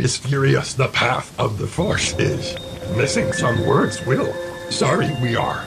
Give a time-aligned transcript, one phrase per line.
[0.00, 2.56] mysterious the path of the Force is.
[2.96, 4.32] Missing some words, Will.
[4.70, 5.62] Sorry we are.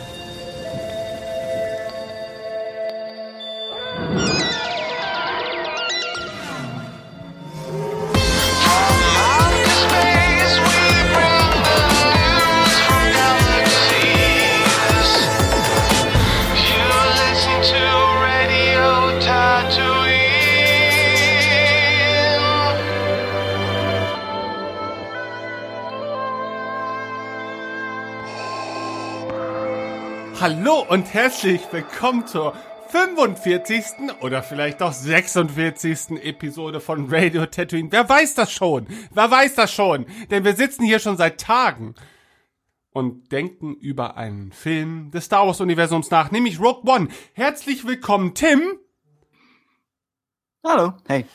[30.93, 32.55] Und herzlich willkommen zur
[32.89, 34.13] 45.
[34.21, 36.23] oder vielleicht auch 46.
[36.23, 37.91] Episode von Radio Tatooine.
[37.91, 38.85] Wer weiß das schon?
[39.11, 40.05] Wer weiß das schon?
[40.29, 41.95] Denn wir sitzen hier schon seit Tagen
[42.91, 47.07] und denken über einen Film des Star Wars Universums nach, nämlich Rogue One.
[47.33, 48.61] Herzlich willkommen, Tim.
[50.63, 51.25] Hallo, hey.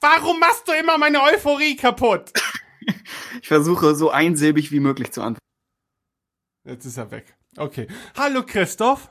[0.00, 2.32] Warum machst du immer meine Euphorie kaputt?
[3.40, 5.46] Ich versuche so einsilbig wie möglich zu antworten.
[6.64, 7.37] Jetzt ist er weg.
[7.58, 7.88] Okay.
[8.16, 9.10] Hallo Christoph.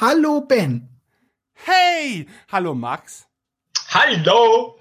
[0.00, 0.88] Hallo Ben.
[1.52, 2.26] Hey!
[2.50, 3.26] Hallo Max.
[3.90, 4.78] Hallo!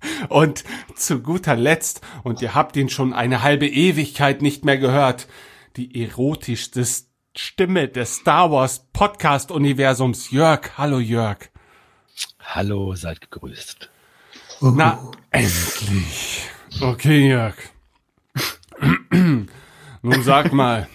[0.28, 0.64] Und
[0.96, 5.26] zu guter Letzt, und ihr habt ihn schon eine halbe Ewigkeit nicht mehr gehört,
[5.76, 6.84] die erotischste
[7.36, 10.76] Stimme des Star Wars Podcast Universums, Jörg.
[10.76, 11.50] Hallo Jörg.
[12.40, 13.90] Hallo, seid gegrüßt.
[14.60, 16.48] Na, endlich.
[16.80, 17.56] Okay, Jörg.
[19.10, 20.88] Nun sag mal,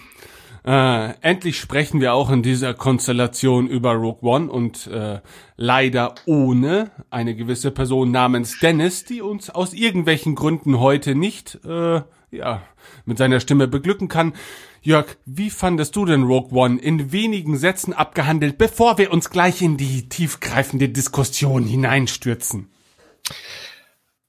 [0.64, 5.20] äh, endlich sprechen wir auch in dieser Konstellation über Rogue One und äh,
[5.56, 12.02] leider ohne eine gewisse Person namens Dennis, die uns aus irgendwelchen Gründen heute nicht äh,
[12.30, 12.62] ja,
[13.04, 14.34] mit seiner Stimme beglücken kann.
[14.82, 19.62] Jörg, wie fandest du denn Rogue One in wenigen Sätzen abgehandelt, bevor wir uns gleich
[19.62, 22.70] in die tiefgreifende Diskussion hineinstürzen?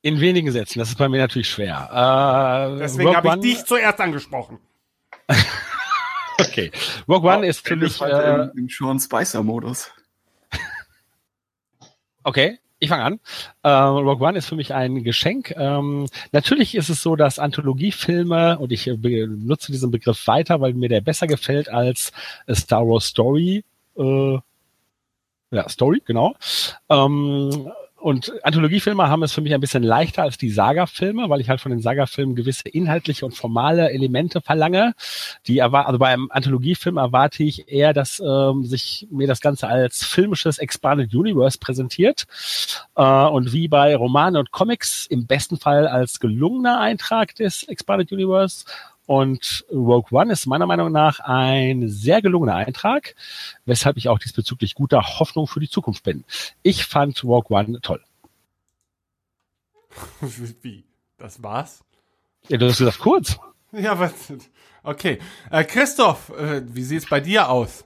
[0.02, 2.73] In wenigen Sätzen, das ist bei mir natürlich schwer.
[2.73, 4.58] Äh, Deswegen habe ich dich zuerst angesprochen.
[6.39, 6.72] okay.
[7.08, 9.91] Rogue One oh, ist für mich äh, im, im Sean Spicer Modus.
[12.24, 12.59] okay.
[12.80, 13.19] Ich fange an.
[13.62, 15.52] Äh, Rogue One ist für mich ein Geschenk.
[15.56, 20.74] Ähm, natürlich ist es so, dass Anthologiefilme, und ich äh, benutze diesen Begriff weiter, weil
[20.74, 22.12] mir der besser gefällt als
[22.52, 23.63] Star Wars Story,
[23.97, 24.38] äh,
[25.52, 26.35] ja, Story, genau.
[26.90, 27.72] Ähm,
[28.03, 31.62] und Anthologiefilme haben es für mich ein bisschen leichter als die Saga-Filme, weil ich halt
[31.62, 34.94] von den Saga-Filmen gewisse inhaltliche und formale Elemente verlange.
[35.47, 40.03] Die erwar also beim Anthologiefilm erwarte ich eher, dass ähm, sich mir das Ganze als
[40.03, 42.25] filmisches Expanded Universe präsentiert
[42.97, 48.12] äh, und wie bei Romanen und Comics im besten Fall als gelungener Eintrag des Expanded
[48.12, 48.66] Universe
[49.06, 53.16] und Rogue One ist meiner Meinung nach ein sehr gelungener Eintrag,
[53.66, 56.24] weshalb ich auch diesbezüglich guter Hoffnung für die Zukunft bin.
[56.62, 58.02] Ich fand Rogue One toll.
[60.62, 60.84] Wie?
[61.18, 61.84] Das war's?
[62.47, 63.38] Ja, du hast gesagt kurz.
[63.72, 64.14] Ja, was?
[64.84, 65.20] Okay.
[65.50, 67.85] Äh, Christoph, äh, wie sieht's bei dir aus?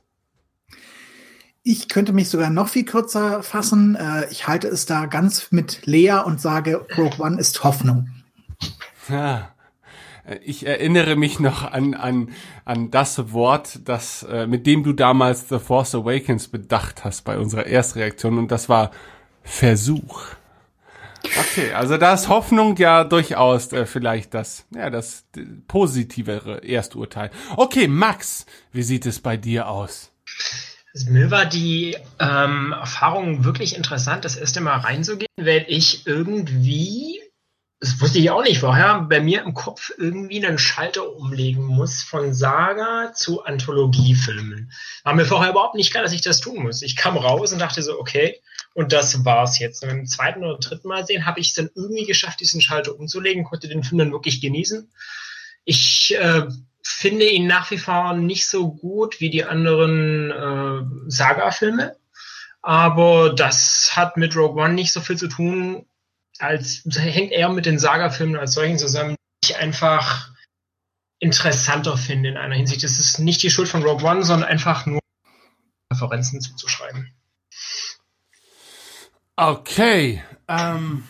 [1.63, 3.95] Ich könnte mich sogar noch viel kürzer fassen.
[3.95, 8.09] Äh, ich halte es da ganz mit Lea und sage, Rogue One ist Hoffnung.
[9.09, 9.53] Ja.
[10.27, 12.29] Äh, ich erinnere mich noch an, an,
[12.65, 17.37] an das Wort, das, äh, mit dem du damals The Force Awakens bedacht hast bei
[17.37, 18.91] unserer Erstreaktion und das war
[19.43, 20.23] Versuch.
[21.39, 25.25] Okay, also da ist Hoffnung ja durchaus äh, vielleicht das, ja, das
[25.67, 27.31] positivere Ersturteil.
[27.55, 30.11] Okay, Max, wie sieht es bei dir aus?
[30.93, 37.21] Also mir war die ähm, Erfahrung wirklich interessant, das erste Mal reinzugehen, weil ich irgendwie
[37.79, 42.01] das wusste ich auch nicht vorher, bei mir im Kopf irgendwie einen Schalter umlegen muss
[42.01, 44.71] von Saga zu Anthologiefilmen.
[45.03, 46.81] War mir vorher überhaupt nicht klar, dass ich das tun muss.
[46.81, 48.41] Ich kam raus und dachte so, okay,
[48.73, 49.83] und das war's jetzt.
[49.83, 52.97] Und beim zweiten oder dritten Mal sehen, habe ich es dann irgendwie geschafft, diesen Schalter
[52.97, 54.91] umzulegen, konnte den Film dann wirklich genießen.
[55.63, 56.47] Ich äh,
[56.81, 61.95] finde ihn nach wie vor nicht so gut wie die anderen äh, Saga-Filme.
[62.63, 65.85] Aber das hat mit Rogue One nicht so viel zu tun,
[66.39, 70.31] als hängt eher mit den Saga-Filmen als solchen zusammen, die ich einfach
[71.19, 72.83] interessanter finde in einer Hinsicht.
[72.83, 74.99] Das ist nicht die Schuld von Rogue One, sondern einfach nur
[75.91, 77.13] Referenzen zuzuschreiben.
[79.35, 81.03] Okay, ähm,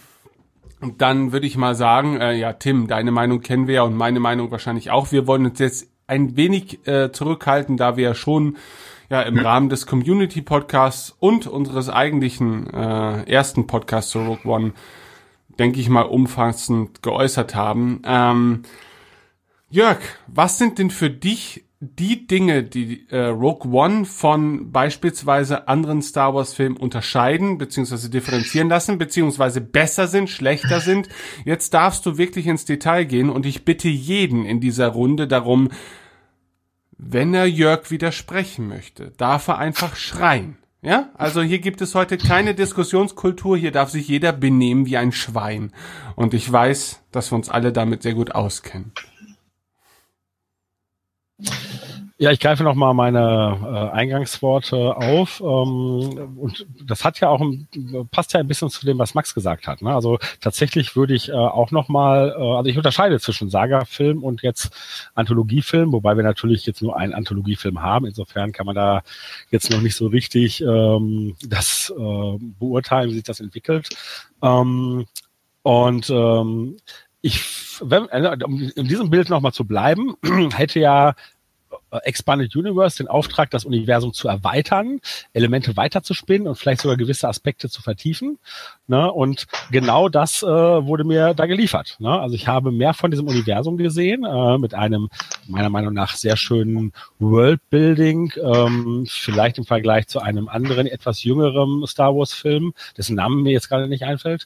[0.97, 4.19] dann würde ich mal sagen, äh, ja, Tim, deine Meinung kennen wir ja und meine
[4.19, 5.11] Meinung wahrscheinlich auch.
[5.11, 8.57] Wir wollen uns jetzt ein wenig äh, zurückhalten, da wir ja schon
[9.09, 14.73] ja im Rahmen des Community Podcasts und unseres eigentlichen äh, ersten Podcasts zu Rogue One
[15.59, 18.01] denke ich mal, umfassend geäußert haben.
[18.05, 18.63] Ähm,
[19.69, 26.01] Jörg, was sind denn für dich die Dinge, die äh, Rogue One von beispielsweise anderen
[26.01, 31.07] Star Wars Filmen unterscheiden, beziehungsweise differenzieren lassen, beziehungsweise besser sind, schlechter sind.
[31.45, 35.69] Jetzt darfst du wirklich ins Detail gehen und ich bitte jeden in dieser Runde darum,
[36.97, 40.57] wenn er Jörg widersprechen möchte, darf er einfach schreien.
[40.87, 45.11] Ja, also hier gibt es heute keine Diskussionskultur, hier darf sich jeder benehmen wie ein
[45.11, 45.73] Schwein.
[46.15, 48.93] Und ich weiß, dass wir uns alle damit sehr gut auskennen.
[52.19, 55.39] Ja, ich greife nochmal meine äh, Eingangsworte auf.
[55.39, 57.67] Ähm, und das hat ja auch ein,
[58.09, 59.83] passt ja ein bisschen zu dem, was Max gesagt hat.
[59.83, 59.93] Ne?
[59.93, 64.71] Also tatsächlich würde ich äh, auch nochmal, äh, also ich unterscheide zwischen Saga-Film und jetzt
[65.13, 68.07] Anthologiefilm, wobei wir natürlich jetzt nur einen Anthologiefilm haben.
[68.07, 69.03] Insofern kann man da
[69.51, 73.89] jetzt noch nicht so richtig ähm, das äh, beurteilen, wie sich das entwickelt.
[74.41, 75.05] Ähm,
[75.61, 76.77] und ähm,
[77.21, 77.43] ich,
[77.81, 80.15] wenn, äh, um in diesem Bild nochmal zu bleiben,
[80.55, 81.13] hätte ja
[82.03, 84.99] Expanded Universe den Auftrag, das Universum zu erweitern,
[85.33, 88.37] Elemente weiterzuspinnen und vielleicht sogar gewisse Aspekte zu vertiefen.
[88.87, 89.11] Ne?
[89.11, 91.97] Und genau das äh, wurde mir da geliefert.
[91.99, 92.19] Ne?
[92.19, 95.09] Also ich habe mehr von diesem Universum gesehen, äh, mit einem
[95.47, 101.85] meiner Meinung nach sehr schönen Worldbuilding, ähm, vielleicht im Vergleich zu einem anderen, etwas jüngeren
[101.87, 104.45] Star Wars-Film, dessen Namen mir jetzt gerade nicht einfällt.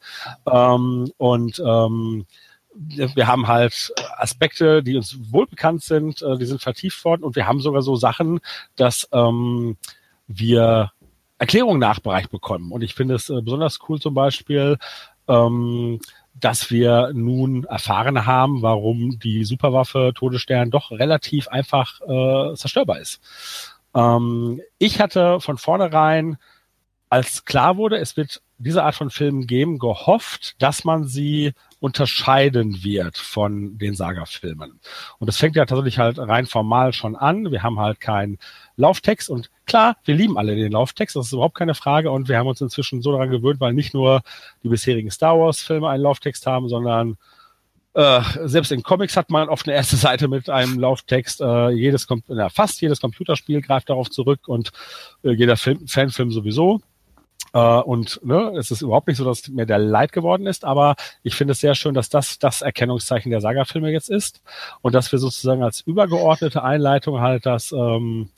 [0.51, 2.25] Ähm, und ähm,
[2.73, 7.47] wir haben halt Aspekte, die uns wohlbekannt sind, äh, die sind vertieft worden und wir
[7.47, 8.39] haben sogar so Sachen,
[8.75, 9.77] dass ähm,
[10.27, 10.91] wir
[11.37, 12.71] Erklärungen nachbereicht bekommen.
[12.71, 14.77] Und ich finde es äh, besonders cool zum Beispiel,
[15.27, 15.99] ähm,
[16.33, 23.19] dass wir nun erfahren haben, warum die Superwaffe Todesstern doch relativ einfach äh, zerstörbar ist.
[23.93, 26.37] Ähm, ich hatte von vornherein,
[27.09, 32.83] als klar wurde, es wird diese Art von Filmen geben, gehofft, dass man sie unterscheiden
[32.83, 34.79] wird von den Saga-Filmen.
[35.17, 37.51] Und das fängt ja tatsächlich halt rein formal schon an.
[37.51, 38.37] Wir haben halt keinen
[38.77, 42.37] Lauftext und klar, wir lieben alle den Lauftext, das ist überhaupt keine Frage und wir
[42.37, 44.21] haben uns inzwischen so daran gewöhnt, weil nicht nur
[44.61, 47.17] die bisherigen Star Wars-Filme einen Lauftext haben, sondern
[47.95, 51.41] äh, selbst in Comics hat man oft eine erste Seite mit einem Lauftext.
[51.41, 54.71] Äh, jedes, ja, fast jedes Computerspiel greift darauf zurück und
[55.23, 56.79] äh, jeder Film, Fanfilm sowieso.
[57.53, 60.95] Äh, und ne, es ist überhaupt nicht so, dass mir der Leid geworden ist, aber
[61.23, 64.41] ich finde es sehr schön, dass das das Erkennungszeichen der Saga-Filme jetzt ist
[64.81, 68.29] und dass wir sozusagen als übergeordnete Einleitung halt das ähm,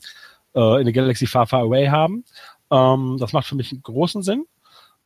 [0.54, 2.24] äh, in the Galaxy Far Far Away haben.
[2.70, 4.46] Ähm, das macht für mich einen großen Sinn.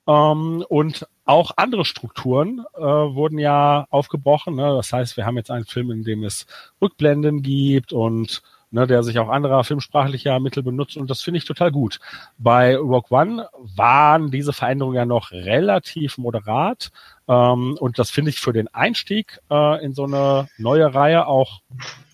[0.07, 4.55] Ähm, und auch andere Strukturen äh, wurden ja aufgebrochen.
[4.55, 4.75] Ne?
[4.75, 6.47] Das heißt, wir haben jetzt einen Film, in dem es
[6.81, 11.45] Rückblenden gibt und ne, der sich auch anderer filmsprachlicher Mittel benutzt und das finde ich
[11.45, 11.99] total gut.
[12.39, 16.91] Bei Rock One waren diese Veränderungen ja noch relativ moderat
[17.29, 21.61] ähm, und das finde ich für den Einstieg äh, in so eine neue Reihe auch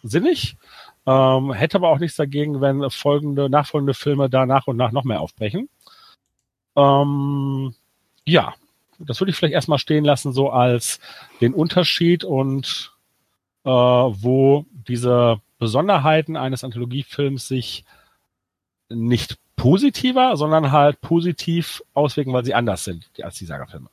[0.02, 0.56] sinnig.
[1.06, 5.04] Ähm, hätte aber auch nichts dagegen, wenn folgende, nachfolgende Filme da nach und nach noch
[5.04, 5.68] mehr aufbrechen.
[6.76, 7.74] Ähm,
[8.24, 8.54] ja,
[8.98, 11.00] das würde ich vielleicht erstmal stehen lassen, so als
[11.40, 12.92] den Unterschied und
[13.64, 17.84] äh, wo diese Besonderheiten eines Anthologiefilms sich
[18.88, 23.88] nicht positiver, sondern halt positiv auswirken, weil sie anders sind als die Saga-Filme.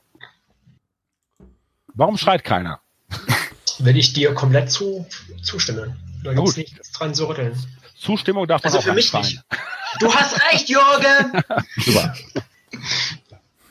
[1.94, 2.80] Warum schreit keiner?
[3.80, 5.06] Will ich dir komplett zu,
[5.42, 5.96] zustimmen.
[6.24, 7.58] Da gibt es nichts dran zu rütteln.
[7.98, 9.26] Zustimmung darf man Also auch für mich schreien.
[9.26, 9.44] nicht.
[10.00, 11.44] Du hast recht, Jürgen!
[11.78, 12.16] Super.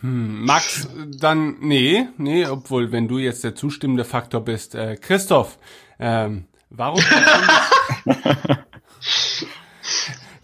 [0.00, 0.88] Hm, Max,
[1.19, 5.59] dann, nee, nee, obwohl, wenn du jetzt der zustimmende Faktor bist, äh, Christoph,
[5.99, 7.00] ähm, warum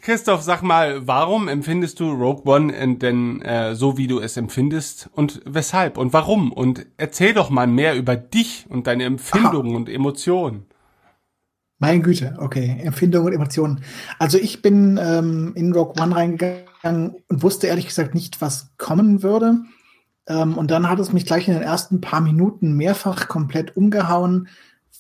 [0.07, 5.11] Christoph, sag mal, warum empfindest du Rogue One denn äh, so, wie du es empfindest
[5.13, 6.53] und weshalb und warum?
[6.53, 10.67] Und erzähl doch mal mehr über dich und deine Empfindungen und Emotionen.
[11.79, 12.81] Meine Güte, okay.
[12.85, 13.81] Empfindungen und Emotionen.
[14.19, 19.23] Also ich bin ähm, in Rogue One reingegangen und wusste ehrlich gesagt nicht, was kommen
[19.23, 19.59] würde.
[20.29, 24.49] Ähm, und dann hat es mich gleich in den ersten paar Minuten mehrfach komplett umgehauen,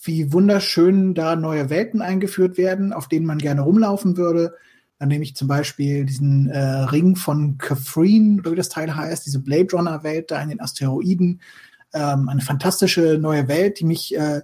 [0.06, 4.54] wie wunderschön da neue Welten eingeführt werden, auf denen man gerne rumlaufen würde.
[4.98, 9.26] Dann nehme ich zum Beispiel diesen äh, Ring von Kafreen, oder wie das Teil heißt,
[9.26, 11.40] diese Blade Runner-Welt da in den Asteroiden.
[11.92, 14.42] Ähm, eine fantastische neue Welt, die mich äh,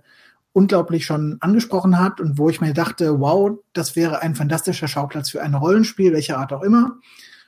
[0.52, 5.30] unglaublich schon angesprochen hat und wo ich mir dachte, wow, das wäre ein fantastischer Schauplatz
[5.30, 6.96] für ein Rollenspiel, welcher Art auch immer.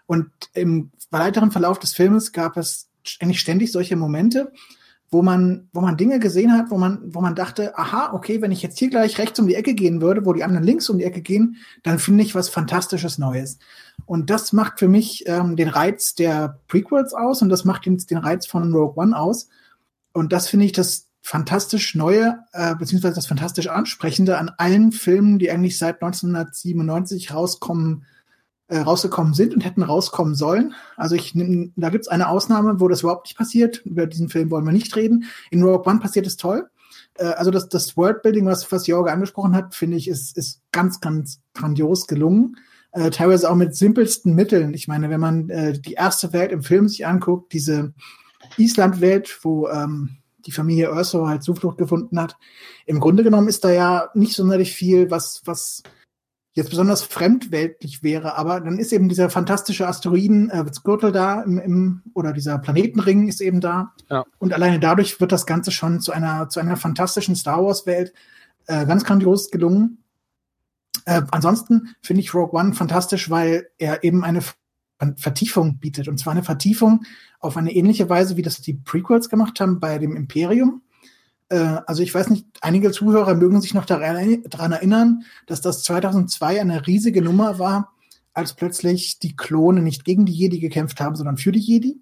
[0.07, 2.89] Und im weiteren Verlauf des Filmes gab es
[3.21, 4.53] eigentlich ständig solche Momente,
[5.15, 8.51] wo man, wo man Dinge gesehen hat, wo man, wo man dachte, aha, okay, wenn
[8.51, 10.99] ich jetzt hier gleich rechts um die Ecke gehen würde, wo die anderen links um
[10.99, 13.61] die Ecke gehen, dann finde ich was Fantastisches Neues.
[14.07, 17.97] Und das macht für mich ähm, den Reiz der Prequels aus und das macht den,
[17.97, 19.49] den Reiz von Rogue One aus.
[20.13, 25.39] Und das finde ich das fantastisch Neue, äh, beziehungsweise das fantastisch Ansprechende an allen Filmen,
[25.39, 28.05] die eigentlich seit 1997 rauskommen,
[28.69, 30.75] äh, rausgekommen sind und hätten rauskommen sollen.
[30.97, 33.85] Also ich nehm, da gibt's eine Ausnahme, wo das überhaupt nicht passiert.
[33.85, 35.25] Über diesen Film wollen wir nicht reden.
[35.51, 36.69] In Rogue One passiert es toll.
[37.15, 41.01] Äh, also das, das Worldbuilding, was, was Jorge angesprochen hat, finde ich, ist, ist ganz,
[41.01, 42.57] ganz grandios gelungen.
[42.93, 44.73] Äh, teilweise auch mit simpelsten Mitteln.
[44.73, 47.93] Ich meine, wenn man äh, die erste Welt im Film sich anguckt, diese
[48.57, 52.37] Island-Welt, wo ähm, die Familie Urso halt Zuflucht gefunden hat.
[52.87, 55.83] Im Grunde genommen ist da ja nicht sonderlich viel, was, was
[56.55, 62.03] jetzt besonders fremdweltlich wäre, aber dann ist eben dieser fantastische Asteroidengürtel äh, da im, im,
[62.15, 63.93] oder dieser Planetenring ist eben da.
[64.09, 64.25] Ja.
[64.39, 68.13] Und alleine dadurch wird das Ganze schon zu einer, zu einer fantastischen Star Wars-Welt
[68.67, 70.05] äh, ganz grandios gelungen.
[71.07, 74.41] Äh, ansonsten finde ich Rogue One fantastisch, weil er eben eine
[75.17, 76.07] Vertiefung bietet.
[76.07, 77.05] Und zwar eine Vertiefung
[77.41, 80.83] auf eine ähnliche Weise, wie das die Prequels gemacht haben bei dem Imperium.
[81.49, 86.61] Äh, also ich weiß nicht, einige Zuhörer mögen sich noch daran, erinnern, dass das 2002
[86.61, 87.93] eine riesige Nummer war,
[88.33, 92.01] als plötzlich die Klone nicht gegen die Jedi gekämpft haben, sondern für die Jedi.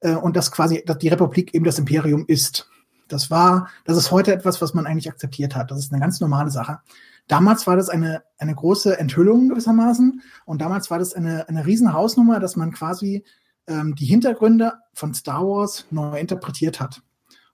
[0.00, 2.68] Äh, und dass quasi dass die Republik eben das Imperium ist.
[3.08, 5.70] Das war, das ist heute etwas, was man eigentlich akzeptiert hat.
[5.70, 6.80] Das ist eine ganz normale Sache.
[7.28, 11.92] Damals war das eine, eine große Enthüllung gewissermaßen und damals war das eine, eine riesen
[11.92, 13.24] Hausnummer, dass man quasi
[13.66, 17.02] ähm, die Hintergründe von Star Wars neu interpretiert hat.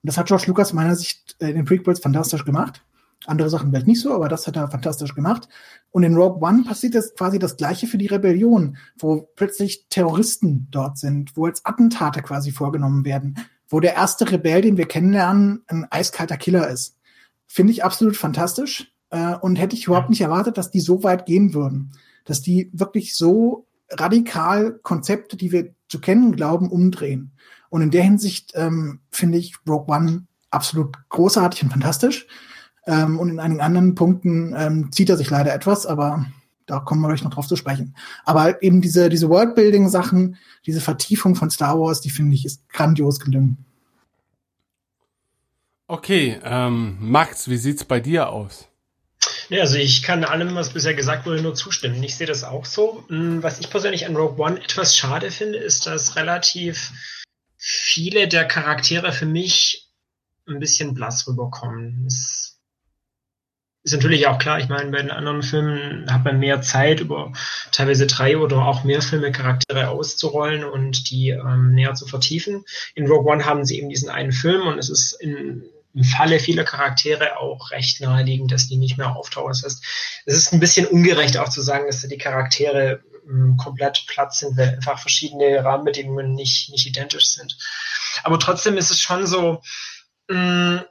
[0.02, 2.82] Und das hat George Lucas meiner Sicht äh, in den Prequels fantastisch gemacht.
[3.26, 5.48] Andere Sachen vielleicht nicht so, aber das hat er fantastisch gemacht.
[5.90, 10.68] Und in Rogue One passiert jetzt quasi das Gleiche für die Rebellion, wo plötzlich Terroristen
[10.70, 13.36] dort sind, wo jetzt Attentate quasi vorgenommen werden,
[13.68, 16.96] wo der erste Rebell, den wir kennenlernen, ein eiskalter Killer ist.
[17.46, 21.26] Finde ich absolut fantastisch äh, und hätte ich überhaupt nicht erwartet, dass die so weit
[21.26, 21.92] gehen würden,
[22.24, 27.32] dass die wirklich so radikal Konzepte, die wir zu kennen glauben, umdrehen.
[27.70, 32.26] Und in der Hinsicht ähm, finde ich Rogue One absolut großartig und fantastisch.
[32.86, 36.26] Ähm, und in einigen anderen Punkten ähm, zieht er sich leider etwas, aber
[36.66, 37.94] da kommen wir euch noch drauf zu sprechen.
[38.24, 43.20] Aber eben diese, diese Worldbuilding-Sachen, diese Vertiefung von Star Wars, die finde ich ist grandios
[43.20, 43.64] gelungen.
[45.86, 48.68] Okay, ähm, Max, wie sieht's bei dir aus?
[49.48, 52.02] Ja, also ich kann allem, was bisher gesagt wurde, nur zustimmen.
[52.02, 53.04] Ich sehe das auch so.
[53.08, 56.92] Hm, was ich persönlich an Rogue One etwas schade finde, ist, dass relativ
[57.58, 59.90] viele der Charaktere für mich
[60.46, 62.04] ein bisschen blass rüberkommen.
[62.06, 62.58] Es
[63.82, 67.32] ist natürlich auch klar, ich meine, bei den anderen Filmen hat man mehr Zeit, über
[67.72, 72.64] teilweise drei oder auch mehr Filme Charaktere auszurollen und die ähm, näher zu vertiefen.
[72.94, 76.38] In Rogue One haben sie eben diesen einen Film und es ist in im Falle
[76.38, 79.48] vieler Charaktere auch recht naheliegend, dass die nicht mehr auftauchen.
[79.48, 79.84] Das heißt,
[80.26, 83.00] es ist ein bisschen ungerecht auch zu sagen, dass die Charaktere
[83.56, 87.56] komplett platt sind, weil einfach verschiedene Rahmenbedingungen nicht, nicht identisch sind.
[88.22, 89.62] Aber trotzdem ist es schon so,
[90.28, 90.84] man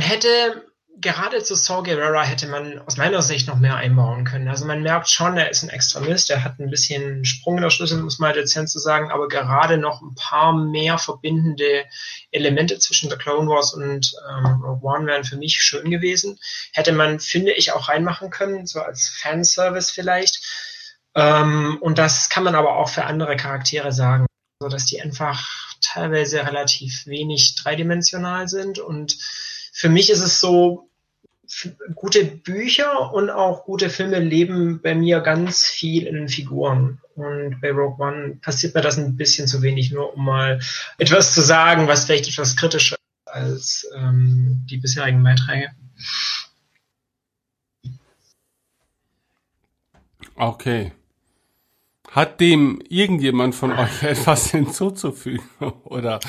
[0.00, 0.64] hätte
[1.00, 4.48] gerade zu Saw Gerrera hätte man aus meiner Sicht noch mehr einbauen können.
[4.48, 7.70] Also man merkt schon, er ist ein Extremist, er hat ein bisschen Sprung in der
[7.70, 11.84] Schlüssel, muss man dezent zu sagen, aber gerade noch ein paar mehr verbindende
[12.30, 16.38] Elemente zwischen The Clone Wars und ähm, One wären für mich schön gewesen.
[16.72, 20.40] Hätte man, finde ich, auch reinmachen können, so als Fanservice vielleicht.
[21.14, 24.26] Ähm, und das kann man aber auch für andere Charaktere sagen,
[24.60, 25.48] so dass die einfach
[25.80, 29.18] teilweise relativ wenig dreidimensional sind und
[29.72, 30.88] für mich ist es so,
[31.94, 37.00] gute Bücher und auch gute Filme leben bei mir ganz viel in Figuren.
[37.14, 40.60] Und bei Rogue One passiert mir das ein bisschen zu wenig, nur um mal
[40.98, 45.70] etwas zu sagen, was vielleicht etwas kritischer ist als ähm, die bisherigen Beiträge.
[50.36, 50.92] Okay.
[52.14, 55.44] Hat dem irgendjemand von euch etwas hinzuzufügen?
[55.82, 56.20] Oder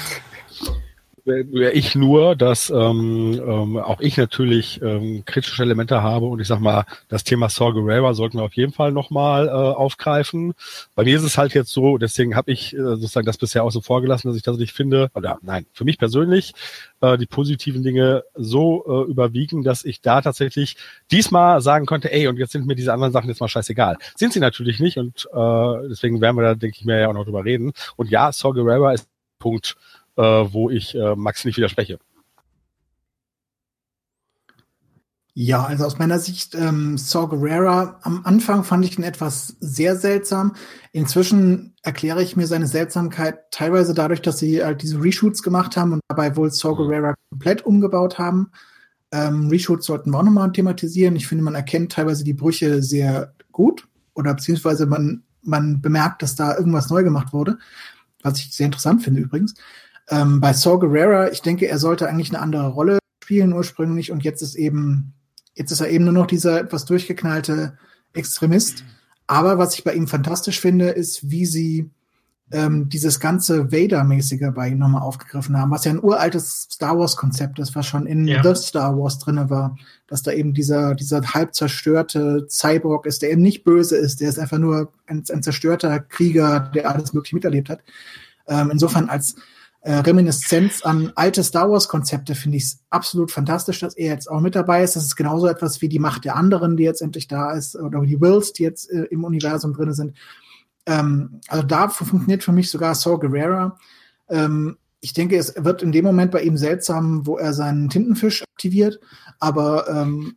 [1.26, 6.48] wäre ich nur, dass ähm, ähm, auch ich natürlich ähm, kritische Elemente habe und ich
[6.48, 10.54] sag mal, das Thema Saw Gerrera sollten wir auf jeden Fall nochmal äh, aufgreifen.
[10.94, 13.72] Bei mir ist es halt jetzt so, deswegen habe ich äh, sozusagen das bisher auch
[13.72, 16.54] so vorgelassen, dass ich das nicht finde, oder nein, für mich persönlich
[17.02, 20.78] äh, die positiven Dinge so äh, überwiegen, dass ich da tatsächlich
[21.10, 23.98] diesmal sagen konnte, ey, und jetzt sind mir diese anderen Sachen jetzt mal scheißegal.
[24.16, 27.14] Sind sie natürlich nicht und äh, deswegen werden wir da, denke ich mir, ja auch
[27.14, 27.74] noch drüber reden.
[27.96, 29.08] Und ja, Saw Gerrera ist
[29.40, 29.76] Punkt
[30.18, 32.00] äh, wo ich äh, Max nicht widerspreche.
[35.38, 39.98] Ja, also aus meiner Sicht, ähm, Saw Gerrera, am Anfang fand ich ihn etwas sehr
[39.98, 40.56] seltsam.
[40.94, 45.92] Inzwischen erkläre ich mir seine Seltsamkeit teilweise dadurch, dass sie halt diese Reshoots gemacht haben
[45.92, 46.78] und dabei wohl Saw mhm.
[46.78, 48.50] Gerrera komplett umgebaut haben.
[49.12, 51.18] Ähm, Reshoots sollten wir auch nochmal thematisieren.
[51.18, 56.38] Ich finde, man erkennt teilweise die Brüche sehr gut oder beziehungsweise man, man bemerkt, dass
[56.38, 57.58] da irgendwas neu gemacht wurde,
[58.24, 59.54] was ich sehr interessant finde übrigens.
[60.10, 64.24] Ähm, bei Saw Gerrera, ich denke, er sollte eigentlich eine andere Rolle spielen ursprünglich und
[64.24, 65.14] jetzt ist eben,
[65.56, 67.78] jetzt ist er eben nur noch dieser etwas durchgeknallte
[68.14, 68.84] Extremist.
[69.28, 71.90] Aber was ich bei ihm fantastisch finde, ist, wie sie
[72.52, 77.58] ähm, dieses ganze Vader-mäßige bei ihm nochmal aufgegriffen haben, was ja ein uraltes Star Wars-Konzept
[77.58, 78.44] ist, was schon in Ja.
[78.44, 79.76] The Star Wars drinne war,
[80.08, 84.30] dass da eben dieser, dieser halb zerstörte Cyborg ist, der eben nicht böse ist, der
[84.30, 87.80] ist einfach nur ein, ein zerstörter Krieger, der alles Mögliche miterlebt hat.
[88.48, 89.36] Ähm, insofern als
[89.86, 94.56] äh, Reminiszenz an alte Star Wars-Konzepte finde ich absolut fantastisch, dass er jetzt auch mit
[94.56, 94.96] dabei ist.
[94.96, 98.02] Das ist genauso etwas wie die Macht der anderen, die jetzt endlich da ist, oder
[98.02, 100.18] die Wills, die jetzt äh, im Universum drin sind.
[100.88, 103.78] Ähm, also da funktioniert für mich sogar Saw Gerrera.
[104.28, 108.42] Ähm, ich denke, es wird in dem Moment bei ihm seltsam, wo er seinen Tintenfisch
[108.42, 109.00] aktiviert.
[109.40, 110.36] Aber ähm,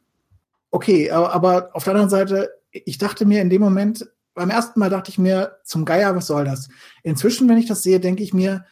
[0.71, 4.78] okay, aber, aber auf der anderen Seite, ich dachte mir in dem Moment, beim ersten
[4.78, 6.69] Mal dachte ich mir, zum Geier, was soll das?
[7.02, 8.67] Inzwischen, wenn ich das sehe, denke ich mir,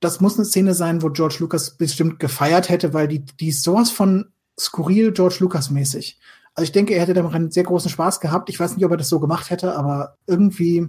[0.00, 3.62] das muss eine Szene sein, wo George Lucas bestimmt gefeiert hätte, weil die, die ist
[3.62, 6.18] sowas von skurril George Lucas mäßig.
[6.54, 8.48] Also ich denke, er hätte damit einen sehr großen Spaß gehabt.
[8.48, 10.88] Ich weiß nicht, ob er das so gemacht hätte, aber irgendwie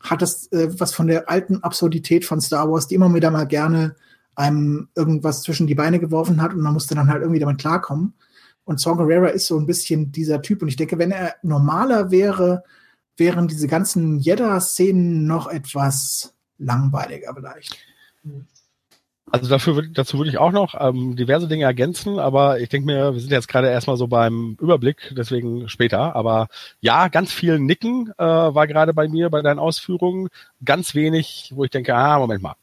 [0.00, 3.46] hat es äh, was von der alten Absurdität von Star Wars, die immer wieder mal
[3.46, 3.96] gerne
[4.36, 8.14] einem irgendwas zwischen die Beine geworfen hat und man musste dann halt irgendwie damit klarkommen.
[8.64, 10.62] Und Saw Gerrera ist so ein bisschen dieser Typ.
[10.62, 12.64] Und ich denke, wenn er normaler wäre,
[13.16, 17.78] wären diese ganzen Jeddah-Szenen noch etwas langweiliger vielleicht.
[19.30, 23.14] Also dafür, dazu würde ich auch noch ähm, diverse Dinge ergänzen, aber ich denke mir,
[23.14, 26.14] wir sind jetzt gerade erstmal so beim Überblick, deswegen später.
[26.14, 26.48] Aber
[26.80, 30.28] ja, ganz viel Nicken äh, war gerade bei mir bei deinen Ausführungen.
[30.64, 32.54] Ganz wenig, wo ich denke, ah, Moment mal.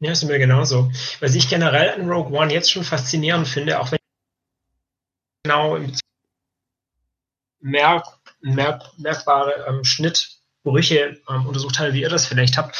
[0.00, 0.92] Ja, ist mir genauso.
[1.20, 3.98] Was ich generell an Rogue One jetzt schon faszinierend finde, auch wenn
[5.42, 5.92] genau im
[7.60, 8.06] merk,
[8.40, 9.82] merk, merkbare ähm,
[10.68, 12.76] Schnittbrüche ähm, untersucht habe, wie ihr das vielleicht habt.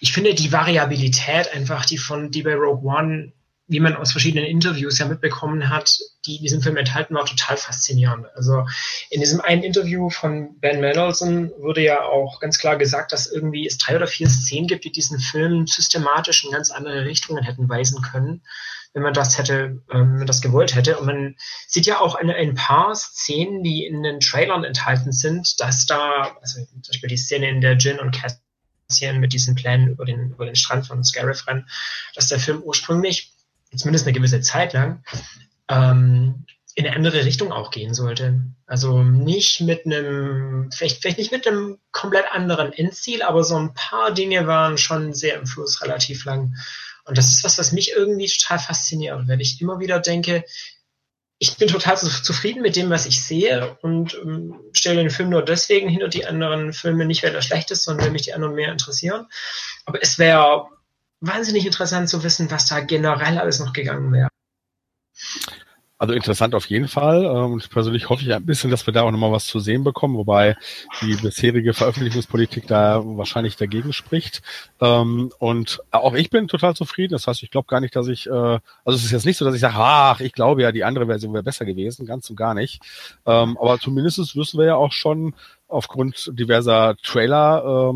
[0.00, 3.32] Ich finde die Variabilität einfach, die von, die bei Rogue One,
[3.70, 7.58] wie man aus verschiedenen Interviews ja mitbekommen hat, die in diesem Film enthalten war, total
[7.58, 8.26] faszinierend.
[8.34, 8.66] Also
[9.10, 13.66] in diesem einen Interview von Ben Mendelsohn wurde ja auch ganz klar gesagt, dass irgendwie
[13.66, 17.68] es drei oder vier Szenen gibt, die diesen Film systematisch in ganz andere Richtungen hätten
[17.68, 18.42] weisen können,
[18.94, 20.98] wenn man das hätte, ähm, man das gewollt hätte.
[20.98, 25.60] Und man sieht ja auch in ein paar Szenen, die in den Trailern enthalten sind,
[25.60, 28.16] dass da, also zum Beispiel die Szene, in der Jin und
[28.88, 31.68] Cassian mit diesen Plänen über den, über den Strand von Scarif rennen,
[32.14, 33.32] dass der Film ursprünglich,
[33.76, 35.04] zumindest eine gewisse Zeit lang,
[35.68, 36.46] ähm,
[36.78, 38.40] in eine andere Richtung auch gehen sollte.
[38.66, 43.74] Also nicht mit einem, vielleicht, vielleicht nicht mit einem komplett anderen Endziel, aber so ein
[43.74, 46.54] paar Dinge waren schon sehr im Fluss relativ lang.
[47.08, 50.44] Und das ist was, was mich irgendwie total fasziniert, weil ich immer wieder denke,
[51.38, 55.30] ich bin total zu- zufrieden mit dem, was ich sehe und ähm, stelle den Film
[55.30, 58.22] nur deswegen hin und die anderen Filme nicht, weil er schlecht ist, sondern weil mich
[58.22, 59.26] die anderen mehr interessieren.
[59.86, 60.68] Aber es wäre
[61.20, 64.28] wahnsinnig interessant zu wissen, was da generell alles noch gegangen wäre.
[66.00, 67.24] Also interessant auf jeden Fall.
[67.24, 69.82] Ähm, Und persönlich hoffe ich ein bisschen, dass wir da auch nochmal was zu sehen
[69.82, 70.56] bekommen, wobei
[71.02, 74.42] die bisherige Veröffentlichungspolitik da wahrscheinlich dagegen spricht.
[74.80, 77.12] Ähm, Und auch ich bin total zufrieden.
[77.12, 79.44] Das heißt, ich glaube gar nicht, dass ich, äh, also es ist jetzt nicht so,
[79.44, 82.36] dass ich sage, ach, ich glaube ja, die andere Version wäre besser gewesen, ganz und
[82.36, 82.80] gar nicht.
[83.26, 85.34] Ähm, Aber zumindest wissen wir ja auch schon
[85.66, 87.92] aufgrund diverser Trailer,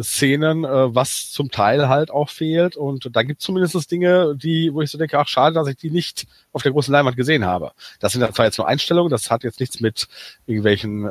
[0.00, 2.76] Szenen, äh, was zum Teil halt auch fehlt.
[2.76, 5.76] Und da gibt es zumindest Dinge, die, wo ich so denke, ach schade, dass ich
[5.76, 7.72] die nicht auf der großen Leinwand gesehen habe.
[8.00, 10.08] Das sind ja zwar jetzt nur Einstellungen, das hat jetzt nichts mit
[10.46, 11.08] irgendwelchen äh,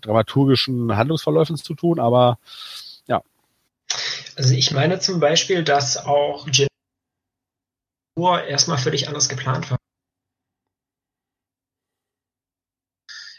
[0.00, 2.38] dramaturgischen Handlungsverläufen zu tun, aber
[4.36, 6.68] Also ich meine zum Beispiel, dass auch Jin
[8.48, 9.78] erstmal völlig anders geplant war.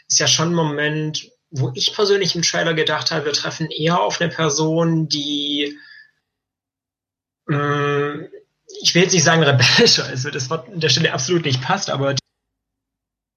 [0.08, 4.00] Ist ja schon ein Moment, wo ich persönlich im Trailer gedacht habe, wir treffen eher
[4.00, 5.78] auf eine Person, die
[7.46, 8.28] mh,
[8.82, 11.62] ich will jetzt nicht sagen rebellischer ist, weil das Wort an der Stelle absolut nicht
[11.62, 12.20] passt, aber die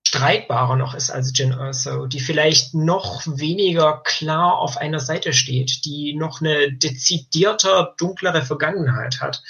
[0.07, 5.85] streitbarer noch ist als Jin Erso, die vielleicht noch weniger klar auf einer Seite steht,
[5.85, 9.41] die noch eine dezidierter, dunklere Vergangenheit hat.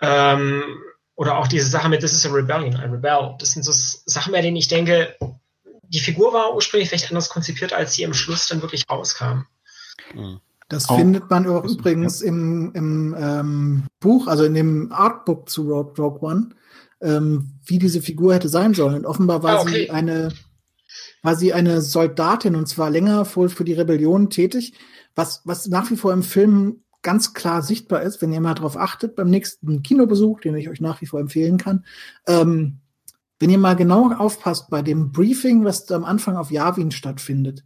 [0.00, 0.62] Ähm,
[1.14, 3.36] oder auch diese Sache mit This is a Rebellion, I rebel.
[3.38, 5.14] Das sind so Sachen, bei denen ich denke,
[5.92, 9.42] die Figur war ursprünglich vielleicht anders konzipiert, als sie im Schluss dann wirklich rauskam.
[10.68, 10.96] Das Oh.
[10.96, 16.20] findet man auch übrigens im, im ähm, Buch, also in dem Artbook zu Rogue, Rogue
[16.22, 16.50] One,
[17.00, 18.94] ähm, wie diese Figur hätte sein sollen.
[18.94, 19.84] Und offenbar war Ah, okay.
[19.84, 20.32] sie eine,
[21.22, 24.74] war sie eine Soldatin und zwar länger wohl für die Rebellion tätig,
[25.16, 28.76] was, was nach wie vor im Film ganz klar sichtbar ist, wenn ihr mal darauf
[28.76, 31.84] achtet, beim nächsten Kinobesuch, den ich euch nach wie vor empfehlen kann,
[32.26, 32.79] ähm,
[33.40, 37.64] wenn ihr mal genau aufpasst bei dem Briefing, was am Anfang auf Yavin stattfindet,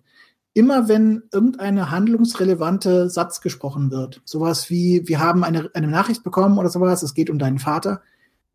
[0.54, 6.58] immer wenn irgendeine handlungsrelevante Satz gesprochen wird, sowas wie, wir haben eine, eine Nachricht bekommen
[6.58, 8.02] oder sowas, es geht um deinen Vater,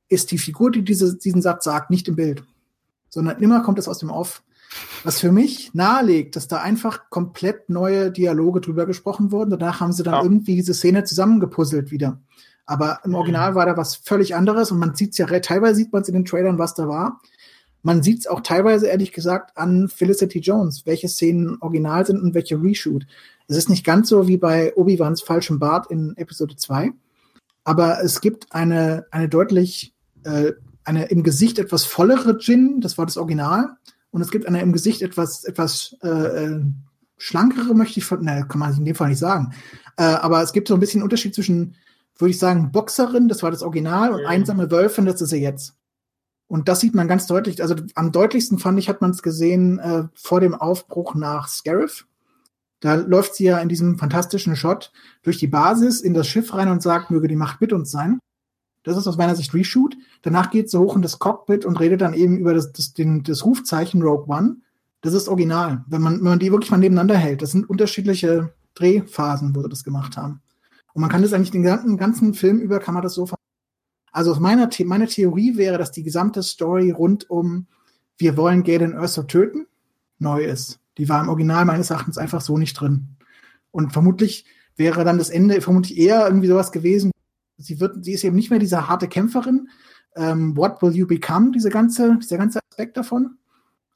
[0.07, 2.43] ist die Figur, die diese, diesen Satz sagt, nicht im Bild,
[3.09, 4.41] sondern immer kommt es aus dem Off.
[5.03, 9.49] Was für mich nahelegt, dass da einfach komplett neue Dialoge drüber gesprochen wurden.
[9.49, 10.23] Danach haben sie dann Ja.
[10.23, 12.21] irgendwie diese Szene zusammengepuzzelt wieder.
[12.69, 15.91] Aber im Original war da was völlig anderes und man sieht es ja, teilweise sieht
[15.91, 17.19] man es in den Trailern, was da war.
[17.81, 22.35] Man sieht es auch teilweise, ehrlich gesagt, an Felicity Jones, welche Szenen original sind und
[22.35, 23.07] welche Reshoot.
[23.47, 26.91] Es ist nicht ganz so wie bei Obi-Wans falschem Bart in Episode 2,
[27.63, 30.51] aber es gibt eine, eine deutlich, äh,
[30.83, 33.77] eine im Gesicht etwas vollere Jin, das war das Original,
[34.11, 36.61] und es gibt eine im Gesicht etwas, etwas äh, äh,
[37.17, 39.55] schlankere, möchte ich, ne, kann man in dem Fall nicht sagen.
[39.97, 41.75] Äh, aber es gibt so ein bisschen Unterschied zwischen,
[42.19, 44.27] würde ich sagen, Boxerin, das war das Original, und Mhm.
[44.27, 45.75] einsame Wölfin, das ist sie jetzt.
[46.47, 47.61] Und das sieht man ganz deutlich.
[47.61, 52.07] Also am deutlichsten fand ich, hat man es gesehen äh, vor dem Aufbruch nach Scarif.
[52.79, 56.69] Da läuft sie ja in diesem fantastischen Shot durch die Basis in das Schiff rein
[56.69, 58.19] und sagt, möge die Macht mit uns sein.
[58.83, 59.95] Das ist aus meiner Sicht Reshoot.
[60.21, 63.23] Danach geht sie hoch in das Cockpit und redet dann eben über das, das, den,
[63.23, 64.57] das Rufzeichen Rogue One.
[65.01, 67.41] Das ist original, wenn man, wenn man die wirklich mal nebeneinander hält.
[67.41, 70.41] Das sind unterschiedliche Drehphasen, wo sie das gemacht haben.
[70.93, 73.37] Und man kann das eigentlich den ganzen, ganzen Film über, kann man das so ver
[74.11, 77.67] Also aus meiner The meine Theorie wäre, dass die gesamte Story rund um
[78.17, 79.65] wir wollen Galen Erso töten
[80.19, 80.79] neu ist.
[80.97, 83.15] Die war im Original meines Erachtens einfach so nicht drin.
[83.71, 87.11] Und vermutlich wäre dann das Ende vermutlich eher irgendwie sowas gewesen.
[87.57, 89.69] Sie wird, sie ist eben nicht mehr diese harte Kämpferin.
[90.15, 91.51] Ähm, what will you become?
[91.51, 93.37] Diese ganze, dieser ganze Aspekt davon,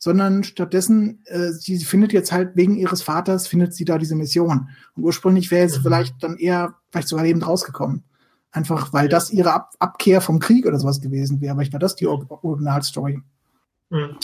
[0.03, 4.67] sondern stattdessen, äh, sie, findet jetzt halt wegen ihres Vaters findet sie da diese Mission.
[4.97, 5.83] Und ursprünglich wäre sie Mhm.
[5.83, 8.03] vielleicht dann eher vielleicht sogar lebend rausgekommen.
[8.51, 11.55] Einfach, weil das ihre Ab Abkehr vom Krieg oder sowas gewesen wäre.
[11.55, 13.21] Vielleicht war das die Or Originalstory.
[13.91, 14.17] Mhm.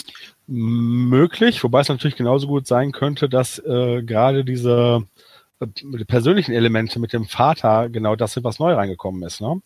[0.46, 5.29] Möglich, wobei es natürlich genauso gut sein könnte, dass äh, gerade diese äh,
[5.66, 9.40] die persönlichen Elemente mit dem Vater genau das sind, was neu reingekommen ist.
[9.40, 9.60] Ne?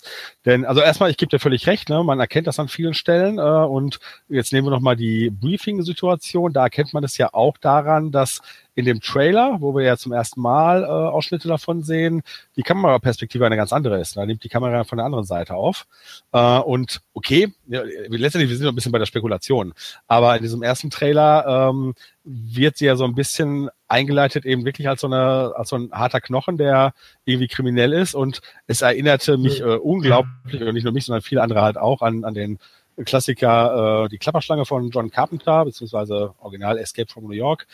[0.44, 2.02] Denn, also erstmal, ich gebe dir völlig recht, ne?
[2.02, 6.64] man erkennt das an vielen Stellen äh, und jetzt nehmen wir nochmal die Briefing-Situation, da
[6.64, 8.40] erkennt man es ja auch daran, dass
[8.74, 12.22] in dem Trailer, wo wir ja zum ersten Mal äh, Ausschnitte davon sehen,
[12.56, 14.16] die Kameraperspektive eine ganz andere ist.
[14.16, 15.86] Da nimmt die Kamera von der anderen Seite auf.
[16.32, 19.74] Äh, und okay, ja, letztendlich, wir sind noch ein bisschen bei der Spekulation,
[20.08, 24.88] aber in diesem ersten Trailer ähm, wird sie ja so ein bisschen eingeleitet eben wirklich
[24.88, 26.94] als so eine als so ein harter Knochen, der
[27.26, 31.42] irgendwie kriminell ist und es erinnerte mich äh, unglaublich und nicht nur mich, sondern viele
[31.42, 32.58] andere halt auch an an den
[33.04, 37.66] Klassiker äh, die Klapperschlange von John Carpenter beziehungsweise Original Escape from New York,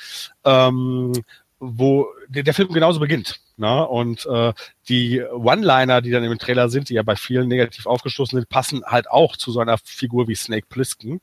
[0.45, 1.13] ähm,
[1.59, 3.41] wo der, der Film genauso beginnt.
[3.57, 3.87] Ne?
[3.87, 4.53] Und äh,
[4.89, 8.83] die One-Liner, die dann im Trailer sind, die ja bei vielen negativ aufgestoßen sind, passen
[8.87, 11.21] halt auch zu so einer Figur wie Snake Plissken.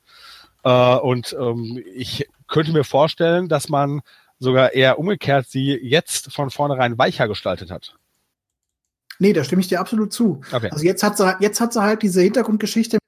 [0.63, 4.01] Äh, und ähm, ich könnte mir vorstellen, dass man
[4.39, 7.95] sogar eher umgekehrt sie jetzt von vornherein weicher gestaltet hat.
[9.19, 10.41] Nee, da stimme ich dir absolut zu.
[10.51, 10.69] Okay.
[10.71, 12.99] Also jetzt hat sie, jetzt hat sie halt diese Hintergrundgeschichte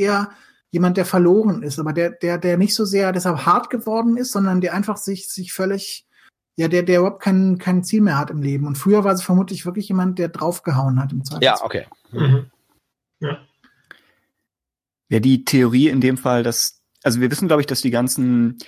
[0.00, 0.30] eher
[0.70, 4.32] jemand, der verloren ist, aber der, der, der nicht so sehr deshalb hart geworden ist,
[4.32, 6.06] sondern der einfach sich, sich völlig,
[6.56, 8.66] ja, der, der überhaupt kein, kein Ziel mehr hat im Leben.
[8.66, 11.44] Und früher war sie vermutlich wirklich jemand, der draufgehauen hat im Zweifel.
[11.44, 11.86] Ja, okay.
[12.12, 12.50] Mhm.
[15.08, 18.58] Wäre die Theorie in dem Fall, dass, also wir wissen, glaube ich, dass die ganzen,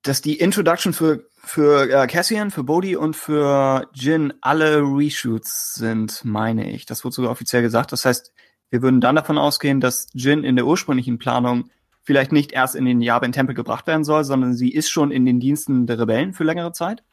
[0.00, 6.24] dass die Introduction für, für äh, Cassian, für Bodhi und für Jin alle Reshoots sind,
[6.24, 6.86] meine ich.
[6.86, 7.92] Das wurde sogar offiziell gesagt.
[7.92, 8.32] Das heißt,
[8.72, 11.68] wir würden dann davon ausgehen, dass Jin in der ursprünglichen Planung
[12.02, 15.26] vielleicht nicht erst in den Yavin Tempel gebracht werden soll, sondern sie ist schon in
[15.26, 17.04] den Diensten der Rebellen für längere Zeit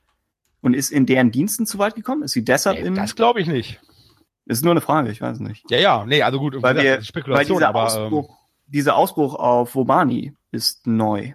[0.61, 2.23] und ist in deren Diensten zu weit gekommen.
[2.23, 2.95] Ist sie deshalb Nee, in?
[2.95, 3.81] das glaube ich nicht.
[4.45, 5.69] ist nur eine Frage, ich weiß nicht.
[5.69, 9.35] Ja, ja, nee, also gut, Weil, wir, Spekulation, weil dieser, aber ähm, Ausbruch, dieser Ausbruch
[9.35, 11.33] auf Wobani ist neu.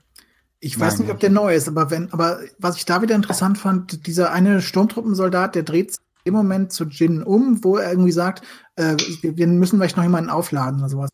[0.59, 3.59] Ich weiß nicht, ob der neu ist, aber wenn, aber was ich da wieder interessant
[3.59, 8.13] fand, dieser eine Sturmtruppensoldat, der dreht sich im Moment zu Jin um, wo er irgendwie
[8.13, 8.45] sagt,
[8.77, 11.11] äh, wir wir müssen vielleicht noch jemanden aufladen oder sowas.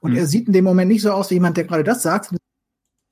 [0.00, 0.18] Und Hm.
[0.18, 2.34] er sieht in dem Moment nicht so aus wie jemand, der gerade das sagt.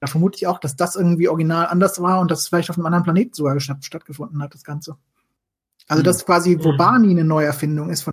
[0.01, 2.77] Da vermute ich auch, dass das irgendwie original anders war und dass es vielleicht auf
[2.77, 4.97] einem anderen Planeten sogar statt, stattgefunden hat, das Ganze.
[5.89, 6.05] Also, Hm.
[6.05, 6.65] dass quasi Mhm.
[6.65, 8.13] Wobani eine Neuerfindung ist von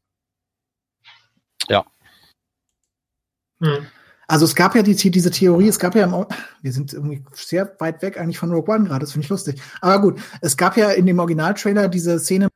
[3.59, 3.87] Mhm.
[4.27, 6.25] Also es gab ja die, diese Theorie, es gab ja, im,
[6.61, 9.61] wir sind irgendwie sehr weit weg eigentlich von Rogue One gerade, das finde ich lustig.
[9.81, 12.53] Aber gut, es gab ja in dem Originaltrailer diese Szene mit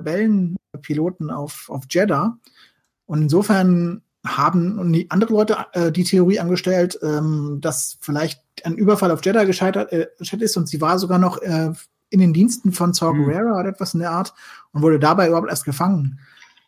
[0.00, 2.38] Rebellenpiloten auf, auf Jeddah.
[3.06, 9.10] Und insofern haben die andere Leute äh, die Theorie angestellt, ähm, dass vielleicht ein Überfall
[9.10, 11.72] auf Jeddah gescheitert äh, ist und sie war sogar noch äh,
[12.10, 13.24] in den Diensten von Saw Hm.
[13.24, 14.34] Gerrera oder etwas in der Art
[14.72, 16.18] und wurde dabei überhaupt erst gefangen.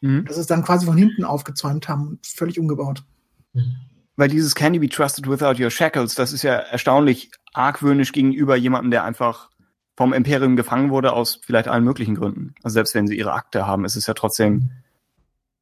[0.01, 0.25] Mhm.
[0.27, 3.05] Das ist dann quasi von hinten aufgezäumt haben und völlig umgebaut.
[3.53, 3.77] Mhm.
[4.17, 8.57] Weil dieses Can you be trusted without your shackles, das ist ja erstaunlich argwöhnisch gegenüber
[8.57, 9.51] jemandem, der einfach
[9.97, 12.55] vom Imperium gefangen wurde, aus vielleicht allen möglichen Gründen.
[12.63, 14.71] Also selbst wenn sie ihre Akte haben, ist es ja trotzdem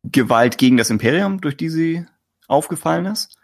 [0.05, 2.07] Gewalt gegen das Imperium, durch die sie
[2.47, 3.37] aufgefallen ist.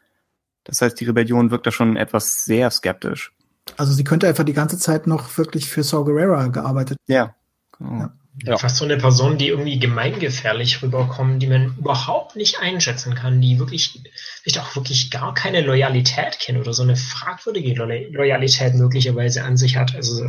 [0.65, 3.33] Das heißt, die Rebellion wirkt da schon etwas sehr skeptisch.
[3.77, 6.99] Also sie könnte einfach die ganze Zeit noch wirklich für Saw Gerrera gearbeitet.
[7.07, 7.35] Ja.
[7.79, 7.99] Genau.
[7.99, 8.13] Ja.
[8.45, 8.59] Ja.
[8.59, 13.59] Fast so eine Person, die irgendwie gemeingefährlich rüberkommt, die man überhaupt nicht einschätzen kann, die
[13.59, 14.03] wirklich,
[14.43, 19.57] vielleicht auch wirklich gar keine Loyalität kennt oder so eine fragwürdige Lo Loyalität möglicherweise an
[19.57, 19.95] sich hat.
[19.95, 20.25] Also,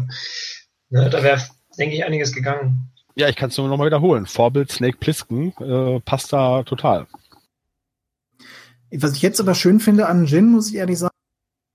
[0.89, 1.41] ne, da wäre,
[1.77, 2.91] denke ich, einiges gegangen.
[3.15, 4.25] Ja, ich kann es nur noch mal wiederholen.
[4.25, 7.07] Vorbild Snake Plissken äh, passt da total.
[8.91, 11.15] Was ich jetzt aber schön finde an Jin, muss ich ehrlich sagen,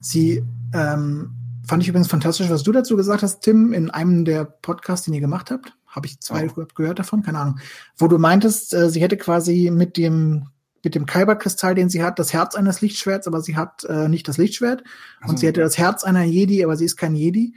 [0.01, 0.43] sie
[0.73, 1.35] ähm,
[1.67, 5.15] fand ich übrigens fantastisch, was du dazu gesagt hast, Tim, in einem der Podcasts, den
[5.15, 5.75] ihr gemacht habt.
[5.93, 6.65] Habe ich zwei oh.
[6.75, 7.61] gehört davon, keine Ahnung.
[7.97, 10.49] Wo du meintest, äh, sie hätte quasi mit dem
[10.85, 14.27] mit dem Kyberkristall, den sie hat, das Herz eines Lichtschwerts, aber sie hat äh, nicht
[14.27, 14.83] das Lichtschwert.
[15.21, 15.31] Also.
[15.31, 17.55] Und sie hätte das Herz einer Jedi, aber sie ist kein Jedi.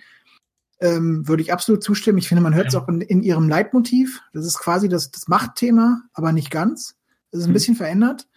[0.79, 2.19] Ähm, würde ich absolut zustimmen.
[2.19, 2.81] Ich finde, man hört es ja.
[2.81, 4.21] auch in, in, ihrem Leitmotiv.
[4.33, 6.95] Das ist quasi das, das Machtthema, aber nicht ganz.
[7.31, 7.53] Das ist ein hm.
[7.53, 8.27] bisschen verändert.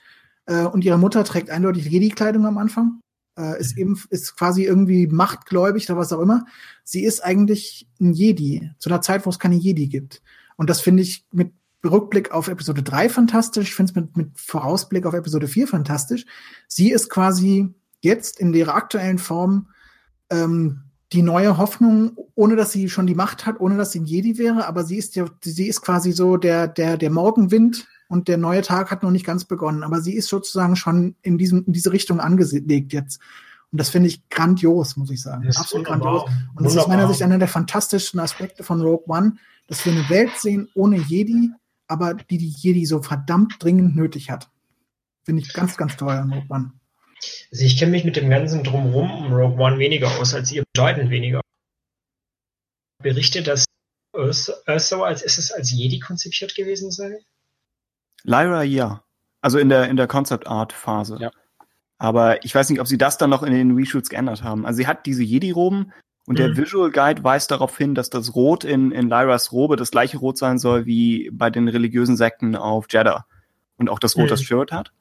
[0.47, 3.01] Äh, und ihre Mutter trägt eindeutig Jedi-Kleidung am Anfang
[3.39, 6.45] äh, ist eben ist quasi irgendwie machtgläubig oder was auch immer.
[6.85, 10.21] Sie ist eigentlich ein Jedi zu einer Zeit, wo es keine Jedi gibt.
[10.57, 11.53] Und das finde ich mit
[11.85, 13.69] Rückblick auf Episode 3 fantastisch.
[13.69, 16.27] Ich finde es mit, mit Vorausblick auf Episode 4 fantastisch.
[16.67, 19.69] Sie ist quasi jetzt in ihrer aktuellen Form
[20.31, 24.05] ähm, die neue Hoffnung, ohne dass sie schon die Macht hat, ohne dass sie ein
[24.05, 28.29] Jedi wäre, aber sie ist ja, sie ist quasi so der, der, der Morgenwind und
[28.29, 31.65] der neue Tag hat noch nicht ganz begonnen, aber sie ist sozusagen schon in, diesem,
[31.67, 33.21] in diese Richtung angelegt jetzt.
[33.71, 35.47] Und das finde ich grandios, muss ich sagen.
[35.55, 36.25] Absolut grandios.
[36.55, 39.93] Und das ist aus meiner Sicht einer der fantastischen Aspekte von Rogue One, dass wir
[39.93, 41.51] eine Welt sehen ohne Jedi,
[41.87, 44.51] aber die die Jedi so verdammt dringend nötig hat.
[45.25, 46.73] Finde ich ganz, ganz toll an Rogue One.
[47.53, 50.65] Also ich kenne mich mit dem ganzen Drumherum um Rogue One weniger aus als ihr,
[50.73, 51.43] bedeutend weniger.
[53.03, 53.67] Berichtet, dass
[54.15, 57.21] Urso als ist es als Jedi konzipiert gewesen sei?
[58.25, 59.03] Lyra ja.
[59.41, 61.17] Also in der, in der Concept Art Phase.
[61.21, 61.31] Ja.
[61.99, 64.67] Aber ich weiß nicht, ob sie das dann noch in den Reshoots geändert haben.
[64.67, 65.93] Also sie hat diese Jedi-Roben
[66.27, 66.37] und mhm.
[66.37, 70.19] der Visual Guide weist darauf hin, dass das Rot in, in Lyras Robe das gleiche
[70.19, 73.27] Rot sein soll wie bei den religiösen Sekten auf Jeddah.
[73.77, 74.31] Und auch das Rot, mhm.
[74.31, 74.93] das Shirt hat.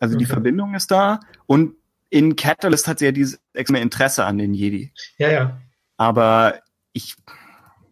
[0.00, 0.24] Also okay.
[0.24, 1.20] die Verbindung ist da.
[1.46, 1.74] Und
[2.10, 4.92] in Catalyst hat sie ja dieses extreme Interesse an den Jedi.
[5.18, 5.60] Ja, ja.
[5.96, 6.60] Aber
[6.92, 7.16] ich,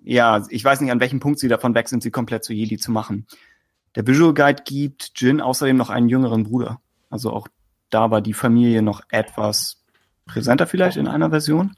[0.02, 2.78] ja, ich weiß nicht, an welchem Punkt sie davon weg sind, sie komplett zu Jedi
[2.78, 3.26] zu machen.
[3.96, 6.80] Der Visual Guide gibt Jin außerdem noch einen jüngeren Bruder.
[7.10, 7.48] Also auch
[7.90, 9.82] da war die Familie noch etwas
[10.26, 11.74] präsenter vielleicht in einer Version.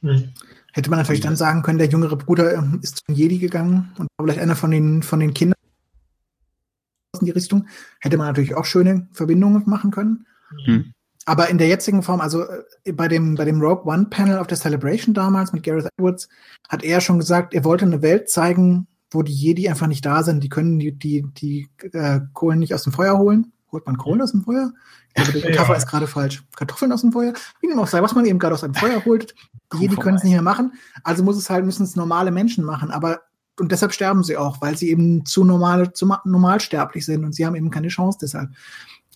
[0.00, 0.32] Hm.
[0.72, 4.08] Hätte man natürlich dann sagen können, der jüngere Bruder ähm, ist zum Jedi gegangen und
[4.18, 5.58] vielleicht einer von den, von den Kindern
[7.20, 7.66] in die Richtung.
[8.00, 10.26] Hätte man natürlich auch schöne Verbindungen machen können.
[10.64, 10.92] Hm.
[11.26, 12.44] Aber in der jetzigen Form, also
[12.84, 16.28] äh, bei dem, bei dem Rogue One Panel auf der Celebration damals mit Gareth Edwards,
[16.68, 20.22] hat er schon gesagt, er wollte eine Welt zeigen, wo die Jedi einfach nicht da
[20.22, 20.42] sind.
[20.42, 23.52] Die können die, die, die äh, Kohlen nicht aus dem Feuer holen.
[23.70, 24.72] Holt man Kohlen aus dem Feuer?
[25.08, 25.78] Ich glaube, der Metapher ja.
[25.78, 26.42] ist gerade falsch.
[26.56, 27.32] Kartoffeln aus dem Feuer?
[27.60, 29.34] Wie dem auch sei, was man eben gerade aus dem Feuer holt.
[29.72, 30.72] Die Jedi können es nicht mehr machen.
[31.04, 32.90] Also muss es halt, müssen es normale Menschen machen.
[32.90, 33.20] Aber,
[33.58, 37.46] und deshalb sterben sie auch, weil sie eben zu normal, zu normalsterblich sind und sie
[37.46, 38.50] haben eben keine Chance deshalb.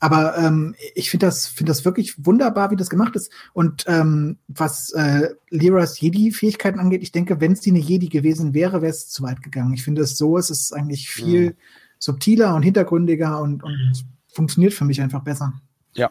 [0.00, 3.32] Aber ähm, ich finde das, finde das wirklich wunderbar, wie das gemacht ist.
[3.54, 8.52] Und ähm, was äh, Liras Jedi-Fähigkeiten angeht, ich denke, wenn es die eine Jedi gewesen
[8.52, 9.72] wäre, wäre es zu weit gegangen.
[9.72, 11.54] Ich finde es so, es ist eigentlich viel mhm.
[11.98, 13.92] subtiler und hintergründiger und, und mhm.
[14.28, 15.54] funktioniert für mich einfach besser.
[15.94, 16.10] Ja.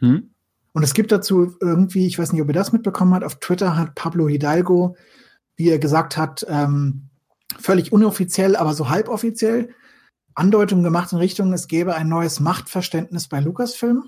[0.00, 0.30] Mhm.
[0.72, 3.76] Und es gibt dazu irgendwie, ich weiß nicht, ob ihr das mitbekommen habt, auf Twitter
[3.76, 4.96] hat Pablo Hidalgo,
[5.56, 7.10] wie er gesagt hat, ähm,
[7.58, 9.70] völlig unoffiziell, aber so halboffiziell,
[10.34, 14.04] Andeutungen gemacht in Richtung, es gäbe ein neues Machtverständnis bei Lucasfilm,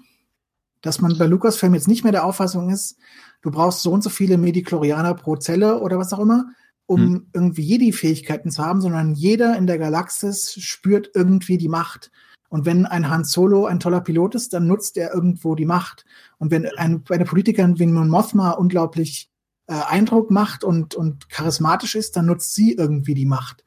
[0.81, 2.97] dass man bei Lucasfilm jetzt nicht mehr der Auffassung ist,
[3.41, 6.47] du brauchst so und so viele Mediklorianer pro Zelle oder was auch immer,
[6.87, 7.27] um hm.
[7.33, 12.11] irgendwie Jedi-Fähigkeiten zu haben, sondern jeder in der Galaxis spürt irgendwie die Macht.
[12.49, 16.05] Und wenn ein Han Solo ein toller Pilot ist, dann nutzt er irgendwo die Macht.
[16.37, 19.31] Und wenn ein, eine Politikerin wie Mon Mothma unglaublich
[19.69, 23.65] äh, Eindruck macht und, und charismatisch ist, dann nutzt sie irgendwie die Macht.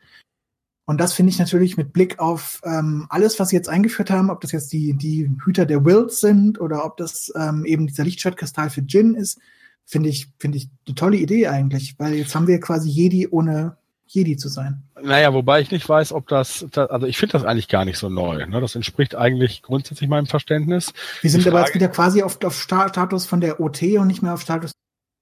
[0.86, 4.30] Und das finde ich natürlich mit Blick auf ähm, alles, was sie jetzt eingeführt haben,
[4.30, 8.04] ob das jetzt die, die Hüter der Wills sind oder ob das ähm, eben dieser
[8.04, 9.40] Lichtschwertkristall für Jin ist,
[9.86, 13.78] finde ich, finde ich eine tolle Idee eigentlich, weil jetzt haben wir quasi Jedi ohne
[14.08, 14.84] Jedi zu sein.
[15.02, 18.10] Naja, wobei ich nicht weiß, ob das, also ich finde das eigentlich gar nicht so
[18.10, 18.46] neu.
[18.46, 18.62] Ne?
[18.62, 20.94] Das entspricht eigentlich grundsätzlich meinem Verständnis.
[21.22, 24.36] Wir sind aber jetzt wieder quasi auf, auf Status von der OT und nicht mehr
[24.36, 24.72] auf Status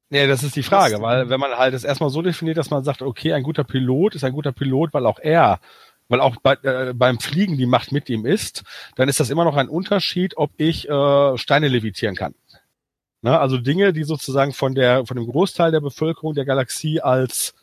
[0.09, 2.83] Nee, das ist die Frage, weil wenn man halt es erstmal so definiert, dass man
[2.83, 5.59] sagt, okay, ein guter Pilot ist ein guter Pilot, weil auch er,
[6.07, 8.63] weil auch bei, äh, beim Fliegen die Macht mit ihm ist,
[8.95, 12.35] dann ist das immer noch ein Unterschied, ob ich äh, Steine levitieren kann.
[13.23, 13.39] Ne?
[13.39, 17.55] Also Dinge, die sozusagen von der, von dem Großteil der Bevölkerung der Galaxie als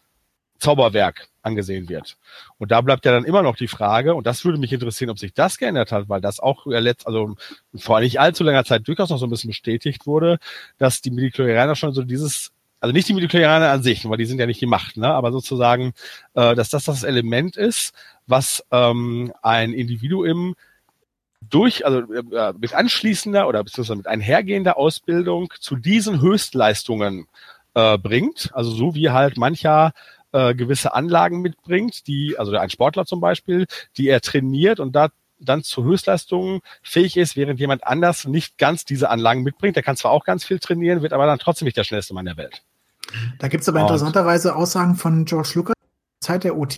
[0.60, 2.16] Zauberwerk angesehen wird.
[2.58, 5.18] Und da bleibt ja dann immer noch die Frage, und das würde mich interessieren, ob
[5.18, 7.34] sich das geändert hat, weil das auch letzt, also
[7.76, 10.38] vor nicht allzu langer Zeit durchaus noch so ein bisschen bestätigt wurde,
[10.78, 14.38] dass die Midichlorianer schon so dieses also nicht die Midichlorianer an sich, weil die sind
[14.38, 15.08] ja nicht die Macht, ne?
[15.08, 15.92] aber sozusagen,
[16.32, 17.92] äh, dass das das Element ist,
[18.26, 20.54] was ähm, ein Individuum
[21.42, 27.26] durch, also äh, mit anschließender oder beziehungsweise mit einhergehender Ausbildung zu diesen Höchstleistungen
[27.74, 28.50] äh, bringt.
[28.54, 29.92] Also so wie halt mancher
[30.32, 33.66] äh, gewisse Anlagen mitbringt, die, also ein Sportler zum Beispiel,
[33.96, 38.84] die er trainiert und da dann zu Höchstleistungen fähig ist, während jemand anders nicht ganz
[38.84, 39.76] diese Anlagen mitbringt.
[39.76, 42.26] Der kann zwar auch ganz viel trainieren, wird aber dann trotzdem nicht der schnellste Mann
[42.26, 42.62] der Welt.
[43.38, 45.74] Da gibt es aber interessanterweise Aussagen von George Lucas,
[46.20, 46.76] Zeit der OT,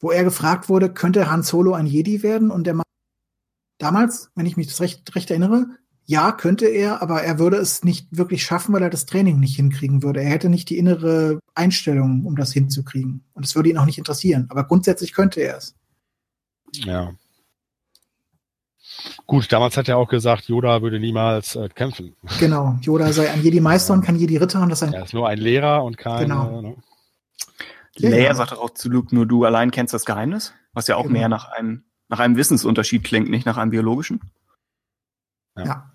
[0.00, 2.50] wo er gefragt wurde, könnte Han Solo ein Jedi werden?
[2.50, 2.84] Und der Mann
[3.78, 5.66] damals, wenn ich mich das recht, recht erinnere,
[6.10, 9.56] ja, könnte er, aber er würde es nicht wirklich schaffen, weil er das Training nicht
[9.56, 10.22] hinkriegen würde.
[10.22, 13.22] Er hätte nicht die innere Einstellung, um das hinzukriegen.
[13.34, 14.46] Und es würde ihn auch nicht interessieren.
[14.48, 15.74] Aber grundsätzlich könnte er es.
[16.72, 17.12] Ja.
[19.26, 22.16] Gut, damals hat er auch gesagt, Yoda würde niemals äh, kämpfen.
[22.40, 24.94] Genau, Yoda sei ein Jedi-Meister und kein Jedi-Ritter und das ein.
[24.94, 26.22] Er ist nur ein Lehrer und kein.
[26.22, 26.58] Genau.
[26.58, 26.76] Äh, ne?
[27.96, 31.18] Leia sagt auch zu Luke, nur du allein kennst das Geheimnis, was ja auch Genau.
[31.18, 34.22] mehr nach einem, nach einem Wissensunterschied klingt, nicht nach einem biologischen.
[35.54, 35.64] Ja.
[35.66, 35.92] Ja.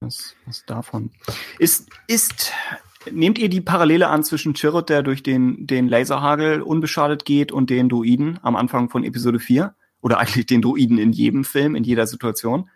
[0.00, 1.10] Was, was davon?
[1.58, 2.52] Ist, ist,
[3.10, 7.70] nehmt ihr die Parallele an zwischen Chirrut, der durch den, den Laserhagel unbeschadet geht, und
[7.70, 9.74] den Druiden am Anfang von Episode 4?
[10.00, 12.70] Oder eigentlich den Druiden in jedem Film, in jeder Situation?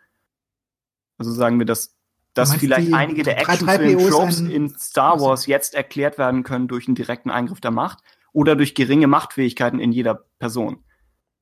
[1.18, 1.94] Also sagen wir, dass,
[2.34, 6.88] dass vielleicht einige der 3PO ist Actionfilm-Tropes in Star Wars jetzt erklärt werden können durch
[6.88, 7.98] einen direkten Eingriff der Macht
[8.32, 10.82] oder durch geringe Machtfähigkeiten in jeder Person.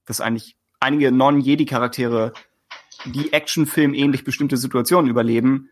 [0.04, 2.34] Dass eigentlich einige Non-Jedi-Charaktere
[3.04, 5.70] die Actionfilm ähnlich bestimmte Situationen überleben,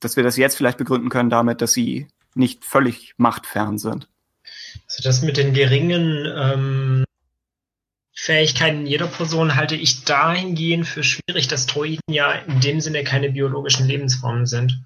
[0.00, 4.08] dass wir das jetzt vielleicht begründen können damit, dass sie nicht völlig machtfern sind.
[4.88, 7.04] Also das mit den geringen ähm,
[8.14, 13.30] Fähigkeiten jeder Person halte ich dahingehend für schwierig, dass Droiden ja in dem Sinne keine
[13.30, 14.82] biologischen Lebensformen sind.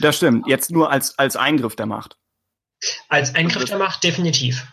[0.00, 0.46] Das stimmt.
[0.46, 2.16] Jetzt nur als, als Eingriff der Macht.
[3.08, 4.66] Als Eingriff der Macht definitiv.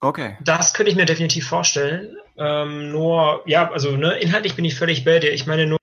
[0.00, 0.38] Okay.
[0.40, 2.16] Das könnte ich mir definitiv vorstellen.
[2.38, 5.32] Ähm, nur, ja, also ne, inhaltlich bin ich völlig bei dir.
[5.32, 5.78] Ich meine nur,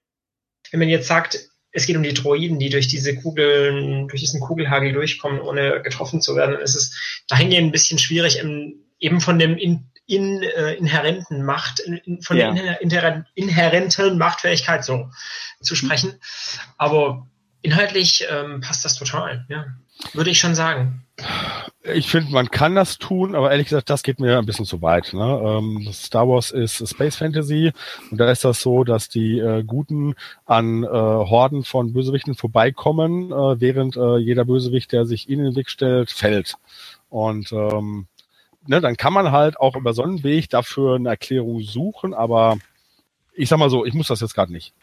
[0.71, 1.39] wenn man jetzt sagt,
[1.71, 6.21] es geht um die Droiden, die durch diese Kugeln, durch diesen Kugelhagel durchkommen, ohne getroffen
[6.21, 8.41] zu werden, dann ist es dahingehend ein bisschen schwierig,
[8.99, 12.51] eben von dem in, in, äh, inhärenten Macht, in, von Ja.
[12.51, 15.09] der inhär, inhärenten Machtfähigkeit so
[15.61, 16.13] zu sprechen.
[16.77, 17.27] Aber
[17.61, 19.65] inhaltlich ähm, passt das total, ja.
[20.13, 21.03] Würde ich schon sagen.
[21.83, 24.81] Ich finde, man kann das tun, aber ehrlich gesagt, das geht mir ein bisschen zu
[24.81, 25.13] weit.
[25.13, 25.41] Ne?
[25.43, 27.71] Ähm, Star Wars ist Space Fantasy
[28.11, 30.13] und da ist das so, dass die äh, Guten
[30.45, 35.51] an äh, Horden von Bösewichten vorbeikommen, äh, während äh, jeder Bösewicht, der sich ihnen in
[35.51, 36.55] den Weg stellt, fällt.
[37.09, 38.07] Und ähm,
[38.67, 42.57] ne, dann kann man halt auch über so einen Weg dafür eine Erklärung suchen, aber
[43.33, 44.73] ich sag mal so, ich muss das jetzt gerade nicht.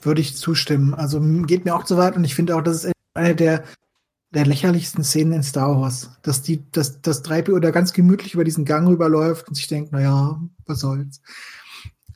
[0.00, 0.92] Würde ich zustimmen.
[0.92, 3.64] Also geht mir auch zu weit und ich finde auch, das ist eine der,
[4.34, 6.10] der lächerlichsten Szenen in Star Wars.
[6.22, 9.90] Dass die, dass das 3PO da ganz gemütlich über diesen Gang rüberläuft und sich denkt,
[9.92, 11.20] na ja, was soll's.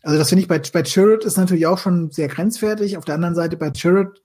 [0.02, 2.96] Also das finde ich bei, bei Chirrut ist natürlich auch schon sehr grenzwertig.
[2.96, 4.22] Auf der anderen Seite bei Chirrut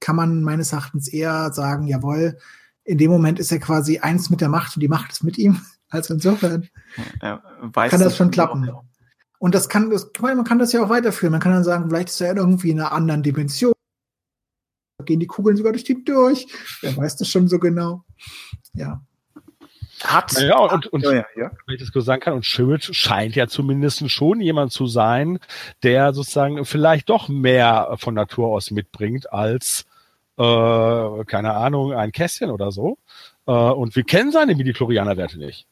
[0.00, 2.38] kann man meines Erachtens eher sagen, jawohl,
[2.84, 5.38] in dem Moment ist er quasi eins mit der Macht und die Macht ist mit
[5.38, 5.60] ihm.
[5.90, 6.68] Also insofern
[7.20, 8.68] Er weiß kann das schon klappen.
[9.38, 11.30] Und das kann, das, ich meine, man kann das ja auch weiterführen.
[11.30, 13.73] Man kann dann sagen, vielleicht ist er irgendwie in einer anderen Dimension.
[15.04, 16.46] Gehen die Kugeln sogar durch die durch.
[16.80, 18.04] Wer weiß das schon so genau?
[18.74, 19.02] Ja.
[20.02, 20.32] Hat.
[20.40, 21.50] Ja, und, und ja, ja, ja.
[21.66, 25.38] wenn ich das kurz sagen kann, und Chirrut scheint ja zumindest schon jemand zu sein,
[25.82, 29.86] der sozusagen vielleicht doch mehr von Natur aus mitbringt als,
[30.36, 32.98] äh, keine Ahnung, ein Kästchen oder so.
[33.46, 35.66] Äh, und wir kennen seine Midichlorianer-Werte nicht.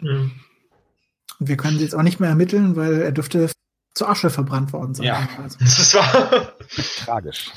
[0.00, 0.32] Mhm.
[1.40, 3.50] Und wir können sie jetzt auch nicht mehr ermitteln, weil er dürfte
[3.94, 5.06] zur Asche verbrannt worden sein.
[5.06, 5.28] Ja.
[5.42, 6.52] Also, Das war.
[7.04, 7.50] Tragisch.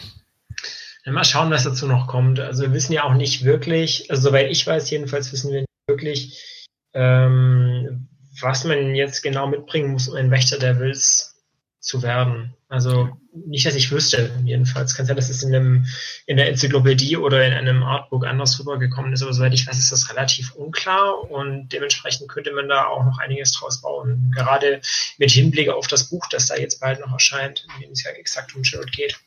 [1.05, 2.39] Mal schauen, was dazu noch kommt.
[2.39, 5.69] Also wir wissen ja auch nicht wirklich, also soweit ich weiß, jedenfalls wissen wir nicht
[5.87, 8.07] wirklich, ähm,
[8.39, 11.33] was man jetzt genau mitbringen muss, um ein Wächter der Wills
[11.79, 12.55] zu werden.
[12.69, 14.95] Also nicht, dass ich wüsste, jedenfalls.
[14.95, 15.85] Kann sein, dass es in, einem,
[16.25, 19.91] in der Enzyklopädie oder in einem Artbook anders rübergekommen ist, aber soweit ich weiß, ist
[19.91, 24.31] das relativ unklar und dementsprechend könnte man da auch noch einiges draus bauen.
[24.33, 24.81] Gerade
[25.17, 28.11] mit Hinblick auf das Buch, das da jetzt bald noch erscheint, in dem es ja
[28.11, 29.19] exakt um Chirrut geht.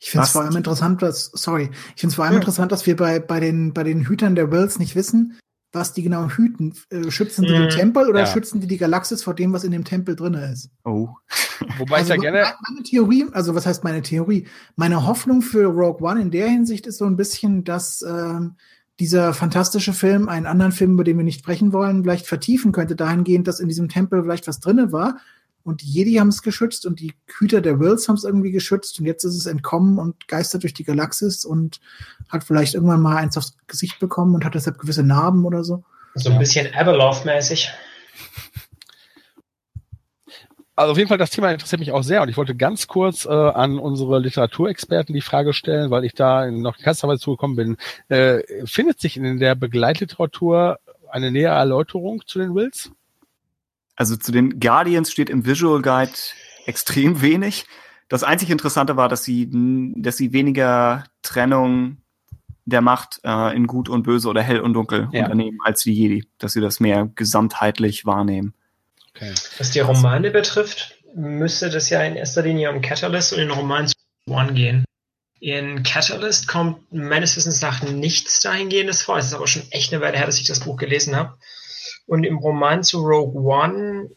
[0.00, 2.38] Ich finde es vor allem interessant, dass, sorry, ich finde es vor allem Ja.
[2.40, 5.38] interessant, dass wir bei, bei den, bei den Hütern der Wills nicht wissen,
[5.72, 6.74] was die genau hüten.
[6.90, 7.68] Äh, schützen die den Mhm.
[7.70, 8.26] Tempel oder Ja.
[8.26, 10.70] schützen die die Galaxis vor dem, was in dem Tempel drin ist?
[10.84, 11.08] Oh.
[11.78, 12.38] Wobei ich ja Also gerne.
[12.38, 14.46] me- Meine Theorie, also was heißt meine Theorie?
[14.76, 18.54] Meine Hoffnung für Rogue One in der Hinsicht ist so ein bisschen, dass ähm,
[19.00, 22.96] dieser fantastische Film einen anderen Film, über den wir nicht sprechen wollen, vielleicht vertiefen könnte,
[22.96, 25.18] dahingehend, dass in diesem Tempel vielleicht was drinne war
[25.68, 28.98] und die Jedi haben es geschützt und die Hüter der Wills haben es irgendwie geschützt
[28.98, 31.80] und jetzt ist es entkommen und geistert durch die Galaxis und
[32.28, 35.84] hat vielleicht irgendwann mal eins aufs Gesicht bekommen und hat deshalb gewisse Narben oder so.
[36.14, 37.70] So ein bisschen Abeloth-mäßig.
[40.74, 43.24] Also auf jeden Fall, das Thema interessiert mich auch sehr und ich wollte ganz kurz
[43.24, 47.76] äh, an unsere Literaturexperten die Frage stellen, weil ich da noch keinsterweise zugekommen bin.
[48.08, 50.78] Äh, findet sich in der Begleitliteratur
[51.10, 52.92] eine nähere Erläuterung zu den Wills?
[53.98, 56.12] Also zu den Guardians steht im Visual Guide
[56.66, 57.66] extrem wenig.
[58.08, 59.50] Das einzig Interessante war, dass sie,
[59.96, 61.96] dass sie weniger Trennung
[62.64, 65.24] der Macht äh, in Gut und Böse oder Hell und Dunkel Ja.
[65.24, 68.54] unternehmen als die Jedi, dass sie das mehr gesamtheitlich wahrnehmen.
[69.16, 69.34] Okay.
[69.58, 73.88] Was die Romane betrifft, müsste das ja in erster Linie um Catalyst und den Roman
[73.88, 73.96] zu
[74.28, 74.84] One gehen.
[75.40, 79.18] In Catalyst kommt meines Wissens nach nichts dahingehendes vor.
[79.18, 81.36] Es ist aber schon echt eine Weile her, dass ich das Buch gelesen habe.
[82.08, 84.10] Und im Roman zu Rogue One,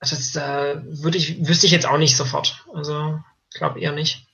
[0.00, 2.64] das äh, würde ich, wüsste ich jetzt auch nicht sofort.
[2.72, 3.18] Also,
[3.54, 4.26] glaube eher nicht.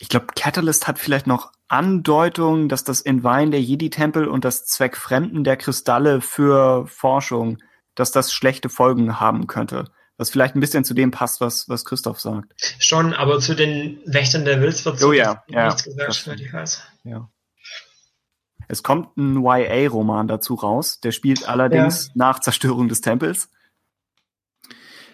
[0.00, 5.44] Ich glaube, Catalyst hat vielleicht noch Andeutungen, dass das Entweihen der Jedi-Tempel und das Zweckfremden
[5.44, 7.58] der Kristalle für Forschung,
[7.94, 9.84] dass das schlechte Folgen haben könnte.
[10.16, 12.52] Was vielleicht ein bisschen zu dem passt, was, was Christoph sagt.
[12.80, 16.40] Schon, aber zu den Wächtern der Wills wird Oh ja, nichts ja, gesagt, das soweit
[16.40, 16.82] ich weiß.
[17.04, 17.30] Ja.
[18.72, 23.50] Es kommt ein YA-Roman dazu raus, der spielt allerdings nach Zerstörung des Tempels.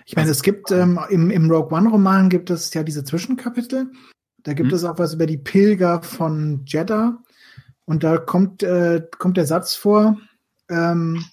[0.07, 3.91] Ich meine, es gibt ähm, im, im Rogue One-Roman gibt es ja diese Zwischenkapitel.
[4.45, 4.77] Da gibt Mhm.
[4.77, 7.19] es auch was über die Pilger von Jeddah.
[7.85, 10.17] Und da kommt, äh, kommt der Satz vor,
[10.71, 11.25] ähm,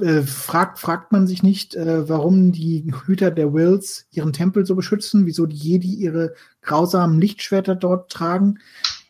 [0.00, 4.74] äh, fragt, fragt man sich nicht, äh, warum die Hüter der Wills ihren Tempel so
[4.74, 8.58] beschützen, wieso die Jedi ihre grausamen Lichtschwerter dort tragen,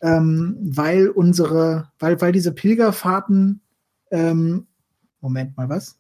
[0.03, 3.61] ähm, weil unsere, weil, weil diese Pilgerfahrten,
[4.11, 4.66] ähm,
[5.20, 5.98] Moment mal, was?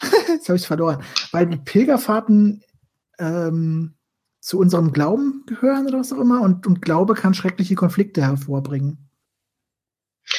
[0.28, 1.02] Jetzt habe ich verloren.
[1.30, 2.62] Weil die Pilgerfahrten
[3.18, 3.94] ähm,
[4.40, 9.08] zu unserem Glauben gehören oder was auch immer und, und Glaube kann schreckliche Konflikte hervorbringen.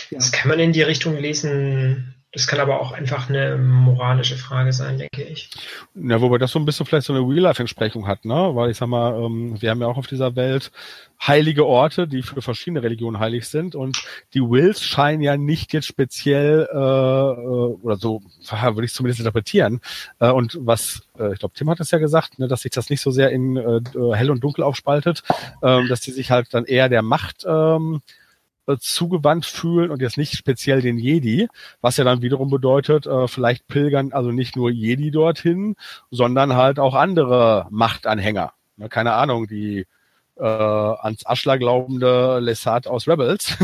[0.09, 0.17] Ja.
[0.17, 2.14] Das kann man in die Richtung lesen.
[2.35, 5.49] Das kann aber auch einfach eine moralische Frage sein, denke ich.
[5.95, 8.51] Ja, wobei das so ein bisschen vielleicht so eine Real-Life-Entsprechung hat, ne?
[8.53, 10.69] Weil ich sag mal, ähm, wir haben ja auch auf dieser Welt
[11.25, 15.87] heilige Orte, die für verschiedene Religionen heilig sind und die Wills scheinen ja nicht jetzt
[15.87, 19.79] speziell äh, äh, oder so würde ich zumindest interpretieren.
[20.19, 22.89] Äh, und was, äh, ich glaube, Tim hat es ja gesagt, ne, dass sich das
[22.89, 23.79] nicht so sehr in äh,
[24.13, 25.23] hell und dunkel aufspaltet,
[25.63, 28.01] ähm, dass die sich halt dann eher der Macht ähm,
[28.67, 31.47] äh, zugewandt fühlen und jetzt nicht speziell den Jedi,
[31.81, 35.75] was ja dann wiederum bedeutet, äh, vielleicht pilgern also nicht nur Jedi dorthin,
[36.11, 38.53] sondern halt auch andere Machtanhänger.
[38.77, 39.85] Ne, keine Ahnung, die
[40.37, 43.55] äh, ans Aschler glaubende Lessat aus Rebels.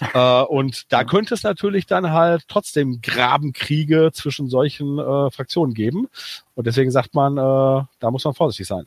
[0.14, 6.08] äh, und da könnte es natürlich dann halt trotzdem Grabenkriege zwischen solchen äh, Fraktionen geben.
[6.54, 8.86] Und deswegen sagt man, äh, da muss man vorsichtig sein.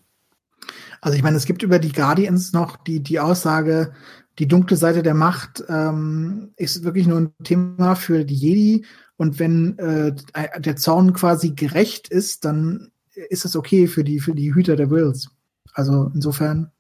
[1.00, 3.94] Also ich meine, es gibt über die Guardians noch die, die Aussage,
[4.40, 8.86] die dunkle Seite der Macht ähm, ist wirklich nur ein Thema für die Jedi.
[9.18, 10.16] Und wenn äh,
[10.60, 12.92] der Zorn quasi gerecht ist, dann
[13.30, 15.30] ist es okay für die, für die Hüter der Wills.
[15.74, 16.72] Also insofern.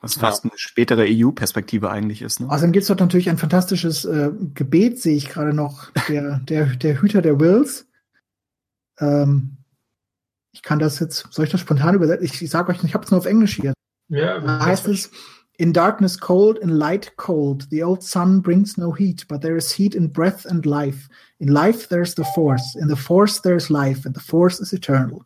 [0.00, 2.40] Was fast eine spätere EU-Perspektive eigentlich ist.
[2.40, 2.48] Ne?
[2.48, 6.66] Außerdem gibt es dort natürlich ein fantastisches äh, Gebet, sehe ich gerade noch, der, der,
[6.76, 7.86] der Hüter der Wills.
[8.98, 9.56] Ähm,
[10.52, 12.24] ich kann das jetzt, soll ich das spontan übersetzen?
[12.24, 13.74] Ich, ich sage euch, ich habe es nur auf Englisch hier.
[14.08, 15.10] Ja, Da heißt es,
[15.58, 19.72] In darkness cold, in light cold, the old sun brings no heat, but there is
[19.72, 21.08] heat in breath and life.
[21.38, 24.60] In life there is the force, in the force there is life, and the force
[24.60, 25.24] is eternal.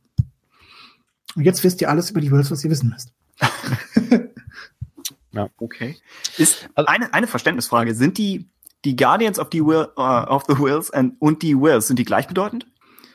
[1.37, 3.13] Und jetzt wisst ihr alles über die Wills, was ihr wissen müsst.
[5.59, 5.97] Okay.
[6.39, 7.95] Ist Also- eine, eine Verständnisfrage.
[7.95, 8.49] Sind die,
[8.85, 12.05] die Guardians of the, Will, uh, of the Wills and, und die Wills, sind die
[12.05, 12.67] gleichbedeutend?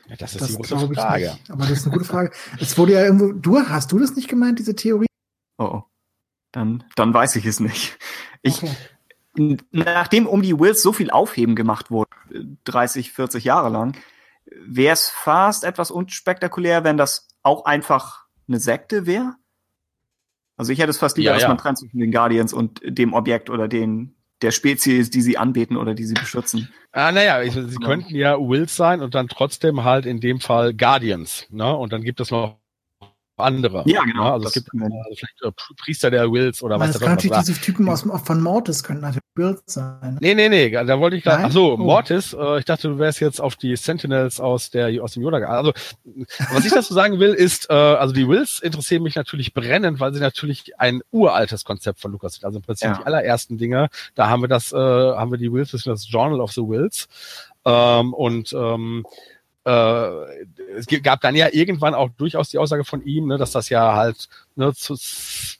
[0.08, 1.24] Ja, das ist Das die große Frage.
[1.24, 1.50] nicht.
[1.50, 2.30] Aber das ist eine gute Frage.
[2.58, 5.06] Es wurde ja irgendwo, du, hast du das nicht gemeint, diese Theorie?
[5.58, 5.84] Oh, oh.
[6.56, 7.98] Dann, dann weiß ich es nicht.
[8.40, 8.62] Ich,
[9.38, 9.58] Okay.
[9.70, 12.08] nachdem um die Wills so viel Aufheben gemacht wurde,
[12.64, 13.94] 30, 40 Jahre lang,
[14.64, 19.34] wäre es fast etwas unspektakulär, wenn das auch einfach eine Sekte wäre.
[20.56, 21.48] Also ich hätte es fast lieber, Ja, dass ja.
[21.48, 25.76] man trennt zwischen den Guardians und dem Objekt oder den der Spezies, die sie anbeten
[25.76, 26.72] oder die sie beschützen.
[26.92, 27.86] Ah, naja, sie Ja.
[27.86, 31.46] könnten ja Wills sein und dann trotzdem halt in dem Fall Guardians.
[31.50, 31.74] Ne?
[31.76, 32.58] Und dann gibt es noch
[33.36, 33.82] andere.
[33.86, 34.24] Ja, genau.
[34.24, 37.10] Ja, also es gibt können äh, vielleicht äh, Priester der Wills oder was das kann
[37.10, 40.16] natürlich diese Typen aus, von Mortis könnten natürlich Build sein.
[40.20, 41.42] Nee, nee, nee, da wollte ich gerade.
[41.42, 41.50] Nein?
[41.50, 41.76] Ach so, Oh.
[41.76, 45.36] Mortis, äh, ich dachte, du wärst jetzt auf die Sentinels aus der aus dem Yoda.
[45.38, 45.72] Also,
[46.52, 50.14] was ich dazu sagen will, ist, äh, also die Wills interessieren mich natürlich brennend, weil
[50.14, 52.44] sie natürlich ein uraltes Konzept von Lucas sind.
[52.46, 52.96] Also im Prinzip Ja.
[52.98, 56.08] die allerersten Dinge, da haben wir das, äh, haben wir die Wills, das ist das
[56.10, 57.06] Journal of the Wills.
[57.66, 59.04] Ähm, und ähm,
[59.66, 60.46] äh,
[60.76, 63.96] es gab dann ja irgendwann auch durchaus die Aussage von ihm, ne, dass das ja
[63.96, 64.96] halt ne, zur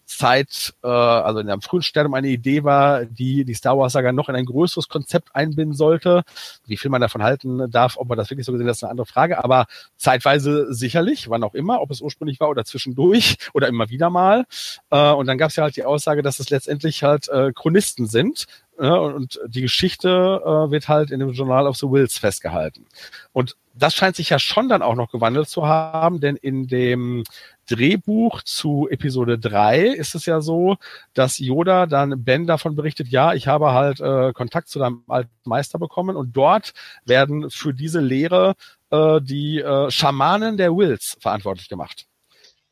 [0.07, 4.13] Zeit, äh, also in einem frühen Stadium eine Idee war, die die Star Wars Saga
[4.13, 6.23] noch in ein größeres Konzept einbinden sollte.
[6.67, 8.93] Wie viel man davon halten darf, ob man das wirklich so gesehen hat, ist eine
[8.93, 9.43] andere Frage.
[9.43, 14.09] Aber zeitweise sicherlich, wann auch immer, ob es ursprünglich war oder zwischendurch oder immer wieder
[14.09, 14.47] mal.
[14.91, 18.07] Äh, und dann gab es ja halt die Aussage, dass es letztendlich halt äh, Chronisten
[18.07, 18.47] sind.
[18.79, 20.09] Ja, und, und die Geschichte
[20.45, 22.87] äh, wird halt in dem Journal of the Wills festgehalten.
[23.33, 27.25] Und das scheint sich ja schon dann auch noch gewandelt zu haben, denn in dem
[27.69, 30.77] Drehbuch zu Episode 3 ist es ja so,
[31.15, 35.31] dass Yoda dann Ben davon berichtet, ja, ich habe halt äh, Kontakt zu deinem alten
[35.45, 36.73] Meister bekommen und dort
[37.05, 38.55] werden für diese Lehre
[38.91, 42.07] äh, die äh, Schamanen der Wills verantwortlich gemacht.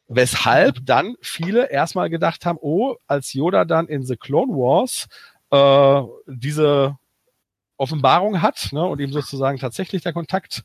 [0.06, 5.06] Weshalb dann viele erstmal gedacht haben, oh, als Yoda dann in The Clone Wars
[5.54, 6.96] äh, diese
[7.76, 10.62] Offenbarung hat ne, und ihm sozusagen tatsächlich der Kontakt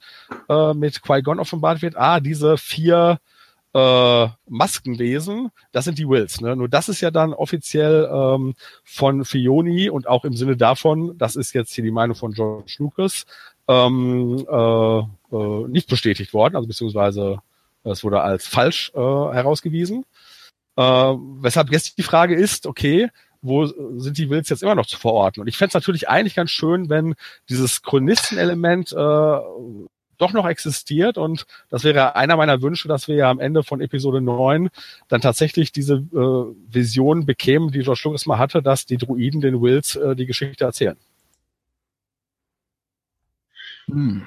[0.48, 3.20] äh, mit Qui-Gon offenbart wird, ah, diese vier
[3.74, 6.42] äh, Maskenwesen, das sind die Wills.
[6.42, 6.56] Ne?
[6.56, 11.36] Nur das ist ja dann offiziell ähm, von Fioni und auch im Sinne davon, das
[11.36, 13.26] ist jetzt hier die Meinung von George Lucas,
[13.68, 17.40] ähm, äh, äh, nicht bestätigt worden, also beziehungsweise
[17.84, 20.06] es wurde als falsch äh, herausgewiesen.
[20.76, 23.10] Äh, weshalb jetzt die Frage ist, okay,
[23.42, 25.42] wo sind die Wills jetzt immer noch zu verorten?
[25.42, 27.16] Und ich fände es natürlich eigentlich ganz schön, wenn
[27.48, 29.40] dieses Chronistenelement äh,
[30.20, 33.82] doch noch existiert und das wäre einer meiner Wünsche, dass wir ja am Ende von
[33.82, 34.70] Episode 9
[35.08, 39.62] dann tatsächlich diese äh, Vision bekämen, die George Lucas mal hatte, dass die Druiden den
[39.62, 40.98] Wills äh, die Geschichte erzählen.
[43.88, 44.24] Hm.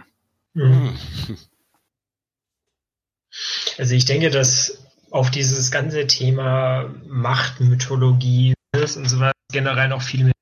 [3.79, 7.61] Also ich denke, dass auf dieses ganze Thema Macht,
[8.75, 10.33] Mythologie und so weiter generell noch viel mehr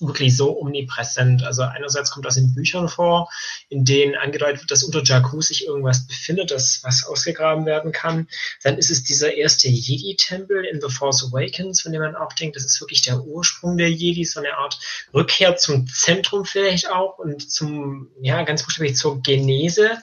[0.00, 1.42] wirklich so omnipräsent.
[1.44, 3.28] Also einerseits kommt das in Büchern vor,
[3.68, 8.26] in denen angedeutet wird, dass unter Jakku sich irgendwas befindet, das was ausgegraben werden kann.
[8.62, 12.56] Dann ist es dieser erste Jedi-Tempel in The Force Awakens, von dem man auch denkt,
[12.56, 14.78] das ist wirklich der Ursprung der Jedi, so eine Art
[15.12, 19.98] Rückkehr zum Zentrum vielleicht auch und zum, ja, ganz buchstäblich zur Genese.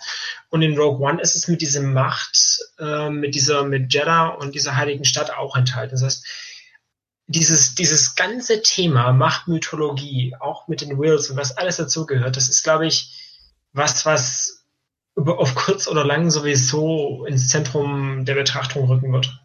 [0.50, 4.54] Und in Rogue One ist es mit dieser Macht, äh, mit dieser, mit Jeddah und
[4.54, 5.92] dieser heiligen Stadt auch enthalten.
[5.92, 6.24] Das heißt,
[7.28, 12.64] dieses, dieses ganze Thema Machtmythologie, auch mit den Wills und was alles dazugehört, das ist,
[12.64, 13.14] glaube ich,
[13.74, 14.66] was, was
[15.16, 19.38] über, auf kurz oder lang sowieso ins Zentrum der Betrachtung rücken wird.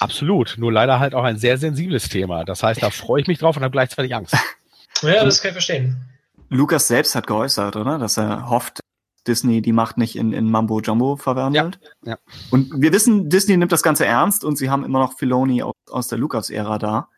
[0.00, 2.44] Absolut, nur leider halt auch ein sehr sensibles Thema.
[2.44, 4.36] Das heißt, da freue ich mich drauf und habe gleichzeitig Angst.
[5.02, 5.96] Ja, das kann ich verstehen.
[6.48, 7.98] Lucas selbst hat geäußert, oder?
[7.98, 8.80] Dass er hofft,
[9.26, 11.78] Disney die Macht nicht in, in Mambo Jumbo verwandelt.
[12.04, 12.18] Ja, ja.
[12.50, 15.74] Und wir wissen, Disney nimmt das Ganze ernst und sie haben immer noch Filoni aus,
[15.90, 17.08] aus der Lucas-Ära da.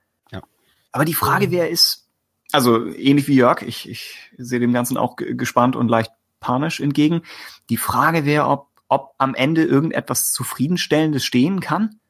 [0.97, 2.09] Aber die Frage, wer ist,
[2.53, 6.81] also ähnlich wie Jörg, ich, ich sehe dem Ganzen auch ge- gespannt und leicht panisch
[6.81, 7.21] entgegen.
[7.69, 12.01] Die Frage wäre, ob, ob am Ende irgendetwas Zufriedenstellendes stehen kann.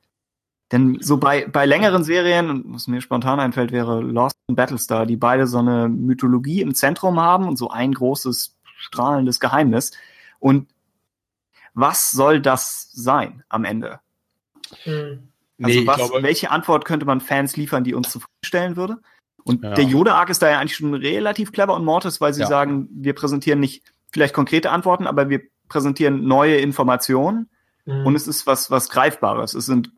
[0.70, 5.16] Denn so bei, bei längeren Serien, was mir spontan einfällt, wäre Lost und Battlestar, die
[5.16, 9.90] beide so eine Mythologie im Zentrum haben und so ein großes strahlendes Geheimnis.
[10.38, 10.68] Und
[11.74, 13.98] was soll das sein am Ende?
[14.84, 15.26] Hm.
[15.62, 18.98] Also ich was, glaube- welche Antwort könnte man Fans liefern, die uns zufriedenstellen würde?
[19.44, 19.74] Und Ja.
[19.74, 22.46] der Yoda-Arc ist da ja eigentlich schon relativ clever und Mortis, weil sie Ja.
[22.46, 23.82] sagen, wir präsentieren nicht
[24.12, 27.48] vielleicht konkrete Antworten, aber wir präsentieren neue Informationen
[27.84, 28.06] Hm.
[28.06, 29.54] und es ist was, was Greifbares.
[29.54, 29.92] Es sind,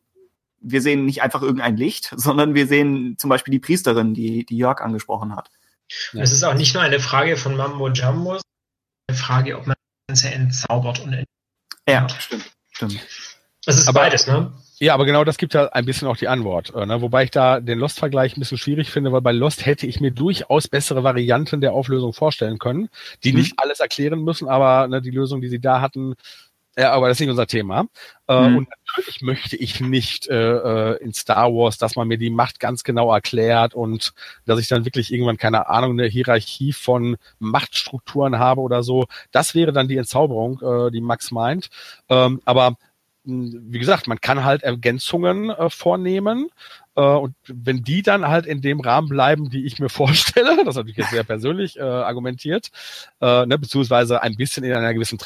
[0.60, 4.56] wir sehen nicht einfach irgendein Licht, sondern wir sehen zum Beispiel die Priesterin, die, die
[4.56, 5.50] Jörg angesprochen hat.
[6.12, 6.22] Ja.
[6.22, 8.42] Es ist auch nicht nur eine Frage von Mambo Jumbo, sondern
[9.08, 9.76] eine Frage, ob man
[10.08, 11.26] das Ganze entzaubert und ent
[11.88, 12.50] Ja, stimmt.
[12.72, 13.06] Stimmt.
[13.64, 14.52] Das ist Aber- beides, ne?
[14.80, 16.72] Ja, aber genau das gibt ja ein bisschen auch die Antwort.
[16.72, 17.02] Äh, ne?
[17.02, 20.12] Wobei ich da den Lost-Vergleich ein bisschen schwierig finde, weil bei Lost hätte ich mir
[20.12, 22.88] durchaus bessere Varianten der Auflösung vorstellen können,
[23.24, 23.38] die Mhm.
[23.40, 26.14] nicht alles erklären müssen, aber ne, die Lösung, die sie da hatten,
[26.78, 27.86] ja, aber das ist nicht unser Thema.
[28.28, 28.56] Äh, Mhm.
[28.58, 30.34] Und natürlich möchte ich nicht äh,
[30.92, 34.12] äh, in Star Wars, dass man mir die Macht ganz genau erklärt und
[34.46, 39.06] dass ich dann wirklich irgendwann, keine Ahnung, eine Hierarchie von Machtstrukturen habe oder so.
[39.32, 41.68] Das wäre dann die Entzauberung, äh, die Max meint.
[42.08, 42.76] Ähm, aber
[43.28, 46.48] wie gesagt, man kann halt Ergänzungen äh, vornehmen.
[46.96, 50.68] Äh, und wenn die dann halt in dem Rahmen bleiben, die ich mir vorstelle, das
[50.68, 52.70] ist natürlich jetzt sehr persönlich äh, argumentiert,
[53.20, 55.18] äh, ne, beziehungsweise ein bisschen in einer gewissen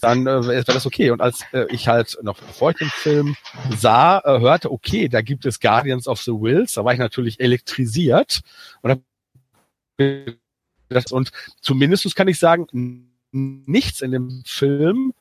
[0.00, 1.10] dann äh, wäre das okay.
[1.10, 3.36] Und als äh, ich halt noch bevor ich den Film
[3.78, 7.40] sah, äh, hörte, okay, da gibt es Guardians of the Wills, da war ich natürlich
[7.40, 8.40] elektrisiert
[8.82, 9.00] und
[11.10, 11.30] und
[11.60, 12.66] zumindest kann ich sagen,
[13.32, 15.14] nichts in dem Film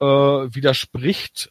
[0.00, 1.50] äh, widerspricht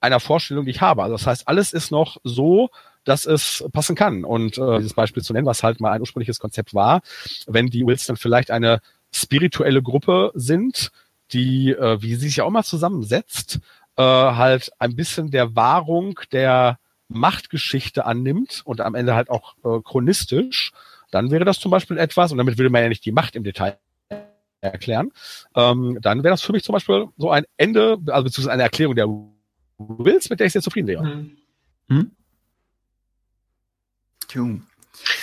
[0.00, 1.02] einer Vorstellung, die ich habe.
[1.02, 2.70] Also das heißt, alles ist noch so,
[3.04, 4.24] dass es passen kann.
[4.24, 7.02] Und äh, dieses Beispiel zu nennen, was halt mal ein ursprüngliches Konzept war,
[7.46, 8.80] wenn die Wills dann vielleicht eine
[9.12, 10.90] spirituelle Gruppe sind,
[11.32, 13.60] die, äh, wie sie sich ja auch mal zusammensetzt,
[13.96, 16.78] äh, halt ein bisschen der Wahrung der
[17.08, 20.72] Machtgeschichte annimmt und am Ende halt auch äh, chronistisch,
[21.10, 23.44] dann wäre das zum Beispiel etwas, und damit würde man ja nicht die Macht im
[23.44, 23.78] Detail
[24.62, 25.12] erklären,
[25.54, 28.94] ähm, dann wäre das für mich zum Beispiel so ein Ende, also beziehungsweise eine Erklärung
[28.94, 29.08] der
[29.78, 31.02] Wills, mit der ich sehr zufrieden wäre.
[31.02, 31.36] Hm.
[31.88, 32.10] Hm?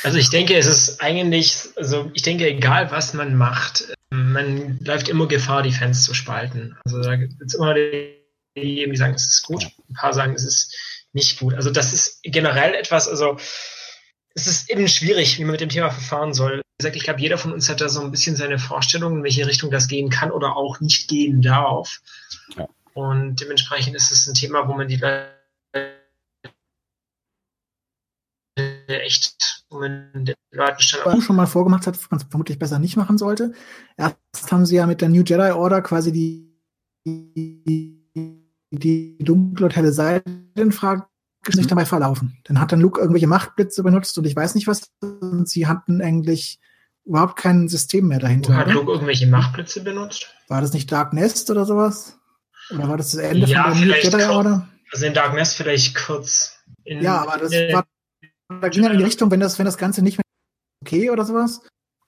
[0.03, 5.09] Also ich denke, es ist eigentlich, also ich denke, egal was man macht, man läuft
[5.09, 6.77] immer Gefahr, die Fans zu spalten.
[6.83, 10.43] Also da gibt es immer diejenigen, die sagen, es ist gut, ein paar sagen, es
[10.43, 10.75] ist
[11.13, 11.53] nicht gut.
[11.53, 13.37] Also das ist generell etwas, also
[14.35, 16.57] es ist eben schwierig, wie man mit dem Thema verfahren soll.
[16.57, 19.23] Wie gesagt, ich glaube, jeder von uns hat da so ein bisschen seine Vorstellung, in
[19.23, 21.99] welche Richtung das gehen kann oder auch nicht gehen darf.
[22.55, 22.67] Ja.
[22.93, 25.29] Und dementsprechend ist es ein Thema, wo man die Leute
[28.87, 33.53] echt den Leuten schon, schon mal vorgemacht hat, was man vermutlich besser nicht machen sollte.
[33.97, 34.17] Erst
[34.51, 36.49] haben sie ja mit der New Jedi Order quasi die,
[37.05, 38.09] die,
[38.71, 41.05] die dunkle und helle Seite in Frage
[41.47, 42.37] sich dabei verlaufen.
[42.43, 44.91] Dann hat dann Luke irgendwelche Machtblitze benutzt und ich weiß nicht was.
[45.01, 46.59] Und sie hatten eigentlich
[47.05, 48.55] überhaupt kein System mehr dahinter.
[48.55, 50.33] Hat Luke irgendwelche Machtblitze benutzt?
[50.47, 52.17] War das nicht Dark Nest oder sowas?
[52.71, 54.67] Oder war das das Ende ja, von der Jedi Order?
[54.91, 56.59] Also in Dark Nest vielleicht kurz.
[56.83, 57.85] In, ja, aber das war
[58.49, 60.23] da ging dann in die Richtung, wenn das, wenn das Ganze nicht mehr
[60.83, 61.61] okay oder sowas.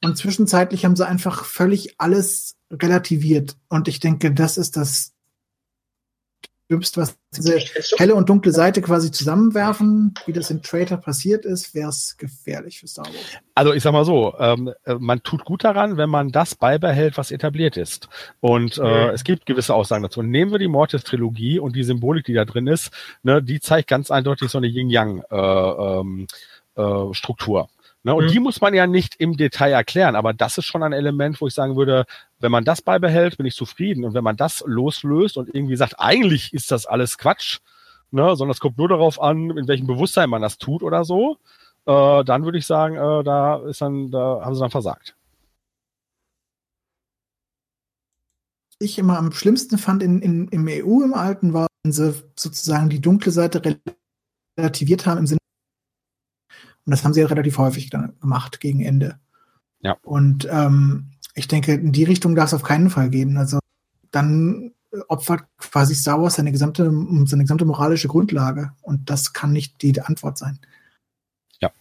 [0.03, 3.55] Und zwischenzeitlich haben sie einfach völlig alles relativiert.
[3.69, 5.13] Und ich denke, das ist das
[6.71, 7.59] Dümmste, was diese
[7.97, 12.79] helle und dunkle Seite quasi zusammenwerfen, wie das in Traitor passiert ist, wäre es gefährlich
[12.79, 13.37] für Star Wars.
[13.53, 17.17] Also ich sag mal so, ähm, äh, man tut gut daran, wenn man das beibehält,
[17.17, 18.09] was etabliert ist.
[18.39, 19.11] Und äh, mhm.
[19.13, 20.23] es gibt gewisse Aussagen dazu.
[20.23, 22.91] nehmen wir die Mortis-Trilogie und die Symbolik, die da drin ist,
[23.23, 25.19] ne, die zeigt ganz eindeutig so eine Yin-Yang-Struktur.
[25.59, 26.27] Äh, ähm,
[26.75, 27.11] äh,
[28.03, 28.29] Ne, und mhm.
[28.29, 31.45] die muss man ja nicht im Detail erklären, aber das ist schon ein Element, wo
[31.45, 32.05] ich sagen würde,
[32.39, 34.03] wenn man das beibehält, bin ich zufrieden.
[34.03, 37.59] Und wenn man das loslöst und irgendwie sagt, eigentlich ist das alles Quatsch,
[38.09, 41.37] ne, sondern es kommt nur darauf an, in welchem Bewusstsein man das tut oder so,
[41.85, 45.15] äh, dann würde ich sagen, äh, da ist dann, da haben sie dann versagt.
[48.79, 52.89] Ich immer am schlimmsten fand in, in, im EU im Alten war, wenn sie sozusagen
[52.89, 53.61] die dunkle Seite
[54.57, 55.40] relativiert haben im Sinne
[56.91, 59.17] und das haben sie ja relativ häufig dann gemacht gegen Ende.
[59.79, 59.95] Ja.
[60.03, 63.37] Und ähm, ich denke, in die Richtung darf es auf keinen Fall gehen.
[63.37, 63.59] Also
[64.11, 64.73] dann
[65.07, 66.91] opfert quasi Star Wars seine gesamte,
[67.27, 68.73] seine gesamte moralische Grundlage.
[68.81, 70.59] Und das kann nicht die Antwort sein.
[71.61, 71.71] Ja.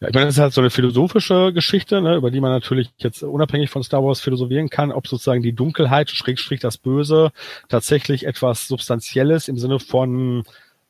[0.00, 2.90] Ja, ich meine, das ist halt so eine philosophische Geschichte, ne, über die man natürlich
[2.96, 7.30] jetzt unabhängig von Star Wars philosophieren kann, ob sozusagen die Dunkelheit, Schrägstrich das Böse,
[7.68, 10.42] tatsächlich etwas Substanzielles im Sinne von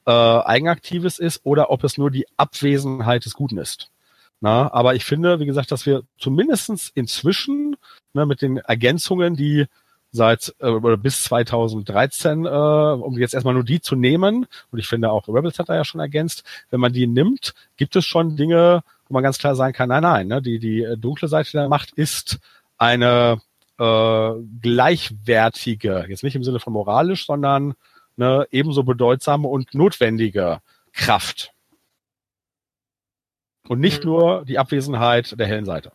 [0.06, 3.90] äh, Eigenaktives ist oder ob es nur die Abwesenheit des Guten ist.
[4.40, 7.76] Na, aber ich finde, wie gesagt, dass wir zumindestens inzwischen
[8.14, 9.66] ne, mit den Ergänzungen, die
[10.12, 14.88] seit äh, oder bis 2013, äh, um jetzt erstmal nur die zu nehmen, und ich
[14.88, 18.36] finde auch Rebels hat da ja schon ergänzt, wenn man die nimmt, gibt es schon
[18.36, 21.68] Dinge, wo man ganz klar sagen kann, nein, nein, ne, die, die dunkle Seite der
[21.68, 22.38] Macht ist
[22.78, 23.40] eine
[23.78, 24.30] äh,
[24.62, 27.74] gleichwertige, jetzt nicht im Sinne von moralisch, sondern
[28.20, 30.60] eine ebenso bedeutsame und notwendige
[30.92, 31.52] Kraft.
[33.68, 34.10] Und nicht mhm.
[34.10, 35.92] nur die Abwesenheit der hellen Seite.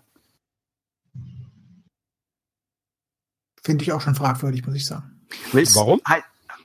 [3.63, 5.26] Finde ich auch schon fragwürdig, muss ich sagen.
[5.51, 5.99] Warum?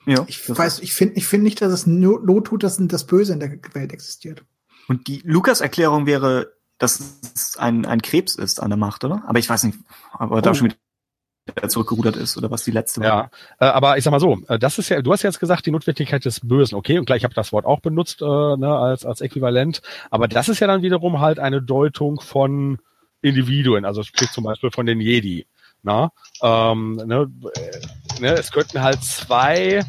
[0.07, 3.33] Ja, ich weiß, ich finde ich finde nicht, dass es Not tut, dass das Böse
[3.33, 4.45] in der Welt existiert.
[4.89, 9.23] Und die Lukas-Erklärung wäre, dass es ein, ein Krebs ist an der Macht, oder?
[9.27, 9.79] Aber ich weiß nicht,
[10.13, 10.41] aber oh.
[10.41, 10.75] da schon
[11.68, 13.07] zurückgerudert ist oder was die letzte war.
[13.09, 15.66] Ja, äh, aber ich sag mal so, äh, das ist ja, du hast jetzt gesagt,
[15.66, 19.05] die Notwendigkeit des Bösen, okay, und gleich habe das Wort auch benutzt äh, ne, als,
[19.05, 22.78] als Äquivalent, aber das ist ja dann wiederum halt eine Deutung von
[23.22, 25.47] Individuen, also sprich zum Beispiel von den Jedi.
[25.82, 26.12] Na,
[26.43, 29.82] ähm, ne, äh, ne, es könnten halt zwei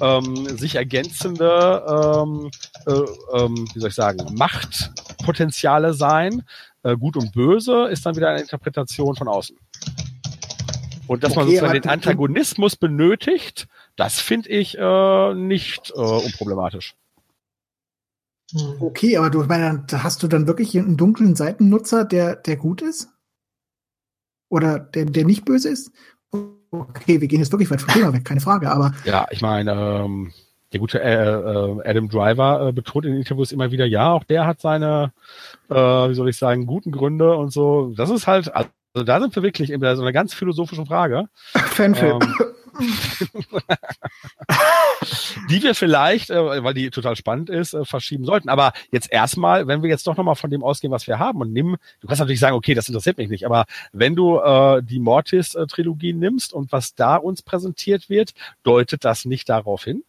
[0.00, 2.50] ähm, sich ergänzende, ähm,
[2.86, 6.42] äh, ähm, wie soll ich sagen, Machtpotenziale sein.
[6.82, 9.56] Äh, gut und böse ist dann wieder eine Interpretation von außen.
[11.10, 16.94] Und dass okay, man sozusagen den Antagonismus benötigt, das finde ich äh, nicht äh, unproblematisch.
[18.52, 18.76] Hm.
[18.78, 23.08] Okay, aber du meine, hast du dann wirklich einen dunklen Seitennutzer, der, der gut ist?
[24.50, 25.90] Oder der, der nicht böse ist?
[26.70, 28.92] okay, wir gehen jetzt wirklich weit vom Thema weg, keine Frage, aber.
[29.04, 30.32] Ja, ich meine, ähm,
[30.72, 34.22] der gute äh, äh, Adam Driver äh, betont in den Interviews immer wieder, ja, auch
[34.22, 35.12] der hat seine,
[35.70, 37.92] äh, wie soll ich sagen, guten Gründe und so.
[37.96, 41.28] Das ist halt, also da sind wir wirklich in so einer ganz philosophischen Frage.
[41.54, 42.20] Fanfilm.
[42.22, 42.34] Ähm,
[45.50, 48.48] die wir vielleicht, äh, weil die total spannend ist, äh, verschieben sollten.
[48.48, 51.52] Aber jetzt erstmal, wenn wir jetzt doch nochmal von dem ausgehen, was wir haben und
[51.52, 55.00] nimm, du kannst natürlich sagen, okay, das interessiert mich nicht, aber wenn du äh, die
[55.00, 58.32] Mortis-Trilogie nimmst und was da uns präsentiert wird,
[58.62, 60.02] deutet das nicht darauf hin?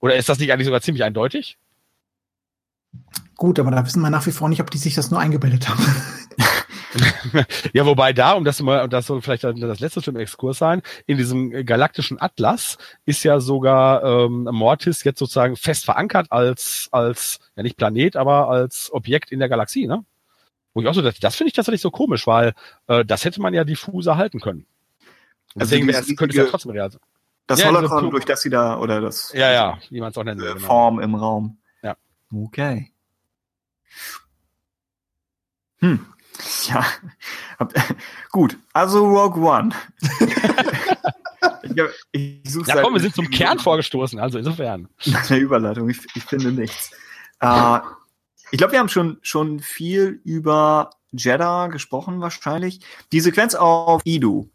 [0.00, 1.58] Oder ist das nicht eigentlich sogar ziemlich eindeutig?
[3.36, 5.68] Gut, aber da wissen wir nach wie vor nicht, ob die sich das nur eingebildet
[5.68, 5.84] haben.
[7.72, 11.16] ja, wobei da, um das mal, das soll vielleicht das letzte im Exkurs sein, in
[11.16, 17.62] diesem galaktischen Atlas ist ja sogar ähm, Mortis jetzt sozusagen fest verankert als, als, ja
[17.62, 20.04] nicht Planet, aber als Objekt in der Galaxie, ne?
[20.74, 22.54] Wo ich auch so, das, das finde ich tatsächlich so komisch, weil
[22.86, 24.66] äh, das hätte man ja diffuser halten können.
[25.54, 27.00] Also Deswegen die wäre es, könnte es ja trotzdem real sein.
[27.46, 30.24] Das Ja, Holocron, durch das sie da, oder das Ja, ja, wie man es auch
[30.24, 30.54] nennen äh.
[30.54, 30.66] Genau.
[30.66, 31.58] Form im Raum.
[31.82, 31.96] Ja.
[32.32, 32.92] Okay.
[35.80, 36.06] Hm.
[36.68, 36.84] Ja.
[38.30, 38.56] Gut.
[38.72, 39.70] Also Rogue One.
[41.62, 44.88] ich, ich Ja, komm, wir sind zum Kern vorgestoßen, also insofern.
[45.06, 45.88] nach der Überleitung.
[45.90, 46.90] Ich, ich finde nichts.
[47.40, 47.78] Äh,
[48.50, 52.80] ich glaube, wir haben schon, schon viel über Jeddah gesprochen, wahrscheinlich.
[53.12, 54.48] Die Sequenz auf Idu.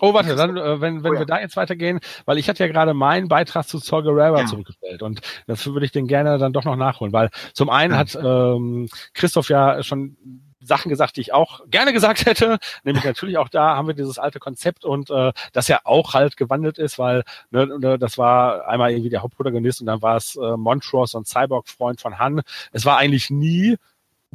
[0.00, 1.20] Oh, warte, dann, äh, wenn, wenn Oh ja.
[1.20, 4.46] wir da jetzt weitergehen, weil ich hatte ja gerade meinen Beitrag zu Saw Gerrera Ja.
[4.46, 8.18] zurückgestellt und dafür würde ich den gerne dann doch noch nachholen, weil zum einen hat
[8.20, 10.16] ähm, Christoph ja schon
[10.64, 14.18] Sachen gesagt, die ich auch gerne gesagt hätte, nämlich natürlich auch da haben wir dieses
[14.18, 18.66] alte Konzept und äh, das ja auch halt gewandelt ist, weil ne, ne, das war
[18.68, 22.42] einmal irgendwie der Hauptprotagonist und dann war es äh, Montrose und Cyborg-Freund von Han.
[22.72, 23.76] Es war eigentlich nie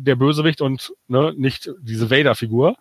[0.04, 2.76] der Bösewicht und ne, nicht diese Vader-Figur.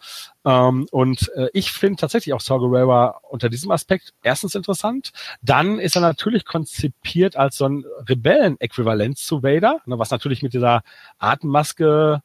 [0.45, 5.11] Ähm, und äh, ich finde tatsächlich auch Saw Gerrera unter diesem Aspekt erstens interessant.
[5.43, 10.55] Dann ist er natürlich konzipiert als so ein Rebellen-Äquivalent zu Vader, ne, was natürlich mit
[10.55, 10.83] dieser
[11.19, 12.23] Atemmaske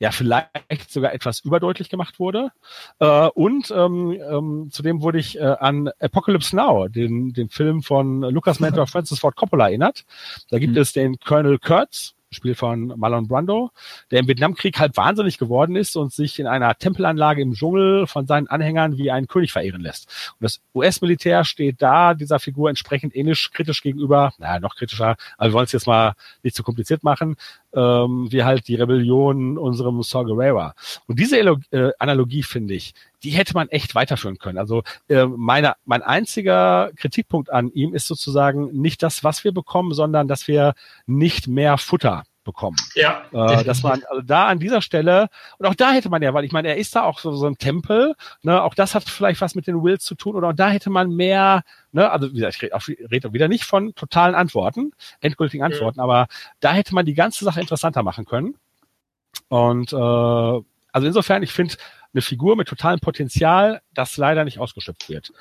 [0.00, 2.50] ja vielleicht sogar etwas überdeutlich gemacht wurde.
[2.98, 8.22] Äh, und ähm, ähm, zudem wurde ich äh, an Apocalypse Now, den, den Film von
[8.22, 10.04] Lucas Mentor Francis Ford Coppola erinnert.
[10.50, 10.80] Da gibt Mhm.
[10.80, 13.70] es den Colonel Kurtz, Spiel von Marlon Brando,
[14.12, 18.28] der im Vietnamkrieg halb wahnsinnig geworden ist und sich in einer Tempelanlage im Dschungel von
[18.28, 20.32] seinen Anhängern wie einen König verehren lässt.
[20.38, 25.48] Und das US-Militär steht da dieser Figur entsprechend ähnlich kritisch gegenüber, naja, noch kritischer, aber
[25.48, 27.34] wir wollen es jetzt mal nicht zu kompliziert machen,
[27.74, 30.74] ähm, wie halt die Rebellion unserem Saw Gerrera.
[31.06, 34.58] Und diese Elo äh, Analogie, finde ich, die hätte man echt weiterführen können.
[34.58, 39.92] Also äh, meine, mein einziger Kritikpunkt an ihm ist sozusagen nicht das, was wir bekommen,
[39.92, 40.74] sondern dass wir
[41.06, 42.76] nicht mehr Futter bekommen.
[42.94, 45.28] Ja, Äh, dass man also da an dieser Stelle
[45.58, 47.46] und auch da hätte man ja, weil ich meine, er ist da auch so, so
[47.46, 50.54] ein Tempel, ne, auch das hat vielleicht was mit den Wills zu tun oder auch
[50.54, 53.64] da hätte man mehr, ne, also wie gesagt, ich rede auch, rede auch wieder nicht
[53.64, 56.26] von totalen Antworten, endgültigen Antworten, aber
[56.60, 58.56] da hätte man die ganze Sache interessanter machen können.
[59.48, 61.74] Und äh, also insofern, ich finde
[62.12, 65.32] eine Figur mit totalem Potenzial, das leider nicht ausgeschöpft wird.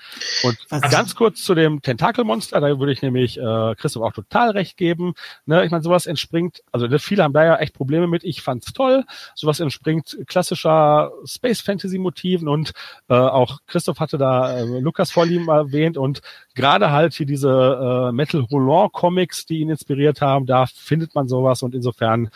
[0.43, 4.51] Und Was- ganz kurz zu dem Tentakelmonster, da würde ich nämlich äh, Christoph auch total
[4.51, 5.13] recht geben.
[5.45, 8.23] Ne, ich meine, sowas entspringt, also ne, viele haben da ja echt Probleme mit.
[8.23, 9.03] Ich fand's toll.
[9.35, 12.73] Sowas entspringt klassischer Space Fantasy Motiven und
[13.07, 16.21] äh, auch Christoph hatte da äh, Lukas Vorlieben erwähnt und
[16.55, 21.27] gerade halt hier diese äh, Metal Roland Comics, die ihn inspiriert haben, da findet man
[21.27, 22.29] sowas und insofern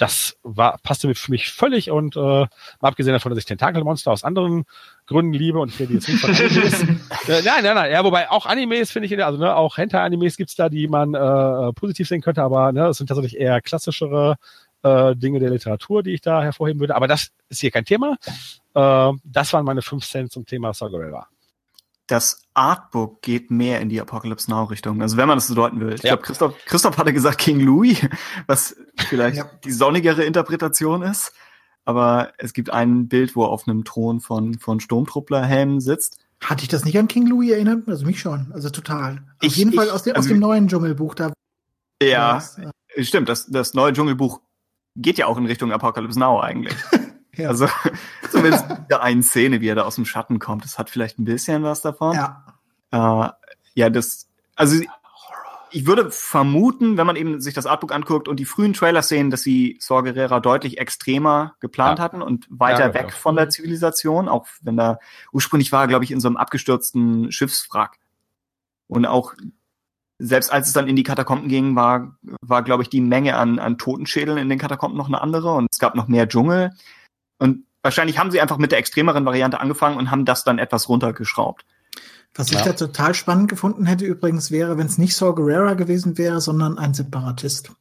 [0.00, 2.48] das war, passte mir für mich völlig und äh, mal
[2.80, 4.64] abgesehen davon, dass ich Tentakelmonster aus anderen
[5.06, 6.82] Gründen liebe und ich rede jetzt nicht von Animes.
[7.28, 10.56] äh, nein, nein, nein, ja, wobei auch Animes finde ich, also ne, auch Hentai-Animes gibt's
[10.56, 14.36] da, die man äh, positiv sehen könnte, aber ne, es sind tatsächlich eher klassischere
[14.82, 16.96] äh, Dinge der Literatur, die ich da hervorheben würde.
[16.96, 18.16] Aber das ist hier kein Thema.
[18.74, 21.28] Äh, das waren meine fünf Cent zum Thema Saw Gerrera.
[22.10, 25.00] Das Artbook geht mehr in die Apocalypse Now Richtung.
[25.00, 25.94] Also wenn man das so deuten will.
[25.94, 26.10] Ich Ja.
[26.16, 28.00] glaube, Christoph, Christoph hatte gesagt King Louis,
[28.48, 28.74] was
[29.08, 29.44] vielleicht Ja.
[29.64, 31.32] die sonnigere Interpretation ist.
[31.84, 36.18] Aber es gibt ein Bild, wo er auf einem Thron von, von Sturmtrupplerhelmen sitzt.
[36.42, 37.86] Hatte ich das nicht an King Louis erinnert?
[37.88, 38.50] Also mich schon.
[38.52, 39.12] Also total.
[39.18, 41.32] Auf Ich- jeden ich- Fall aus dem, also aus dem neuen Dschungelbuch da.
[42.02, 43.28] Ja, Das, äh, stimmt.
[43.28, 44.40] Das, das neue Dschungelbuch
[44.96, 46.74] geht ja auch in Richtung Apocalypse Now eigentlich.
[47.36, 47.48] ja.
[47.48, 47.66] Also
[48.30, 50.64] zumindest in der einen Szene, wie er da aus dem Schatten kommt.
[50.64, 52.14] Das hat vielleicht ein bisschen was davon.
[52.16, 52.44] ja.
[52.92, 53.30] Äh,
[53.74, 54.80] ja, das, also
[55.70, 59.30] ich würde vermuten, wenn man eben sich das Artbook anguckt und die frühen Trailer sehen,
[59.30, 62.04] dass sie Saw Gerrera deutlich extremer geplant Ja.
[62.04, 63.10] hatten und weiter Ja, weg ja.
[63.10, 64.98] von der Zivilisation, auch wenn da
[65.32, 67.98] ursprünglich war, glaube ich, in so einem abgestürzten Schiffswrack.
[68.88, 69.34] Und auch
[70.18, 73.58] selbst als es dann in die Katakomben ging, war, war glaube ich, die Menge an,
[73.60, 76.72] an Totenschädeln in den Katakomben noch eine andere und es gab noch mehr Dschungel.
[77.40, 80.88] Und wahrscheinlich haben sie einfach mit der extremeren Variante angefangen und haben das dann etwas
[80.88, 81.64] runtergeschraubt.
[82.34, 82.64] Was ich ja.
[82.64, 86.78] da total spannend gefunden hätte übrigens wäre, wenn es nicht Saw Gerrera gewesen wäre, sondern
[86.78, 87.72] ein Separatist.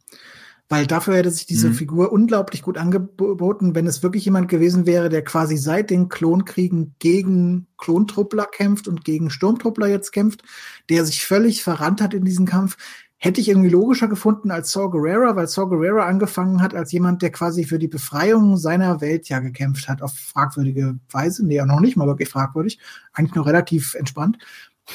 [0.70, 1.74] Weil dafür hätte sich diese mhm.
[1.74, 6.96] Figur unglaublich gut angeboten, wenn es wirklich jemand gewesen wäre, der quasi seit den Klonkriegen
[7.00, 10.44] gegen Klontruppler kämpft und gegen Sturmtruppler jetzt kämpft,
[10.90, 12.78] der sich völlig verrannt hat in diesem Kampf,
[13.20, 17.22] hätte ich irgendwie logischer gefunden als Saw Gerrera, weil Saw Gerrera angefangen hat als jemand,
[17.22, 21.46] der quasi für die Befreiung seiner Welt ja gekämpft hat, auf fragwürdige Weise.
[21.46, 22.80] Nee, noch nicht mal wirklich fragwürdig,
[23.14, 24.38] eigentlich noch relativ entspannt.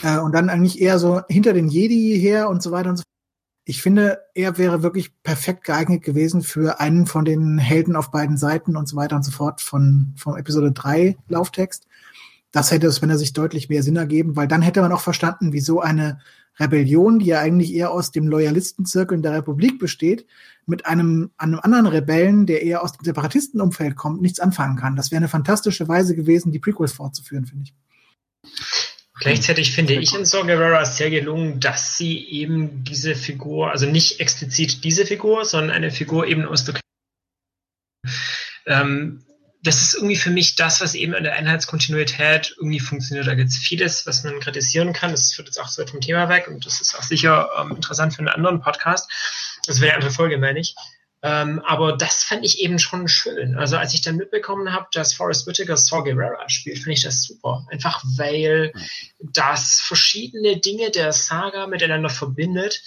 [0.03, 3.05] Äh, und dann eigentlich eher so hinter den Jedi her und so weiter und so
[3.67, 8.37] ich finde, er wäre wirklich perfekt geeignet gewesen für einen von den Helden auf beiden
[8.37, 11.87] Seiten und so weiter und so fort von, vom Episode 3 Lauftext.
[12.53, 15.01] Das hätte es, wenn er sich deutlich mehr Sinn ergeben, weil dann hätte man auch
[15.01, 16.21] verstanden, wieso eine
[16.59, 20.27] Rebellion, die ja eigentlich eher aus dem Loyalistenzirkel der Republik besteht,
[20.67, 24.97] mit einem, einem anderen Rebellen, der eher aus dem Separatistenumfeld kommt, nichts anfangen kann.
[24.97, 27.75] Das wäre eine fantastische Weise gewesen, die Prequels fortzuführen, finde ich.
[29.21, 34.21] Gleichzeitig finde ich in Saw Gerrera sehr gelungen, dass sie eben diese Figur, also nicht
[34.21, 36.81] explizit diese Figur, sondern eine Figur eben aus der
[38.67, 39.24] ähm,
[39.65, 43.27] das ist irgendwie für mich das, was eben in der Einheitskontinuität irgendwie funktioniert.
[43.27, 45.11] Da gibt es vieles, was man kritisieren kann.
[45.11, 48.13] Das führt jetzt auch so vom Thema weg und das ist auch sicher ähm, interessant
[48.13, 49.11] für einen anderen Podcast.
[49.67, 50.75] Das wäre eine andere Folge, meine ich.
[51.23, 53.57] Ähm, aber das fand ich eben schon schön.
[53.57, 57.23] Also als ich dann mitbekommen habe, dass Forrest Whitaker Saw Gerrera spielt, finde ich das
[57.23, 57.67] super.
[57.71, 58.71] Einfach weil
[59.21, 62.83] das verschiedene Dinge der Saga miteinander verbindet,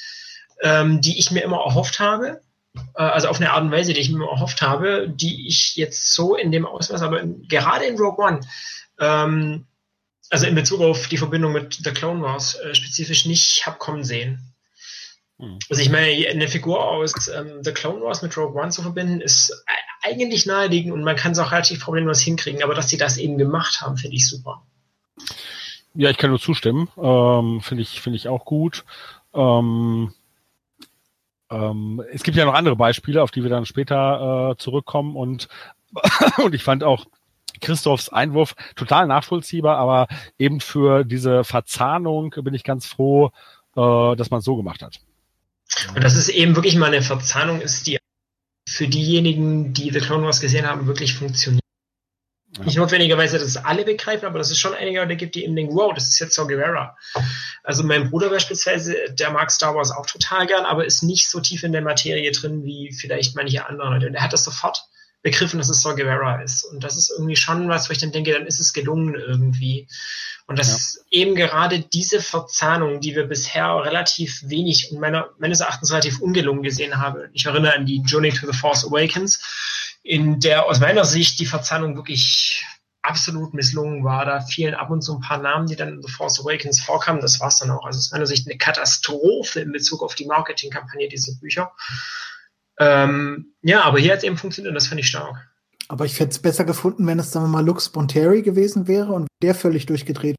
[0.62, 2.42] ähm, die ich mir immer erhofft habe.
[2.96, 6.14] Äh, also auf eine Art und Weise, die ich mir erhofft habe, die ich jetzt
[6.14, 8.42] so in dem Ausmaß, aber in, gerade in Rogue One,
[9.00, 9.66] ähm,
[10.30, 14.04] also in Bezug auf die Verbindung mit The Clone Wars äh, spezifisch nicht habe kommen
[14.04, 14.54] sehen.
[15.40, 15.60] Hm.
[15.70, 19.22] Also ich meine, eine Figur aus ähm, The Clone Wars mit Rogue One zu verbinden,
[19.22, 19.64] ist
[20.02, 23.38] eigentlich naheliegend und man kann es auch relativ problemlos hinkriegen, aber dass sie das eben
[23.38, 24.64] gemacht haben, finde ich super.
[25.94, 26.90] Ja, ich kann nur zustimmen.
[26.98, 28.86] Ähm, finde ich, finde ich auch gut.
[29.34, 30.14] Ähm,
[31.50, 35.48] ähm, es gibt ja noch andere Beispiele, auf die wir dann später äh, zurückkommen und,
[36.38, 37.06] und ich fand auch
[37.62, 43.32] Christophs Einwurf total nachvollziehbar, aber eben für diese Verzahnung bin ich ganz froh,
[43.76, 45.00] äh, dass man es so gemacht hat.
[45.96, 47.98] Und dass es eben wirklich mal eine Verzahnung ist, die
[48.68, 51.64] für diejenigen, die The Clone Wars gesehen haben, wirklich funktioniert.
[52.56, 52.64] Ja.
[52.64, 55.56] Nicht notwendigerweise, dass es alle begreifen, aber dass es schon einige Leute gibt, die eben
[55.56, 56.98] denken, wow, das ist jetzt Saw Gerrera.
[57.64, 61.42] Also mein Bruder beispielsweise, der mag Star Wars auch total gern, aber ist nicht so
[61.42, 64.08] tief in der Materie drin wie vielleicht manche andere Leute.
[64.08, 64.86] Und er hat das sofort
[65.22, 66.64] begriffen, dass es Saw Gerrera ist.
[66.64, 69.88] Und das ist irgendwie schon was, wo ich dann denke, dann ist es gelungen irgendwie.
[70.46, 71.20] Und das ja.
[71.20, 76.64] eben gerade diese Verzahnung, die wir bisher relativ wenig und meiner, meines Erachtens relativ ungelungen
[76.64, 77.30] gesehen haben.
[77.34, 79.44] Ich erinnere an die Journey to the Force Awakens,
[80.08, 82.66] in der aus meiner Sicht die Verzahnung wirklich
[83.02, 84.26] absolut misslungen war.
[84.26, 87.22] Da fielen ab und zu ein paar Namen, die dann in The Force Awakens vorkamen.
[87.22, 87.86] Das war es dann auch.
[87.86, 91.74] Also aus meiner Sicht eine Katastrophe in Bezug auf die Marketingkampagne dieser Bücher.
[92.80, 95.36] Ähm, ja, aber hier hat es eben funktioniert und das fand ich stark.
[95.90, 99.12] Aber ich hätte es besser gefunden, wenn es, sagen wir mal, Lux Bonteri gewesen wäre
[99.12, 100.36] und der völlig durchgedreht.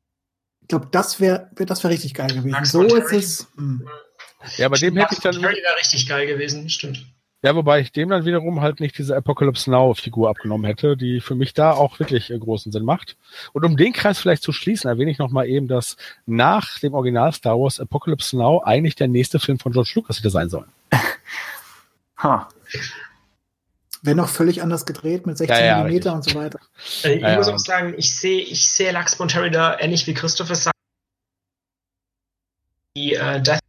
[0.62, 2.50] Ich glaube, das wäre das wär richtig geil gewesen.
[2.50, 3.16] Max so Bonteri.
[3.16, 3.48] ist es.
[3.56, 3.80] Mh.
[3.80, 3.88] Hm.
[4.56, 5.34] Ja, bei dem hätte ich dann.
[5.34, 7.04] Bonteri wäre richtig geil gewesen, stimmt.
[7.40, 11.20] Ja, wobei ich dem dann wiederum halt nicht diese Apocalypse Now Figur abgenommen hätte, die
[11.20, 13.16] für mich da auch wirklich äh, großen Sinn macht.
[13.52, 17.32] Und um den Kreis vielleicht zu schließen, erwähne ich nochmal eben, dass nach dem Original
[17.32, 20.68] Star Wars Apocalypse Now eigentlich der nächste Film von George Lucas hätte sein sollen.
[22.16, 22.48] ha.
[24.02, 26.58] Wäre noch völlig anders gedreht mit 16 ja, ja, mm und so weiter.
[27.04, 30.14] Also ich ja, muss auch sagen, ich sehe ich sehe Lux Bonteri da ähnlich wie
[30.14, 30.76] Christopher sagt,
[32.96, 33.60] die äh, Death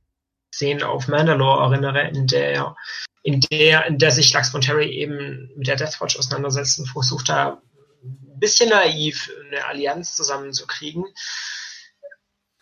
[0.53, 2.75] Szene auf Mandalore erinnere, in der
[3.23, 7.29] in der in der sich Lux Bonteri eben mit der Death Watch auseinandersetzt und versucht
[7.29, 7.61] da
[8.03, 11.05] ein bisschen naiv eine Allianz zusammenzukriegen,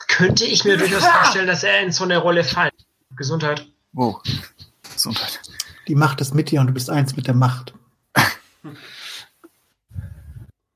[0.08, 2.74] könnte ich mir durchaus vorstellen, dass er in so eine Rolle fällt.
[3.16, 3.68] Gesundheit.
[3.96, 4.16] Oh,
[4.94, 5.40] Gesundheit.
[5.88, 7.74] Die Macht ist mit dir und du bist eins mit der Macht.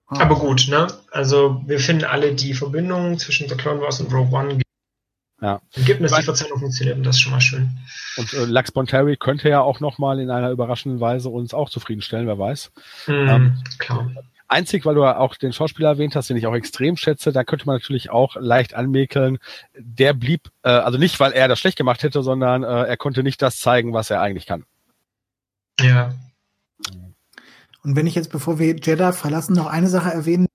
[0.08, 0.88] Aber gut, ne?
[1.12, 4.62] Also wir finden alle die Verbindung zwischen The Clone Wars und Rogue One.
[5.42, 5.60] Ja.
[5.74, 7.70] Gibt dass die Verzeihung funktioniert und das ist schon mal schön.
[8.18, 12.28] Und äh, Lux Bonteri könnte ja auch nochmal in einer überraschenden Weise uns auch zufriedenstellen,
[12.28, 12.72] wer weiß.
[13.08, 14.12] Mm, ähm, klar.
[14.48, 17.66] Einzig, weil du auch den Schauspieler erwähnt hast, den ich auch extrem schätze, da könnte
[17.66, 19.40] man natürlich auch leicht anmäkeln.
[19.80, 23.24] Der blieb, äh, also nicht, weil er das schlecht gemacht hätte, sondern äh, er konnte
[23.24, 24.66] nicht das zeigen, was er eigentlich kann.
[25.80, 26.14] Ja.
[27.84, 30.46] Und wenn ich jetzt, bevor wir Jeddah verlassen, noch eine Sache erwähnen,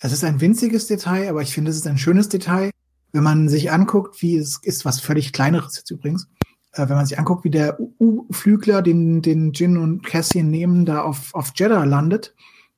[0.00, 2.70] es ist ein winziges Detail, aber ich finde, es ist ein schönes Detail,
[3.12, 6.28] wenn man sich anguckt, wie es ist, was völlig kleineres jetzt übrigens,
[6.72, 11.02] äh, wenn man sich anguckt, wie der U-Flügler, den, den Jin und Cassian nehmen, da
[11.02, 12.34] auf, auf Jeddah landet,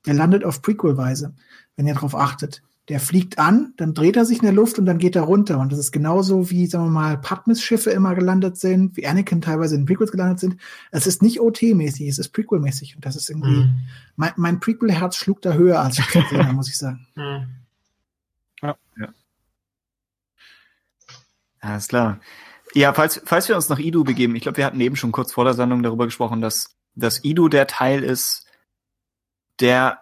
[0.07, 1.35] der landet auf Prequel-Weise,
[1.77, 2.63] wenn ihr darauf achtet.
[2.89, 5.61] der fliegt an, dann dreht er sich in der Luft und dann geht er runter.
[5.61, 9.77] Und das ist genauso wie, sagen wir mal, Padmes-Schiffe immer gelandet sind, wie Anakin teilweise
[9.77, 10.57] in Prequels gelandet sind.
[10.91, 12.97] Es ist nicht OT-mäßig, es ist Prequel-mäßig.
[12.97, 13.75] Und das ist irgendwie, mhm.
[14.17, 17.07] mein, mein Prequel-Herz schlug da höher, als ich das gesehen habe, muss ich sagen.
[17.15, 17.47] Mhm.
[18.63, 18.77] Ja.
[18.99, 19.09] ja.
[21.61, 22.21] Alles klar.
[22.75, 25.33] Ja, falls, falls wir uns nach Idu begeben, ich glaube, wir hatten eben schon kurz
[25.33, 28.47] vor der Sendung darüber gesprochen, dass, dass Idu der Teil ist,
[29.59, 30.01] der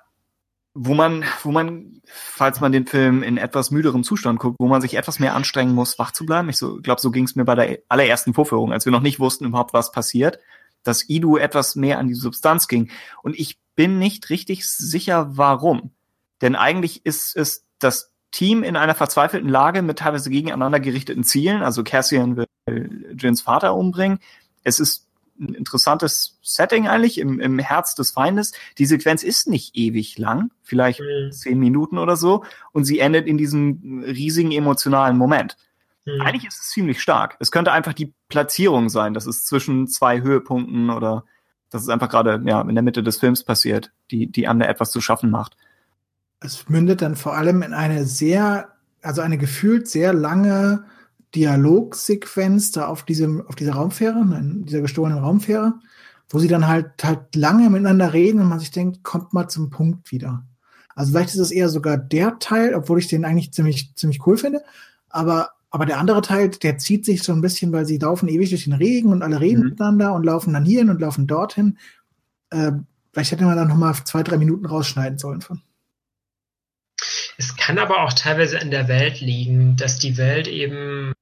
[0.81, 4.81] wo man, wo man, falls man den Film in etwas müderem Zustand guckt, wo man
[4.81, 6.49] sich etwas mehr anstrengen muss, wach zu bleiben.
[6.49, 9.19] Ich so, glaube, so ging es mir bei der allerersten Vorführung, als wir noch nicht
[9.19, 10.39] wussten überhaupt, was passiert,
[10.85, 12.91] dass Idu etwas mehr an die Substanz ging.
[13.23, 15.91] Und ich bin nicht richtig sicher, warum.
[16.43, 21.63] Denn eigentlich ist es das Team in einer verzweifelten Lage mit teilweise gegeneinander gerichteten Zielen.
[21.63, 22.47] Also Cassian will
[23.17, 24.19] Jins Vater umbringen.
[24.65, 25.07] Es ist
[25.41, 28.53] ein interessantes Setting eigentlich im, im Herz des Feindes.
[28.77, 31.33] Die Sequenz ist nicht ewig lang, vielleicht mhm.
[31.33, 35.57] zehn Minuten oder so, und sie endet in diesem riesigen emotionalen Moment.
[36.05, 36.21] Mhm.
[36.23, 37.37] Eigentlich ist es ziemlich stark.
[37.39, 41.25] Es könnte einfach die Platzierung sein, dass es zwischen zwei Höhepunkten oder
[41.71, 44.91] dass es einfach gerade ja, in der Mitte des Films passiert, die, die Anne etwas
[44.91, 45.57] zu schaffen macht.
[46.41, 48.69] Es mündet dann vor allem in eine sehr,
[49.03, 50.85] also eine gefühlt sehr lange
[51.35, 55.75] Dialogsequenz da auf diesem, auf dieser Raumfähre, in dieser gestohlenen Raumfähre,
[56.31, 59.71] wo sie dann halt, halt lange miteinander reden und man sich denkt, kommt mal zum
[59.71, 60.45] Punkt wieder.
[60.95, 64.37] Also vielleicht ist es eher sogar der Teil, obwohl ich den eigentlich ziemlich, ziemlich cool
[64.37, 64.63] finde,
[65.11, 68.51] aber, aber der andere Teil, der zieht sich so ein bisschen, weil sie laufen ewig
[68.51, 69.69] durch den Regen und alle reden mhm.
[69.71, 71.79] miteinander und laufen dann hierhin und laufen dorthin.
[72.51, 72.73] Äh,
[73.13, 75.61] vielleicht hätte man da noch mal zwei, drei Minuten rausschneiden sollen von.
[77.39, 81.15] Es kann aber auch teilweise in der Welt liegen, dass die Welt eben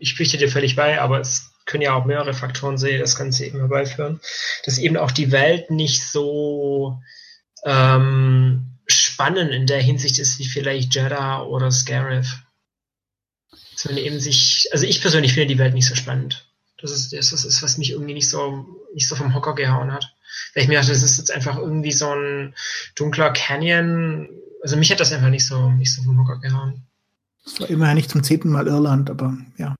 [0.00, 3.44] ich pflichte dir völlig bei, aber es können ja auch mehrere Faktoren sehen, das Ganze
[3.44, 4.20] eben herbeiführen,
[4.64, 6.98] dass eben auch die Welt nicht so
[7.64, 12.38] ähm, spannend in der Hinsicht ist wie vielleicht Jeddah oder Scarif.
[13.76, 16.46] Sondern eben sich, also ich persönlich finde die Welt nicht so spannend.
[16.78, 20.14] Das ist, das ist, was mich irgendwie nicht so, nicht so vom Hocker gehauen hat.
[20.54, 22.54] Weil ich mir dachte, das ist jetzt einfach irgendwie so ein
[22.94, 24.28] dunkler Canyon.
[24.62, 26.82] Also mich hat das einfach nicht so, nicht so vom Hocker gehauen.
[27.44, 29.74] Das war immerhin nicht zum zehnten Mal Irland, aber ja.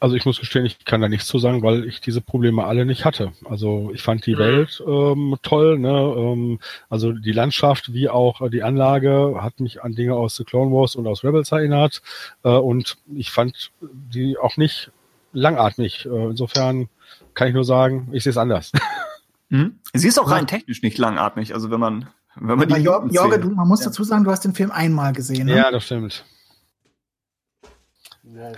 [0.00, 2.86] Also ich muss gestehen, ich kann da nichts zu sagen, weil ich diese Probleme alle
[2.86, 3.32] nicht hatte.
[3.44, 4.38] Also ich fand die mhm.
[4.38, 6.14] Welt ähm, toll, ne?
[6.16, 6.58] Ähm,
[6.88, 10.96] also die Landschaft wie auch die Anlage hat mich an Dinge aus The Clone Wars
[10.96, 12.00] und aus Rebels erinnert.
[12.44, 14.90] Äh, und ich fand die auch nicht
[15.34, 16.06] langatmig.
[16.06, 16.88] Äh, insofern
[17.34, 18.72] kann ich nur sagen, ich sehe es anders.
[19.50, 19.80] Mhm.
[19.92, 21.52] Sie ist auch rein technisch nicht langatmig.
[21.54, 23.86] Also wenn man wenn man die Jorge, Jorge, du, man muss ja.
[23.86, 25.46] dazu sagen, du hast den Film einmal gesehen.
[25.46, 25.56] Ne?
[25.56, 26.24] Ja, das stimmt.
[28.22, 28.54] Wow.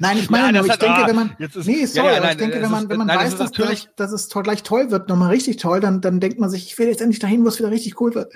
[0.00, 2.20] Nein, ich meine, ja, ich hat, denke, ah, wenn man, ist, nee, sorry, ja, ja,
[2.20, 4.42] nein, ich denke, wenn man, wenn man nein, weiß, das dass, gleich, dass es toll,
[4.42, 7.20] gleich toll wird, nochmal richtig toll, dann, dann denkt man sich, ich will jetzt endlich
[7.20, 8.32] dahin, wo es wieder richtig cool wird.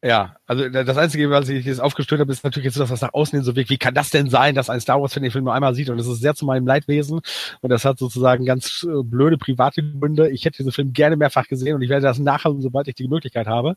[0.00, 3.14] Ja, also das Einzige, was ich jetzt aufgestellt habe, ist natürlich jetzt das, was nach
[3.14, 3.68] außen hin so wirkt.
[3.68, 5.90] Wie kann das denn sein, dass ein Star Wars-Fan den Film nur einmal sieht?
[5.90, 7.20] Und das ist sehr zu meinem Leidwesen.
[7.62, 10.30] Und das hat sozusagen ganz äh, blöde private Gründe.
[10.30, 13.08] Ich hätte diesen Film gerne mehrfach gesehen und ich werde das nachholen, sobald ich die
[13.08, 13.76] Möglichkeit habe.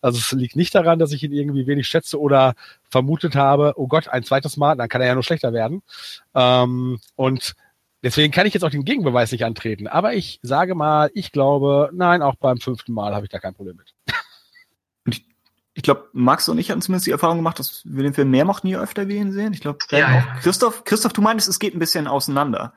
[0.00, 2.54] Also es liegt nicht daran, dass ich ihn irgendwie wenig schätze oder
[2.90, 5.82] vermutet habe, oh Gott, ein zweites Mal, dann kann er ja nur schlechter werden.
[6.34, 7.54] Ähm, und
[8.04, 9.86] Deswegen kann ich jetzt auch den Gegenbeweis nicht antreten.
[9.86, 13.54] Aber ich sage mal, ich glaube, nein, auch beim fünften Mal habe ich da kein
[13.54, 13.94] Problem mit
[15.74, 18.44] ich glaube, Max und ich hatten zumindest die Erfahrung gemacht, dass wir den Film mehr
[18.44, 19.52] mochten, je öfter wir ihn sehen.
[19.52, 20.36] Ich glaube, ja, ja.
[20.42, 22.74] Christoph, Christoph, du meintest, es geht ein bisschen auseinander.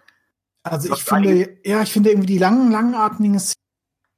[0.63, 3.55] Also ich finde, ja, ich finde irgendwie die langen, langatmigen Szenen,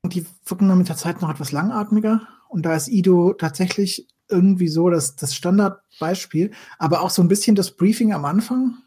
[0.06, 2.22] die wirken dann mit der Zeit noch etwas langatmiger.
[2.48, 6.52] Und da ist Ido tatsächlich irgendwie so das, das Standardbeispiel.
[6.78, 8.78] Aber auch so ein bisschen das Briefing am Anfang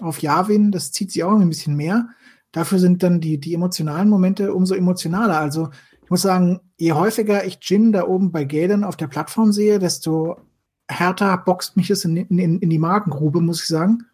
[0.00, 2.08] auf Javin, das zieht sich auch ein bisschen mehr.
[2.52, 5.38] Dafür sind dann die, die emotionalen Momente umso emotionaler.
[5.38, 5.70] Also
[6.10, 10.40] muss sagen, je häufiger ich Jin da oben bei Galen auf der Plattform sehe, desto
[10.88, 14.06] härter boxt mich es in, in, in die Magengrube, muss ich sagen.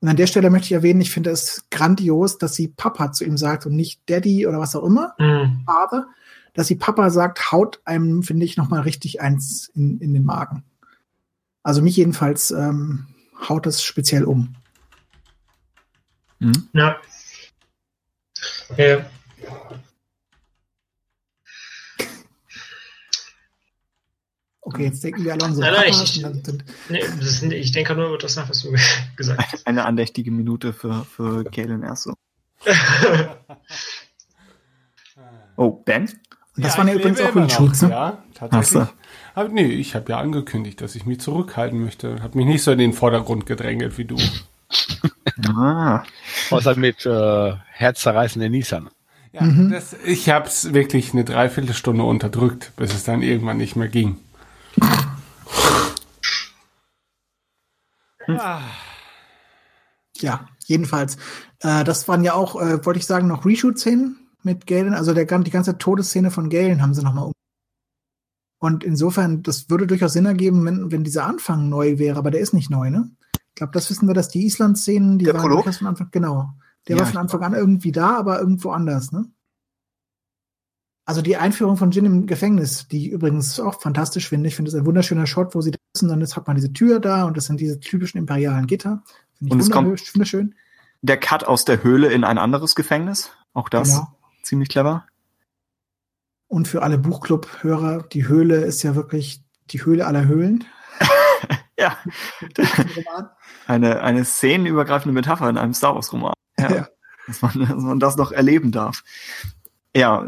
[0.00, 3.24] Und an der Stelle möchte ich erwähnen, ich finde es grandios, dass sie Papa zu
[3.24, 5.62] ihm sagt und nicht Daddy oder was auch immer, mhm.
[5.64, 6.08] Vater,
[6.52, 10.62] dass sie Papa sagt, haut einem, finde ich, nochmal richtig eins in, in den Magen.
[11.62, 13.06] Also mich jedenfalls ähm,
[13.48, 14.54] haut das speziell um.
[16.38, 16.68] Mhm.
[16.74, 16.96] Ja.
[18.76, 19.06] ja.
[24.72, 25.60] Okay, jetzt denken wir Alonso.
[25.60, 26.24] Nein, nein, ich,
[26.90, 28.72] nee, ist, ich denke nur über das nach, was du
[29.16, 29.66] gesagt hast.
[29.66, 32.14] Eine andächtige Minute für, für Kalen Erso.
[35.56, 36.02] oh, Ben?
[36.56, 37.90] Und das ja, waren ja übrigens auch Windschutz, ne?
[37.90, 38.88] Ja, tatsächlich.
[39.34, 42.22] Aber nee, ich habe ja angekündigt, dass ich mich zurückhalten möchte.
[42.22, 44.16] Habe mich nicht so in den Vordergrund gedrängelt wie du.
[45.48, 46.04] ah.
[46.50, 48.88] Außer mit äh, herzzerreißenden Nissan.
[49.32, 49.70] Ja, mhm.
[49.70, 54.16] das, ich habe es wirklich eine Dreiviertelstunde unterdrückt, bis es dann irgendwann nicht mehr ging.
[58.28, 58.62] Ah,
[60.18, 61.16] Ja, jedenfalls.
[61.60, 64.94] Äh, das waren ja auch, äh, wollte ich sagen, noch Reshoot-Szenen mit Galen.
[64.94, 67.32] Also der, die ganze Todesszene von Galen haben sie nochmal um.
[68.62, 72.40] Und insofern, das würde durchaus Sinn ergeben, wenn, wenn dieser Anfang neu wäre, aber der
[72.42, 73.10] ist nicht neu, ne?
[73.48, 75.72] Ich glaube, das wissen wir, dass die Island-Szenen, die Der waren Prolog?
[75.74, 76.50] von Anfang, genau.
[76.86, 79.24] Der Ja, war von Anfang an irgendwie da, aber irgendwo anders, ne?
[81.10, 84.46] Also die Einführung von Jin im Gefängnis, die übrigens auch fantastisch finde.
[84.48, 86.72] Ich finde es ein wunderschöner Shot, wo sie da sitzen, dann ist, hat man diese
[86.72, 89.02] Tür da und das sind diese typischen imperialen Gitter.
[89.38, 90.54] Finde Und ich es kommt- wunderschön.
[91.02, 93.32] Der Cut aus der Höhle in ein anderes Gefängnis.
[93.54, 94.06] Auch das Genau.
[94.44, 95.04] ziemlich clever.
[96.46, 99.42] Und für alle Buchclub-Hörer, die Höhle ist ja wirklich
[99.72, 100.64] die Höhle aller Höhlen.
[101.76, 101.96] Ja.
[103.66, 106.34] eine, eine szenenübergreifende Metapher in einem Star Wars Roman.
[106.58, 106.70] Ja.
[106.70, 106.88] Ja.
[107.26, 109.02] Dass, man, dass man das noch erleben darf.
[109.96, 110.26] Ja,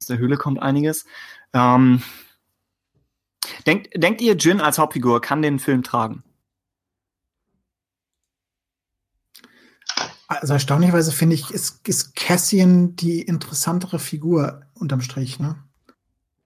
[0.00, 1.04] aus der Höhle kommt einiges.
[1.52, 2.02] Ähm,
[3.66, 6.24] denkt, denkt ihr, Jin als Hauptfigur kann den Film tragen?
[10.26, 15.56] Also erstaunlicherweise finde ich, ist, ist Cassian die interessantere Figur unterm Strich, ne?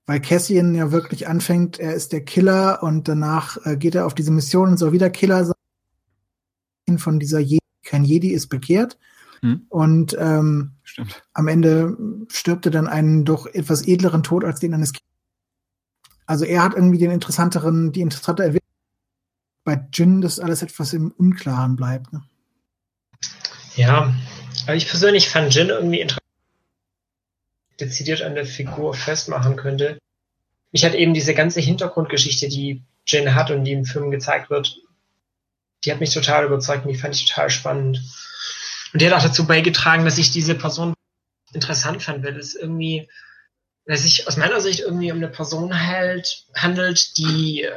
[0.07, 4.15] Weil Cassian ja wirklich anfängt, er ist der Killer und danach äh, geht er auf
[4.15, 6.99] diese Mission und soll wieder Killer sein.
[6.99, 8.99] Von dieser Jedi, kein Jedi ist bekehrt.
[9.41, 9.67] Hm.
[9.69, 11.25] Und ähm, Stimmt.
[11.33, 11.97] am Ende
[12.29, 15.11] stirbt er dann einen doch etwas edleren Tod als den eines Kindes.
[16.25, 18.71] Also er hat irgendwie den interessanteren, die interessante Entwicklung.
[19.65, 22.13] Bei Jin das alles etwas im Unklaren bleibt.
[22.13, 22.23] Ne?
[23.75, 24.15] Ja,
[24.67, 26.23] aber ich persönlich fand Jin irgendwie interessant,
[27.81, 29.99] dezidiert an der Figur festmachen könnte.
[30.71, 34.79] Mich hat eben diese ganze Hintergrundgeschichte, die Jin hat und die im Film gezeigt wird,
[35.85, 38.01] die hat mich total überzeugt und die fand ich total spannend.
[38.95, 40.95] Und die hat auch dazu beigetragen, dass ich diese Person
[41.53, 43.09] interessant fand, weil es irgendwie,
[43.87, 47.69] weil es sich aus meiner Sicht irgendwie um eine Person halt, handelt, die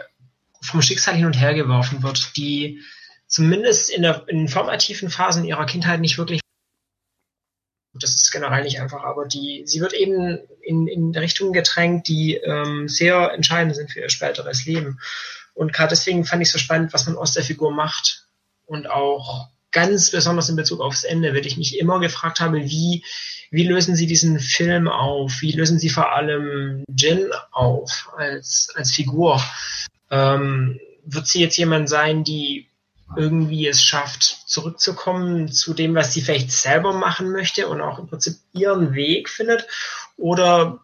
[0.62, 2.84] vom Schicksal hin und her geworfen wird, die
[3.26, 6.40] zumindest in, der, in formativen Phasen ihrer Kindheit nicht wirklich.
[7.96, 12.36] Das ist generell nicht einfach, aber die, sie wird eben in, in Richtungen gedrängt, die
[12.36, 15.00] ähm, sehr entscheidend sind für ihr späteres Leben.
[15.56, 18.28] Und gerade deswegen fand ich so spannend, was man aus der Figur macht.
[18.68, 23.06] Und auch ganz besonders in Bezug aufs Ende, weil ich mich immer gefragt habe, wie,
[23.52, 25.42] wie lösen sie diesen Film auf?
[25.42, 29.40] Wie lösen sie vor allem Jin auf als, als Figur?
[30.10, 32.66] Ähm, wird sie jetzt jemand sein, die
[33.16, 38.08] irgendwie es schafft, zurückzukommen zu dem, was sie vielleicht selber machen möchte und auch im
[38.08, 39.68] Prinzip ihren Weg findet?
[40.18, 40.80] Oder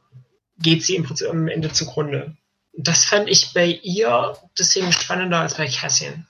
[0.60, 2.38] geht sie im Prinzip am Ende zugrunde?
[2.78, 6.28] Das fand ich bei ihr deswegen spannender als bei Cassian.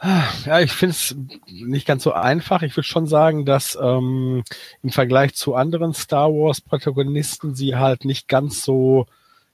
[0.00, 1.16] Ja, ich finde es
[1.48, 2.62] nicht ganz so einfach.
[2.62, 4.44] Ich würde schon sagen, dass ähm,
[4.82, 9.06] im Vergleich zu anderen Star Wars-Protagonisten sie halt nicht ganz so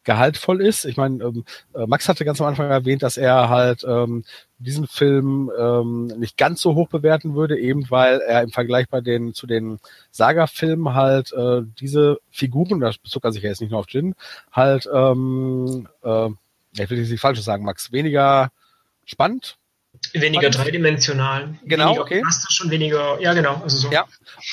[0.05, 0.85] gehaltvoll ist.
[0.85, 1.45] Ich meine, ähm,
[1.87, 4.25] Max hatte ganz am Anfang erwähnt, dass er halt ähm,
[4.59, 9.01] diesen Film ähm, nicht ganz so hoch bewerten würde, eben weil er im Vergleich bei
[9.01, 9.79] den zu den
[10.11, 14.15] Saga-Filmen halt äh, diese Figuren, das bezog er sich ja jetzt nicht nur auf Jin,
[14.53, 16.29] halt, ähm, äh,
[16.77, 18.51] ich will jetzt nicht falsches sagen, Max, weniger
[19.07, 19.57] spannend,
[20.13, 21.59] Weniger dreidimensional.
[21.65, 22.21] Genau, weniger okay.
[22.21, 23.91] plastisch und weniger, ja genau, also so.
[23.91, 24.05] Ja.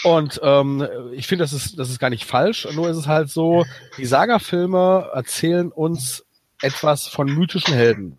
[0.04, 2.68] Und ähm, ich finde, das ist, das ist gar nicht falsch.
[2.74, 3.66] Nur ist es halt so,
[3.98, 6.26] die Saga-Filme erzählen uns
[6.62, 8.18] etwas von mythischen Helden.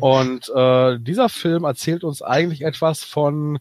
[0.00, 3.58] Und äh, dieser Film erzählt uns eigentlich etwas von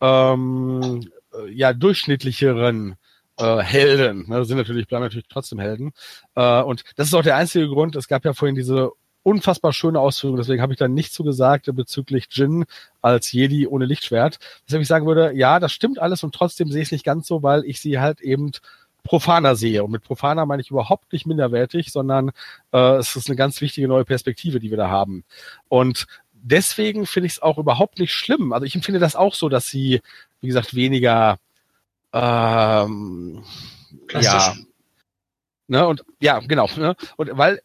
[0.00, 2.96] ähm, äh, ja durchschnittlicheren
[3.38, 4.28] äh, Helden.
[4.28, 5.92] Ne, sind natürlich, bleiben natürlich trotzdem Helden.
[6.34, 7.96] Äh, und das ist auch der einzige Grund.
[7.96, 8.90] Es gab ja vorhin diese
[9.24, 12.66] unfassbar schöne Ausführung, deswegen habe ich da nichts zu gesagt bezüglich Jin
[13.02, 14.38] als Jedi ohne Lichtschwert.
[14.66, 17.26] Deshalb ich sagen würde, ja, das stimmt alles und trotzdem sehe ich es nicht ganz
[17.26, 18.52] so, weil ich sie halt eben
[19.02, 19.82] profaner sehe.
[19.82, 22.30] Und mit profaner meine ich überhaupt nicht minderwertig, sondern
[22.72, 25.24] äh, es ist eine ganz wichtige neue Perspektive, die wir da haben.
[25.68, 28.52] Und deswegen finde ich es auch überhaupt nicht schlimm.
[28.52, 30.00] Also ich empfinde das auch so, dass sie,
[30.40, 31.38] wie gesagt, weniger
[32.12, 33.42] ähm,
[34.12, 34.54] ja,
[35.66, 37.60] ne, und ja, genau, ne, und weil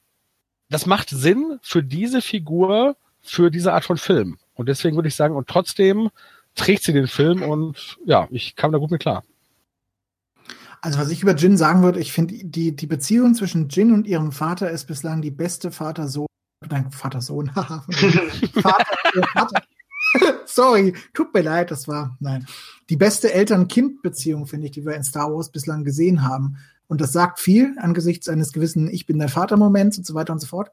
[0.70, 4.38] das macht Sinn für diese Figur, für diese Art von Film.
[4.54, 6.10] Und deswegen würde ich sagen, und trotzdem
[6.56, 9.24] trägt sie den Film und ja, ich kam da gut mit klar.
[10.82, 14.08] Also was ich über Jin sagen würde, ich finde die, die Beziehung zwischen Jin und
[14.08, 16.28] ihrem Vater ist bislang die beste Vater-Sohn,
[16.70, 17.84] nein, Vater-Sohn, Vater.
[20.46, 22.46] Sorry, tut mir leid, das war, nein.
[22.90, 26.58] Die beste Eltern-Kind-Beziehung, finde ich, die wir in Star Wars bislang gesehen haben.
[26.90, 30.40] Und das sagt viel angesichts eines gewissen Ich bin dein Vater-Moments und so weiter und
[30.40, 30.72] so fort.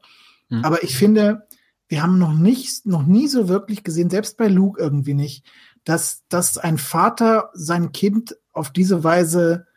[0.49, 0.65] Mhm.
[0.65, 1.47] Aber ich finde,
[1.87, 5.45] wir haben noch nicht, noch nie so wirklich gesehen, selbst bei Luke irgendwie nicht,
[5.85, 9.67] dass, dass ein Vater sein Kind auf diese Weise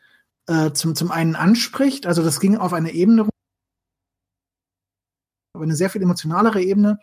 [0.47, 2.07] äh, zum, zum einen anspricht.
[2.07, 3.29] Also das ging auf eine Ebene,
[5.53, 6.99] auf eine sehr viel emotionalere Ebene.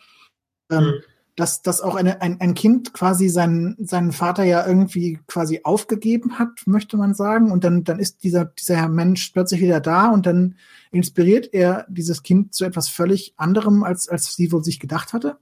[0.72, 1.04] ähm, mhm.
[1.38, 6.40] Dass, dass auch eine, ein, ein Kind quasi seinen, seinen Vater ja irgendwie quasi aufgegeben
[6.40, 7.52] hat, möchte man sagen.
[7.52, 10.56] Und dann, dann ist dieser, dieser Mensch plötzlich wieder da und dann
[10.92, 15.38] inspiriert er dieses Kind zu etwas völlig anderem, als, als sie wohl sich gedacht hatte.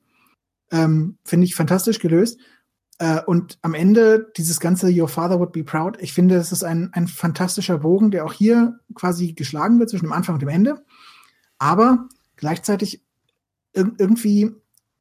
[0.69, 2.41] Ähm, Finde ich fantastisch gelöst.
[2.99, 6.65] Äh, und am Ende dieses ganze Your Father Would Be Proud, ich finde, es ist
[6.65, 10.49] ein, ein fantastischer Bogen, der auch hier quasi geschlagen wird zwischen dem Anfang und dem
[10.49, 10.84] Ende.
[11.57, 13.01] Aber gleichzeitig
[13.73, 14.51] ir irgendwie,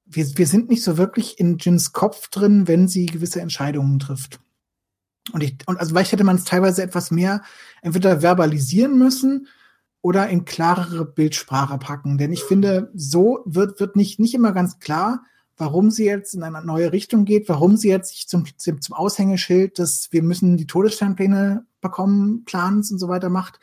[0.07, 4.41] wir, wir sind nicht so wirklich in Jins Kopf drin, wenn sie gewisse Entscheidungen trifft.
[5.33, 7.43] Und ich, und also vielleicht hätte man es teilweise etwas mehr
[7.81, 9.49] entweder verbalisieren müssen
[10.03, 12.19] oder in klarere Bildsprache packen.
[12.19, 15.25] Denn ich finde, so wird, wird nicht, nicht immer ganz klar,
[15.57, 19.79] warum sie jetzt in eine neue Richtung geht, warum sie jetzt sich zum, zum Aushängeschild,
[19.79, 23.61] dass wir müssen die Todessternpläne bekommen, Plans und so weiter macht.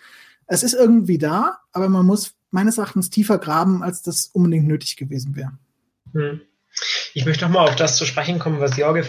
[0.48, 4.98] Es ist irgendwie da, aber man muss meines Erachtens tiefer graben, als das unbedingt nötig
[4.98, 5.52] gewesen wäre.
[6.14, 6.42] Hm.
[7.14, 9.08] Ich möchte noch mal auf das zu sprechen kommen, was Jorge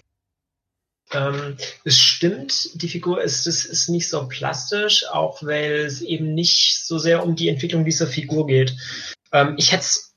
[1.12, 6.34] ähm, es stimmt, die Figur ist, ist, ist nicht so plastisch, auch weil es eben
[6.34, 8.74] nicht so sehr um die Entwicklung dieser Figur geht.
[9.30, 10.14] Ähm, ich hätte es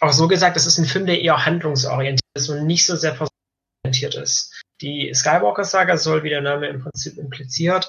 [0.00, 3.14] auch so gesagt, es ist ein Film, der eher handlungsorientiert ist und nicht so sehr
[3.86, 4.52] personenorientiert ist.
[4.82, 7.88] Die Skywalker-Saga soll, wie der Name im Prinzip impliziert,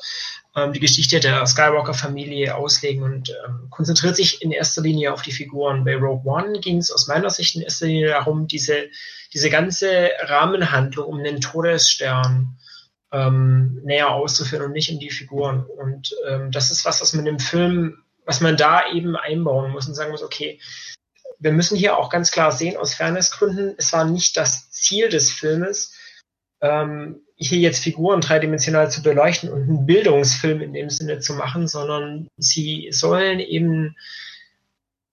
[0.56, 5.34] ähm, die Geschichte der Skywalker-Familie auslegen und ähm, konzentriert sich in erster Linie auf die
[5.34, 5.84] Figuren.
[5.84, 8.86] Bei Rogue One ging es aus meiner Sicht in erster Linie darum, diese,
[9.34, 12.58] diese ganze Rahmenhandlung um den Todesstern
[13.12, 15.66] ähm, näher auszuführen und nicht um die Figuren.
[15.66, 19.88] Und ähm, das ist was, was man im Film, was man da eben einbauen muss
[19.88, 20.60] und sagen muss, okay,
[21.40, 25.32] wir müssen hier auch ganz klar sehen, aus Fairnessgründen, es war nicht das Ziel des
[25.32, 25.94] Filmes,
[26.62, 31.68] ähm, hier jetzt Figuren dreidimensional zu beleuchten und einen Bildungsfilm in dem Sinne zu machen,
[31.68, 33.96] sondern sie sollen eben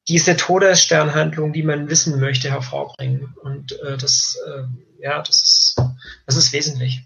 [0.09, 3.34] diese Todessternhandlung, die man wissen möchte, hervorbringen.
[3.42, 4.64] Und äh, das, äh,
[5.02, 5.76] ja, das ist,
[6.26, 7.02] das ist wesentlich.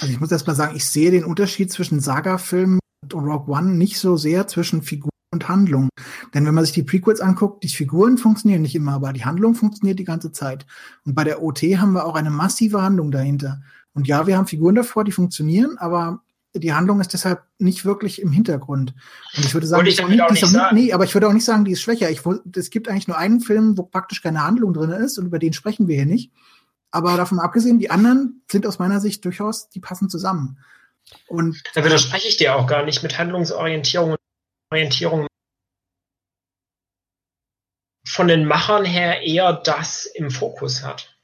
[0.00, 3.74] Also ich muss erst mal sagen, ich sehe den Unterschied zwischen Saga-Filmen und Rogue One
[3.74, 5.90] nicht so sehr zwischen Figuren und Handlung.
[6.32, 9.54] Denn wenn man sich die Prequels anguckt, die Figuren funktionieren nicht immer, aber die Handlung
[9.54, 10.66] funktioniert die ganze Zeit.
[11.04, 13.60] Und bei der OT haben wir auch eine massive Handlung dahinter.
[13.92, 16.22] Und ja, wir haben Figuren davor, die funktionieren, aber
[16.54, 18.94] die Handlung ist deshalb nicht wirklich im Hintergrund.
[19.36, 20.76] Und ich würde sagen, ich nicht, nicht sagen.
[20.76, 22.10] nee, aber ich würde auch nicht sagen, die ist schwächer.
[22.10, 22.20] Ich,
[22.56, 25.52] es gibt eigentlich nur einen Film, wo praktisch keine Handlung drin ist und über den
[25.52, 26.30] sprechen wir hier nicht.
[26.90, 30.58] Aber davon abgesehen, die anderen sind aus meiner Sicht durchaus, die passen zusammen.
[31.26, 34.18] Und da widerspreche ich dir auch gar nicht mit Handlungsorientierung und
[34.70, 35.26] Orientierung
[38.06, 41.14] von den Machern her eher das im Fokus hat.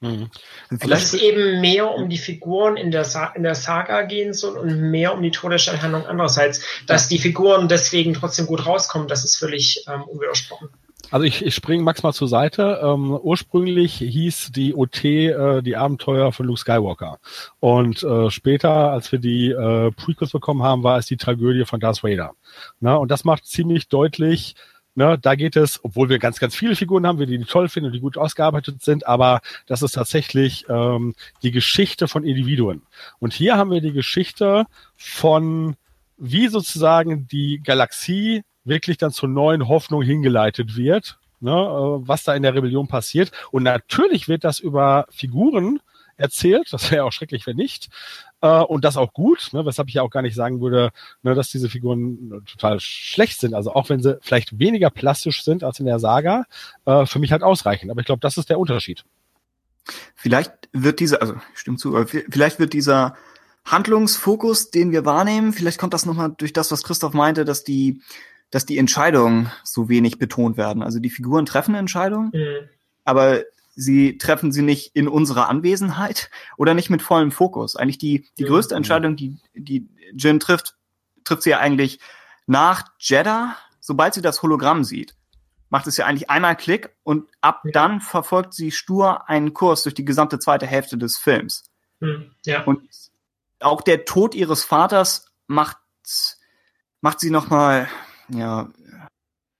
[0.00, 0.30] Mhm.
[0.68, 4.32] Vielleicht dass es eben mehr um die Figuren in der, Sa in der Saga gehen
[4.32, 6.64] soll und mehr um die Todessternhandlung andererseits.
[6.86, 10.70] Dass die Figuren deswegen trotzdem gut rauskommen, das ist völlig ähm, unwidersprochen.
[11.10, 12.80] Also ich, ich springe Max mal zur Seite.
[12.82, 17.18] Ähm, ursprünglich hieß die OT äh, die Abenteuer von Luke Skywalker.
[17.58, 21.80] Und äh, später, als wir die äh, Prequels bekommen haben, war es die Tragödie von
[21.80, 22.32] Darth Vader.
[22.80, 24.54] Na, und das macht ziemlich deutlich,
[24.96, 27.68] Ne, da geht es, obwohl wir ganz, ganz viele Figuren haben, wir die, die toll
[27.68, 31.14] finden und die gut ausgearbeitet sind, aber das ist tatsächlich ähm,
[31.44, 32.82] die Geschichte von Individuen.
[33.20, 34.66] Und hier haben wir die Geschichte
[34.96, 35.76] von,
[36.18, 42.34] wie sozusagen die Galaxie wirklich dann zur neuen Hoffnung hingeleitet wird, ne, äh, was da
[42.34, 43.30] in der Rebellion passiert.
[43.50, 45.80] Und natürlich wird das über Figuren
[46.16, 47.88] erzählt, das wäre auch schrecklich, wenn nicht.
[48.40, 50.90] Äh, und das auch gut, ne, weshalb ich ja auch gar nicht sagen würde,
[51.22, 53.54] ne, dass diese Figuren total schlecht sind.
[53.54, 56.44] Also auch wenn sie vielleicht weniger plastisch sind als in der Saga,
[56.86, 57.90] äh, für mich halt ausreichend.
[57.90, 59.04] Aber ich glaube, das ist der Unterschied.
[60.14, 63.16] Vielleicht wird dieser, also stimmt zu, vielleicht wird dieser
[63.64, 68.00] Handlungsfokus, den wir wahrnehmen, vielleicht kommt das nochmal durch das, was Christoph meinte, dass die
[68.50, 70.82] dass die Entscheidungen so wenig betont werden.
[70.82, 72.68] Also die Figuren treffen Entscheidungen, mhm.
[73.04, 73.42] aber
[73.74, 77.76] sie treffen sie nicht in unserer Anwesenheit oder nicht mit vollem Fokus.
[77.76, 78.48] Eigentlich die, die mhm.
[78.48, 80.74] größte Entscheidung, die, die Jin trifft,
[81.24, 82.00] trifft sie ja eigentlich
[82.46, 85.14] nach Jeddah, sobald sie das Hologramm sieht.
[85.68, 87.70] Macht es ja eigentlich einmal Klick und ab ja.
[87.70, 91.70] dann verfolgt sie stur einen Kurs durch die gesamte zweite Hälfte des Films.
[92.00, 92.32] Mhm.
[92.44, 92.64] Ja.
[92.64, 92.82] Und
[93.60, 95.78] auch der Tod ihres Vaters macht,
[97.00, 97.88] macht sie nochmal
[98.32, 98.70] ja,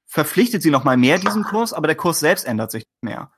[0.06, 3.30] verpflichtet sie noch mal mehr diesen Kurs, aber der Kurs selbst ändert sich mehr.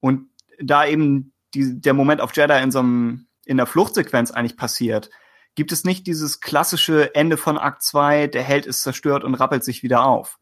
[0.00, 0.28] Und
[0.60, 5.10] da eben die, der Moment auf Jeddah in so einem, in der Fluchtsequenz eigentlich passiert,
[5.54, 9.64] gibt es nicht dieses klassische Ende von Akt 2, der Held ist zerstört und rappelt
[9.64, 10.38] sich wieder auf.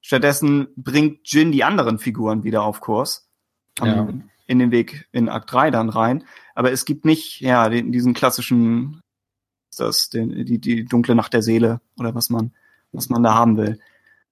[0.00, 3.28] Stattdessen bringt Jin die anderen Figuren wieder auf Kurs.
[3.80, 4.08] Ja.
[4.46, 6.24] In den Weg in Akt 3 dann rein.
[6.54, 9.00] Aber es gibt nicht, ja, den, diesen klassischen,
[9.76, 12.52] das, den, die, die dunkle Nacht der Seele oder was man
[12.92, 13.78] was man da haben will.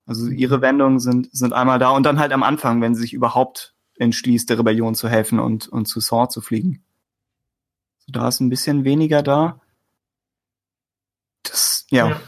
[0.06, 3.12] Also ihre Wendungen sind, sind einmal da und dann halt am Anfang, wenn sie sich
[3.12, 6.84] überhaupt entschließt, der Rebellion zu helfen und, und zu Saw zu fliegen.
[7.98, 9.60] So, da ist ein bisschen weniger da.
[11.42, 12.10] Das, ja.
[12.10, 12.20] ja.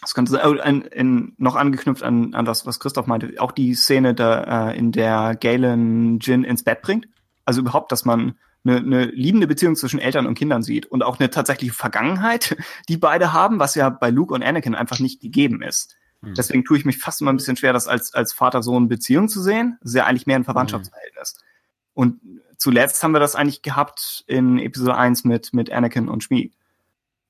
[0.00, 3.74] Das könnte oh, in, in, noch angeknüpft an, an das, was Christoph meinte, auch die
[3.74, 7.08] Szene, da, äh, in der Galen Jin ins Bett bringt.
[7.44, 11.18] Also überhaupt, dass man eine, eine liebende Beziehung zwischen Eltern und Kindern sieht und auch
[11.18, 12.56] eine tatsächliche Vergangenheit,
[12.88, 15.96] die beide haben, was ja bei Luke und Anakin einfach nicht gegeben ist.
[16.20, 16.34] Mhm.
[16.34, 19.78] Deswegen tue ich mich fast immer ein bisschen schwer, das als, als Vater-Sohn-Beziehung zu sehen.
[19.80, 21.36] Das ist ja eigentlich mehr ein Verwandtschaftsverhältnis.
[21.36, 21.42] Mhm.
[21.94, 22.20] Und
[22.58, 26.52] zuletzt haben wir das eigentlich gehabt in Episode 1 mit, mit Anakin und Shmi.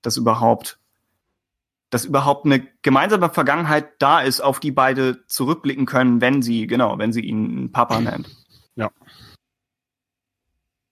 [0.02, 0.78] Das überhaupt
[1.90, 6.98] dass überhaupt eine gemeinsame Vergangenheit da ist, auf die beide zurückblicken können, wenn sie, genau,
[6.98, 8.28] wenn sie ihn Papa nennt.
[8.74, 8.90] Ja.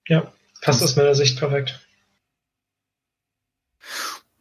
[0.09, 1.81] Ja, passt aus meiner Sicht perfekt.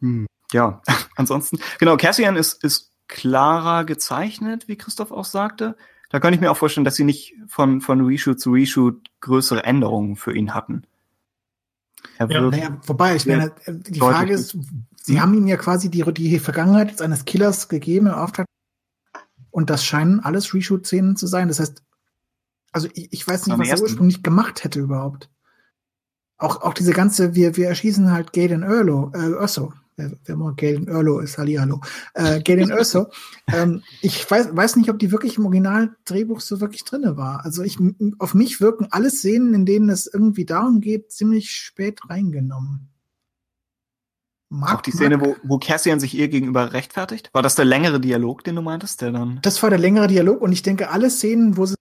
[0.00, 0.82] Hm, ja,
[1.16, 5.76] ansonsten, genau, Cassian ist, ist klarer gezeichnet, wie Christoph auch sagte.
[6.10, 9.64] Da könnte ich mir auch vorstellen, dass sie nicht von, von Reshoot zu Reshoot größere
[9.64, 10.86] Änderungen für ihn hatten.
[12.18, 14.56] Er ja, naja, wobei, ich meine, die Frage ist,
[15.06, 18.46] Sie haben ihm ja quasi die, die Vergangenheit eines Killers gegeben im Auftrag.
[19.50, 21.48] Und das scheinen alles Reshoot-Szenen zu sein.
[21.48, 21.82] Das heißt,
[22.72, 25.28] also ich, ich weiß nicht, was er ursprünglich gemacht hätte überhaupt.
[26.44, 29.72] Auch, auch diese ganze, wir, wir erschießen halt Gaden Erlo, äh, Urso.
[29.96, 31.80] Wer, wer mal Gaden Erlo ist, Hallihallo.
[32.12, 33.06] Äh, Gaden Urso.
[33.52, 37.46] ähm, ich weiß, weiß nicht, ob die wirklich im Original-Drehbuch so wirklich drinne war.
[37.46, 37.78] Also ich,
[38.18, 42.90] auf mich wirken alle Szenen, in denen es irgendwie darum geht, ziemlich spät reingenommen.
[44.50, 47.30] Mag, auch die Szene, wo, wo Cassian sich ihr gegenüber rechtfertigt?
[47.32, 49.38] War das der längere Dialog, den du meintest, der dann?
[49.40, 51.74] Das war der längere Dialog und ich denke, alle Szenen, wo sie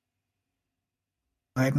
[1.55, 1.71] das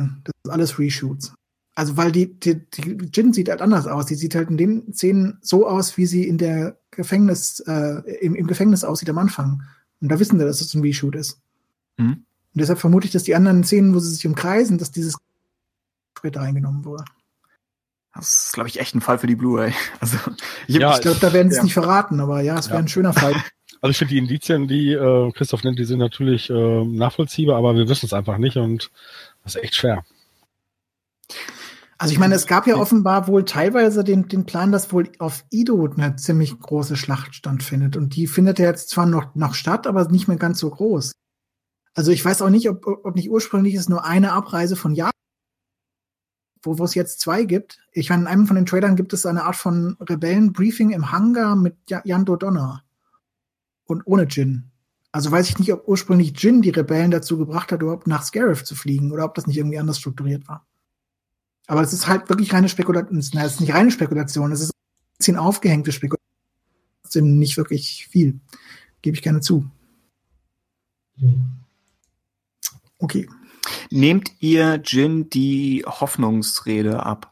[0.45, 1.35] ist alles Reshoots.
[1.75, 4.07] Also, weil die, die, die Jin sieht halt anders aus.
[4.07, 8.35] Die sieht halt in den Szenen so aus, wie sie in der Gefängnis, äh, im,
[8.37, 9.63] im Gefängnis aussieht am Anfang.
[10.01, 11.41] Und da wissen wir, dass es ein Reshoot ist.
[11.97, 12.13] Mhm.
[12.55, 15.17] Und deshalb vermute ich, dass die anderen Szenen, wo sie sich umkreisen, dass dieses
[16.17, 17.05] später eingenommen wurde.
[18.15, 19.73] Das ist, glaube ich, echt ein Fall für die Blu-ray.
[20.01, 20.19] Also,
[20.69, 21.65] ich, ja, ich glaube, da werden sie es ja.
[21.65, 23.35] nicht verraten, aber ja, es wäre ein schöner Fall.
[23.81, 27.75] Also ich finde die Indizien, die äh, Christoph nennt, die sind natürlich äh, nachvollziehbar, aber
[27.75, 28.91] wir wissen es einfach nicht und
[29.43, 30.07] das ist echt schwer.
[32.05, 35.43] Also ich meine, es gab ja offenbar wohl teilweise den, den Plan, dass wohl auf
[35.49, 37.97] Ido eine ziemlich große Schlacht stattfindet.
[37.97, 41.13] Und die findet ja jetzt zwar noch, noch statt, aber nicht mehr ganz so groß.
[41.95, 45.13] Also ich weiß auch nicht, ob, ob nicht ursprünglich es nur eine Abreise von Japan
[46.61, 47.81] wo, wo es jetzt zwei gibt.
[47.91, 51.57] Ich meine, in einem von den Trailern gibt es eine Art von Rebellenbriefing im Hangar
[51.57, 52.83] mit Jan Dodonna.
[53.87, 54.73] Und ohne Jin.
[55.11, 58.63] Also weiß ich nicht, ob ursprünglich Jin die Rebellen dazu gebracht hat, überhaupt nach Scarif
[58.63, 60.67] zu fliegen oder ob das nicht irgendwie anders strukturiert war.
[61.67, 63.19] Aber es ist halt wirklich reine Spekulation.
[63.19, 66.25] Es ist nicht reine Spekulation, es ist ein bisschen aufgehängte Spekulation.
[67.15, 68.41] Nicht wirklich viel.
[69.03, 69.71] Gebe ich gerne zu.
[72.99, 73.29] Okay.
[73.91, 77.31] Nehmt ihr Jin die Hoffnungsrede ab?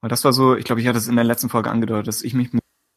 [0.00, 2.22] Weil das war so, ich glaube, ich hatte es in der letzten Folge angedeutet, dass
[2.22, 2.50] ich mich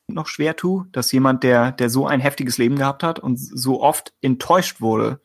[0.07, 3.81] noch schwer tue, dass jemand, der, der so ein heftiges Leben gehabt hat und so
[3.81, 5.19] oft enttäuscht wurde,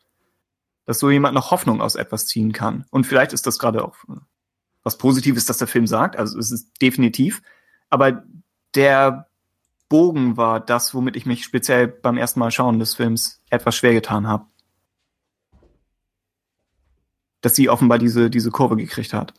[0.85, 2.85] dass so jemand noch Hoffnung aus etwas ziehen kann.
[2.89, 3.95] Und vielleicht ist das gerade auch
[4.89, 7.41] was Positives, dass der Film sagt, also es ist definitiv.
[7.89, 8.23] Aber
[8.75, 9.27] der
[9.87, 13.93] Bogen war das, womit ich mich speziell beim ersten Mal schauen des Films etwas schwer
[13.93, 14.45] getan habe
[17.41, 19.33] dass sie offenbar diese, diese Kurve gekriegt hat.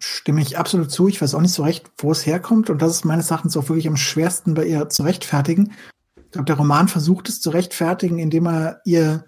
[0.00, 1.08] Stimme ich absolut zu.
[1.08, 2.70] Ich weiß auch nicht so recht, wo es herkommt.
[2.70, 5.72] Und das ist meines Erachtens auch wirklich am schwersten bei ihr zu rechtfertigen.
[6.16, 9.24] Ich glaube, der Roman versucht es zu rechtfertigen, indem er ihr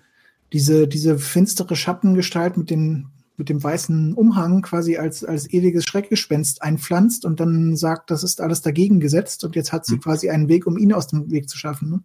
[0.53, 3.09] diese, diese finstere Schattengestalt mit, den,
[3.41, 8.43] mit dem weißen Umhang quasi als, als ewiges Schreckgespenst einpflanzt und dann sagt, das ist
[8.43, 10.01] alles dagegen gesetzt und jetzt hat sie mhm.
[10.01, 11.89] quasi einen Weg, um ihn aus dem Weg zu schaffen.
[11.89, 12.03] Ne?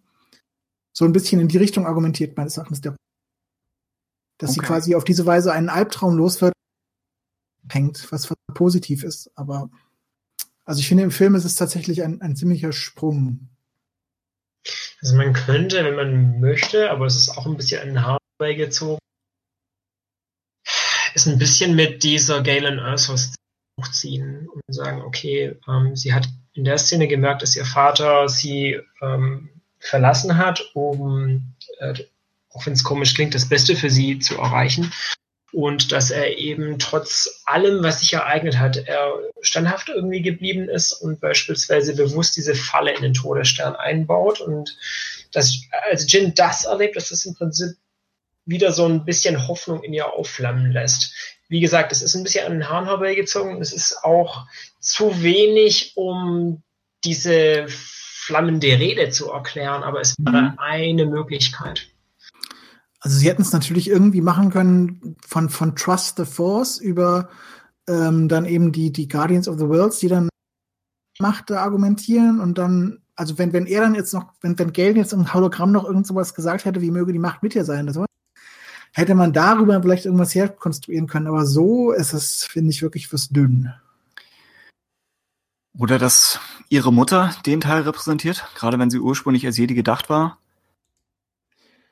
[0.94, 2.96] So ein bisschen in die Richtung argumentiert meines Erachtens der
[4.38, 4.60] dass okay.
[4.60, 6.54] sie quasi auf diese Weise einen Albtraum los wird,
[7.70, 9.30] hängt, was positiv ist.
[9.34, 9.70] Aber
[10.64, 13.48] also ich finde, im Film ist es tatsächlich ein, ein ziemlicher Sprung.
[15.02, 18.98] Also man könnte, wenn man möchte, aber es ist auch ein bisschen ein Haar beigezogen,
[21.16, 23.34] ist ein bisschen mit dieser Galen Ursus
[23.80, 28.78] hochziehen und sagen, okay, ähm, sie hat in der Szene gemerkt, dass ihr Vater sie
[29.00, 29.48] ähm,
[29.78, 31.94] verlassen hat, um äh,
[32.50, 34.92] auch wenn es komisch klingt, das Beste für sie zu erreichen.
[35.52, 40.92] Und dass er eben trotz allem, was sich ereignet hat, er standhaft irgendwie geblieben ist
[40.92, 44.42] und beispielsweise bewusst diese Falle in den Todesstern einbaut.
[44.42, 44.76] Und
[45.32, 47.74] dass, als Jin das erlebt, dass das im Prinzip
[48.46, 51.12] wieder so ein bisschen Hoffnung in ihr aufflammen lässt.
[51.48, 53.60] Wie gesagt, es ist ein bisschen an den Haaren herbeigezogen.
[53.60, 54.46] Es ist auch
[54.80, 56.62] zu wenig, um
[57.04, 60.58] diese flammende Rede zu erklären, aber es wäre mhm.
[60.58, 61.88] eine Möglichkeit.
[63.00, 67.28] Also sie hätten es natürlich irgendwie machen können von, von Trust the Force über
[67.88, 70.28] ähm, dann eben die, die Guardians of the Worlds, die dann
[71.18, 75.12] Macht argumentieren und dann, also wenn, wenn er dann jetzt noch, wenn, wenn Galen jetzt
[75.12, 77.96] im Hologramm noch irgend sowas gesagt hätte, wie möge die Macht mit dir sein, das
[78.96, 83.28] hätte man darüber vielleicht irgendwas herkonstruieren können, aber so ist es, finde ich, wirklich fürs
[83.28, 83.72] Dünn.
[85.78, 86.40] Oder dass
[86.70, 90.38] ihre Mutter den Teil repräsentiert, gerade wenn sie ursprünglich als Jedi gedacht war.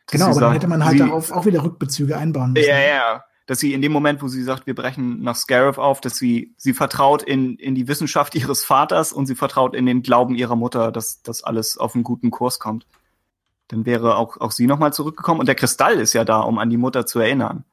[0.07, 2.69] Genau, aber dann hätte man halt darauf auch wieder Rückbezüge einbauen müssen.
[2.69, 3.25] Ja, ja.
[3.47, 6.55] Dass sie in dem Moment, wo sie sagt, wir brechen nach Scarif auf, dass sie,
[6.57, 10.57] sie vertraut in, in die Wissenschaft ihres Vaters und sie vertraut in den Glauben ihrer
[10.57, 12.87] Mutter, dass das alles auf einen guten Kurs kommt.
[13.69, 15.41] Dann wäre auch, auch sie nochmal zurückgekommen.
[15.41, 17.65] Und der Kristall ist ja da, um an die Mutter zu erinnern.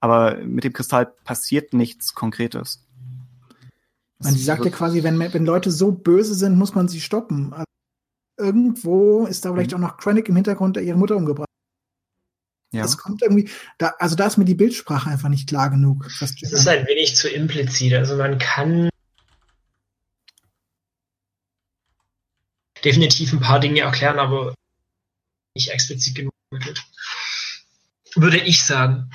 [0.00, 2.84] Aber mit dem Kristall passiert nichts Konkretes.
[4.18, 7.52] Man, sie sagt ja quasi, wenn, wenn Leute so böse sind, muss man sie stoppen.
[7.52, 7.64] Also
[8.38, 9.76] irgendwo ist da vielleicht mhm.
[9.76, 11.48] auch noch Krennic im Hintergrund, der ihre Mutter umgebracht
[12.72, 12.82] ja.
[12.82, 16.08] Das kommt irgendwie, da, also da ist mir die Bildsprache einfach nicht klar genug.
[16.20, 17.92] Das ist ein wenig zu implizit.
[17.92, 18.88] Also man kann
[22.82, 24.54] definitiv ein paar Dinge erklären, aber
[25.54, 26.32] nicht explizit genug.
[28.14, 29.10] Würde ich sagen.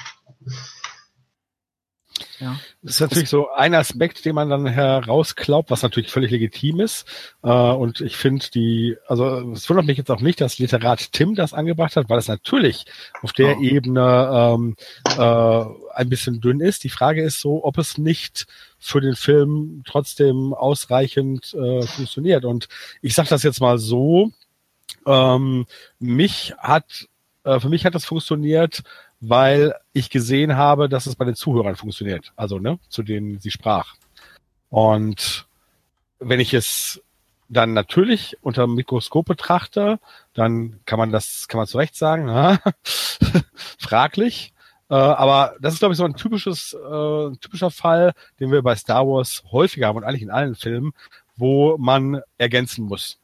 [2.40, 2.60] Ja.
[2.84, 7.06] Das ist natürlich so ein Aspekt, den man dann herausklaubt, was natürlich völlig legitim ist.
[7.44, 11.34] Äh, und ich finde die, also es wundert mich jetzt auch nicht, dass Literat Tim
[11.34, 12.86] das angebracht hat, weil es natürlich
[13.24, 13.62] auf der oh.
[13.62, 14.76] Ebene ähm,
[15.18, 15.66] äh,
[15.96, 16.84] ein bisschen dünn ist.
[16.84, 18.46] Die Frage ist so, ob es nicht
[18.78, 22.46] für den Film trotzdem ausreichend äh, funktioniert.
[22.46, 22.68] Und
[23.02, 24.32] ich sage das jetzt mal so,
[25.08, 25.66] ähm,
[26.00, 27.08] mich hat,
[27.44, 28.84] äh, für mich hat das funktioniert,
[29.20, 32.34] weil ich gesehen habe, dass es bei den Zuhörern funktioniert.
[32.36, 33.96] Also, ne, zu denen sie sprach.
[34.70, 35.48] Und
[36.20, 37.02] wenn ich es
[37.50, 40.00] dann natürlich unter dem Mikroskop betrachte,
[40.34, 42.30] dann kann man das, kann man zu Recht sagen,
[43.80, 44.54] fraglich.
[44.90, 48.76] Äh, aber das ist, glaube ich, so ein typisches, äh, typischer Fall, den wir bei
[48.76, 50.94] Star Wars häufiger haben und eigentlich in allen Filmen,
[51.36, 53.20] wo man ergänzen muss.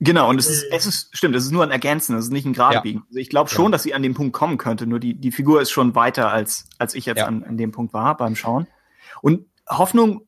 [0.00, 2.44] Genau, und es ist, es ist, stimmt, es ist nur ein Ergänzen, es ist nicht
[2.44, 3.02] ein Geradebiegen.
[3.02, 3.06] Ja.
[3.08, 3.70] Also ich glaube schon, ja.
[3.70, 6.66] dass sie an dem Punkt kommen könnte, nur die, die Figur ist schon weiter, als,
[6.78, 7.26] als ich jetzt ja.
[7.26, 8.66] an, an dem Punkt war beim Schauen.
[9.20, 10.26] Und Hoffnung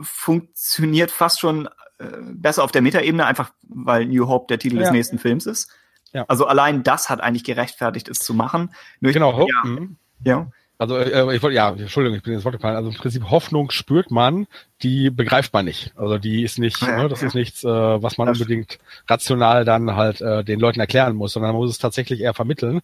[0.00, 1.68] funktioniert fast schon
[1.98, 5.70] äh, besser auf der Metaebene, einfach weil New Hope der Titel des nächsten Films ist.
[6.12, 6.24] Ja.
[6.26, 8.74] Also allein das hat eigentlich gerechtfertigt, es zu machen.
[9.00, 9.96] Nur genau, ich, ja, mhm.
[10.24, 10.50] ja.
[10.80, 12.74] Also äh, ich wollte, ja, Entschuldigung, ich bin ins Wort gefallen.
[12.74, 14.46] Also im Prinzip Hoffnung spürt man,
[14.82, 15.92] die begreift man nicht.
[15.94, 17.26] Also die ist nicht, ja, ne, das ja.
[17.26, 21.34] ist nichts, äh, was man das unbedingt rational dann halt äh, den Leuten erklären muss,
[21.34, 22.80] sondern man muss es tatsächlich eher vermitteln.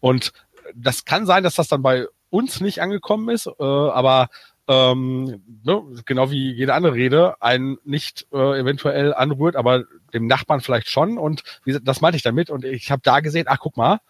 [0.00, 0.32] Und
[0.74, 4.30] das kann sein, dass das dann bei uns nicht angekommen ist, äh, aber
[4.66, 9.84] ähm, ne, genau wie jede andere Rede, einen nicht äh, eventuell anrührt, aber
[10.14, 11.18] dem Nachbarn vielleicht schon.
[11.18, 12.48] Und wie, das meinte ich damit.
[12.48, 14.00] Und ich habe da gesehen, ach guck mal,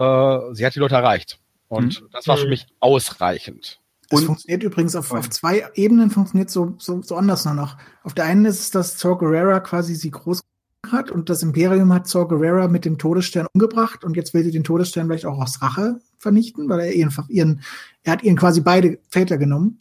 [0.00, 1.38] äh, sie hat die Leute erreicht.
[1.70, 2.08] Und mhm.
[2.12, 3.80] das war für mich ausreichend.
[4.08, 7.76] Das und funktioniert übrigens auf, auf zwei Ebenen, funktioniert so, so, so anders nur noch.
[8.02, 10.40] Auf der einen ist es, dass Zor Guerrera quasi sie groß
[10.90, 14.50] hat und das Imperium hat Zor Guerrera mit dem Todesstern umgebracht und jetzt will sie
[14.50, 17.62] den Todesstern vielleicht auch aus Rache vernichten, weil er ihren, ihren
[18.02, 19.80] er hat ihren quasi beide Väter genommen.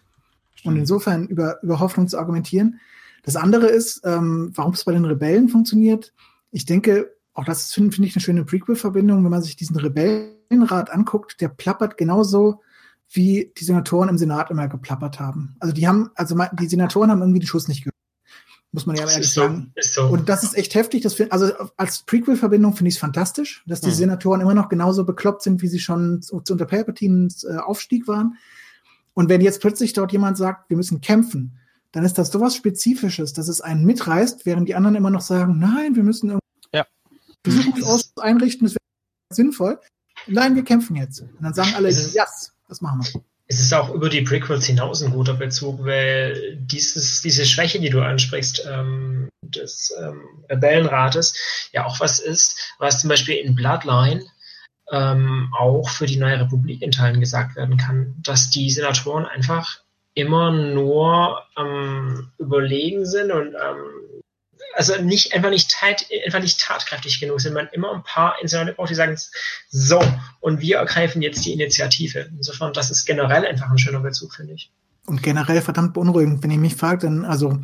[0.63, 2.79] Und insofern über, über Hoffnung zu argumentieren.
[3.23, 6.13] Das andere ist, ähm, warum es bei den Rebellen funktioniert.
[6.51, 10.89] Ich denke, auch das finde find ich eine schöne Prequel-Verbindung, wenn man sich diesen Rebellenrat
[10.91, 12.61] anguckt, der plappert genauso,
[13.11, 15.55] wie die Senatoren im Senat immer geplappert haben.
[15.59, 17.95] Also die haben, also die Senatoren haben irgendwie den Schuss nicht gehört.
[18.71, 19.73] Muss man ja ehrlich so, sagen.
[19.79, 20.03] So.
[20.03, 21.01] Und das ist echt heftig.
[21.01, 23.95] Das find, also als Prequel-Verbindung finde ich es fantastisch, dass die hm.
[23.95, 28.07] Senatoren immer noch genauso bekloppt sind, wie sie schon zu, zu unter Palpatines äh, Aufstieg
[28.07, 28.35] waren.
[29.15, 31.57] Und wenn jetzt plötzlich dort jemand sagt, wir müssen kämpfen,
[31.91, 35.57] dann ist das sowas Spezifisches, dass es einen mitreißt, während die anderen immer noch sagen,
[35.57, 36.37] nein, wir müssen
[37.49, 39.79] Besuchungsausschuss einrichten, das wäre sinnvoll.
[40.27, 41.21] Nein, wir kämpfen jetzt.
[41.21, 43.21] Und dann sagen alle, ja, yes, das machen wir.
[43.47, 47.89] Es ist auch über die Prequels hinaus ein guter Bezug, weil dieses, diese Schwäche, die
[47.89, 51.33] du ansprichst, ähm, des ähm, Rebellenrates,
[51.71, 54.23] ja auch was ist, was zum Beispiel in Bloodline
[54.91, 59.79] ähm, auch für die neue Republik in Teilen gesagt werden kann, dass die Senatoren einfach
[60.13, 63.98] immer nur ähm, überlegen sind und ähm,
[64.75, 67.53] also nicht einfach nicht tat, einfach nicht tatkräftig genug sind.
[67.53, 69.17] Man immer ein paar Instrumente braucht, die sagen,
[69.69, 70.01] so,
[70.39, 72.29] und wir ergreifen jetzt die Initiative.
[72.35, 74.71] Insofern, das ist generell einfach ein schöner Bezug, finde ich.
[75.05, 77.59] Und generell verdammt beunruhigend, wenn ihr mich fragt, dann, also,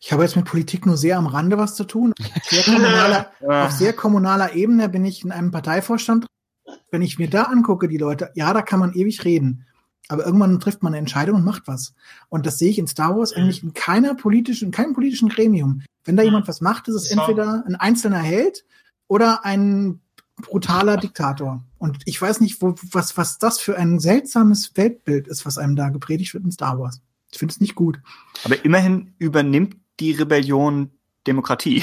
[0.00, 2.12] ich habe jetzt mit Politik nur sehr am Rande was zu tun.
[2.42, 6.26] Sehr kommunaler, auf sehr kommunaler Ebene bin ich in einem Parteivorstand.
[6.90, 9.66] Wenn ich mir da angucke, die Leute, ja, da kann man ewig reden.
[10.08, 11.94] Aber irgendwann trifft man eine Entscheidung und macht was.
[12.28, 15.82] Und das sehe ich in Star Wars eigentlich in keiner politischen, in keinem politischen Gremium.
[16.04, 18.64] Wenn da jemand was macht, ist es entweder ein einzelner Held
[19.06, 20.00] oder ein
[20.36, 21.62] brutaler Diktator.
[21.78, 25.76] Und ich weiß nicht, wo, was, was das für ein seltsames Weltbild ist, was einem
[25.76, 27.00] da gepredigt wird in Star Wars.
[27.30, 28.00] Ich finde es nicht gut.
[28.44, 30.90] Aber immerhin übernimmt die Rebellion
[31.26, 31.82] Demokratie.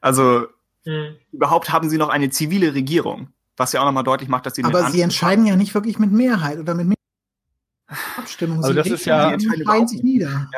[0.00, 0.46] Also
[0.86, 1.16] Hm.
[1.32, 4.62] überhaupt haben sie noch eine zivile Regierung, was ja auch nochmal deutlich macht, dass sie
[4.62, 6.95] Aber sie entscheiden ja nicht wirklich mit Mehrheit oder mit
[8.16, 8.58] Abstimmung.
[8.58, 10.48] Also das ist ja- sich nieder.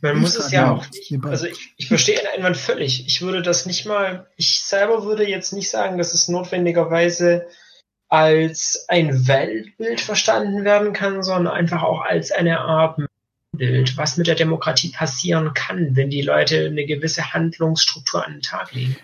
[0.00, 1.12] Man muss es ja Ja, auch nicht.
[1.24, 3.06] Also ich, ich verstehe den Einwand völlig.
[3.06, 7.46] Ich würde das nicht mal, ich selber würde jetzt nicht sagen, dass es notwendigerweise
[8.08, 12.98] als ein Weltbild verstanden werden kann, sondern einfach auch als eine Art
[13.52, 18.42] Bild, was mit der Demokratie passieren kann, wenn die Leute eine gewisse Handlungsstruktur an den
[18.42, 18.96] Tag legen.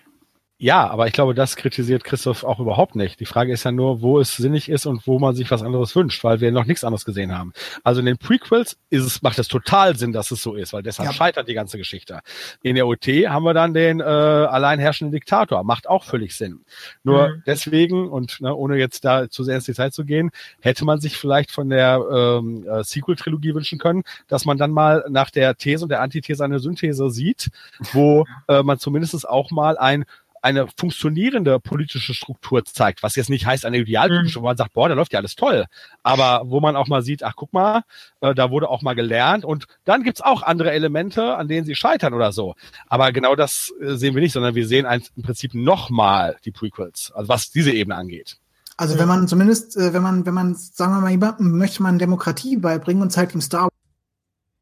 [0.64, 3.20] Ja, aber ich glaube, das kritisiert Christoph auch überhaupt nicht.
[3.20, 5.94] Die Frage ist ja nur, wo es sinnig ist und wo man sich was anderes
[5.94, 7.52] wünscht, weil wir noch nichts anderes gesehen haben.
[7.82, 10.82] Also in den Prequels ist es, macht es total Sinn, dass es so ist, weil
[10.82, 11.12] deshalb Ja.
[11.12, 12.20] scheitert die ganze Geschichte.
[12.62, 15.64] In der OT haben wir dann den äh, allein herrschenden Diktator.
[15.64, 16.60] Macht auch völlig Sinn.
[17.02, 17.42] Nur Mhm.
[17.46, 20.30] deswegen, und ne, ohne jetzt da zu sehr ins Detail zu gehen,
[20.62, 25.04] hätte man sich vielleicht von der ähm, äh, Sequel-Trilogie wünschen können, dass man dann mal
[25.10, 27.50] nach der These und der Antithese eine Synthese sieht,
[27.92, 30.06] wo äh, man zumindest auch mal ein
[30.44, 34.88] eine funktionierende politische Struktur zeigt, was jetzt nicht heißt eine idealpolitische, wo man sagt, boah,
[34.88, 35.66] da läuft ja alles toll,
[36.02, 37.82] aber wo man auch mal sieht, ach guck mal,
[38.20, 41.74] äh, da wurde auch mal gelernt und dann gibt's auch andere Elemente, an denen sie
[41.74, 42.54] scheitern oder so.
[42.86, 46.50] Aber genau das äh, sehen wir nicht, sondern wir sehen ein, im Prinzip nochmal die
[46.52, 48.38] Prequels, also was diese Ebene angeht.
[48.76, 51.98] Also wenn man zumindest, äh, wenn man, wenn man, sagen wir mal, jemandem möchte man
[51.98, 53.72] Demokratie beibringen und zeigt ihm Star Wars,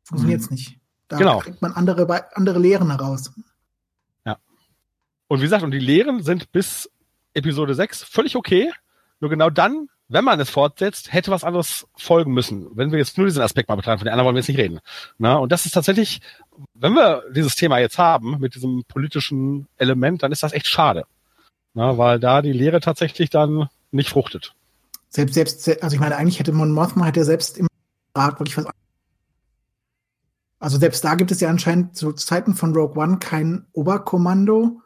[0.05, 0.79] funktioniert's nicht.
[1.09, 1.39] Da Genau.
[1.39, 3.33] kriegt man andere, andere Lehren heraus.
[5.33, 6.91] Und wie gesagt, und die Lehren sind bis
[7.33, 8.71] Episode 6 völlig okay.
[9.19, 12.69] Nur genau dann, wenn man es fortsetzt, hätte was anderes folgen müssen.
[12.75, 14.59] Wenn wir jetzt nur diesen Aspekt mal betrachten, von den anderen wollen wir jetzt nicht
[14.59, 14.81] reden.
[15.17, 16.21] Na, und das ist tatsächlich,
[16.75, 21.05] wenn wir dieses Thema jetzt haben, mit diesem politischen Element, dann ist das echt schade.
[21.73, 24.53] Na, weil da die Lehre tatsächlich dann nicht fruchtet.
[25.09, 27.69] Selbst, selbst, also ich meine, eigentlich hätte Mon Mothma hätte selbst im
[28.15, 28.67] Rat wirklich was.
[30.59, 34.82] Also selbst da gibt es ja anscheinend zu Zeiten von Rogue One kein Oberkommando,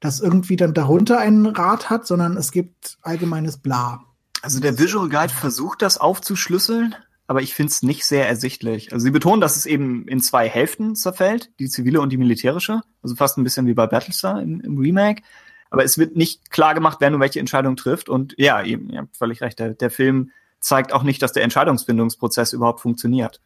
[0.00, 4.04] das irgendwie dann darunter einen Rat hat, sondern es gibt allgemeines Bla.
[4.42, 6.94] Also der Visual Guide versucht das aufzuschlüsseln,
[7.26, 8.92] aber ich finde es nicht sehr ersichtlich.
[8.92, 12.82] Also sie betonen, dass es eben in zwei Hälften zerfällt, die zivile und die militärische.
[13.02, 15.22] Also fast ein bisschen wie bei Battlestar im, im Remake.
[15.70, 18.08] Aber es wird nicht klar gemacht, wer nur welche Entscheidung trifft.
[18.08, 21.42] Und ja, eben, ihr habt völlig recht, der, der Film zeigt auch nicht, dass der
[21.42, 23.40] Entscheidungsfindungsprozess überhaupt funktioniert.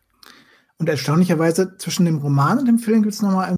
[0.78, 3.56] Und erstaunlicherweise zwischen dem Roman und dem Film gibt es nochmal.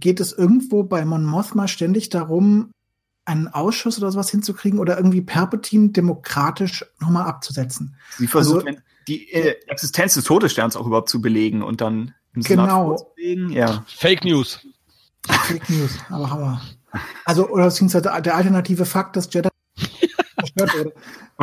[0.00, 2.70] Geht es irgendwo bei Mon Mothma ständig darum,
[3.24, 7.96] einen Ausschuss oder sowas hinzukriegen oder irgendwie Perpetin demokratisch nochmal abzusetzen?
[8.18, 12.42] Sie versucht, Also- die äh, Existenz des Todessterns auch überhaupt zu belegen und dann im
[12.42, 12.64] Genau.
[12.64, 13.50] Senat vorzulegen.
[13.50, 13.84] Ja.
[13.86, 14.60] Fake News.
[15.28, 16.60] Fake News, aber Hammer.
[17.26, 19.48] Also, oder beziehungsweise der alternative Fakt, dass Jedi
[20.38, 20.94] zerstört wurde.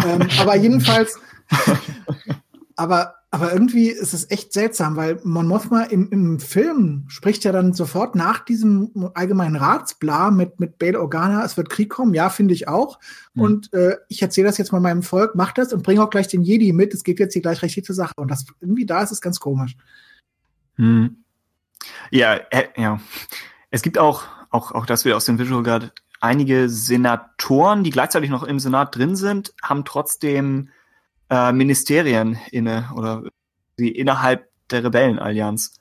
[0.07, 1.19] ähm, aber jedenfalls,
[2.75, 7.53] aber, aber irgendwie ist es echt seltsam, weil Mon Mothma im, im Film spricht ja
[7.53, 12.29] dann sofort nach diesem allgemeinen Ratsbla mit, mit Bail Organa, es wird Krieg kommen, ja,
[12.29, 12.99] finde ich auch.
[13.35, 13.41] Hm.
[13.41, 16.27] Und äh, ich erzähle das jetzt mal meinem Volk, mach das und bringe auch gleich
[16.27, 18.13] den Jedi mit, es geht jetzt hier gleich richtig zur Sache.
[18.17, 19.77] Und das irgendwie da ist es ganz komisch.
[20.75, 21.23] Hm.
[22.11, 22.99] Ja, äh, ja.
[23.69, 28.29] Es gibt auch, auch, auch das wieder aus dem Visual Guide, einige Senatoren, die gleichzeitig
[28.29, 30.67] noch im Senat drin sind, haben trotzdem
[31.31, 33.23] äh, Ministerien inne oder
[33.77, 35.73] innerhalb der Rebellenallianz.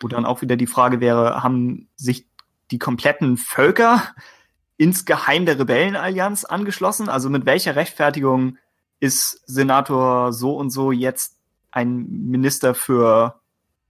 [0.00, 2.26] Wo dann auch wieder die Frage wäre, haben sich
[2.70, 4.02] die kompletten Völker
[4.76, 7.08] insgeheim der Rebellenallianz angeschlossen?
[7.08, 8.56] Also mit welcher Rechtfertigung
[8.98, 11.36] ist Senator so und so jetzt
[11.70, 13.40] ein Minister für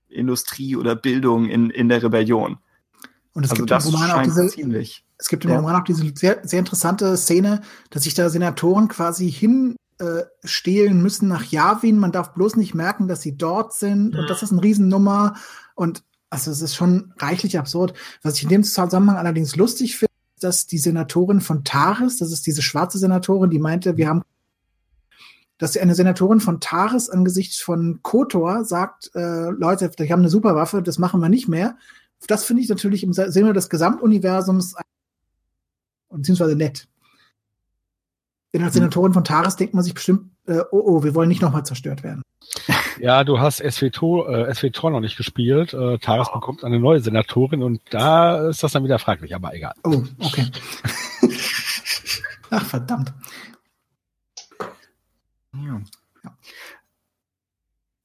[0.08, 2.58] Industrie oder Bildung in, in der Rebellion?
[3.32, 5.04] Und es also gibt im das Roman auch diese, ziemlich.
[5.18, 5.58] Es gibt im Ja.
[5.58, 11.02] Roman auch diese sehr, sehr interessante Szene, dass sich da Senatoren quasi hin äh, stehlen
[11.02, 11.98] müssen nach Yavin.
[11.98, 14.14] Man darf bloß nicht merken, dass sie dort sind.
[14.14, 14.20] Mhm.
[14.20, 15.36] Und das ist eine Riesennummer.
[15.74, 17.94] Und also es ist schon reichlich absurd.
[18.22, 22.32] Was ich in dem Zusammenhang allerdings lustig finde, ist, dass die Senatorin von Taris, das
[22.32, 24.22] ist diese schwarze Senatorin, die meinte, wir haben
[25.58, 30.28] dass sie eine Senatorin von Taris angesichts von Kotor sagt, äh, Leute, wir haben eine
[30.28, 31.78] Superwaffe, das machen wir nicht mehr.
[32.26, 34.74] Das finde ich natürlich im Sinne des Gesamtuniversums
[36.10, 36.88] beziehungsweise nett.
[38.52, 41.42] Denn als Senatorin von Taris denkt man sich bestimmt, äh, oh, oh, wir wollen nicht
[41.42, 42.22] nochmal zerstört werden.
[42.98, 45.74] Ja, du hast SWTOR, äh, SWTOR noch nicht gespielt.
[45.74, 49.74] Äh, Taris bekommt eine neue Senatorin und da ist das dann wieder fraglich, aber egal.
[49.84, 50.46] Oh, okay.
[52.50, 53.12] Ach, verdammt.
[55.54, 55.82] Ja.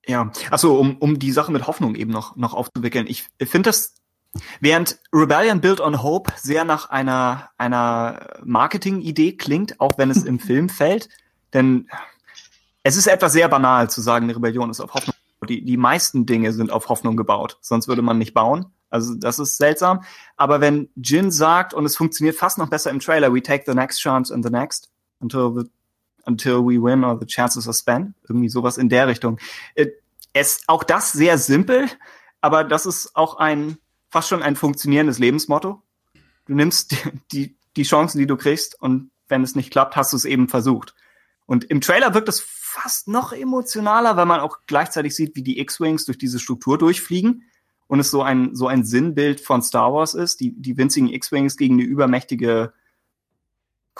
[0.07, 3.05] Ja, achso, um, um die Sache mit Hoffnung eben noch, noch aufzuwickeln.
[3.07, 3.95] Ich finde das
[4.59, 10.39] Während Rebellion Built on Hope sehr nach einer, einer Marketing-Idee klingt, auch wenn es im
[10.39, 11.09] Film fällt,
[11.53, 11.89] denn
[12.83, 15.15] es ist etwas sehr banal zu sagen, eine Rebellion ist auf Hoffnung.
[15.49, 18.67] Die, die meisten Dinge sind auf Hoffnung gebaut, sonst würde man nicht bauen.
[18.89, 20.03] Also das ist seltsam.
[20.37, 23.73] Aber wenn Jin sagt, und es funktioniert fast noch besser im Trailer, we take the
[23.73, 25.69] next chance and the next until the,
[26.25, 29.39] until we win or the chances are spent, irgendwie sowas in der Richtung.
[29.75, 29.87] Äh,
[30.33, 31.87] es auch das sehr simpel,
[32.41, 33.77] aber das ist auch ein
[34.11, 35.81] fast schon ein funktionierendes Lebensmotto.
[36.45, 36.97] Du nimmst die,
[37.31, 40.49] die, die Chancen, die du kriegst, und wenn es nicht klappt, hast du es eben
[40.49, 40.93] versucht.
[41.45, 45.59] Und im Trailer wirkt es fast noch emotionaler, weil man auch gleichzeitig sieht, wie die
[45.59, 47.43] X-Wings durch diese Struktur durchfliegen
[47.88, 51.57] und es so ein, so ein Sinnbild von Star Wars ist, die, die winzigen X-Wings
[51.57, 52.73] gegen eine übermächtige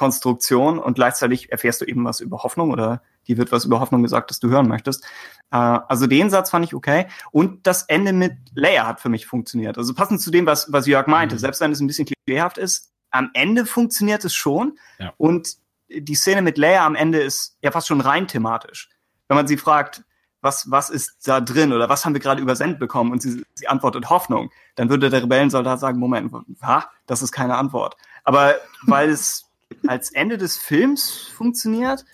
[0.02, 4.02] Konstruktion und gleichzeitig erfährst du eben was über Hoffnung oder die wird was über Hoffnung
[4.02, 5.04] gesagt, das du hören möchtest.
[5.52, 7.06] Äh, also den Satz fand ich okay.
[7.30, 9.78] Und das Ende mit Leia hat für mich funktioniert.
[9.78, 11.40] Also passend zu dem, was, was Jörg meinte, mhm.
[11.40, 14.80] selbst wenn es ein bisschen klischeehaft ist, am Ende funktioniert es schon.
[14.98, 15.14] Ja.
[15.18, 15.58] Und
[15.88, 18.90] die Szene mit Leia am Ende ist ja fast schon rein thematisch.
[19.28, 20.04] Wenn man sie fragt,
[20.42, 23.68] was, was ist da drin oder was haben wir gerade übersendet bekommen und sie, sie
[23.68, 26.34] antwortet Hoffnung, dann würde der Rebellensoldat sagen, Moment,
[26.64, 27.98] ha, das ist keine Antwort.
[28.24, 28.56] Aber
[28.88, 29.51] weil es
[29.88, 32.06] als Ende des Films funktioniert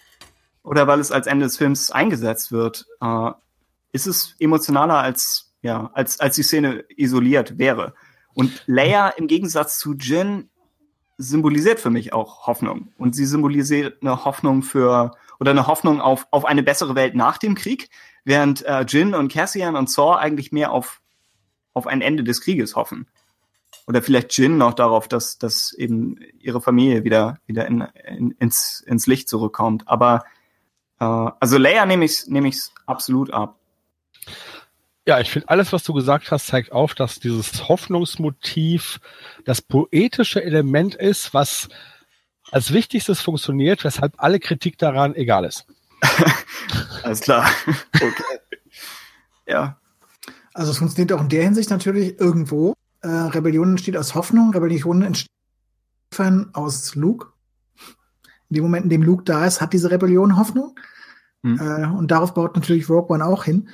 [0.63, 3.31] oder weil es als Ende des Films eingesetzt wird, äh,
[3.91, 7.93] ist es emotionaler als, ja, als, als die Szene isoliert wäre.
[8.33, 10.49] Und Leia im Gegensatz zu Jin
[11.17, 12.93] symbolisiert für mich auch Hoffnung.
[12.97, 17.37] Und sie symbolisiert eine Hoffnung für, oder eine Hoffnung auf, auf eine bessere Welt nach
[17.37, 17.89] dem Krieg,
[18.23, 21.01] während äh, Jin und Cassian und Saw eigentlich mehr auf,
[21.73, 23.07] auf ein Ende des Krieges hoffen.
[23.87, 28.81] Oder vielleicht Jin noch darauf, dass, dass eben ihre Familie wieder, wieder in, in, ins,
[28.81, 29.87] ins Licht zurückkommt.
[29.87, 30.25] Aber
[30.99, 33.57] äh, also Leia nehme ich nehme ich's absolut ab.
[35.07, 38.99] Ja, ich finde, alles, was du gesagt hast, zeigt auf, dass dieses Hoffnungsmotiv
[39.45, 41.69] das poetische Element ist, was
[42.51, 45.65] als wichtigstes funktioniert, weshalb alle Kritik daran egal ist.
[47.03, 47.49] Alles klar.
[47.93, 48.23] Okay.
[49.47, 49.77] ja.
[50.53, 52.73] Also es funktioniert auch in der Hinsicht natürlich irgendwo.
[53.01, 55.31] Äh, Rebellion entsteht aus Hoffnung, Rebellion entsteht
[56.53, 57.27] aus Luke.
[58.49, 60.79] In dem Moment, in dem Luke da ist, hat diese Rebellion Hoffnung.
[61.43, 61.59] Mhm.
[61.59, 63.69] Äh, und darauf baut natürlich Rogue One auch hin.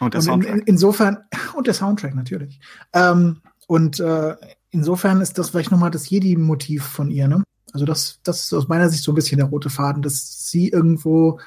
[0.00, 0.52] Und der und Soundtrack.
[0.52, 1.18] In, in, insofern,
[1.54, 2.60] und der Soundtrack natürlich.
[2.92, 4.36] Ähm, und äh,
[4.70, 7.42] insofern ist das vielleicht nochmal das Jedi-Motiv von ihr, ne?
[7.72, 10.68] Also das, das ist aus meiner Sicht so ein bisschen der rote Faden, dass sie
[10.68, 11.38] irgendwo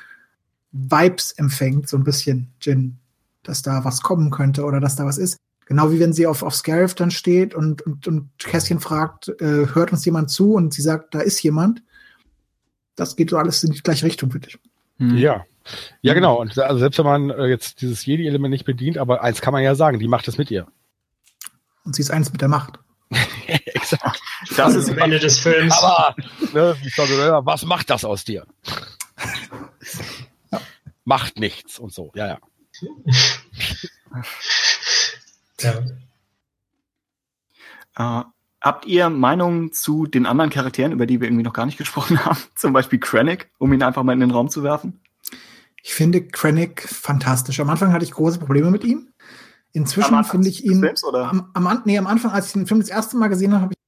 [0.72, 3.00] Vibes empfängt, so ein bisschen, Jin,
[3.42, 5.38] dass da was kommen könnte oder dass da was ist.
[5.66, 9.68] Genau wie wenn sie auf, auf Scarif dann steht und, und, und Kästchen fragt, äh,
[9.74, 11.82] hört uns jemand zu und sie sagt, da ist jemand.
[12.96, 14.60] Das geht so alles in die gleiche Richtung, finde ich.
[14.98, 15.18] Hm.
[15.18, 15.46] Ja,
[16.02, 16.40] ja, genau.
[16.40, 19.64] Und also selbst wenn man äh, jetzt dieses Jedi-Element nicht bedient, aber eins kann man
[19.64, 20.68] ja sagen, die macht es mit ihr.
[21.84, 22.80] Und sie ist eins mit der Macht.
[23.48, 24.22] Exakt.
[24.56, 25.74] Das ist am Ende des Films.
[25.74, 26.16] Aber,
[26.54, 26.76] ne,
[27.44, 28.46] was macht das aus dir?
[30.52, 30.62] Ja.
[31.06, 32.40] Macht nichts und so, ja, ja.
[35.64, 35.82] ja.
[37.98, 38.24] Äh,
[38.62, 42.24] habt ihr Meinungen zu den anderen Charakteren, über die wir irgendwie noch gar nicht gesprochen
[42.26, 42.40] haben?
[42.56, 45.02] Zum Beispiel Krennic, um ihn einfach mal in den Raum zu werfen?
[45.84, 47.60] Ich finde Krennic fantastisch.
[47.60, 49.10] Am Anfang hatte ich große Probleme mit ihm.
[49.74, 50.80] Inzwischen finde ich ihn.
[50.80, 51.30] Films, oder?
[51.30, 53.74] Am, am, nee, am Anfang, als ich den Film das erste Mal gesehen habe, habe
[53.74, 53.82] ich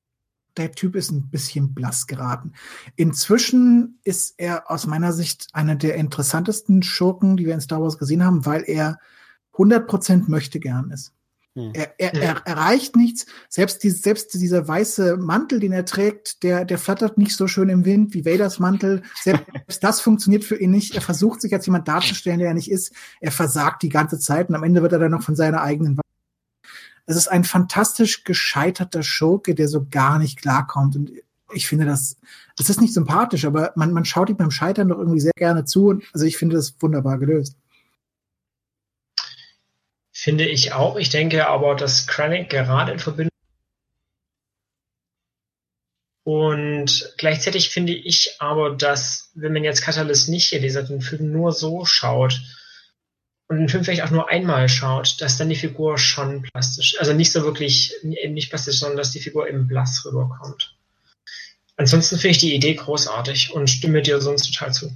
[0.58, 2.54] der Typ ist ein bisschen blass geraten.
[2.96, 7.98] Inzwischen ist er aus meiner Sicht einer der interessantesten Schurken, die wir in Star Wars
[7.98, 9.00] gesehen haben, weil er
[9.56, 11.14] 100% möchte gern ist.
[11.56, 11.72] Hm.
[11.74, 13.26] Er, er, er erreicht nichts.
[13.48, 17.70] Selbst, die, selbst dieser weiße Mantel, den er trägt, der, der flattert nicht so schön
[17.70, 19.04] im Wind wie Vaders Mantel.
[19.24, 20.96] Selbst das funktioniert für ihn nicht.
[20.96, 22.94] Er versucht sich als jemand darzustellen, der er nicht ist.
[23.22, 26.00] Er versagt die ganze Zeit und am Ende wird er dann noch von seiner eigenen
[27.06, 30.96] es ist ein fantastisch gescheiterter Schurke, der so gar nicht klarkommt.
[30.96, 31.12] Und
[31.54, 32.18] ich finde das,
[32.58, 35.66] es ist nicht sympathisch, aber man, man schaut ihm beim Scheitern doch irgendwie sehr gerne
[35.66, 35.88] zu.
[35.88, 37.58] Und also ich finde das wunderbar gelöst.
[40.24, 40.96] Finde ich auch.
[40.96, 43.30] Ich denke aber, dass Krennic gerade in Verbindung
[46.24, 51.52] und gleichzeitig finde ich aber, dass, wenn man jetzt Catalyst nicht hier den Film nur
[51.52, 52.40] so schaut,
[53.50, 57.12] und den Film vielleicht auch nur einmal schaut, dass dann die Figur schon plastisch, also
[57.12, 60.78] nicht so wirklich, eben nicht plastisch, sondern dass die Figur eben blass rüberkommt.
[61.76, 64.96] Ansonsten finde ich die Idee großartig und stimme dir sonst total zu.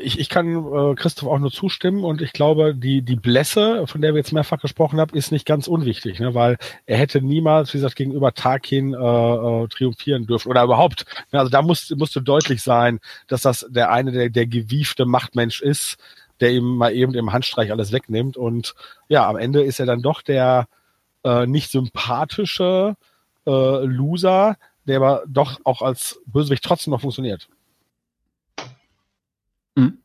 [0.00, 4.00] Ich, ich kann äh, Christoph auch nur zustimmen und ich glaube, die, die Blässe, von
[4.00, 6.34] der wir jetzt mehrfach gesprochen haben, ist nicht ganz unwichtig, ne?
[6.34, 11.04] weil er hätte niemals, wie gesagt, gegenüber Tarkin äh, äh, triumphieren dürfen oder überhaupt.
[11.32, 11.38] Ne?
[11.38, 15.96] Also da muss, musste deutlich sein, dass das der eine der, der gewiefte Machtmensch ist,
[16.40, 18.36] der ihm mal eben im Handstreich alles wegnimmt.
[18.36, 18.74] Und
[19.08, 20.68] ja, am Ende ist er dann doch der,
[21.24, 22.96] äh, nicht sympathische
[23.46, 24.56] äh, Loser,
[24.86, 27.48] der aber doch auch als Bösewicht trotzdem noch funktioniert.
[29.74, 29.98] Mhm.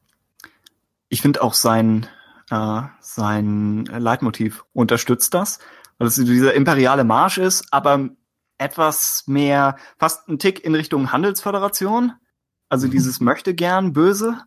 [1.13, 2.07] Ich finde auch sein,
[2.49, 5.59] äh, sein Leitmotiv unterstützt das,
[5.99, 8.09] weil es dieser imperiale Marsch ist, aber
[8.57, 12.13] etwas mehr, fast ein Tick in Richtung Handelsföderation.
[12.67, 14.41] Also dieses möchte gern böse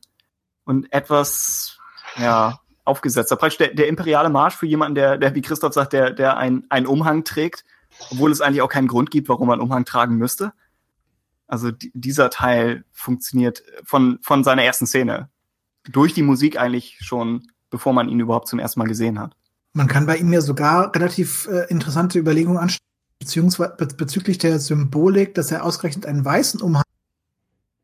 [0.64, 1.78] und etwas,
[2.16, 3.36] ja, aufgesetzter.
[3.36, 6.66] Praktisch der, der imperiale Marsch für jemanden, der, der, wie Christoph sagt, der, der ein,
[6.68, 7.64] einen Umhang trägt,
[8.10, 10.52] obwohl es eigentlich auch keinen Grund gibt, warum man einen Umhang tragen müsste.
[11.46, 15.30] Also dieser Teil funktioniert von, von seiner ersten Szene.
[15.88, 19.34] Durch die Musik eigentlich schon, bevor man ihn überhaupt zum ersten Mal gesehen hat.
[19.72, 22.86] Man kann bei ihm ja sogar relativ äh, interessante Überlegungen anstellen,
[23.18, 26.84] beziehungsweise bezüglich der Symbolik, dass er ausgerechnet einen weißen Umhang.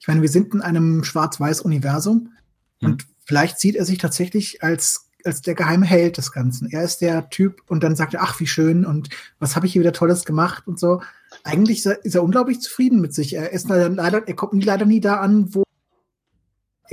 [0.00, 2.32] Ich meine, wir sind in einem Schwarz-Weiß-Universum
[2.80, 2.88] mhm.
[2.88, 6.70] und vielleicht sieht er sich tatsächlich als als der geheime Held des Ganzen.
[6.70, 9.08] Er ist der Typ und dann sagt er, ach, wie schön und
[9.38, 11.02] was habe ich hier wieder Tolles gemacht und so.
[11.44, 13.34] Eigentlich ist er, ist er unglaublich zufrieden mit sich.
[13.34, 15.62] Er ist leider, er kommt leider nie da an, wo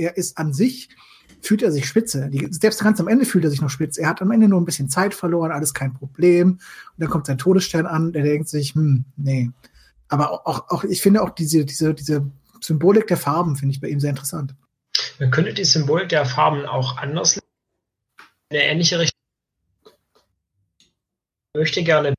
[0.00, 0.88] er ist an sich,
[1.42, 2.28] fühlt er sich spitze.
[2.30, 4.00] Die, selbst ganz am Ende fühlt er sich noch spitze.
[4.02, 6.52] Er hat am Ende nur ein bisschen Zeit verloren, alles kein Problem.
[6.52, 6.60] Und
[6.98, 9.50] dann kommt sein Todesstern an, der denkt sich, hm, nee.
[10.08, 12.26] Aber auch, auch ich finde auch diese, diese, diese
[12.60, 14.54] Symbolik der Farben finde ich bei ihm sehr interessant.
[15.18, 17.42] Man könnte die Symbolik der Farben auch anders in
[18.50, 19.20] eine ähnliche Richtung.
[21.54, 22.14] möchte gerne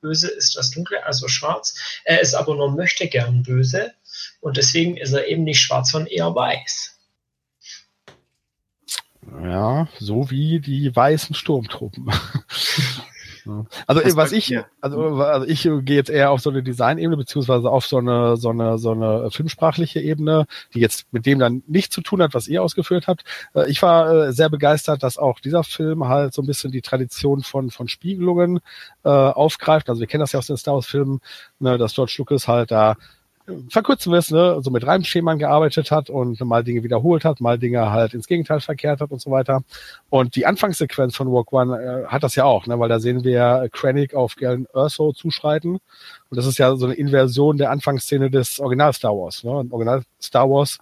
[0.00, 1.74] böse ist das Dunkle, also schwarz.
[2.04, 3.92] Er ist aber nur möchte gern böse
[4.40, 6.98] und deswegen ist er eben nicht schwarz, sondern eher weiß.
[9.42, 12.10] Ja, so wie die weißen Sturmtruppen.
[13.86, 17.70] Also das was ich, also, also ich gehe jetzt eher auf so eine Designebene beziehungsweise
[17.70, 21.94] auf so eine so eine so eine filmsprachliche Ebene, die jetzt mit dem dann nichts
[21.94, 23.24] zu tun hat, was ihr ausgeführt habt.
[23.54, 26.82] Äh, ich war äh, sehr begeistert, dass auch dieser Film halt so ein bisschen die
[26.82, 28.60] Tradition von von Spiegelungen
[29.04, 29.88] äh, aufgreift.
[29.88, 31.20] Also wir kennen das ja aus den Star Wars Filmen,
[31.58, 32.96] ne, dass George Lucas halt da
[33.68, 37.58] verkürzen wir es, ne, so mit Reimscheman gearbeitet hat und mal Dinge wiederholt hat, mal
[37.58, 39.62] Dinge halt ins Gegenteil verkehrt hat und so weiter.
[40.08, 43.24] Und die Anfangssequenz von Walk One äh, hat das ja auch, ne, weil da sehen
[43.24, 45.72] wir Krennic auf Galen Urso zuschreiten.
[45.74, 49.44] Und das ist ja so eine Inversion der Anfangsszene des Original Star Wars.
[49.44, 49.60] Ne?
[49.60, 50.78] Im Original Star Wars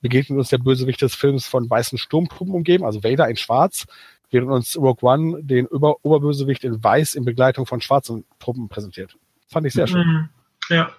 [0.00, 3.86] begegnet uns der Bösewicht des Films von weißen Sturmtruppen umgeben, also Vader in schwarz,
[4.30, 9.16] während uns Rogue One den Ober Oberbösewicht in weiß in Begleitung von schwarzen Truppen präsentiert.
[9.48, 10.06] Fand ich sehr schön.
[10.06, 10.28] Mhm.
[10.68, 10.90] Ja.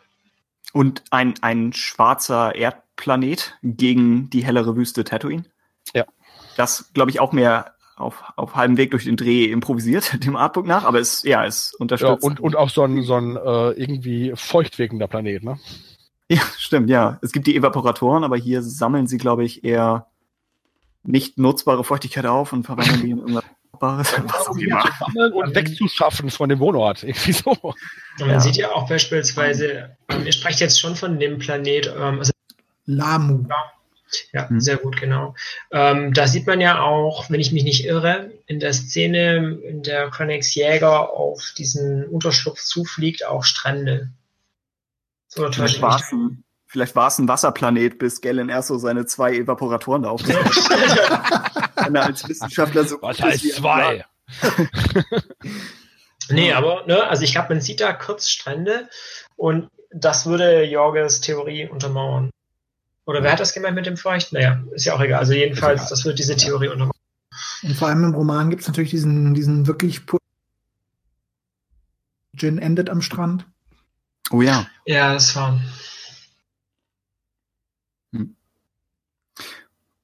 [0.73, 5.45] Und ein, ein schwarzer Erdplanet gegen die hellere Wüste Tatooine.
[5.93, 6.05] Ja.
[6.57, 10.65] Das, glaube ich, auch mehr auf, auf halbem Weg durch den Dreh improvisiert, dem Artbook
[10.65, 12.23] nach, aber es, ja, es unterstützt.
[12.23, 15.59] Ja, und, und auch so ein, so ein äh, irgendwie feucht wirkender Planet, ne?
[16.29, 17.19] Ja, stimmt, ja.
[17.21, 20.07] Es gibt die Evaporatoren, aber hier sammeln sie, glaube ich, eher
[21.03, 23.43] nicht nutzbare Feuchtigkeit auf und verwandeln die in irgendwas
[23.81, 24.13] Brauchbares.
[24.25, 24.83] Was auch immer.
[24.99, 27.03] Sammeln und wegzuschaffen von dem Wohnort.
[27.03, 27.51] Irgendwie so.
[27.51, 27.75] Und
[28.19, 28.39] man ja.
[28.39, 32.31] sieht ja auch beispielsweise, ähm, ihr sprecht jetzt schon von dem Planet, ähm, also
[32.85, 33.45] Lamu.
[34.33, 34.59] Ja, hm.
[34.59, 35.35] sehr gut, genau.
[35.71, 39.83] Ähm, da sieht man ja auch, wenn ich mich nicht irre, in der Szene, in
[39.83, 44.09] der Chronix Jäger auf diesen Unterschlupf zufliegt, auch Strände.
[45.29, 50.09] So, ein, vielleicht war es ein Wasserplanet, bis Galen erst so seine zwei Evaporatoren da
[50.09, 51.75] aufgenommen hat.
[51.85, 54.05] Wenn er als Wissenschaftler so Was heißt zwei?
[56.29, 58.87] nee, aber, ne, also ich glaube, man sieht da kurz Strände
[59.35, 62.29] und das würde Jorges Theorie untermauern.
[63.05, 64.31] Oder wer hat das gemeint mit dem Feucht?
[64.31, 65.19] Naja, ist ja auch egal.
[65.19, 66.91] Also jedenfalls, das würde diese Theorie untermauern.
[67.63, 70.01] Und vor allem im Roman gibt es natürlich diesen, diesen wirklich
[72.33, 73.45] Jin endet am Strand.
[74.31, 74.67] Oh ja.
[74.85, 75.59] Ja, das war.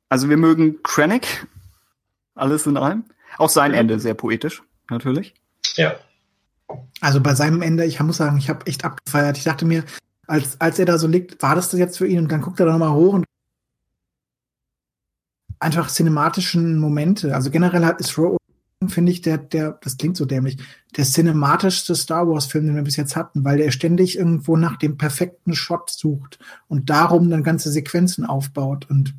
[0.09, 1.47] Also wir mögen Krennic,
[2.35, 3.03] alles in allem.
[3.37, 3.79] Auch sein ja.
[3.79, 5.33] Ende sehr poetisch, natürlich.
[5.75, 5.95] Ja.
[7.01, 9.37] Also bei seinem Ende, ich muss sagen, ich habe echt abgefeiert.
[9.37, 9.83] Ich dachte mir,
[10.27, 12.19] als, als er da so liegt, war das das jetzt für ihn?
[12.19, 13.25] Und dann guckt er da nochmal hoch und
[15.59, 17.33] einfach cinematischen Momente.
[17.35, 18.37] Also generell hat ist Rogue
[18.87, 20.57] finde ich, der, der, das klingt so dämlich,
[20.95, 24.97] der cinematischste Star Wars-Film, den wir bis jetzt hatten, weil der ständig irgendwo nach dem
[24.97, 29.15] perfekten Shot sucht und darum dann ganze Sequenzen aufbaut und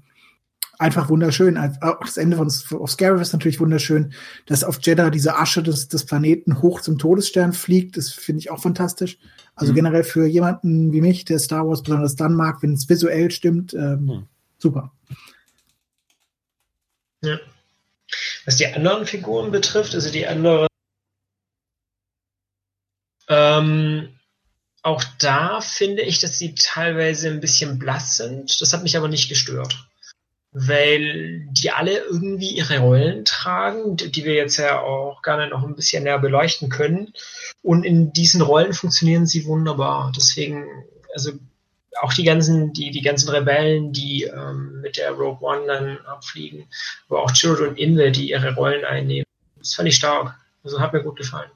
[0.78, 1.59] einfach wunderschön.
[1.59, 4.12] Auch das Ende von auf Scarif ist natürlich wunderschön,
[4.46, 7.96] dass auf Jeddah diese Asche des, des Planeten hoch zum Todesstern fliegt.
[7.96, 9.18] Das finde ich auch fantastisch.
[9.55, 9.76] Also mhm.
[9.76, 13.74] generell für jemanden wie mich, der Star Wars besonders dann mag, wenn es visuell stimmt,
[13.74, 14.26] ähm, mhm.
[14.59, 14.92] super.
[17.22, 17.38] Ja.
[18.44, 20.68] Was die anderen Figuren betrifft, also die anderen
[23.28, 24.09] ähm,
[24.82, 28.60] auch da finde ich, dass sie teilweise ein bisschen blass sind.
[28.60, 29.88] Das hat mich aber nicht gestört.
[30.53, 35.77] Weil die alle irgendwie ihre Rollen tragen, die wir jetzt ja auch gerne noch ein
[35.77, 37.12] bisschen näher beleuchten können.
[37.62, 40.12] Und in diesen Rollen funktionieren sie wunderbar.
[40.16, 40.66] Deswegen,
[41.15, 41.33] also
[42.01, 46.66] auch die ganzen, die, die ganzen Rebellen, die ähm, mit der Rogue One dann abfliegen,
[47.09, 49.25] aber auch Chirrut und Inve, die ihre Rollen einnehmen.
[49.59, 50.35] Das fand ich stark.
[50.65, 51.51] Also hat mir gut gefallen.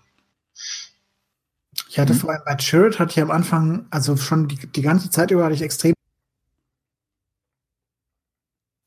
[1.88, 2.18] Ich hatte mhm.
[2.18, 5.44] vor allem bei Chirrut hatte ich am Anfang, also schon die, die ganze Zeit über
[5.44, 5.94] hatte ich extrem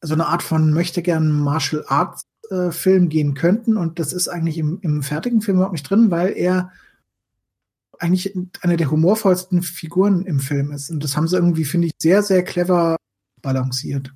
[0.05, 4.27] so eine Art von möchte gern Martial Arts äh, Film gehen könnten und das ist
[4.27, 6.71] eigentlich im, im fertigen Film überhaupt nicht drin, weil er
[7.99, 10.89] eigentlich eine der humorvollsten Figuren im Film ist.
[10.89, 12.97] Und das haben sie irgendwie, finde ich, sehr, sehr clever
[13.41, 14.11] balanciert.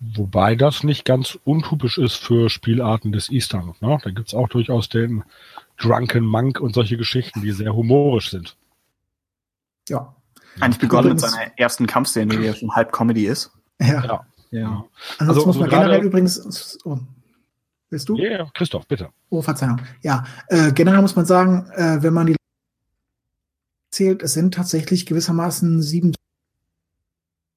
[0.00, 3.74] Wobei das nicht ganz untypisch ist für Spielarten des Eastern.
[3.80, 3.98] Ne?
[4.02, 5.24] Da gibt's auch durchaus den
[5.78, 8.56] Drunken Monk und solche Geschichten, die sehr humorisch sind.
[9.88, 10.14] Ja.
[10.60, 13.52] Eigentlich begonnen mit seiner ersten Kampfszene, die ja schon halb Comedy ist.
[13.80, 14.04] Ja.
[14.04, 14.26] ja.
[14.52, 14.84] Ja.
[15.18, 16.78] Also, also muss man generell übrigens.
[16.84, 16.98] Oh,
[17.90, 18.16] willst du?
[18.16, 19.08] Ja, yeah, Christoph, bitte.
[19.30, 19.80] Oh, Verzeihung.
[20.02, 22.36] Ja, äh, generell muss man sagen, äh, wenn man die
[23.90, 26.12] zählt, es sind tatsächlich gewissermaßen sieben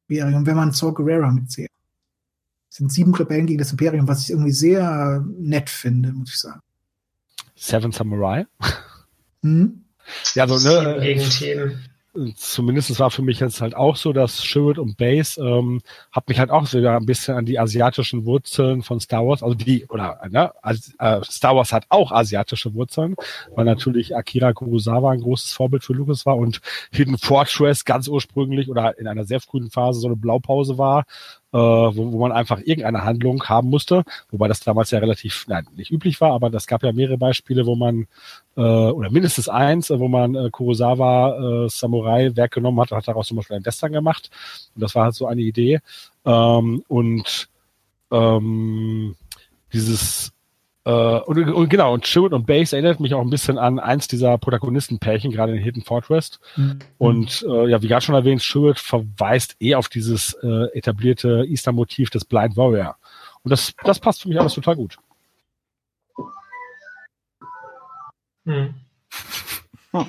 [0.07, 1.69] Imperium, wenn man Saw Gerrera mitzählt.
[2.69, 6.39] Es sind sieben Rebellen gegen das Imperium, was ich irgendwie sehr nett finde, muss ich
[6.39, 6.61] sagen.
[7.55, 8.45] Seven Samurai.
[9.41, 9.85] Hm?
[10.34, 11.94] Ja, also, ne, gegen Themen
[12.35, 15.81] zumindest war für mich jetzt halt auch so, dass Sherwood und Base ähm,
[16.11, 19.55] hat mich halt auch wieder ein bisschen an die asiatischen Wurzeln von Star Wars, also
[19.55, 23.15] die, oder ne, also, äh, Star Wars hat auch asiatische Wurzeln,
[23.53, 26.61] weil natürlich Akira Kurosawa ein großes Vorbild für Lucas war und
[26.91, 31.05] Hidden Fortress ganz ursprünglich oder in einer sehr frühen Phase so eine Blaupause war,
[31.51, 35.67] äh, wo, wo man einfach irgendeine Handlung haben musste, wobei das damals ja relativ, nein,
[35.75, 38.07] nicht üblich war, aber das gab ja mehrere Beispiele, wo man
[38.56, 43.27] äh, oder mindestens eins, wo man äh, Kurosawa äh, Samurai Werk genommen hat, hat daraus
[43.27, 44.30] zum Beispiel ein Western gemacht.
[44.76, 45.80] Und das war halt so eine Idee.
[46.26, 47.49] Ähm, und
[48.11, 49.15] ähm,
[49.73, 50.32] dieses
[50.86, 54.07] äh, und, und genau, und Chirrut und Base erinnert mich auch ein bisschen an eins
[54.07, 56.40] dieser Protagonistenpärchen, gerade in Hidden Fortress.
[56.56, 56.80] Mhm.
[56.99, 62.11] Und äh, ja, wie gerade schon erwähnt, Chirrut verweist eh auf dieses äh, etablierte Easter-Motiv
[62.11, 62.95] des Blind Warrior.
[63.44, 64.98] Und das, das passt für mich alles total gut.
[68.45, 68.73] Hm.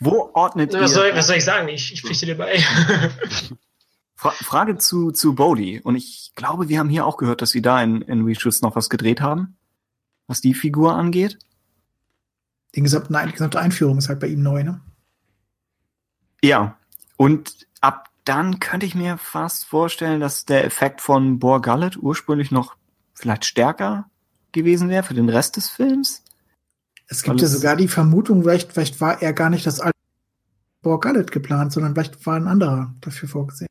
[0.00, 0.88] Wo ordnet was ihr...
[0.88, 1.68] Soll, was soll ich sagen?
[1.68, 2.58] Ich, ich pflichte dir bei.
[4.14, 5.80] Fra Frage zu, zu Bodhi.
[5.80, 8.76] Und ich glaube, wir haben hier auch gehört, dass sie da in, in Reshoots noch
[8.76, 9.56] was gedreht haben
[10.26, 11.38] was die Figur angeht.
[12.74, 14.80] Die gesamte, die gesamte Einführung ist halt bei ihm neu, ne?
[16.42, 16.76] Ja.
[17.16, 22.50] Und ab dann könnte ich mir fast vorstellen, dass der Effekt von Bor Gullet ursprünglich
[22.50, 22.76] noch
[23.14, 24.10] vielleicht stärker
[24.52, 26.24] gewesen wäre für den Rest des Films.
[27.08, 29.96] Es gibt ja sogar die Vermutung, vielleicht, vielleicht war er gar nicht das alte
[30.82, 33.68] Bor Gullet geplant, sondern vielleicht war ein anderer dafür vorgesehen.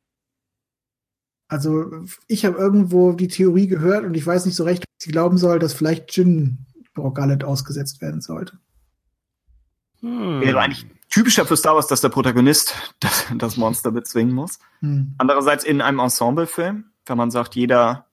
[1.48, 1.90] Also
[2.26, 5.38] ich habe irgendwo die Theorie gehört und ich weiß nicht so recht, was ich glauben
[5.38, 8.58] soll, dass vielleicht Jin Borgallet ausgesetzt werden sollte.
[10.00, 10.40] Hm.
[10.40, 14.58] Wäre eigentlich typischer für Star Wars, dass der Protagonist das, das Monster bezwingen muss.
[14.80, 15.14] Hm.
[15.18, 18.06] Andererseits in einem Ensemblefilm, wenn man sagt, jeder,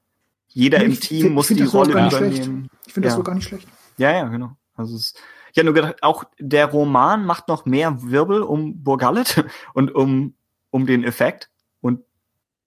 [0.47, 2.69] jeder im Team find, muss die Rolle übernehmen.
[2.85, 3.11] Ich finde ja.
[3.11, 3.67] das so gar nicht schlecht.
[3.97, 4.55] Ja, ja, genau.
[4.75, 5.13] Also es,
[5.51, 10.35] ich habe nur gedacht, auch der Roman macht noch mehr Wirbel um Borgallet und um,
[10.71, 11.49] um den Effekt.
[11.81, 12.01] Und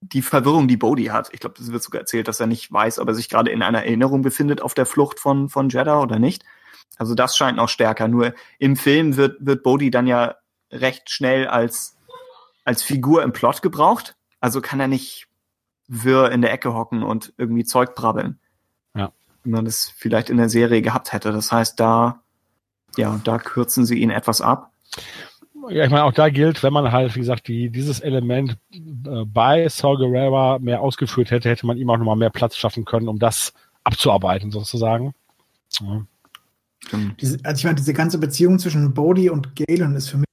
[0.00, 1.30] die Verwirrung, die Bodhi hat.
[1.32, 3.62] Ich glaube, das wird sogar erzählt, dass er nicht weiß, ob er sich gerade in
[3.62, 6.44] einer Erinnerung befindet auf der Flucht von, von Jeddah oder nicht.
[6.96, 8.08] Also das scheint noch stärker.
[8.08, 10.36] Nur im Film wird, wird Bodhi dann ja
[10.70, 11.96] recht schnell als,
[12.64, 14.16] als Figur im Plot gebraucht.
[14.40, 15.28] Also kann er nicht
[15.88, 18.40] wirr in der Ecke hocken und irgendwie Zeug brabbeln.
[19.47, 21.32] Man das vielleicht in der Serie gehabt hätte.
[21.32, 22.20] Das heißt, da,
[22.97, 24.73] ja, da kürzen sie ihn etwas ab
[25.70, 29.24] ja, ich meine, auch da gilt, wenn man halt, wie gesagt, die, dieses Element äh,
[29.27, 33.09] bei Saul Guerrero mehr ausgeführt hätte, hätte man ihm auch nochmal mehr Platz schaffen können,
[33.09, 33.52] um das
[33.85, 35.14] abzuarbeiten, sozusagen.
[35.81, 36.06] Ja.
[37.20, 40.28] Diese, also ich meine, diese ganze Beziehung zwischen Bodhi und Galen ist für mich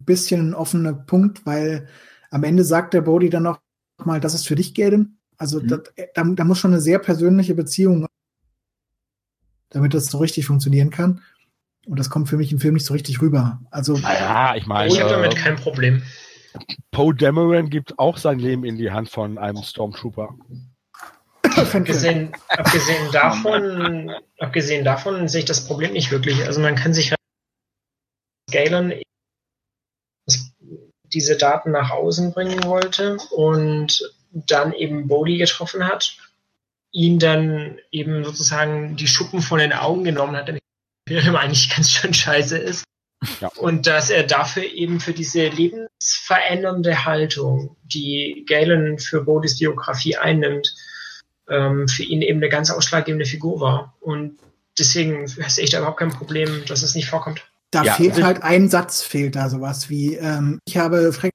[0.00, 1.88] ein bisschen ein offener Punkt, weil
[2.30, 3.60] am Ende sagt der Bodhi dann noch
[4.04, 5.18] mal, das ist für dich, Galen.
[5.36, 5.68] Also mhm.
[5.68, 5.80] das,
[6.14, 8.06] da, da muss schon eine sehr persönliche Beziehung,
[9.70, 11.22] damit das so richtig funktionieren kann.
[11.86, 13.60] Und das kommt für mich im Film nicht so richtig rüber.
[13.70, 14.92] Also, naja, ich meine.
[14.92, 16.02] Ich habe damit kein Problem.
[16.90, 20.34] Poe Dameron gibt auch sein Leben in die Hand von einem Stormtrooper.
[21.42, 26.44] abgesehen, abgesehen, davon, abgesehen davon sehe ich das Problem nicht wirklich.
[26.44, 27.14] Also man kann sich
[28.50, 28.92] Galen
[31.04, 36.16] diese Daten nach außen bringen wollte und dann eben Bodhi getroffen hat,
[36.92, 40.50] ihn dann eben sozusagen die Schuppen von den Augen genommen hat,
[41.08, 42.84] Film eigentlich ganz schön scheiße ist.
[43.40, 43.48] Ja.
[43.58, 50.74] Und dass er dafür eben für diese lebensverändernde Haltung, die Galen für Bodis Biografie einnimmt,
[51.48, 53.94] ähm, für ihn eben eine ganz ausschlaggebende Figur war.
[54.00, 54.38] Und
[54.78, 57.44] deswegen sehe ich da überhaupt kein Problem, dass es nicht vorkommt.
[57.70, 61.32] Da Ja, fehlt halt ein Satz, fehlt da sowas wie, ähm, ich habe Frank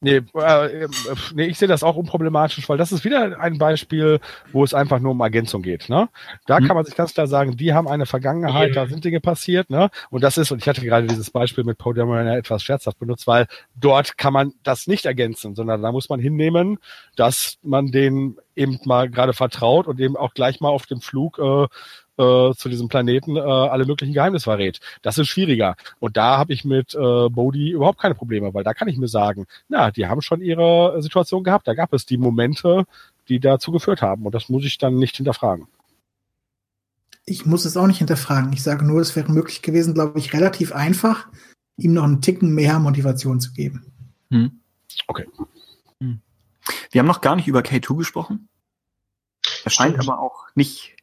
[0.00, 0.88] Nee, äh, äh,
[1.34, 4.20] nee, ich sehe das auch unproblematisch, weil das ist wieder ein Beispiel,
[4.52, 5.88] wo es einfach nur um Ergänzung geht.
[5.88, 6.08] Ne?
[6.46, 6.66] Da Mhm.
[6.68, 9.70] kann man sich ganz klar sagen, die haben eine Vergangenheit, da sind Dinge passiert.
[9.70, 9.90] Ne?
[10.10, 13.26] Und das ist, und ich hatte gerade dieses Beispiel mit Paul Dameron etwas scherzhaft benutzt,
[13.26, 16.78] weil dort kann man das nicht ergänzen, sondern da muss man hinnehmen,
[17.16, 21.38] dass man den eben mal gerade vertraut und eben auch gleich mal auf dem Flug
[21.40, 21.66] äh,
[22.18, 24.80] äh, zu diesem Planeten äh, alle möglichen Geheimnisse verrät.
[25.02, 25.76] Das ist schwieriger.
[26.00, 29.08] Und da habe ich mit äh, Bodhi überhaupt keine Probleme, weil da kann ich mir
[29.08, 31.68] sagen, na, die haben schon ihre Situation gehabt.
[31.68, 32.84] Da gab es die Momente,
[33.28, 34.26] die dazu geführt haben.
[34.26, 35.66] Und das muss ich dann nicht hinterfragen.
[37.26, 38.52] ich muss es auch nicht hinterfragen.
[38.52, 41.28] Ich sage nur, es wäre möglich gewesen, glaube ich, relativ einfach,
[41.76, 43.92] ihm noch einen Ticken mehr Motivation zu geben.
[44.30, 44.60] Hm.
[45.06, 45.26] Okay.
[46.00, 46.20] Hm.
[46.90, 48.48] Wir haben noch gar nicht über K2 gesprochen.
[49.64, 50.96] Er scheint aber auch nicht.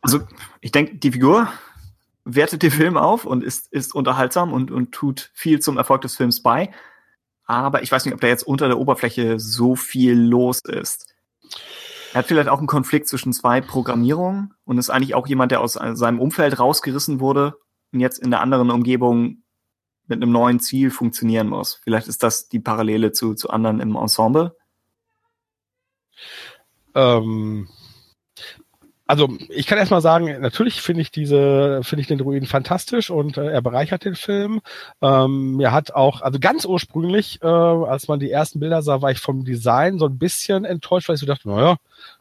[0.00, 0.20] Also,
[0.60, 1.48] ich denke, die Figur
[2.24, 6.16] wertet den Film auf und ist, ist unterhaltsam und, und tut viel zum Erfolg des
[6.16, 6.70] Films bei.
[7.44, 11.12] Aber ich weiß nicht, ob da jetzt unter der Oberfläche so viel los ist.
[12.12, 15.60] Er hat vielleicht auch einen Konflikt zwischen zwei Programmierungen und ist eigentlich auch jemand, der
[15.60, 17.56] aus seinem Umfeld rausgerissen wurde
[17.92, 19.42] und jetzt in einer anderen Umgebung
[20.06, 21.80] mit einem neuen Ziel funktionieren muss.
[21.82, 24.56] Vielleicht ist das die Parallele zu, zu anderen im Ensemble.
[26.94, 27.68] Ähm,
[29.10, 33.36] also ich kann erstmal sagen, natürlich finde ich diese, finde ich den Druiden fantastisch und
[33.38, 34.60] äh, er bereichert den Film.
[35.02, 39.10] Ähm, mir hat auch, also ganz ursprünglich, äh, als man die ersten Bilder sah, war
[39.10, 41.76] ich vom Design so ein bisschen enttäuscht, weil ich so dachte, naja,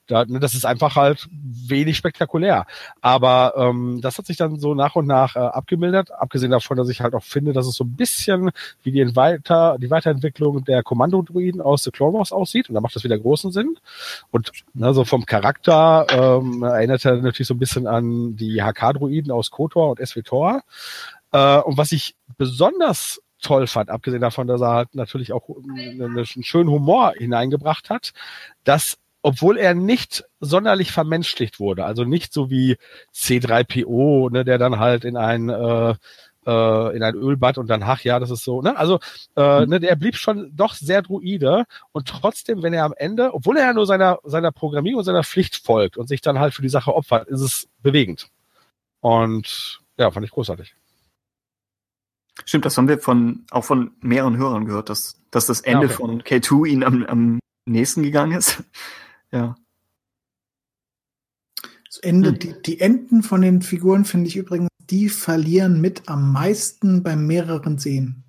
[0.10, 2.66] da, ne, das ist einfach halt wenig spektakulär.
[3.00, 6.90] Aber ähm, das hat sich dann so nach und nach äh, abgemildert, abgesehen davon, dass
[6.90, 8.52] ich halt auch finde, dass es so ein bisschen
[8.84, 12.70] wie die, Weiter, die Weiterentwicklung der Kommando-Druiden aus The Clone Wars aussieht.
[12.70, 13.78] Und da macht das wieder großen Sinn.
[14.32, 19.32] Und ne, so vom Charakter ähm, erinnert er natürlich so ein bisschen an die HK-Druiden
[19.32, 20.64] aus KOTOR und SWTOR.
[21.32, 26.02] Äh, und was ich besonders toll fand, abgesehen davon, dass er halt natürlich auch einen,
[26.02, 28.12] einen schönen Humor hineingebracht hat,
[28.64, 32.78] dass obwohl er nicht sonderlich vermenschlicht wurde, also nicht so wie
[33.14, 35.96] C3PO, ne, der dann halt in ein äh,
[36.46, 38.78] äh, in ein Ölbad und dann, ach ja, das ist so, ne?
[38.78, 39.00] Also,
[39.36, 43.58] äh, ne, der blieb schon doch sehr druide und trotzdem, wenn er am Ende, obwohl
[43.58, 46.62] er ja nur seiner, seiner Programmierung und seiner Pflicht folgt und sich dann halt für
[46.62, 48.30] die Sache opfert, ist es bewegend.
[49.02, 50.76] Und ja, fand ich großartig.
[52.46, 55.96] Stimmt, das haben wir von, auch von mehreren Hörern gehört, dass, dass das Ende okay.
[55.96, 58.64] von K2 ihn am, am nächsten gegangen ist.
[59.32, 59.56] Ja.
[61.86, 62.40] Das Ende, Hm.
[62.40, 67.16] die, die Enden von den Figuren finde ich übrigens, die verlieren mit am meisten bei
[67.16, 68.24] mehreren Szenen.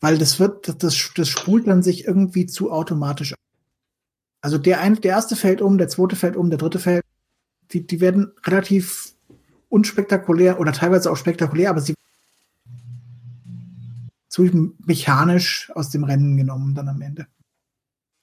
[0.00, 3.34] Weil das wird, das, das, das spult dann sich irgendwie zu automatisch.
[4.40, 7.04] Also der, ein, der erste fällt um, der zweite fällt um, der dritte fällt.
[7.72, 9.14] Die, die werden relativ
[9.68, 11.94] unspektakulär oder teilweise auch spektakulär, aber sie
[14.28, 17.26] zu mechanisch aus dem Rennen genommen dann am Ende.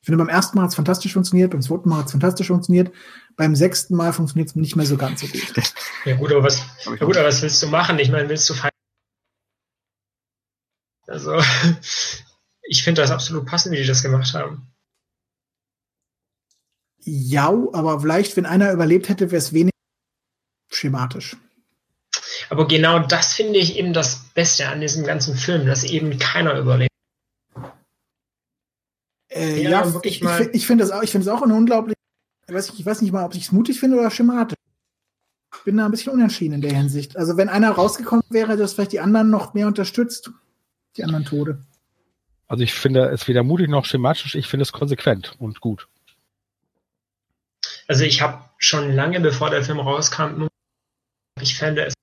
[0.03, 2.47] Ich finde, beim ersten Mal hat es fantastisch funktioniert, beim zweiten Mal hat es fantastisch
[2.47, 2.93] funktioniert,
[3.38, 5.53] beim sechsten Mal funktioniert es nicht mehr so ganz so gut.
[6.03, 7.97] Ja gut, aber was, ja gut, aber was willst du machen?
[7.99, 8.69] Ich meine, willst du feiern?
[11.07, 11.41] Also,
[12.63, 14.73] ich finde das absolut passend, wie die das gemacht haben.
[16.99, 19.71] Ja, aber vielleicht, wenn einer überlebt hätte, wäre es weniger
[20.69, 21.38] schematisch.
[22.49, 26.59] Aber genau das finde ich eben das Beste an diesem ganzen Film, dass eben keiner
[26.59, 26.93] überlebt.
[29.34, 31.53] Äh, Ja, ja, ich, ich, mal- ich finde das auch, ich finde es auch eine
[31.55, 31.95] unglaublich,
[32.47, 34.57] ich weiß, nicht, ich weiß nicht mal, ob ich es mutig finde oder schematisch.
[35.55, 37.15] Ich bin da ein bisschen unentschieden in der Hinsicht.
[37.15, 40.31] Also wenn einer rausgekommen wäre, dass vielleicht die anderen noch mehr unterstützt,
[40.97, 41.64] die anderen Tode.
[42.47, 45.88] Also ich finde es weder mutig noch schematisch, ich finde es konsequent und gut.
[47.88, 50.49] Also ich habe schon lange bevor der Film rauskam, nur
[51.41, 51.93] ich fände es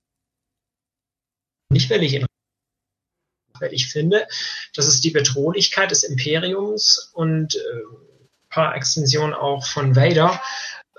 [1.71, 2.25] nicht, weil ich ihn
[3.61, 4.27] weil ich finde,
[4.75, 7.59] dass es die Bedrohlichkeit des Imperiums und äh,
[8.51, 10.39] paar Extensionen auch von Vader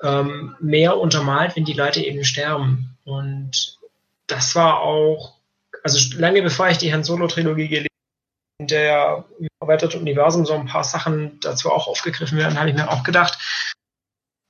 [0.02, 2.96] ähm, mehr untermalt, wenn die Leute eben sterben.
[3.04, 3.78] Und
[4.26, 5.34] das war auch,
[5.84, 10.54] also lange bevor ich die Han Solo-Trilogie gelesen habe, in der im erweiterten Universum so
[10.54, 13.38] ein paar Sachen dazu auch aufgegriffen werden, habe ich mir auch gedacht,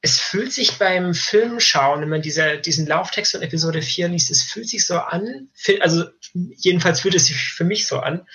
[0.05, 4.43] es fühlt sich beim Filmschauen, wenn man diese, diesen Lauftext von Episode 4 liest, es
[4.43, 5.49] fühlt sich so an,
[5.81, 8.27] also jedenfalls fühlt es sich für mich so an,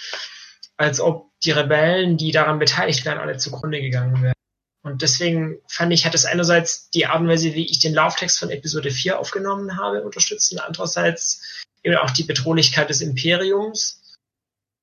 [0.77, 4.33] als ob die Rebellen, die daran beteiligt werden, alle zugrunde gegangen wären.
[4.81, 8.39] Und deswegen fand ich, hat es einerseits die Art und Weise, wie ich den Lauftext
[8.39, 14.15] von Episode 4 aufgenommen habe, unterstützt und andererseits eben auch die Bedrohlichkeit des Imperiums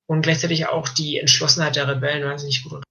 [0.05, 2.83] und gleichzeitig auch die Entschlossenheit der Rebellen wahnsinnig gut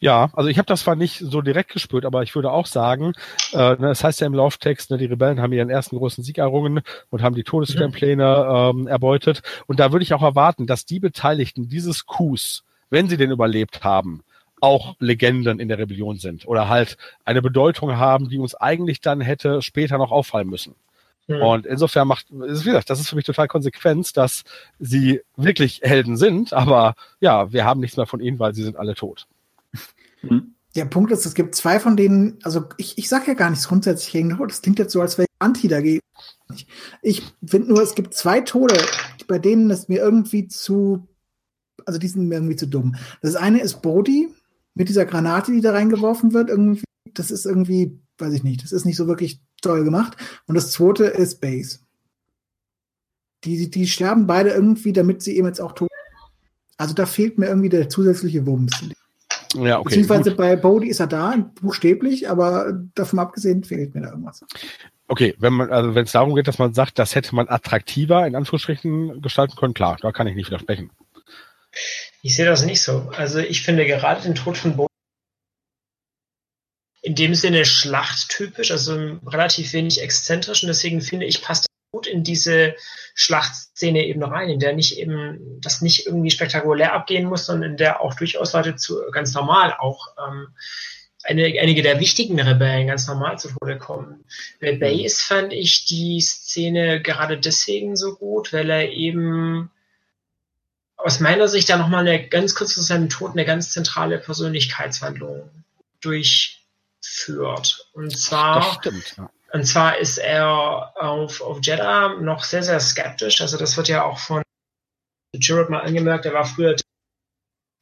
[0.00, 3.12] Ja, also ich habe das zwar nicht so direkt gespürt, aber ich würde auch sagen,
[3.52, 6.80] äh, das heißt ja im Lauftext, ne, die Rebellen haben ihren ersten großen Sieg errungen
[7.10, 9.42] und haben die Todessternpläne ähm, erbeutet.
[9.66, 13.84] Und da würde ich auch erwarten, dass die Beteiligten dieses Coups, wenn sie den überlebt
[13.84, 14.22] haben,
[14.60, 19.20] auch Legenden in der Rebellion sind oder halt eine Bedeutung haben, die uns eigentlich dann
[19.20, 20.74] hätte später noch auffallen müssen.
[21.26, 21.42] Mhm.
[21.42, 24.44] Und insofern macht, wie gesagt, das ist für mich total konsequent, dass
[24.78, 28.76] sie wirklich Helden sind, aber ja, wir haben nichts mehr von ihnen, weil sie sind
[28.76, 29.26] alle tot.
[30.76, 33.68] Der Punkt ist, es gibt zwei von denen, also ich, ich sage ja gar nichts
[33.68, 36.00] grundsätzlich gegen das klingt jetzt so, als wäre ich anti dagegen.
[37.02, 38.76] Ich finde nur, es gibt zwei Tode,
[39.28, 41.06] bei denen es mir irgendwie zu,
[41.86, 42.96] also die sind mir irgendwie zu dumm.
[43.22, 44.28] Das eine ist Bodhi
[44.74, 46.82] mit dieser Granate, die da reingeworfen wird, irgendwie,
[47.12, 50.16] das ist irgendwie, weiß ich nicht, das ist nicht so wirklich toll gemacht.
[50.46, 51.78] Und das zweite ist Base.
[53.44, 55.88] Die, die sterben beide irgendwie, damit sie eben jetzt auch tot.
[56.76, 58.72] Also da fehlt mir irgendwie der zusätzliche Wumms.
[59.54, 59.90] Ja, okay.
[59.90, 60.38] Beziehungsweise gut.
[60.38, 64.44] bei Bodhi ist er da, buchstäblich, aber davon abgesehen fehlt mir da irgendwas.
[65.06, 68.26] Okay, wenn man, also wenn es darum geht, dass man sagt, das hätte man attraktiver
[68.26, 70.90] in Anführungsstrichen gestalten können, klar, da kann ich nicht widersprechen.
[72.22, 73.10] Ich sehe das nicht so.
[73.16, 74.88] Also ich finde gerade den Tod von Bodhi
[77.02, 82.24] in dem Sinne schlachttypisch, also relativ wenig exzentrisch und deswegen finde ich, passt gut in
[82.24, 82.74] diese
[83.14, 87.76] Schlachtszene eben rein, in der nicht eben das nicht irgendwie spektakulär abgehen muss, sondern in
[87.76, 90.48] der auch durchaus Leute zu ganz normal auch ähm,
[91.22, 94.24] eine, einige der wichtigen Rebellen ganz normal zu Tode kommen.
[94.60, 94.80] Bei mhm.
[94.80, 99.70] Base fand ich die Szene gerade deswegen so gut, weil er eben
[100.96, 105.48] aus meiner Sicht da nochmal eine ganz kurz zu seinem Tod eine ganz zentrale Persönlichkeitswandlung
[106.00, 106.64] durch
[107.00, 107.88] führt.
[107.92, 109.30] Und zwar, stimmt, ja.
[109.54, 113.40] Und zwar ist er auf, auf Jeddah noch sehr, sehr skeptisch.
[113.40, 114.42] Also das wird ja auch von
[115.32, 116.26] Jared mal angemerkt.
[116.26, 116.74] Er war früher,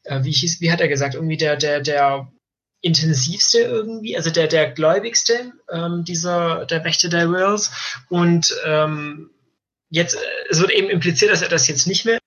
[0.05, 2.31] äh, wie hieß, wie hat er gesagt, irgendwie der, der, der
[2.83, 7.71] intensivste irgendwie, also der, der gläubigste ähm, dieser, der Wächter der Wills.
[8.11, 9.31] Und ähm,
[9.89, 10.19] jetzt,
[10.51, 12.19] es wird eben impliziert, dass er das jetzt nicht mehr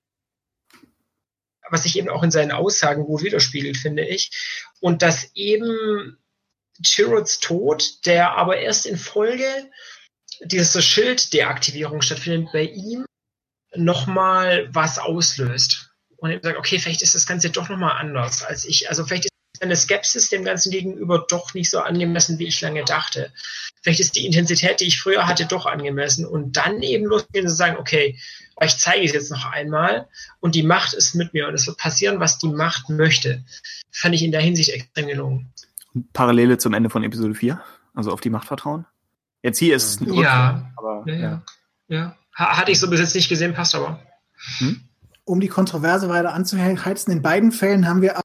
[1.70, 4.32] was sich eben auch in seinen Aussagen gut widerspiegelt, finde ich.
[4.80, 6.18] Und dass eben
[6.84, 9.70] Chirods Tod, der aber erst in Folge
[10.42, 13.06] dieser Schilddeaktivierung stattfindet, bei ihm
[13.76, 15.92] nochmal was auslöst.
[16.18, 18.90] Und er sagt, okay, vielleicht ist das Ganze doch nochmal anders als ich.
[18.90, 22.84] Also vielleicht ist seine Skepsis dem Ganzen gegenüber doch nicht so angemessen, wie ich lange
[22.84, 23.32] dachte.
[23.82, 26.26] Vielleicht ist die Intensität, die ich früher hatte, doch angemessen.
[26.26, 28.20] Und dann eben losgehen zu sagen, okay,
[28.62, 30.08] ich zeige es jetzt noch einmal
[30.40, 33.44] und die Macht ist mit mir und es wird passieren, was die Macht möchte.
[33.92, 35.54] Fand ich in der Hinsicht extrem gelungen.
[36.14, 37.62] Parallele zum Ende von Episode 4,
[37.94, 38.86] also auf die Macht vertrauen.
[39.44, 40.72] Jetzt hier ist es ein ja.
[40.76, 41.44] aber ja, ja.
[41.88, 42.16] ja.
[42.34, 44.00] Hatte ich so bis jetzt nicht gesehen, passt aber.
[44.58, 44.82] Hm?
[45.24, 48.20] Um die Kontroverse weiter anzuheizen, in beiden Fällen haben wir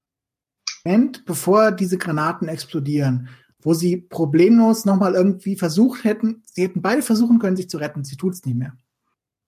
[0.84, 3.28] Moment, bevor diese Granaten explodieren,
[3.62, 8.04] wo sie problemlos nochmal irgendwie versucht hätten, sie hätten beide versuchen können, sich zu retten,
[8.04, 8.72] sie tut es nicht mehr.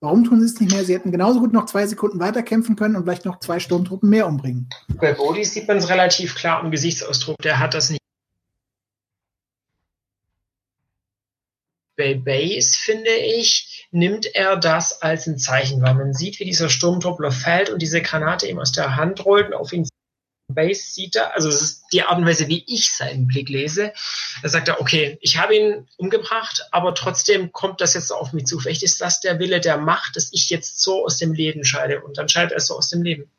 [0.01, 0.85] Warum tun sie es nicht mehr?
[0.85, 4.27] Sie hätten genauso gut noch zwei Sekunden weiterkämpfen können und vielleicht noch zwei Sturmtruppen mehr
[4.27, 4.69] umbringen.
[5.01, 7.39] Bei Bodhi sieht man es relativ klar am Gesichtsausdruck.
[7.39, 8.03] Der hat das nicht
[12.03, 15.95] bei Base, finde ich, nimmt er das als ein Zeichen wahr.
[15.95, 19.55] Man sieht, wie dieser Sturmtruppler fällt und diese Granate ihm aus der Hand rollt und
[19.55, 19.89] auf ihn
[20.49, 23.93] Base sieht er, also es ist die Art und Weise, wie ich seinen Blick lese.
[24.43, 28.45] Da sagt er, okay, ich habe ihn umgebracht, aber trotzdem kommt das jetzt auf mich
[28.45, 28.59] zu.
[28.59, 32.03] Vielleicht ist das der Wille der Macht, dass ich jetzt so aus dem Leben scheide
[32.03, 33.31] und dann scheidet er so aus dem Leben.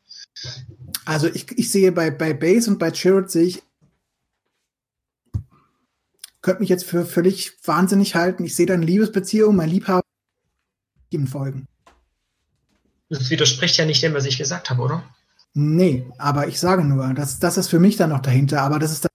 [1.05, 3.61] Also ich, ich sehe bei, bei Base und bei Chirrut sehe ich
[6.43, 8.43] könnte mich jetzt für völlig wahnsinnig halten.
[8.43, 10.03] Ich sehe da eine Liebesbeziehung, mein Liebhaber
[11.09, 11.67] ihm folgen.
[13.09, 15.03] Das widerspricht ja nicht dem, was ich gesagt habe, oder?
[15.53, 18.91] Nee, aber ich sage nur, das, das ist für mich dann noch dahinter, aber das
[18.91, 19.11] ist das,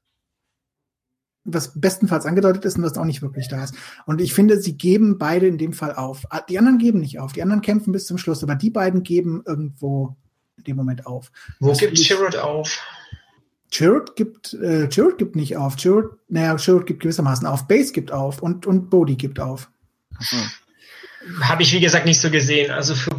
[1.44, 3.74] was bestenfalls angedeutet ist und was auch nicht wirklich da ist.
[4.06, 6.24] Und ich finde, sie geben beide in dem Fall auf.
[6.30, 9.02] Ah, die anderen geben nicht auf, die anderen kämpfen bis zum Schluss, aber die beiden
[9.02, 10.16] geben irgendwo
[10.56, 11.30] in dem Moment auf.
[11.58, 12.80] Wo das gibt Chirrut auf?
[13.70, 15.76] Chirrut gibt, äh, Chirrut gibt nicht auf.
[15.76, 17.68] Chirrut, naja, Chirrut gibt gewissermaßen auf.
[17.68, 19.68] Base gibt auf und, und Bodhi gibt auf.
[20.18, 21.42] Mhm.
[21.42, 22.70] Habe ich, wie gesagt, nicht so gesehen.
[22.70, 23.18] Also für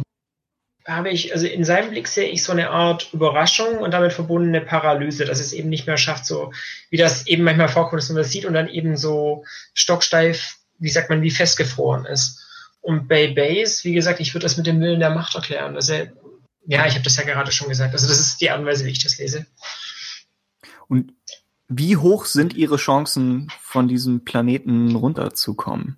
[0.86, 4.60] habe ich, also in seinem Blick sehe ich so eine Art Überraschung und damit verbundene
[4.60, 6.52] Paralyse, dass es eben nicht mehr schafft, so
[6.90, 9.44] wie das eben manchmal vorkommt, dass man das sieht und dann eben so
[9.74, 12.44] stocksteif, wie sagt man, wie festgefroren ist.
[12.80, 15.76] Und bei Base, wie gesagt, ich würde das mit dem Willen der Macht erklären.
[15.76, 15.92] Also,
[16.66, 17.92] ja, ich habe das ja gerade schon gesagt.
[17.92, 19.46] Also das ist die Art und Weise, wie ich das lese.
[20.90, 21.14] Und
[21.68, 25.96] wie hoch sind Ihre Chancen, von diesem Planeten runterzukommen?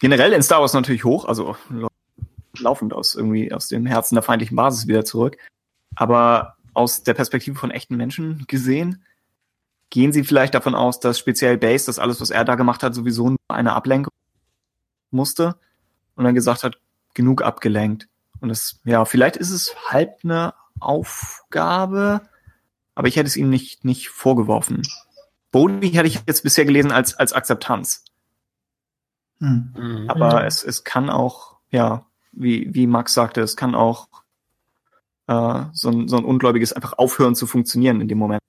[0.00, 1.56] Generell in Star Wars natürlich hoch, also
[2.58, 5.38] laufend aus irgendwie aus dem Herzen der feindlichen Basis wieder zurück.
[5.94, 9.04] Aber aus der Perspektive von echten Menschen gesehen.
[9.90, 12.96] Gehen Sie vielleicht davon aus, dass speziell Base, das alles, was er da gemacht hat,
[12.96, 14.12] sowieso nur eine Ablenkung
[15.12, 15.54] musste
[16.16, 16.80] und dann gesagt hat,
[17.14, 18.08] genug abgelenkt.
[18.40, 22.22] Und das, ja, vielleicht ist es halb eine Aufgabe,
[22.94, 24.82] aber ich hätte es ihm nicht, nicht vorgeworfen.
[25.50, 28.04] Bodhi hätte ich jetzt bisher gelesen als, als Akzeptanz.
[29.40, 29.74] Hm.
[29.76, 30.10] Mhm.
[30.10, 30.46] Aber Mhm.
[30.46, 34.08] es, es kann auch, ja, wie, wie Max sagte, es kann auch
[35.26, 38.40] äh, so, ein, so ein ungläubiges einfach aufhören zu funktionieren in dem Moment.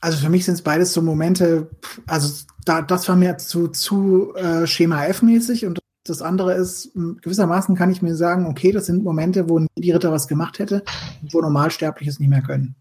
[0.00, 1.70] Also für mich sind es beides so Momente,
[2.06, 7.74] also da, das war mir zu, zu äh, Schema F-mäßig und das andere ist, gewissermaßen
[7.76, 10.84] kann ich mir sagen, okay, das sind Momente, wo die Ritter was gemacht hätte,
[11.32, 12.74] wo Normalsterbliche es nicht mehr können.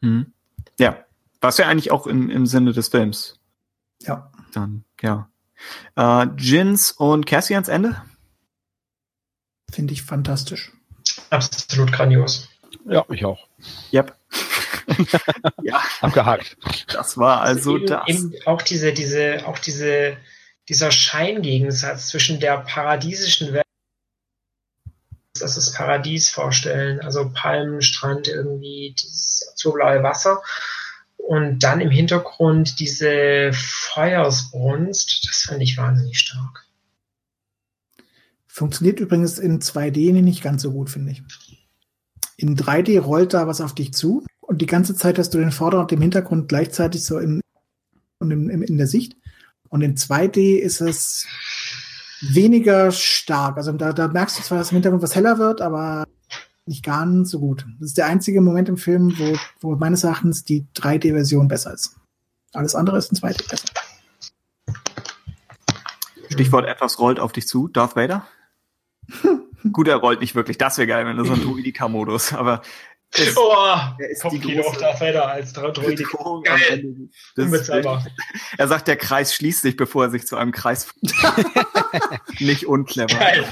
[0.00, 0.32] Mhm.
[0.78, 1.04] Ja,
[1.40, 3.38] was ja eigentlich auch im, im Sinne des Films
[4.02, 4.30] Ja.
[4.52, 5.28] dann, ja.
[5.96, 8.00] Äh, Jins und Cassians Ende?
[9.70, 10.72] Finde ich fantastisch.
[11.30, 12.48] Absolut grandios.
[12.86, 13.46] Ja, ich auch.
[13.92, 14.16] Yep.
[15.62, 16.56] ja, Abgehakt.
[16.92, 18.08] das war also eben, das.
[18.08, 20.16] Eben auch diese, diese, auch diese,
[20.70, 23.64] dieser Scheingegensatz zwischen der paradiesischen Welt,
[25.38, 30.40] das ist Paradies vorstellen, also Palmenstrand, irgendwie dieses azurblaue Wasser
[31.16, 36.66] und dann im Hintergrund diese Feuersbrunst, das fand ich wahnsinnig stark.
[38.46, 41.22] Funktioniert übrigens in 2D nicht ganz so gut, finde ich.
[42.36, 45.50] In 3D rollt da was auf dich zu und die ganze Zeit hast du den
[45.50, 47.40] Vorder- und den Hintergrund gleichzeitig so in,
[48.20, 49.16] und in der Sicht.
[49.70, 51.26] Und in 2D ist es
[52.20, 53.56] weniger stark.
[53.56, 56.06] Also da, da merkst du zwar, dass im Hintergrund was heller wird, aber
[56.66, 57.64] nicht ganz so gut.
[57.78, 61.96] Das ist der einzige Moment im Film, wo, wo meines Erachtens die 3D-Version besser ist.
[62.52, 63.68] Alles andere ist in 2D besser.
[66.30, 68.26] Stichwort etwas rollt auf dich zu, Darth Vader.
[69.72, 70.58] Gut, er rollt nicht wirklich.
[70.58, 72.62] Das wäre geil, wenn er so ein Druidika-Modus, aber
[73.12, 73.52] es, Oh,
[73.98, 75.96] er ist die große Darth Vader als Droidik.
[76.10, 76.54] Bedrohung Geil.
[76.68, 78.06] am Ende des Unbezahlbar.
[78.56, 80.92] Er sagt, der Kreis schließt sich, bevor er sich zu einem Kreis.
[82.38, 83.18] nicht unclever.
[83.18, 83.44] Geil.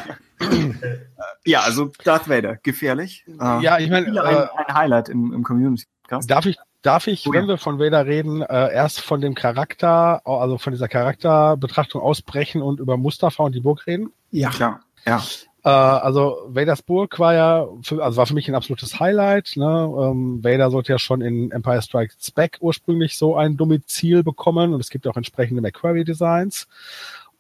[1.44, 3.24] Ja, also Darth Vader, gefährlich.
[3.26, 6.30] Äh, Ja, ich meine, äh, ein, ein Highlight im, im Community-Podcast.
[6.30, 7.48] Darf ich, darf ich, Oh wenn ja.
[7.48, 12.80] wir von Vader reden, äh, erst von dem Charakter, also von dieser Charakterbetrachtung ausbrechen und
[12.80, 14.12] über Mustafa und die Burg reden?
[14.30, 14.50] Ja.
[14.50, 15.22] Klar, ja.
[15.64, 19.52] Äh, also Vaders Burg war ja, für, also war für mich ein absolutes Highlight.
[19.56, 19.64] Ne?
[19.66, 24.80] Ähm, Vader sollte ja schon in Empire Strikes Back ursprünglich so ein Domizil bekommen und
[24.80, 26.68] es gibt auch entsprechende McQuarrie-Designs.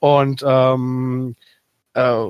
[0.00, 1.36] Und ähm,
[1.94, 2.24] äh,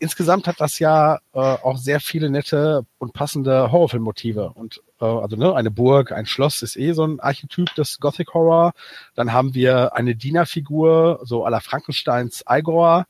[0.00, 4.50] insgesamt hat das ja äh, auch sehr viele nette und passende Horrorfilmmotive.
[4.54, 8.34] Und äh, also ne, eine Burg, ein Schloss ist eh so ein Archetyp des Gothic
[8.34, 8.72] Horror.
[9.14, 13.06] Dann haben wir eine Dienerfigur, so la Frankensteins Igor.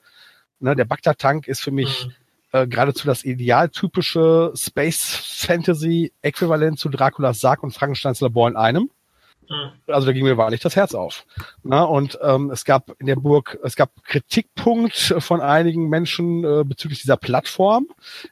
[0.59, 2.09] Ne, der Bagdad-Tank ist für mich
[2.53, 8.91] äh, geradezu das idealtypische Space-Fantasy-Äquivalent zu Draculas Sarg und Frankensteins Labor in einem.
[9.49, 9.73] Mhm.
[9.87, 11.25] Also da ging mir wahrlich das Herz auf.
[11.63, 16.65] Na, und ähm, es gab in der Burg, es gab Kritikpunkt von einigen Menschen äh,
[16.65, 17.87] bezüglich dieser Plattform,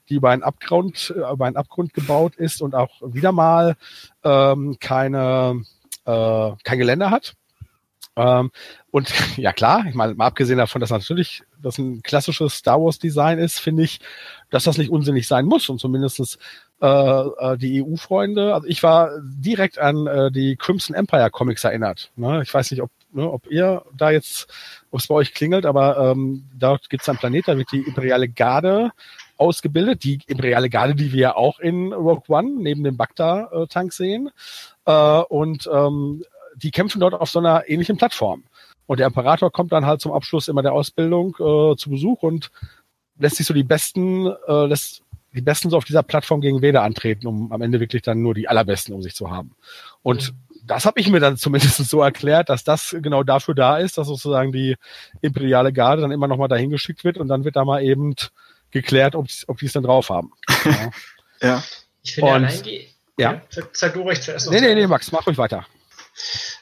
[0.08, 3.76] die über einen Abgrund, äh, über einen Abgrund gebaut ist und auch wieder mal
[4.22, 5.62] ähm, keine,
[6.04, 7.34] äh, kein Geländer hat.
[8.16, 8.50] Ähm,
[8.90, 12.98] und ja klar, ich meine, mal abgesehen davon, dass natürlich das ein klassisches Star Wars
[12.98, 14.00] Design ist, finde ich,
[14.50, 16.38] dass das nicht unsinnig sein muss und zumindestens
[16.80, 22.10] äh, äh, die EU-Freunde, also ich war direkt an äh, die Crimson Empire Comics erinnert.
[22.16, 22.42] Ne?
[22.42, 24.48] Ich weiß nicht, ob, ne, ob ihr da jetzt,
[24.90, 27.82] ob es bei euch klingelt, aber ähm, dort gibt es einen Planet, da wird die
[27.82, 28.90] imperiale Garde
[29.36, 34.30] ausgebildet, die imperiale Garde, die wir ja auch in Rogue One neben dem Bagda-Tank sehen.
[34.84, 36.22] Äh, und ähm,
[36.56, 38.44] die kämpfen dort auf so einer ähnlichen Plattform.
[38.86, 42.50] Und der Imperator kommt dann halt zum Abschluss immer der Ausbildung äh, zu Besuch und
[43.18, 45.02] lässt sich so die besten, äh, lässt
[45.34, 48.34] die Besten so auf dieser Plattform gegen Vader antreten, um am Ende wirklich dann nur
[48.34, 49.52] die allerbesten um sich zu haben.
[50.02, 50.32] Und
[50.66, 54.06] das habe ich mir dann zumindest so erklärt, dass das genau dafür da ist, dass
[54.06, 54.76] sozusagen die
[55.22, 58.14] imperiale Garde dann immer nochmal dahin geschickt wird und dann wird da mal eben
[58.70, 60.32] geklärt, ob, ob die es dann drauf haben.
[60.64, 60.90] Ja.
[61.42, 61.62] Ja.
[62.02, 62.88] Ich finde Und- allein die.
[63.18, 63.42] ja.
[63.50, 64.50] Sag, sag du ruhig zuerst.
[64.50, 65.66] nee, nee, nee, Max, mach ruhig weiter.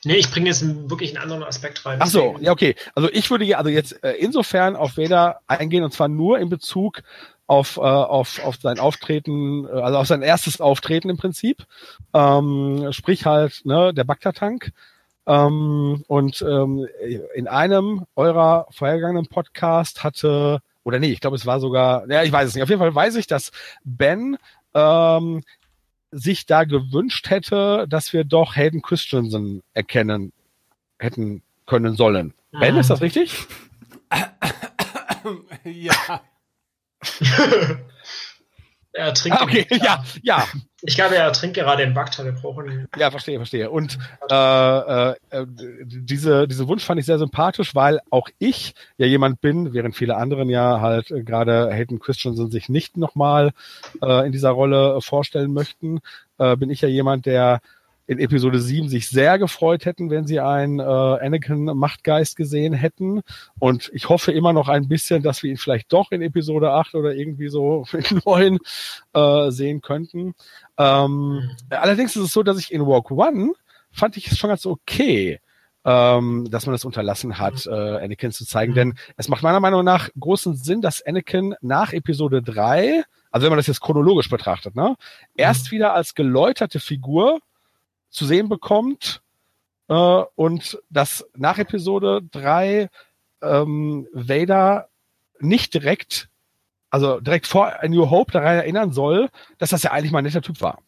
[0.05, 1.99] Nee, ich bringe jetzt wirklich einen anderen Aspekt rein.
[2.01, 2.75] Ach so, ja, okay.
[2.95, 6.49] Also ich würde ja also jetzt äh, insofern auf Vader eingehen und zwar nur in
[6.49, 7.03] Bezug
[7.47, 11.67] auf, äh, auf, auf sein Auftreten, äh, also auf sein erstes Auftreten im Prinzip.
[12.15, 14.73] Ähm, sprich halt, ne, der Bagdad-Tank.
[15.27, 16.87] Ähm, und ähm,
[17.35, 22.33] in einem eurer vorhergegangenen Podcast hatte, oder nee, ich glaube, es war sogar, ja, ich
[22.33, 22.63] weiß es nicht.
[22.63, 23.53] Auf jeden Fall weiß ich, dass
[23.85, 24.37] Ben
[24.75, 25.43] ähm,
[26.13, 30.33] sich da gewünscht hätte, dass wir doch Hayden Christensen erkennen
[30.99, 32.35] hätten können sollen.
[32.53, 32.81] Ben, Mhm.
[32.81, 33.35] ist das richtig?
[35.65, 36.21] ja.
[38.95, 39.41] Er trinkt.
[39.41, 40.47] Ah, okay, ja, ja.
[40.83, 42.25] Ich glaube, er trinkt gerade den Bakter.
[42.25, 42.89] Wir brauchen.
[42.99, 43.71] Ja, verstehe, verstehe.
[43.71, 43.99] Und
[44.31, 49.41] äh, äh, äh, diese, diese Wunsch fand ich sehr sympathisch, weil auch ich ja jemand
[49.41, 53.53] bin, während viele anderen ja halt äh, gerade Hayden Christensen sich nicht nochmal
[54.03, 56.01] äh, in dieser Rolle vorstellen möchten,
[56.39, 57.61] äh, bin ich ja jemand, der
[58.13, 63.23] in Episode 7 sich sehr gefreut hätten, wenn sie einen äh, Anakin Machtgeist gesehen hätten.
[63.59, 66.95] Und ich hoffe immer noch ein bisschen, dass wir ihn vielleicht doch in Episode 8
[66.95, 68.59] oder irgendwie so in 9
[69.15, 70.35] äh, sehen könnten.
[70.79, 73.53] Ähm, allerdings ist es so, dass ich in Walk One
[73.91, 75.41] fand ich es schon ganz okay,
[75.85, 78.75] ähm, dass man das unterlassen hat, äh, Anakin zu zeigen.
[78.75, 83.51] Denn es macht meiner Meinung nach großen Sinn, dass Anakin nach Episode 3, also wenn
[83.51, 84.97] man das jetzt chronologisch betrachtet, ne,
[85.35, 87.41] erst wieder als geläuterte Figur
[88.13, 89.23] zu sehen bekommt
[89.89, 92.89] äh, und dass nach Episode 3
[93.43, 94.89] ähm, Vader
[95.41, 96.29] nicht direkt,
[96.91, 99.29] also direkt vor A New Hope daran erinnern soll,
[99.59, 100.79] dass das ja eigentlich mal ein netter Typ war.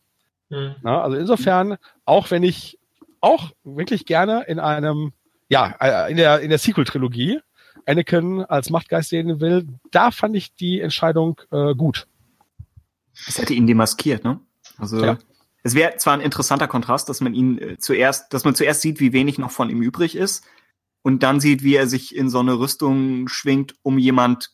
[0.50, 0.76] Hm.
[0.82, 2.78] Na, also insofern, auch wenn ich
[3.20, 5.12] auch wirklich gerne in einem,
[5.48, 7.40] ja, äh, in der, in der Sequel-Trilogie
[7.86, 12.06] Anakin als Machtgeist sehen will, da fand ich die Entscheidung äh, gut.
[13.26, 14.40] Es hätte ihn demaskiert, ne?
[14.78, 15.18] Also Ja.
[15.64, 19.00] Es wäre zwar ein interessanter Kontrast, dass man ihn äh, zuerst, dass man zuerst sieht,
[19.00, 20.44] wie wenig noch von ihm übrig ist
[21.02, 24.50] und dann sieht, wie er sich in so eine Rüstung schwingt, um jemand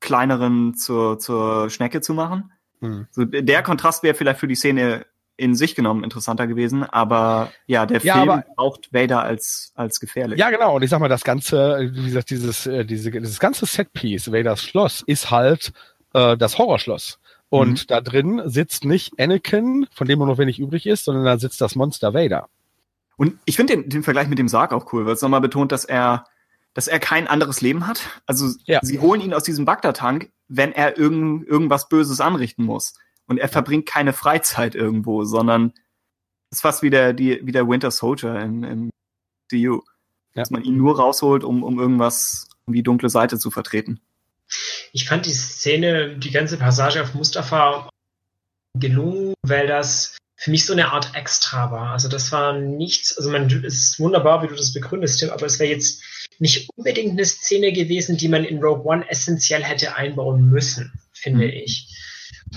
[0.00, 2.52] kleineren zur, zur Schnecke zu machen.
[2.80, 3.06] Hm.
[3.10, 5.06] So, der Kontrast wäre vielleicht für die Szene
[5.36, 10.00] in sich genommen interessanter gewesen, aber ja, der Ja, Film aber- braucht Vader als, als
[10.00, 10.38] gefährlich.
[10.38, 10.74] Ja, genau.
[10.76, 14.62] Und ich sag mal, das ganze, wie gesagt, dieses, äh, diese, dieses ganze Setpiece, Vaders
[14.64, 15.72] Schloss, ist halt
[16.12, 17.20] äh, das Horrorschloss.
[17.50, 21.38] Und da drin sitzt nicht Anakin, von dem nur noch wenig übrig ist, sondern da
[21.38, 22.48] sitzt das Monster Vader.
[23.16, 25.72] Und ich finde den, den Vergleich mit dem Sarg auch cool, weil es nochmal betont,
[25.72, 26.24] dass er,
[26.74, 28.00] dass er kein anderes Leben hat.
[28.26, 28.80] Also Ja.
[28.82, 32.94] sie holen ihn aus diesem Bagdad-Tank, wenn er irgend, irgendwas Böses anrichten muss.
[33.26, 35.72] Und er verbringt keine Freizeit irgendwo, sondern
[36.50, 38.90] ist fast wie der, die, wie der Winter Soldier im, im
[39.50, 39.80] DU.
[40.34, 40.42] Ja.
[40.42, 44.00] Dass man ihn nur rausholt, um, um irgendwas, um die dunkle Seite zu vertreten.
[44.92, 47.88] Ich fand die Szene, die ganze Passage auf Mustafa
[48.78, 51.90] gelungen, weil das für mich so eine Art Extra war.
[51.92, 55.46] Also das war nichts, also man, es ist wunderbar, wie du das begründest, Tim, aber
[55.46, 56.02] es wäre jetzt
[56.38, 61.46] nicht unbedingt eine Szene gewesen, die man in Rogue One essentiell hätte einbauen müssen, finde
[61.46, 61.52] Mhm.
[61.52, 61.88] ich.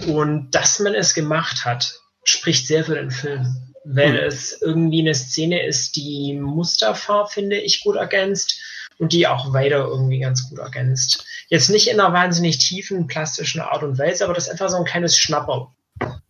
[0.05, 3.73] Und dass man es gemacht hat, spricht sehr für den Film.
[3.83, 4.27] Weil Mhm.
[4.27, 8.59] es irgendwie eine Szene ist, die Mustafa, finde ich, gut ergänzt
[8.97, 11.25] und die auch Vader irgendwie ganz gut ergänzt.
[11.49, 14.77] Jetzt nicht in einer wahnsinnig tiefen, plastischen Art und Weise, aber das ist einfach so
[14.77, 15.73] ein kleines Schnapper.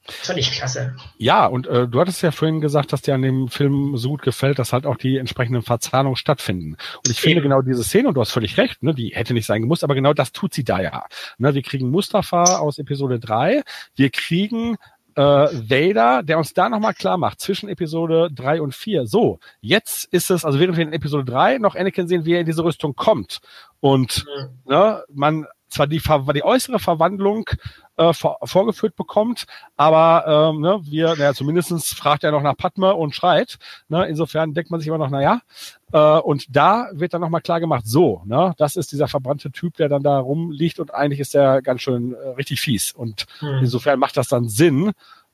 [0.03, 0.95] Fand ich klasse.
[1.17, 4.23] Ja, und äh, du hattest ja vorhin gesagt, dass dir an dem Film so gut
[4.23, 6.75] gefällt, dass halt auch die entsprechenden Verzahnungen stattfinden.
[6.97, 7.43] Und ich finde Eben.
[7.43, 9.95] genau diese Szene, und du hast völlig recht, ne, die hätte nicht sein gemusst, aber
[9.95, 11.05] genau das tut sie da ja.
[11.37, 13.63] Ne, wir kriegen Mustafa aus Episode 3,
[13.95, 14.77] wir kriegen
[15.15, 19.05] äh, Vader, der uns da nochmal klar macht, zwischen Episode 3 und 4.
[19.05, 22.39] So, jetzt ist es, also während wir in Episode 3 noch Anakin sehen, wie er
[22.41, 23.39] in diese Rüstung kommt.
[23.79, 24.25] Und
[24.65, 26.01] ne, man zwar die,
[26.35, 27.49] die äußere Verwandlung
[27.97, 29.45] äh, vor vorgeführt bekommt,
[29.77, 33.57] aber ähm, ne, wir, naja, zumindestens fragt er noch nach Padme und schreit.
[33.89, 35.41] Ne, insofern denkt man sich immer noch, naja,
[35.91, 39.77] äh, und da wird dann nochmal klar gemacht, so, ne, das ist dieser verbrannte Typ,
[39.77, 42.91] der dann da rumliegt und eigentlich ist der ganz schön äh, richtig fies.
[42.91, 43.59] Und Hm.
[43.61, 44.91] insofern macht das dann Sinn,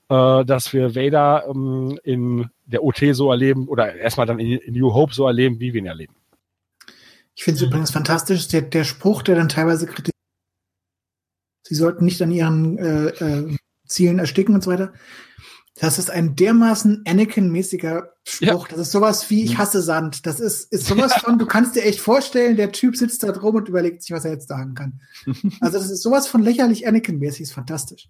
[0.09, 4.73] äh, dass wir Vader ähm, in der OT so erleben oder erstmal dann in, in
[4.73, 6.15] New Hope so erleben, wie wir ihn erleben.
[7.35, 10.16] Ich finde es übrigens fantastisch, der, der Spruch, der dann teilweise kritisiert,
[11.67, 13.57] sie sollten nicht an ihren äh, äh,
[13.87, 14.93] Zielen ersticken und so weiter.
[15.79, 18.67] Das ist ein dermaßen Anakin-mäßiger Spruch.
[18.67, 20.25] Das ist sowas wie, ich hasse Sand.
[20.25, 23.55] Das ist, ist sowas von, du kannst dir echt vorstellen, der Typ sitzt da drum
[23.55, 25.01] und überlegt sich, was er jetzt sagen kann.
[25.61, 28.09] Also das ist sowas von lächerlich Anakin-mäßig, ist fantastisch.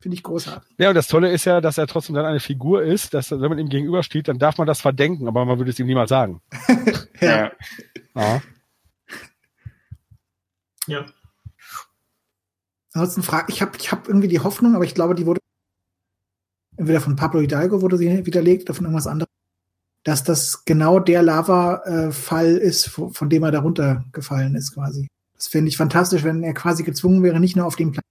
[0.00, 0.68] Finde ich großartig.
[0.78, 3.40] Ja, und das Tolle ist ja, dass er trotzdem dann eine Figur ist, dass wenn
[3.40, 6.40] man ihm gegenübersteht, dann darf man das verdenken, aber man würde es ihm niemals sagen.
[7.20, 7.52] Ja.
[8.14, 8.42] Ja.
[10.86, 11.06] Ja.
[12.94, 15.40] Ansonsten frage ich habe ich hab irgendwie die Hoffnung, aber ich glaube, die wurde
[16.76, 19.30] entweder von Pablo Hidalgo wurde sie widerlegt oder von irgendwas anderem,
[20.04, 25.08] dass das genau der Lava-Fall ist, von dem er da runtergefallen ist quasi.
[25.34, 28.08] Das fände ich fantastisch, wenn er quasi gezwungen wäre, nicht nur auf dem Planeten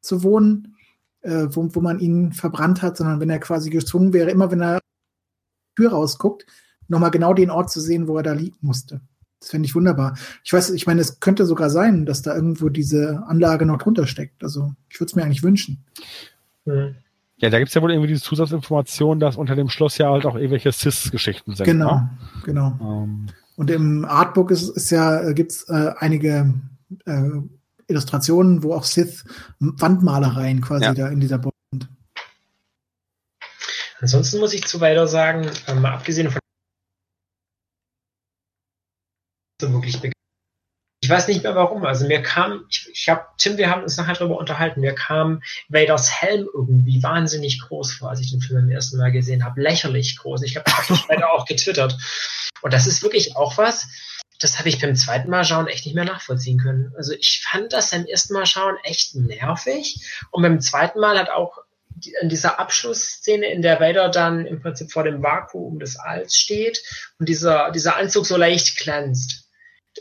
[0.00, 0.76] zu wohnen,
[1.20, 4.62] äh, wo, wo man ihn verbrannt hat, sondern wenn er quasi gezwungen wäre, immer wenn
[4.62, 4.80] er
[5.76, 6.46] Tür rausguckt,
[6.88, 9.02] nochmal genau den Ort zu sehen, wo er da liegen musste.
[9.40, 10.16] Das fände ich wunderbar.
[10.42, 14.06] Ich weiß, ich meine, es könnte sogar sein, dass da irgendwo diese Anlage noch drunter
[14.06, 14.42] steckt.
[14.42, 15.84] Also ich würde es mir eigentlich wünschen.
[16.64, 16.96] Hm.
[17.36, 20.34] Ja, da gibt's ja wohl irgendwie diese Zusatzinformation, dass unter dem Schloss ja halt auch
[20.34, 21.66] irgendwelche Cis-Geschichten sind.
[21.66, 22.10] Genau, Ne?
[22.44, 22.76] genau.
[22.80, 26.52] Ähm, Und im Artbook ist, ist ja, äh, gibt's äh, einige
[27.06, 27.30] äh,
[27.86, 29.24] Illustrationen, wo auch Sith
[29.60, 30.94] Wandmalereien quasi Ja.
[30.94, 31.88] da in dieser Box sind.
[34.00, 36.40] Ansonsten muss ich zu weiter sagen, ähm, mal abgesehen von
[39.60, 40.14] so wirklich begeistert.
[41.00, 41.86] Ich weiß nicht mehr warum.
[41.86, 45.42] Also mir kam, ich, ich habe, Tim, wir haben uns nachher darüber unterhalten, mir kam
[45.68, 49.60] Vaders Helm irgendwie wahnsinnig groß vor, als ich den Film beim ersten Mal gesehen habe.
[49.60, 50.42] Lächerlich groß.
[50.42, 51.96] Ich habe das später auch getwittert.
[52.60, 53.86] Und das ist wirklich auch was,
[54.40, 56.92] das habe ich beim zweiten Mal schauen echt nicht mehr nachvollziehen können.
[56.96, 60.00] Also ich fand das beim ersten Mal schauen echt nervig.
[60.30, 61.58] Und beim zweiten Mal hat auch
[62.20, 66.82] in dieser Abschlussszene, in der Vader dann im Prinzip vor dem Vakuum des Alls steht
[67.18, 69.47] und dieser, dieser Anzug so leicht glänzt.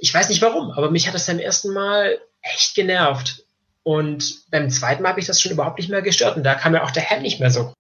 [0.02, 3.44] Ich weiß nicht warum, aber mich hat das beim ersten Mal echt genervt.
[3.84, 6.36] Und beim zweiten Mal habe ich das schon überhaupt nicht mehr gestört.
[6.36, 7.74] Und da kam ja auch der Helm nicht mehr so.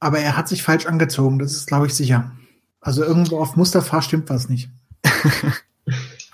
[0.00, 2.32] Aber er hat sich falsch angezogen, das ist, glaube ich, sicher.
[2.80, 4.68] Also irgendwo auf Mustafa stimmt was nicht.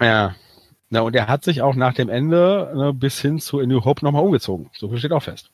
[0.01, 0.35] Ja.
[0.89, 3.85] Na, und er hat sich auch nach dem Ende ne, bis hin zu A New
[3.85, 4.71] Hope nochmal umgezogen.
[4.75, 5.51] So viel steht auch fest.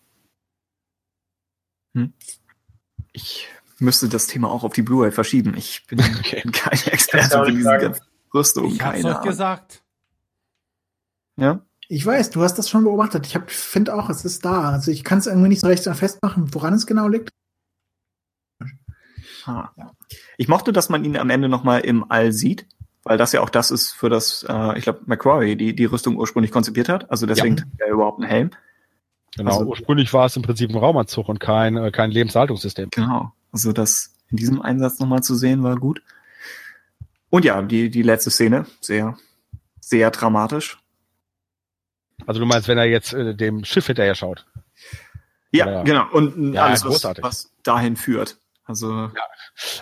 [3.12, 3.48] Ich
[3.82, 5.54] müsste das Thema auch auf die Blu-ray verschieben.
[5.56, 6.42] Ich bin Okay.
[6.52, 8.02] kein Experte für diese ganzen
[8.32, 8.72] Rüstungen.
[8.74, 9.22] Ich hab's Ahnung.
[9.22, 9.82] gesagt.
[11.36, 11.60] Ja?
[11.88, 13.26] Ich weiß, du hast das schon beobachtet.
[13.26, 14.70] Ich finde auch, es ist da.
[14.70, 17.28] Also ich kann es irgendwie nicht so recht festmachen, woran es genau liegt.
[19.44, 19.70] Ah.
[20.36, 22.66] Ich mochte, dass man ihn am Ende nochmal im All sieht,
[23.02, 26.16] weil das ja auch das ist, für das, äh, ich glaube, McCrory die, die Rüstung
[26.16, 27.10] ursprünglich konzipiert hat.
[27.10, 27.64] Also deswegen Ja.
[27.78, 28.50] er überhaupt einen Helm.
[29.36, 29.50] Genau.
[29.59, 32.90] Also- Ursprünglich war es im Prinzip ein Raumanzug und kein, äh, kein Lebenshaltungssystem.
[32.90, 33.32] Genau.
[33.53, 36.03] Also das in diesem Einsatz nochmal zu sehen, war gut.
[37.31, 39.16] Und ja, die, die letzte Szene, sehr,
[39.81, 40.79] sehr dramatisch.
[42.27, 44.47] Also du meinst, wenn er jetzt äh, dem Schiff hinterher schaut.
[45.51, 45.83] Ja, Ja.
[45.83, 46.09] genau.
[46.12, 48.39] Und Ja, alles, was, was dahin führt.
[48.64, 49.10] Also,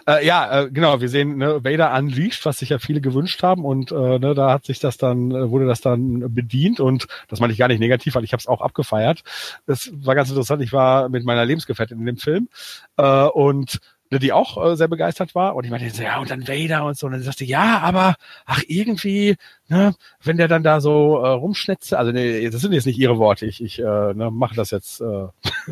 [0.07, 3.65] Äh, ja, äh, genau, wir sehen ne, Vader unleashed, was sich ja viele gewünscht haben
[3.65, 7.41] und äh, ne, da hat sich das dann, äh, wurde das dann bedient und das
[7.41, 9.23] meine ich gar nicht negativ, weil ich habe es auch abgefeiert.
[9.67, 10.63] Das war ganz interessant.
[10.63, 12.49] Ich war mit meiner Lebensgefährtin in dem Film
[12.97, 13.81] äh, und
[14.13, 16.99] die auch äh, sehr begeistert war und ich meinte so, ja und dann Vader und
[16.99, 19.37] so und dann sagte ja, aber ach irgendwie,
[19.71, 23.19] ne, wenn der dann da so äh, rumschnetzt, also nee, das sind jetzt nicht ihre
[23.19, 25.27] Worte, ich, ich äh, ne, mache das jetzt äh,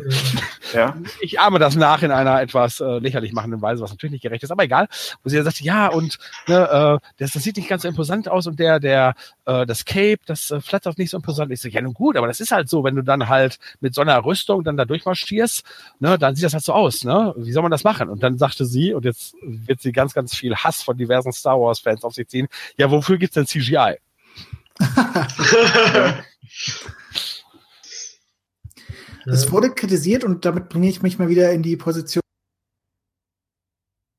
[0.73, 0.95] ja.
[1.19, 4.43] ich ahme das nach in einer etwas äh, lächerlich machenden Weise, was natürlich nicht gerecht
[4.43, 4.87] ist, aber egal.
[5.23, 6.17] Wo sie dann sagte, ja, und
[6.47, 9.15] ne, äh, das, das sieht nicht ganz so imposant aus und der, der,
[9.45, 11.51] äh, das Cape, das äh, flattert nicht so imposant.
[11.51, 13.93] Ich so, ja nun gut, aber das ist halt so, wenn du dann halt mit
[13.93, 15.63] so einer Rüstung dann da durchmarschierst,
[15.99, 17.33] ne, dann sieht das halt so aus, ne?
[17.37, 18.09] Wie soll man das machen?
[18.09, 21.59] Und dann sagte sie, und jetzt wird sie ganz, ganz viel Hass von diversen Star
[21.59, 22.47] Wars-Fans auf sich ziehen,
[22.77, 23.88] ja, wofür gibt's denn CGI?
[29.25, 32.21] Es wurde kritisiert und damit bringe ich mich mal wieder in die Position.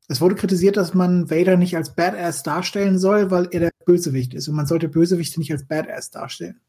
[0.08, 4.34] Es wurde kritisiert, dass man Vader nicht als Badass darstellen soll, weil er der Bösewicht
[4.34, 4.48] ist.
[4.48, 6.60] Und man sollte Bösewichte nicht als Badass darstellen.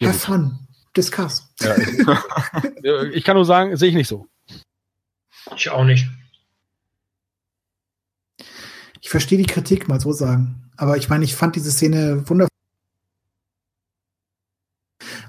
[0.00, 0.66] Ja, Have fun.
[0.96, 1.52] Discuss.
[1.60, 1.76] Ja,
[3.06, 4.26] ich, ich kann nur sagen, sehe ich nicht so.
[5.56, 6.08] Ich auch nicht.
[9.00, 10.70] Ich verstehe die Kritik, mal so sagen.
[10.76, 12.48] Aber ich meine, ich fand diese Szene wundervoll.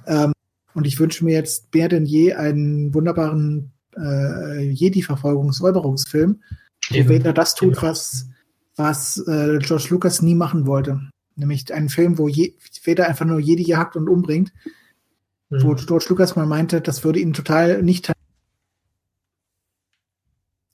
[0.05, 0.33] Ähm,
[0.73, 6.41] und ich wünsche mir jetzt mehr denn je einen wunderbaren äh, Jedi-Verfolgungs-Säuberungsfilm,
[6.89, 7.09] wo Eben.
[7.09, 7.83] Vader das tut, Genau.
[7.87, 8.27] was,
[8.75, 11.01] was äh, George Lucas nie machen wollte.
[11.35, 12.53] Nämlich einen Film, wo je,
[12.85, 14.51] Vader einfach nur Jedi jagt und umbringt,
[15.49, 15.75] wo Mhm.
[15.85, 18.11] George Lucas mal meinte, das würde ihn total nicht.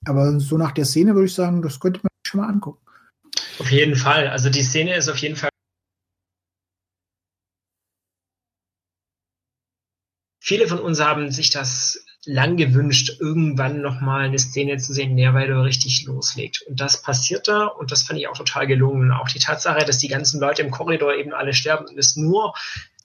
[0.06, 2.80] Aber so nach der Szene würde ich sagen, das könnte man sich schon mal angucken.
[3.60, 4.28] Auf jeden Fall.
[4.28, 5.50] Also die Szene ist auf jeden Fall.
[10.40, 15.18] Viele von uns haben sich das lang gewünscht, irgendwann nochmal eine Szene zu sehen, in
[15.18, 16.62] der Vader richtig loslegt.
[16.68, 19.12] Und das passiert da und das fand ich auch total gelungen.
[19.12, 22.54] Auch die Tatsache, dass die ganzen Leute im Korridor eben alle sterben und es nur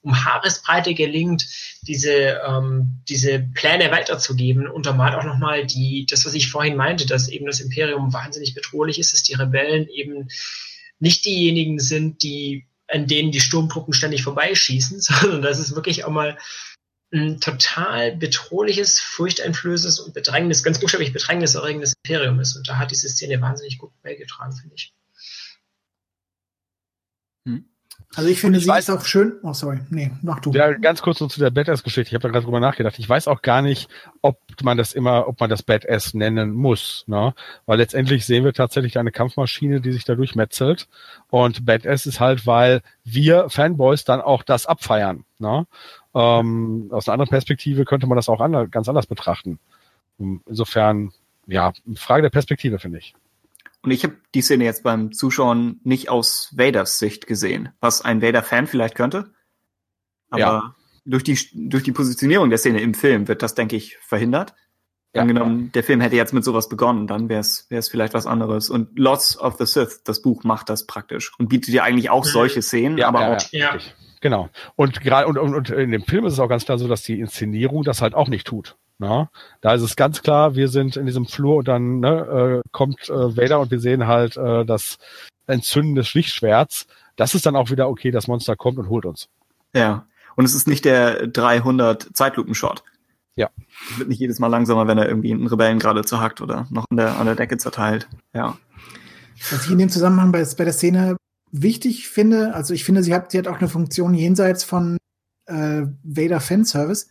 [0.03, 1.47] um Haaresbreite gelingt,
[1.83, 7.29] diese, ähm, diese Pläne weiterzugeben, untermalt auch nochmal die, das, was ich vorhin meinte, dass
[7.29, 10.29] eben das Imperium wahnsinnig bedrohlich ist, dass die Rebellen eben
[10.99, 16.11] nicht diejenigen sind, die, an denen die Sturmtruppen ständig vorbeischießen, sondern dass es wirklich auch
[16.11, 16.37] mal
[17.15, 22.57] ein total bedrohliches, furchteinflößendes und bedrängendes, ganz buchstäblich bedrängniserregendes Imperium ist.
[22.57, 24.95] Und da hat diese Szene wahnsinnig gut beigetragen, finde ich.
[28.14, 29.34] Also ich finde, ich sie weiß- ist auch schön.
[29.43, 29.78] Oh, sorry.
[29.89, 30.52] Nee, mach du.
[30.52, 32.10] Ja, ganz kurz noch zu der Badass-Geschichte.
[32.10, 32.98] Ich habe da gerade drüber nachgedacht.
[32.98, 33.89] Ich weiß auch gar nicht,
[34.20, 37.34] ob man das immer, ob man das Badass nennen muss, ne?
[37.64, 40.89] Weil letztendlich sehen wir tatsächlich eine Kampfmaschine, die sich da durchmetzelt.
[41.30, 45.66] Und Badass ist halt, weil wir Fanboys dann auch das abfeiern, ne?
[46.14, 49.59] Ähm, aus einer anderen Perspektive könnte man das auch ander, ganz anders betrachten.
[50.18, 51.12] Insofern,
[51.47, 53.14] ja, Frage der Perspektive, finde ich.
[53.82, 58.22] Und ich habe die Szene jetzt beim Zuschauen nicht aus Vaders Sicht gesehen, was ein
[58.22, 59.32] Vader-Fan vielleicht könnte.
[60.30, 60.74] Aber Ja.
[61.04, 64.54] durch, die, durch die Positionierung der Szene im Film wird das, denke ich, verhindert.
[65.14, 65.22] Ja.
[65.22, 68.70] Angenommen, der Film hätte jetzt mit sowas begonnen, dann wäre es vielleicht was anderes.
[68.70, 72.24] Und Lots of the Sith, das Buch, macht das praktisch und bietet ja eigentlich auch
[72.24, 72.30] Mhm.
[72.30, 73.70] solche Szenen, aber ja, auch Ja.
[73.72, 73.94] richtig.
[74.22, 74.48] Genau.
[74.76, 77.02] Und gerade und, und, und in dem Film ist es auch ganz klar so, dass
[77.02, 78.76] die Inszenierung das halt auch nicht tut.
[79.03, 79.31] Na?
[79.61, 83.09] Da ist es ganz klar, wir sind in diesem Flur und dann ne, äh, kommt
[83.09, 84.99] äh, Vader und wir sehen halt äh, das
[85.49, 86.87] Entzünden des Lichtschwerts.
[87.16, 89.29] Das ist dann auch wieder okay, das Monster kommt und holt uns.
[89.74, 90.07] Ja.
[90.37, 92.85] Und es ist nicht der 300 Zeitlupenshot.
[93.35, 93.51] Ja.
[93.91, 96.85] Es wird nicht jedes Mal langsamer, wenn er irgendwie einen Rebellen gerade zerhackt oder noch
[96.89, 98.09] an der, an der Decke zerteilt.
[98.33, 98.57] Ja.
[99.51, 101.16] Was ich in dem Zusammenhang bei, bei der Szene
[101.51, 104.97] wichtig finde, also ich finde, sie hat, sie hat auch eine Funktion jenseits von
[105.47, 107.09] äh, Vader Fanservice.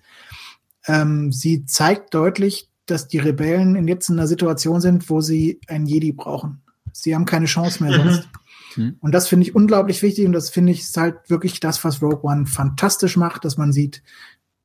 [0.87, 5.59] Ähm, sie zeigt deutlich, dass die Rebellen in jetzt in einer Situation sind, wo sie
[5.67, 6.61] einen Jedi brauchen.
[6.91, 8.03] Sie haben keine Chance mehr Mhm.
[8.03, 8.29] sonst.
[8.75, 8.95] Mhm.
[8.99, 12.01] Und das finde ich unglaublich wichtig und das finde ich ist halt wirklich das, was
[12.01, 14.01] Rogue One fantastisch macht, dass man sieht,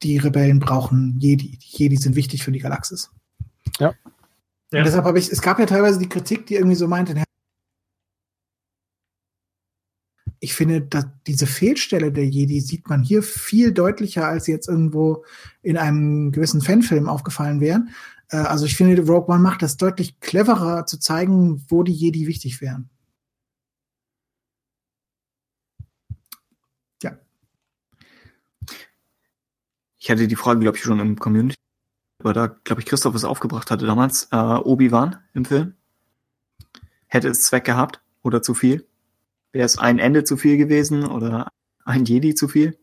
[0.03, 1.59] die Rebellen brauchen Jedi.
[1.59, 3.11] Die Jedi sind wichtig für die Galaxis.
[3.79, 3.95] Ja.
[4.73, 4.81] Ja.
[4.81, 7.15] Und deshalb habe ich, es gab ja teilweise die Kritik, die irgendwie so meinte,
[10.41, 15.25] ich finde, dass diese Fehlstelle der Jedi sieht man hier viel deutlicher, als jetzt irgendwo
[15.63, 17.91] in einem gewissen Fanfilm aufgefallen wären.
[18.29, 22.27] Äh, also ich finde, Rogue One macht das deutlich cleverer zu zeigen, wo die Jedi
[22.27, 22.91] wichtig wären.
[27.03, 27.19] Ja.
[29.99, 31.57] Ich hatte die Frage, glaube ich, schon im Community,
[32.21, 34.29] aber da, glaube ich, Christoph es aufgebracht hatte damals.
[34.33, 35.75] Äh, Obi-Wan im Film.
[37.07, 38.87] Hätte es Zweck gehabt oder zu viel?
[39.57, 41.49] Wäre es ein Ende zu viel gewesen oder
[41.87, 42.77] ein Jedi zu viel?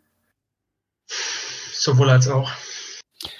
[1.08, 2.52] Sowohl als auch.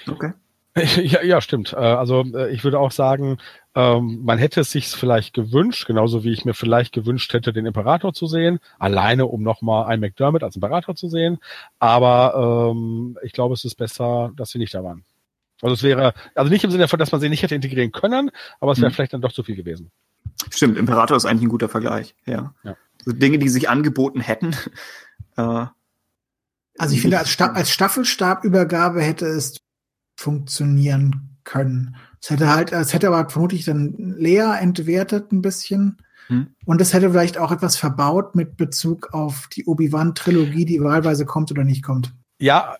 [0.08, 0.32] Okay.
[0.96, 1.72] Ja, ja, stimmt.
[1.72, 3.38] Äh, Also äh, ich würde auch sagen,
[3.76, 7.66] ähm, man hätte es sich vielleicht gewünscht, genauso wie ich mir vielleicht gewünscht hätte, den
[7.66, 11.38] Imperator zu sehen, alleine um nochmal einen McDermott als Imperator zu sehen.
[11.80, 15.04] Aber ähm, ich glaube, es ist besser, dass sie nicht da waren.
[15.60, 18.30] Also es wäre, also nicht im Sinne davon, dass man sie nicht hätte integrieren können,
[18.60, 18.94] aber es wäre Hm.
[18.94, 19.90] vielleicht dann doch zu viel gewesen.
[20.50, 22.14] Stimmt, Imperator ist eigentlich ein guter Vergleich.
[22.26, 22.52] Ja.
[22.64, 22.76] Ja.
[23.06, 24.54] Dinge, die sich angeboten hätten.
[25.36, 25.66] Äh,
[26.78, 29.56] Also ich finde, als, Sta als Staffelstabübergabe hätte es
[30.16, 31.96] funktionieren können.
[32.22, 35.98] Es hätte halt, es hätte aber vermutlich dann Lea entwertet ein bisschen.
[36.28, 36.54] Hm.
[36.64, 41.50] Und es hätte vielleicht auch etwas verbaut mit Bezug auf die Obi-Wan-Trilogie, die wahlweise kommt
[41.50, 42.14] oder nicht kommt.
[42.40, 42.76] Ja,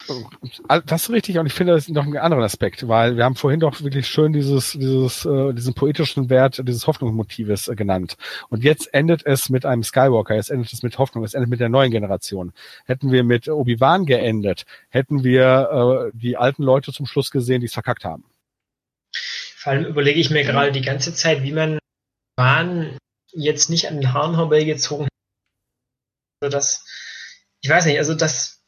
[0.69, 3.25] äh, das ist richtig und ich finde das ist noch einen anderen Aspekt, weil wir
[3.25, 8.17] haben vorhin doch wirklich schön dieses, dieses, äh, diesen poetischen Wert dieses Hoffnungsmotives äh, genannt.
[8.49, 11.61] Und jetzt endet es mit einem Skywalker, jetzt endet es mit Hoffnung, es endet mit
[11.61, 12.53] der neuen Generation.
[12.85, 17.67] Hätten wir mit Obi-Wan geendet, hätten wir äh, die alten Leute zum Schluss gesehen, die
[17.67, 18.25] es verkackt haben.
[19.57, 21.79] Vor allem überlege ich mir gerade die ganze Zeit, wie man
[22.37, 22.99] Bahn
[23.33, 25.11] jetzt nicht an den Haaren herbeigezogen hat.
[26.43, 26.85] Also das,
[27.63, 28.64] ich weiß nicht, also das,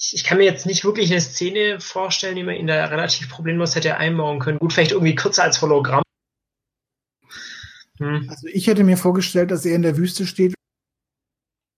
[0.00, 3.28] ich, ich kann mir jetzt nicht wirklich eine Szene vorstellen, die man ihn da relativ
[3.28, 4.58] problemlos hätte einbauen können.
[4.58, 6.02] Gut, vielleicht irgendwie kürzer als Hologramm.
[7.98, 8.26] Hm.
[8.28, 10.54] Also ich hätte mir vorgestellt, dass er in der Wüste steht,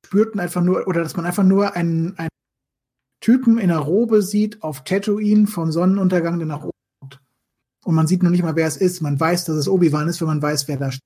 [0.07, 2.29] spürten einfach nur, oder dass man einfach nur einen, einen
[3.21, 6.71] Typen in einer Robe sieht auf Tatooine vom Sonnenuntergang, der nach oben
[7.01, 7.21] guckt.
[7.85, 9.01] Und man sieht noch nicht mal, wer es ist.
[9.01, 11.03] Man weiß, dass es Obi-Wan ist, wenn man weiß, wer da steht.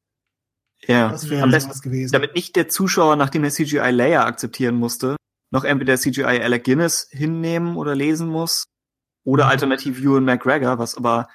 [0.86, 1.10] ja.
[1.10, 2.12] Das wäre Am besten, gewesen.
[2.12, 5.16] damit nicht der Zuschauer, nachdem er CGI Leia akzeptieren musste,
[5.50, 8.64] noch entweder CGI Alec Guinness hinnehmen oder lesen muss
[9.24, 9.50] oder Mhm.
[9.50, 11.28] alternativ Ewan McGregor, was aber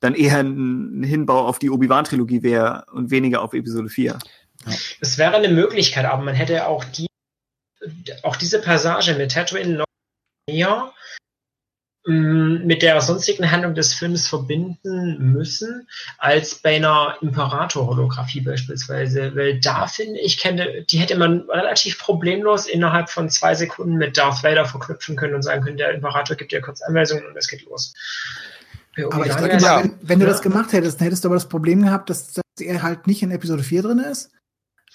[0.00, 4.18] dann eher ein Hinbau auf die Obi-Wan-Trilogie wäre und weniger auf Episode 4.
[5.00, 7.06] Es wäre eine Möglichkeit, aber man hätte auch die,
[8.22, 9.84] auch diese Passage mit Tatooine noch
[10.50, 10.92] näher
[12.08, 15.88] mit der sonstigen Handlung des Films verbinden müssen,
[16.18, 19.34] als bei einer Imperator-Holographie beispielsweise.
[19.34, 24.16] Weil da finde ich, kenne, die hätte man relativ problemlos innerhalb von zwei Sekunden mit
[24.16, 27.48] Darth Vader verknüpfen können und sagen können, der Imperator gibt dir kurz Anweisungen und es
[27.48, 27.92] geht los.
[28.96, 30.30] Bei aber ich denke mal, wenn, wenn du Ja.
[30.32, 33.22] das gemacht hättest, dann hättest du aber das Problem gehabt, dass, dass er halt nicht
[33.22, 34.30] in Episode 4 drin ist.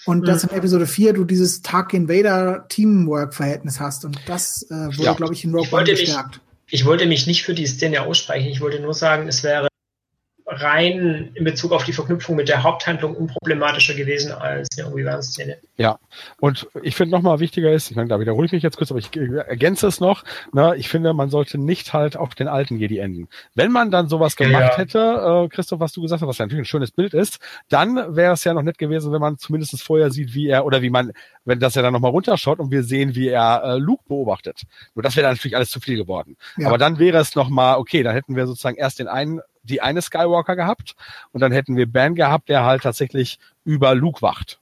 [0.06, 0.48] Und dass Mhm.
[0.50, 4.04] in Episode 4 du dieses Tarkin Vader Teamwork-Verhältnis hast.
[4.06, 5.12] Und das äh, wurde, Ja.
[5.12, 6.40] glaube ich, in Rogue One mich- gestärkt.
[6.72, 8.48] Ich wollte mich nicht für die Szene aussprechen.
[8.48, 9.68] Ich wollte nur sagen, es wäre
[10.52, 15.56] rein in Bezug auf die Verknüpfung mit der Haupthandlung unproblematischer gewesen als eine Obi-Wan-Szene.
[15.76, 15.98] Ja,
[16.40, 19.00] und ich finde nochmal wichtiger ist, ich meine, da wiederhole ich mich jetzt kurz, aber
[19.00, 22.76] ich äh, ergänze es noch, ne, ich finde, man sollte nicht halt auf den alten
[22.76, 23.28] Jedi enden.
[23.54, 24.78] Wenn man dann sowas Ja, gemacht ja.
[24.78, 27.38] hätte, äh, Christoph, was du gesagt hast, was ja natürlich ein schönes Bild ist,
[27.68, 30.82] dann wäre es ja noch nett gewesen, wenn man zumindest vorher sieht, wie er, oder
[30.82, 31.12] wie man,
[31.44, 34.62] wenn das er dann nochmal runterschaut und wir sehen, wie er äh, Luke beobachtet.
[34.94, 36.36] Nur das wäre dann natürlich alles zu viel geworden.
[36.56, 36.68] Ja.
[36.68, 40.02] Aber dann wäre es nochmal, okay, dann hätten wir sozusagen erst den einen die eine
[40.02, 40.94] Skywalker gehabt
[41.32, 44.58] und dann hätten wir Ben gehabt, der halt tatsächlich über Luke wacht.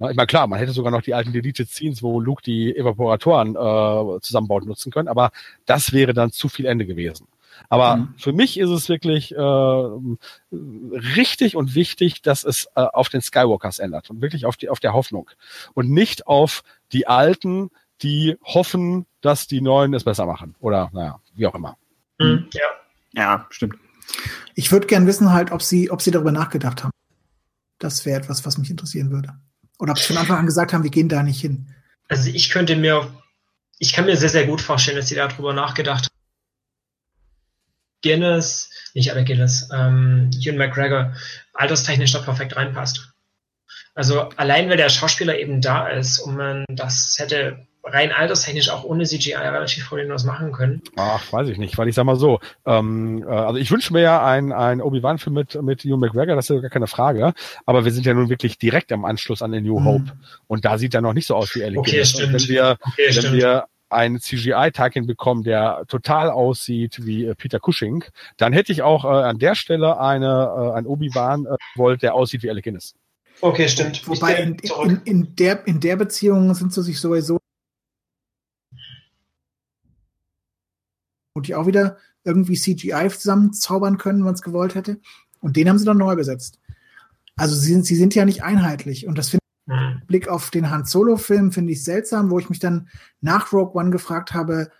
[0.00, 3.54] Ich meine, klar, man hätte sogar noch die alten Deleted Scenes, wo Luke die Evaporatoren
[3.54, 5.30] äh, zusammenbaut, nutzen können, aber
[5.66, 7.26] das wäre dann zu viel Ende gewesen.
[7.68, 8.14] Aber mhm.
[8.16, 13.78] für mich ist es wirklich äh, richtig und wichtig, dass es äh, auf den Skywalkers
[13.78, 15.30] ändert und wirklich auf die auf der Hoffnung
[15.74, 16.62] und nicht auf
[16.92, 17.70] die Alten,
[18.02, 21.76] die hoffen, dass die Neuen es besser machen oder naja, wie auch immer.
[22.18, 22.48] Mhm.
[22.52, 22.66] Ja.
[23.12, 23.76] ja, stimmt.
[24.54, 26.92] Ich würde gern wissen halt, ob sie ob sie darüber nachgedacht haben.
[27.78, 29.34] Das wäre etwas, was mich interessieren würde.
[29.78, 31.68] Oder ob sie von Anfang an gesagt haben, wir gehen da nicht hin.
[32.08, 33.12] Also ich könnte mir,
[33.78, 36.14] ich kann mir sehr, sehr gut vorstellen, dass sie darüber nachgedacht haben
[38.04, 41.14] Guinness, nicht alle Guinness, ähm, Ewan McGregor
[41.54, 43.10] alterstechnisch da perfekt reinpasst.
[43.94, 48.84] Also allein, weil der Schauspieler eben da ist und man das hätte rein alterstechnisch auch
[48.84, 50.82] ohne CGI relativ problemlos machen können.
[50.96, 54.00] Ach, weiß ich nicht, weil ich sag mal so, ähm, äh, also ich wünsche mir
[54.00, 57.34] ja ein, ein Obi-Wan-Film mit, mit Ewan McGregor, das ist ja gar keine Frage,
[57.66, 59.84] aber wir sind ja nun wirklich direkt am Anschluss an den New mhm.
[59.84, 60.12] Hope
[60.46, 62.10] und da sieht er noch nicht so aus wie Alec okay, Guinness.
[62.10, 62.32] Stimmt.
[62.32, 63.34] wenn wir, okay, wenn stimmt.
[63.34, 68.04] wir einen CGI-Tag hinbekommen, der total aussieht wie äh, Peter Cushing,
[68.36, 72.14] dann hätte ich auch äh, an der Stelle eine, äh, ein Obi-Wan äh, wollt, der
[72.14, 72.94] aussieht wie Alec Guinness.
[73.40, 74.06] Okay, stimmt.
[74.08, 77.38] Wobei in, in, in, der, in der Beziehung sind sie sich sowieso
[81.34, 84.98] und die auch wieder irgendwie CGI zusammenzaubern können, wenn man es gewollt hätte.
[85.40, 86.58] Und den haben sie dann neu besetzt.
[87.36, 89.06] Also sie sind, sie sind ja nicht einheitlich.
[89.06, 90.02] Und das finde Mhm.
[90.06, 92.88] Blick auf den Han Solo-Film finde ich seltsam, wo ich mich dann
[93.20, 94.70] nach Rogue One gefragt habe,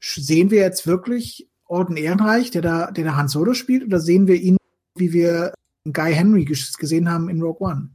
[0.00, 4.26] sehen wir jetzt wirklich Orden Ehrenreich, der da, der da Han Solo spielt, oder sehen
[4.26, 4.56] wir ihn,
[4.94, 5.54] wie wir
[5.84, 7.90] Guy Henry gesehen haben in Rogue One?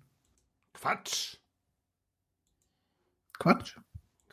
[0.74, 1.38] Quatsch.
[3.40, 3.78] Quatsch?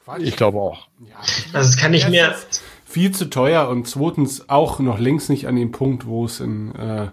[0.03, 0.23] Quatsch.
[0.23, 0.89] Ich glaube auch.
[1.07, 1.19] Ja.
[1.19, 2.35] Also das kann ich mir
[2.91, 6.75] viel zu teuer und zweitens auch noch längst nicht an dem Punkt, wo es in
[6.75, 7.09] äh,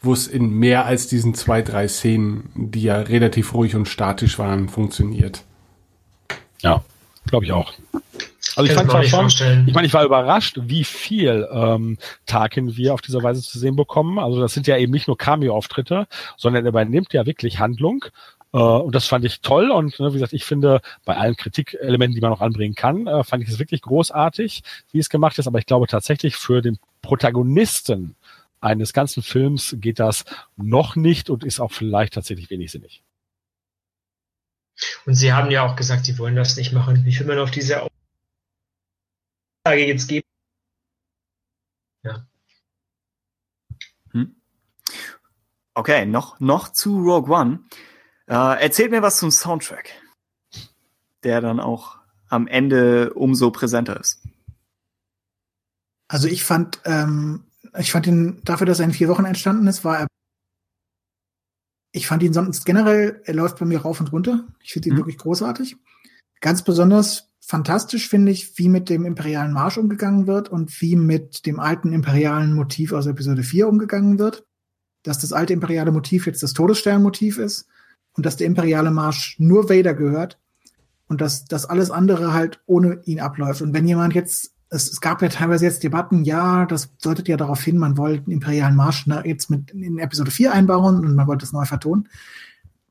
[0.00, 4.38] wo es in mehr als diesen zwei, drei Szenen, die ja relativ ruhig und statisch
[4.38, 5.42] waren, funktioniert.
[6.62, 6.84] Ja,
[7.26, 7.72] glaube ich auch.
[8.56, 12.94] Also ich fand zwar schon, ich meine, ich war überrascht, wie viel ähm, Tarkin wir
[12.94, 14.18] auf dieser Weise zu sehen bekommen.
[14.18, 18.04] Also das sind ja eben nicht nur Cameo-Auftritte, sondern er übernimmt ja wirklich Handlung.
[18.52, 19.70] Äh, und das fand ich toll.
[19.70, 23.24] Und ne, wie gesagt, ich finde, bei allen Kritikelementen, die man noch anbringen kann, äh,
[23.24, 24.62] fand ich es wirklich großartig,
[24.92, 25.46] wie es gemacht ist.
[25.46, 28.16] Aber ich glaube tatsächlich für den Protagonisten
[28.60, 30.24] eines ganzen Films geht das
[30.56, 33.02] noch nicht und ist auch vielleicht tatsächlich wenig sinnig.
[35.06, 37.04] Und Sie haben ja auch gesagt, Sie wollen das nicht machen.
[37.04, 37.82] Wie viel man auf diese
[39.64, 40.26] Aussage jetzt geben?
[42.04, 42.26] Ja.
[44.12, 44.36] Hm.
[45.74, 47.60] Okay, noch, noch zu Rogue One.
[48.28, 49.90] Äh, erzählt mir was zum Soundtrack,
[51.24, 51.98] der dann auch
[52.28, 54.22] am Ende umso präsenter ist.
[56.08, 57.44] Also ich fand ähm,
[57.76, 60.06] ich fand ihn, dafür, dass er in vier Wochen entstanden ist, war er.
[61.92, 64.46] Ich fand ihn sonst generell, er läuft bei mir rauf und runter.
[64.62, 64.98] Ich finde ihn mhm.
[64.98, 65.76] wirklich großartig.
[66.40, 71.46] Ganz besonders fantastisch finde ich, wie mit dem imperialen Marsch umgegangen wird und wie mit
[71.46, 74.44] dem alten imperialen Motiv aus Episode 4 umgegangen wird.
[75.02, 77.68] Dass das alte imperiale Motiv jetzt das Todessternmotiv ist
[78.18, 80.38] und dass der imperiale Marsch nur Vader gehört
[81.06, 83.62] und dass das alles andere halt ohne ihn abläuft.
[83.62, 87.36] Und wenn jemand jetzt es, es gab ja teilweise jetzt Debatten, ja, das deutet ja
[87.36, 91.14] darauf hin, man wollte den imperialen Marsch ne, jetzt mit in Episode 4 einbauen und
[91.14, 92.08] man wollte es neu vertonen.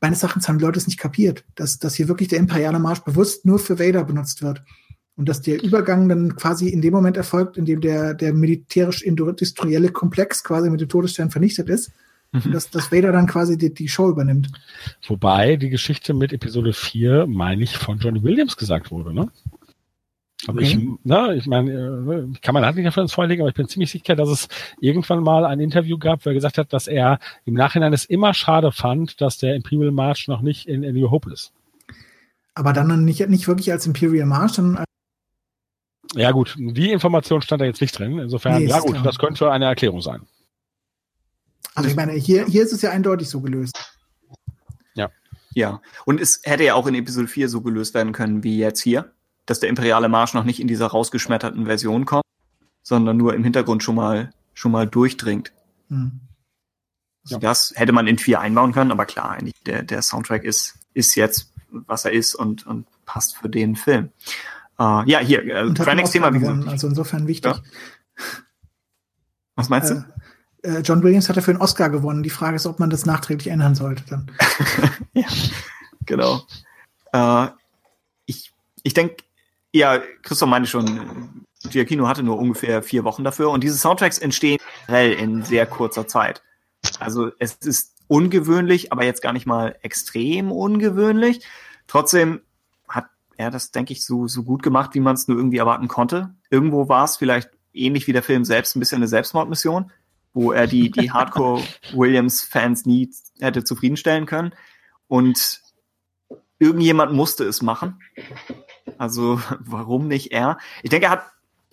[0.01, 3.01] Meines Erachtens haben die Leute es nicht kapiert, dass, dass hier wirklich der imperiale Marsch
[3.01, 4.63] bewusst nur für Vader benutzt wird.
[5.15, 9.89] Und dass der Übergang dann quasi in dem Moment erfolgt, in dem der, der militärisch-industrielle
[9.89, 11.91] Komplex quasi mit dem Todesstern vernichtet ist.
[12.31, 12.51] Mhm.
[12.51, 14.49] Dass, dass Vader dann quasi die, die Show übernimmt.
[15.07, 19.31] Wobei die Geschichte mit Episode 4, meine ich, von Johnny Williams gesagt wurde, ne?
[20.45, 20.65] Also okay.
[20.65, 23.55] ich, na, ich meine, äh, kann man halt nicht dafür ins Feuer legen, aber ich
[23.55, 24.47] bin ziemlich sicher, dass es
[24.79, 28.35] irgendwann mal ein Interview gab, wo er gesagt hat, dass er im Nachhinein es immer
[28.35, 31.53] schade fand, dass der Imperial March noch nicht in, in New Hope ist.
[32.53, 34.87] Aber dann nicht, nicht wirklich als Imperial March, sondern als
[36.15, 38.19] ja gut, die Information stand da jetzt nicht drin.
[38.19, 39.03] Insofern, nee, ja gut, klar.
[39.03, 40.21] das könnte eine Erklärung sein.
[41.77, 43.77] Also ich meine, hier, hier ist es ja eindeutig so gelöst.
[44.95, 45.09] Ja.
[45.53, 45.81] Ja.
[46.05, 49.11] Und es hätte ja auch in Episode 4 so gelöst werden können wie jetzt hier
[49.47, 52.25] dass der imperiale Marsch noch nicht in dieser rausgeschmetterten Version kommt,
[52.83, 55.53] sondern nur im Hintergrund schon mal schon mal durchdringt.
[55.89, 56.19] Hm.
[57.23, 60.77] Also Das hätte man in vier einbauen können, aber klar, eigentlich der, der Soundtrack ist,
[60.93, 64.09] ist jetzt, was er ist und, und passt für den Film.
[64.79, 66.67] Uh, ja, hier, äh, Thema, wie gesagt.
[66.67, 67.51] Also insofern wichtig.
[67.51, 67.61] Ja.
[69.55, 69.95] Was meinst du?
[69.95, 70.03] Äh,
[70.63, 72.23] äh, John Williams hat dafür einen Oscar gewonnen.
[72.23, 74.31] Die Frage ist, ob man das nachträglich ändern sollte dann.
[75.13, 75.27] ja,
[76.05, 76.41] genau.
[77.15, 77.47] Uh,
[78.25, 78.51] ich
[78.83, 79.17] ich denke,
[79.71, 84.59] ja, Christoph meinte schon, Giacchino hatte nur ungefähr vier Wochen dafür und diese Soundtracks entstehen
[84.87, 86.41] in sehr kurzer Zeit.
[86.99, 91.41] Also es ist ungewöhnlich, aber jetzt gar nicht mal extrem ungewöhnlich.
[91.87, 92.41] Trotzdem
[92.87, 95.87] hat er das, denke ich, so, so gut gemacht, wie man es nur irgendwie erwarten
[95.87, 96.33] konnte.
[96.49, 99.91] Irgendwo war es vielleicht ähnlich wie der Film selbst ein bisschen eine Selbstmordmission,
[100.37, 103.09] wo er die, die Hardcore-Williams-Fans nie
[103.39, 104.53] hätte zufriedenstellen können.
[105.07, 105.61] Und
[106.59, 107.99] irgendjemand musste es machen.
[108.99, 110.59] Also warum nicht er?
[110.83, 111.25] Ich denke, er hat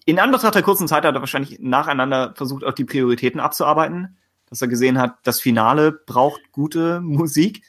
[0.07, 4.17] in Anbetracht der kurzen Zeit hat er wahrscheinlich nacheinander versucht, auch die Prioritäten abzuarbeiten,
[4.49, 7.63] dass er gesehen hat, das Finale braucht gute Musik.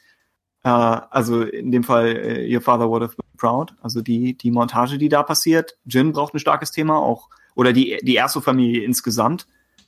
[0.64, 4.50] Äh, also in dem Fall äh, Your Father Would Have Been Proud, also die, die
[4.50, 5.76] Montage, die da passiert.
[5.84, 9.46] Jin braucht ein starkes Thema, auch oder die, die erste Familie insgesamt.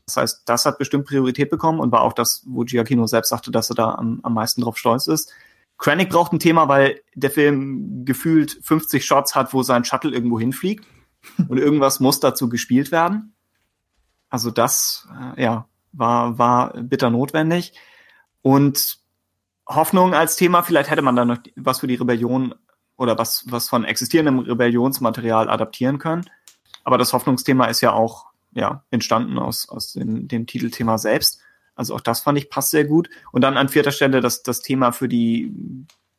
[0.09, 3.51] Das heißt, das hat bestimmt Priorität bekommen und war auch das, wo Giacchino selbst sagte,
[3.51, 5.31] dass er da am, am meisten drauf stolz ist.
[5.77, 10.41] Krennic braucht ein Thema, weil der Film gefühlt 50 Shots hat, wo sein Shuttle irgendwo
[10.41, 10.87] hinfliegt
[11.49, 13.35] und irgendwas muss dazu gespielt werden.
[14.31, 15.07] Also das,
[15.37, 17.75] äh, ja, war, war bitter notwendig.
[18.41, 18.99] Und
[19.67, 22.55] Hoffnung als Thema, vielleicht hätte man da noch was für die Rebellion
[22.97, 26.25] oder was, was von existierendem Rebellionsmaterial adaptieren können.
[26.83, 31.41] Aber das Hoffnungsthema ist ja auch, ja, entstanden aus, aus dem, dem Titelthema selbst.
[31.75, 33.09] Also auch das fand ich passt sehr gut.
[33.33, 35.55] Und dann an vierter Stelle das, das Thema für die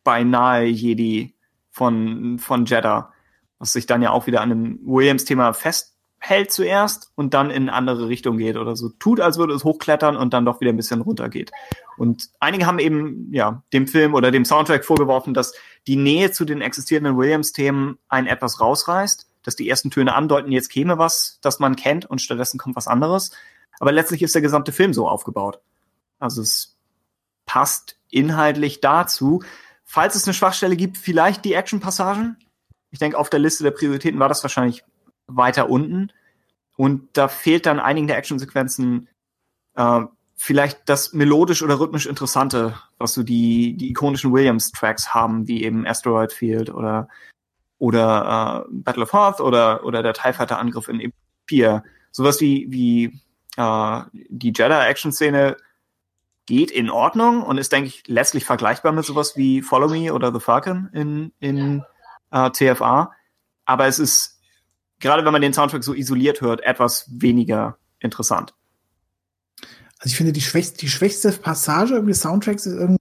[0.03, 1.35] beinahe Jedi
[1.71, 3.11] von, von Jeddah,
[3.57, 7.73] was sich dann ja auch wieder an dem Williams-Thema festhält zuerst und dann in eine
[7.73, 10.77] andere Richtung geht oder so tut, als würde es hochklettern und dann doch wieder ein
[10.77, 11.51] bisschen runtergeht.
[11.97, 15.53] Und einige haben eben, ja, dem Film oder dem Soundtrack vorgeworfen, dass
[15.87, 20.69] die Nähe zu den existierenden Williams-Themen einen etwas rausreißt, dass die ersten Töne andeuten, jetzt
[20.69, 23.31] käme was, das man kennt und stattdessen kommt was anderes.
[23.79, 25.59] Aber letztlich ist der gesamte Film so aufgebaut.
[26.19, 26.77] Also es
[27.45, 29.41] passt inhaltlich dazu.
[29.83, 32.37] Falls es eine Schwachstelle gibt, vielleicht die Action-Passagen.
[32.91, 34.83] Ich denke, auf der Liste der Prioritäten war das wahrscheinlich
[35.27, 36.11] weiter unten.
[36.75, 39.07] Und da fehlt dann einigen der Actionsequenzen
[39.75, 40.01] äh,
[40.35, 45.85] vielleicht das melodisch oder rhythmisch Interessante, was so die, die ikonischen Williams-Tracks haben, wie eben
[45.85, 47.09] Asteroid Field oder,
[47.79, 51.83] oder äh, Battle of Hoth oder, oder der TIE Fighter-Angriff in Empire.
[52.11, 53.19] Sowas wie, wie
[53.57, 55.57] äh, die Jedi-Action-Szene
[56.45, 60.33] geht in Ordnung und ist, denke ich, letztlich vergleichbar mit sowas wie Follow Me oder
[60.33, 61.83] The Falcon in, in
[62.31, 63.11] äh, TFA.
[63.65, 64.39] Aber es ist,
[64.99, 68.55] gerade wenn man den Soundtrack so isoliert hört, etwas weniger interessant.
[69.99, 72.97] Also ich finde, die schwächste, die schwächste Passage irgendwie des Soundtracks ist irgendwie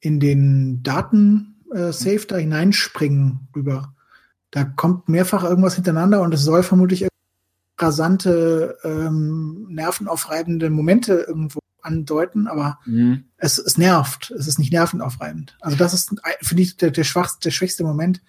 [0.00, 3.94] in den Daten-Safe äh, da hineinspringen rüber.
[4.50, 7.06] Da kommt mehrfach irgendwas hintereinander und es soll vermutlich
[7.78, 13.24] rasante, ähm, nervenaufreibende Momente irgendwo andeuten, aber mhm.
[13.38, 14.32] es, es nervt.
[14.32, 15.56] Es ist nicht nervenaufreibend.
[15.60, 18.22] Also das ist, finde ich, der, der, schwachste, der schwächste Moment.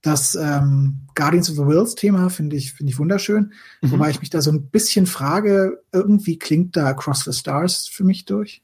[0.00, 3.52] Das ähm, Guardians of the Worlds Thema finde ich, finde ich wunderschön.
[3.82, 3.92] Mhm.
[3.92, 8.04] Wobei ich mich da so ein bisschen frage, irgendwie klingt da Across the Stars für
[8.04, 8.62] mich durch.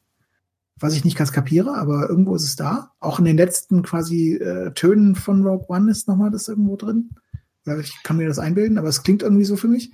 [0.80, 2.92] Was ich nicht ganz kapiere, aber irgendwo ist es da.
[2.98, 7.10] Auch in den letzten quasi äh, Tönen von Rogue One ist nochmal das irgendwo drin.
[7.80, 9.92] Ich kann mir das einbilden, aber es klingt irgendwie so für mich.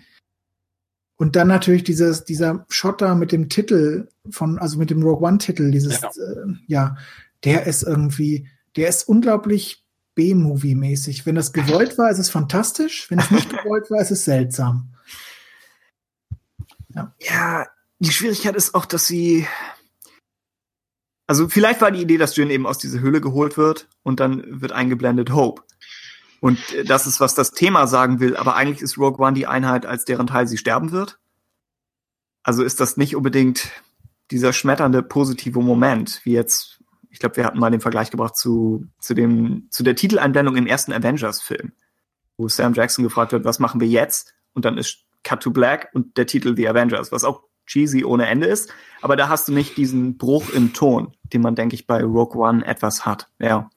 [1.20, 5.70] Und dann natürlich dieses, dieser Schotter mit dem Titel von, also mit dem Rogue One-Titel,
[5.70, 6.08] dieses, ja.
[6.08, 6.96] Äh, ja,
[7.44, 9.84] der ist irgendwie, der ist unglaublich
[10.14, 11.26] B-Movie-mäßig.
[11.26, 13.10] Wenn das gewollt war, ist es fantastisch.
[13.10, 14.94] Wenn es nicht gewollt war, ist es seltsam.
[16.94, 17.14] Ja.
[17.20, 17.66] ja,
[17.98, 19.46] die Schwierigkeit ist auch, dass sie,
[21.30, 24.42] also vielleicht war die Idee, dass Jin eben aus dieser Höhle geholt wird und dann
[24.60, 25.62] wird eingeblendet Hope.
[26.40, 29.86] Und das ist, was das Thema sagen will, aber eigentlich ist Rogue One die Einheit,
[29.86, 31.20] als deren Teil sie sterben wird.
[32.42, 33.70] Also ist das nicht unbedingt
[34.32, 38.88] dieser schmetternde positive Moment, wie jetzt, ich glaube, wir hatten mal den Vergleich gebracht zu,
[38.98, 41.70] zu dem, zu der Titeleinblendung im ersten Avengers-Film,
[42.38, 44.34] wo Sam Jackson gefragt wird, was machen wir jetzt?
[44.52, 48.26] Und dann ist Cut to Black und der Titel The Avengers, was auch cheesy ohne
[48.26, 48.72] Ende ist.
[49.00, 52.40] Aber da hast du nicht diesen Bruch im Ton, den man, denke ich, bei Rogue
[52.40, 53.28] One etwas hat.
[53.38, 53.70] Ja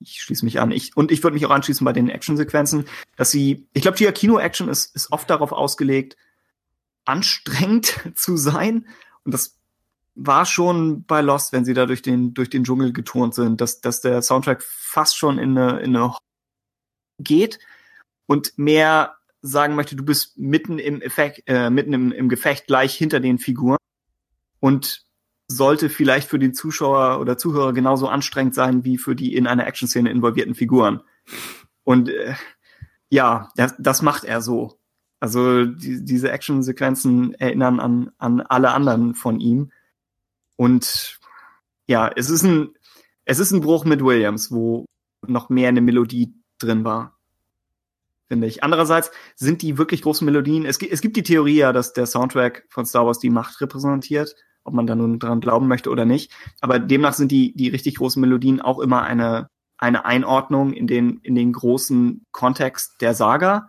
[0.00, 0.70] ich schließe mich an.
[0.70, 4.06] Ich, und ich würde mich auch anschließen bei den Actionsequenzen, dass sie, ich glaube, die
[4.06, 6.16] Kino-Action ist, ist oft darauf ausgelegt,
[7.04, 8.86] anstrengend zu sein.
[9.24, 9.56] Und das
[10.14, 13.80] war schon bei Lost, wenn sie da durch den, durch den Dschungel geturnt sind, dass,
[13.80, 16.14] dass der Soundtrack fast schon in eine, in eine
[17.18, 17.58] geht
[18.26, 19.17] und mehr
[19.48, 23.38] sagen möchte, du bist mitten im Effekt, äh, mitten im, im Gefecht gleich hinter den
[23.38, 23.78] Figuren
[24.60, 25.04] und
[25.48, 29.66] sollte vielleicht für den Zuschauer oder Zuhörer genauso anstrengend sein wie für die in einer
[29.66, 31.00] Action-Szene involvierten Figuren.
[31.84, 32.34] Und äh,
[33.08, 34.78] ja, das, das macht er so.
[35.20, 39.72] Also die, diese Action-Sequenzen erinnern an, an alle anderen von ihm.
[40.56, 41.18] Und
[41.86, 42.74] ja, es ist ein,
[43.24, 44.84] es ist ein Bruch mit Williams, wo
[45.26, 47.17] noch mehr eine Melodie drin war.
[48.28, 48.62] Finde ich.
[48.62, 52.66] Andererseits sind die wirklich großen Melodien, es, es gibt die Theorie ja, dass der Soundtrack
[52.68, 54.34] von Star Wars die Macht repräsentiert,
[54.64, 56.30] ob man da nun dran glauben möchte oder nicht.
[56.60, 59.48] Aber demnach sind die, die richtig großen Melodien auch immer eine,
[59.78, 63.68] eine Einordnung in den, in den großen Kontext der Saga.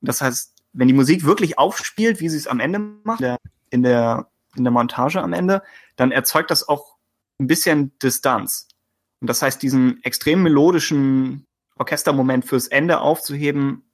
[0.00, 3.22] Das heißt, wenn die Musik wirklich aufspielt, wie sie es am Ende macht,
[3.70, 5.62] in der, in der Montage am Ende,
[5.96, 6.96] dann erzeugt das auch
[7.40, 8.68] ein bisschen Distanz.
[9.20, 11.46] Und das heißt, diesen extrem melodischen
[11.76, 13.87] Orchestermoment fürs Ende aufzuheben,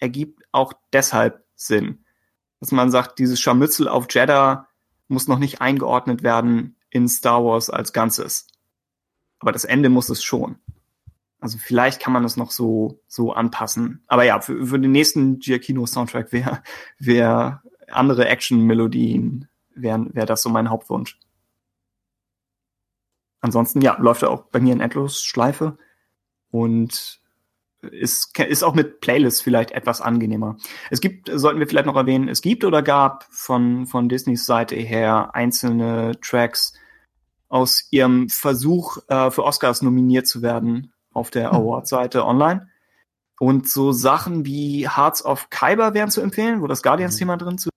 [0.00, 2.04] ergibt auch deshalb Sinn.
[2.60, 4.68] Dass man sagt, dieses Scharmützel auf Jeddah
[5.08, 8.48] muss noch nicht eingeordnet werden in Star Wars als Ganzes.
[9.38, 10.58] Aber das Ende muss es schon.
[11.38, 14.02] Also vielleicht kann man das noch so, so anpassen.
[14.06, 16.62] Aber ja, für, für den nächsten Giacchino-Soundtrack wäre
[16.98, 21.18] wär andere Action-Melodien, wären wär das so mein Hauptwunsch.
[23.40, 25.78] Ansonsten, ja, läuft er auch bei mir in Endlos-Schleife
[26.50, 27.20] und
[27.82, 30.56] ist, ist auch mit Playlists vielleicht etwas angenehmer.
[30.90, 34.76] Es gibt, sollten wir vielleicht noch erwähnen, es gibt oder gab von, von Disneys Seite
[34.76, 36.72] her einzelne Tracks
[37.48, 41.58] aus ihrem Versuch, äh, für Oscars nominiert zu werden auf der hm.
[41.58, 42.68] Award-Seite online.
[43.38, 47.38] Und so Sachen wie Hearts of Kyber wären zu empfehlen, wo das Guardians-Thema hm.
[47.38, 47.70] drin zu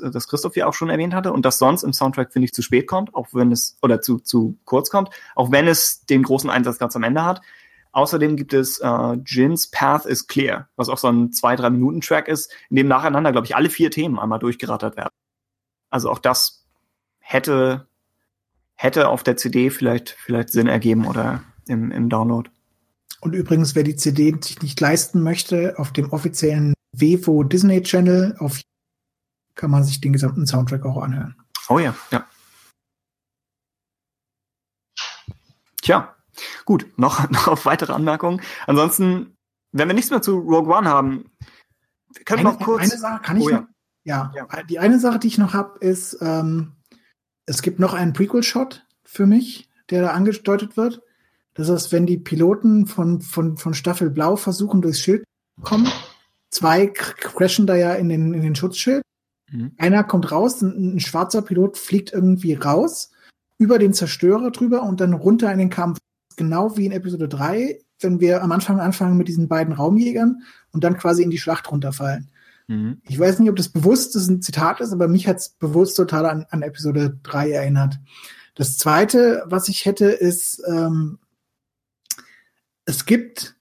[0.00, 2.62] das Christoph ja auch schon erwähnt hatte und das sonst im Soundtrack, finde ich, zu
[2.62, 6.50] spät kommt, auch wenn es, oder zu, zu kurz kommt, auch wenn es den großen
[6.50, 7.40] Einsatz ganz am Ende hat.
[7.98, 12.00] Außerdem gibt es äh, Jins Path is Clear, was auch so ein zwei, drei Minuten
[12.00, 15.10] Track ist, in dem nacheinander, glaube ich, alle vier Themen einmal durchgerattert werden.
[15.90, 16.64] Also auch das
[17.18, 17.88] hätte,
[18.76, 22.48] hätte auf der CD vielleicht, vielleicht Sinn ergeben oder im, im Download.
[23.20, 28.36] Und übrigens, wer die CD sich nicht leisten möchte, auf dem offiziellen Vevo Disney Channel
[28.38, 28.60] auf
[29.56, 31.34] kann man sich den gesamten Soundtrack auch anhören.
[31.68, 32.24] Oh ja, ja.
[35.82, 36.14] Tja,
[36.64, 38.40] gut, noch, noch weitere Anmerkungen.
[38.66, 39.36] Ansonsten,
[39.72, 41.30] wenn wir nichts mehr zu Rogue One haben,
[42.14, 42.82] wir können eine, noch kurz.
[42.82, 43.66] Eine Sache kann ich oh, noch,
[44.04, 44.32] ja.
[44.34, 44.48] ja.
[44.52, 44.62] ja.
[44.64, 46.72] Die eine Sache, die ich noch habe, ist, ähm,
[47.46, 51.02] es gibt noch einen Prequel-Shot für mich, der da angedeutet wird.
[51.54, 55.24] Das ist, wenn die Piloten von, von, von Staffel Blau versuchen, durchs Schild
[55.56, 55.90] zu kommen.
[56.50, 59.02] Zwei crashen da ja in den, in den Schutzschild.
[59.50, 59.72] Mhm.
[59.76, 63.10] Einer kommt raus, ein, ein, schwarzer Pilot fliegt irgendwie raus,
[63.58, 65.98] über den Zerstörer drüber und dann runter in den Kampf.
[66.38, 70.84] Genau wie in Episode 3, wenn wir am Anfang anfangen mit diesen beiden Raumjägern und
[70.84, 72.30] dann quasi in die Schlacht runterfallen.
[72.68, 73.02] Mhm.
[73.02, 75.96] Ich weiß nicht, ob das bewusst das ein Zitat ist, aber mich hat es bewusst
[75.96, 77.98] total an, an Episode 3 erinnert.
[78.54, 81.18] Das zweite, was ich hätte, ist, ähm,
[82.84, 83.56] es gibt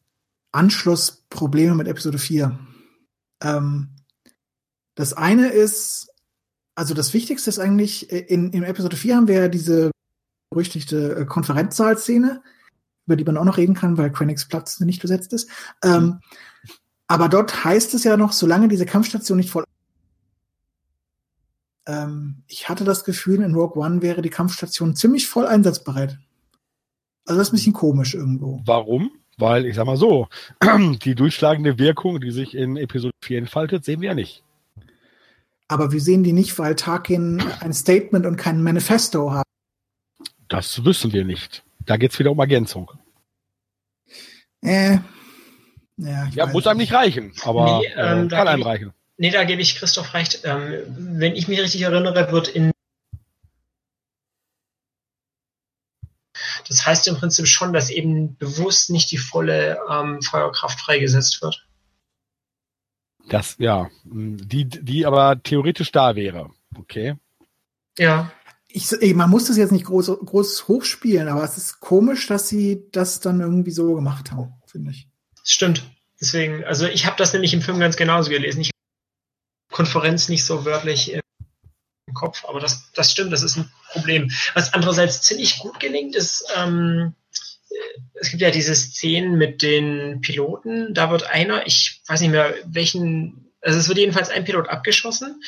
[0.52, 2.60] Anschlussprobleme mit Episode 4.
[3.42, 3.90] Ähm,
[4.96, 6.10] das eine ist,
[6.76, 9.92] also das Wichtigste ist eigentlich, äh, in, in Episode 4 haben wir ja diese
[10.50, 12.42] berüchtigte äh, Konferenzsaalszene,
[13.08, 15.50] über die man auch noch reden kann, weil Krennics Platz nicht besetzt ist.
[15.84, 16.20] Ähm,
[17.08, 19.64] aber dort heißt es ja noch, solange diese Kampfstation nicht voll.
[21.88, 26.20] Ähm, ich hatte das Gefühl, in Rogue One wäre die Kampfstation ziemlich voll einsatzbereit.
[27.26, 28.62] Also das ist ein bisschen komisch irgendwo.
[28.66, 29.12] Warum?
[29.38, 30.28] Weil, ich sag mal so,
[31.04, 34.44] die durchschlagende Wirkung, die sich in Episode 4 entfaltet, sehen wir ja nicht.
[35.70, 39.46] Aber wir sehen die nicht, weil Tarkin ein Statement und kein Manifesto hat.
[40.48, 41.64] Das wissen wir nicht.
[41.88, 42.92] Da geht's wieder um Ergänzung.
[44.62, 45.00] Äh,
[45.98, 48.94] ja, ja muss einem nicht reichen, aber nee, äh, ähm, äh, kann einem ich, reichen.
[49.18, 50.42] Nee, da gebe ich Christoph recht.
[50.44, 52.72] Ähm, wenn ich mich richtig erinnere, wird in
[56.68, 61.66] Das heißt im Prinzip schon, dass eben bewusst nicht die volle ähm, Feuerkraft freigesetzt wird.
[63.30, 66.50] Das, ja, die, die aber theoretisch da wäre.
[66.78, 67.16] Okay.
[67.98, 68.32] Ja.
[68.70, 72.50] Ich, ey, man muss das jetzt nicht groß, groß hochspielen, aber es ist komisch, dass
[72.50, 75.08] sie das dann irgendwie so gemacht haben, finde ich.
[75.44, 75.84] Stimmt.
[76.20, 78.62] Deswegen, also ich habe das nämlich im Film ganz genauso gelesen.
[78.62, 78.72] Ich
[79.72, 81.22] Konferenz nicht so wörtlich im
[82.14, 84.32] Kopf, aber das, das stimmt, das ist ein Problem.
[84.56, 87.14] Was andererseits ziemlich gut gelingt, ist, ähm,
[88.16, 92.56] es gibt ja diese Szenen mit den Piloten, da wird einer, ich weiß nicht mehr
[92.66, 95.42] welchen, also es wird jedenfalls ein Pilot abgeschossen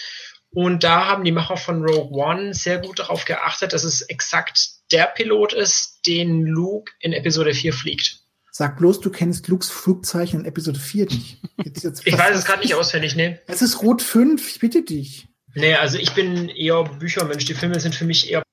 [0.51, 4.69] und da haben die Macher von Rogue One sehr gut darauf geachtet, dass es exakt
[4.91, 8.21] der Pilot ist, den Luke in Episode 4 fliegt.
[8.51, 11.41] Sag bloß, du kennst Lukes Flugzeichen in Episode 4 nicht.
[11.63, 13.39] Jetzt, jetzt, ich weiß es gerade nicht auswendig, ne?
[13.47, 15.27] Es ist Rot 5, ich bitte dich.
[15.55, 17.45] Nee, also ich bin eher Büchermensch.
[17.45, 18.43] Die Filme sind für mich eher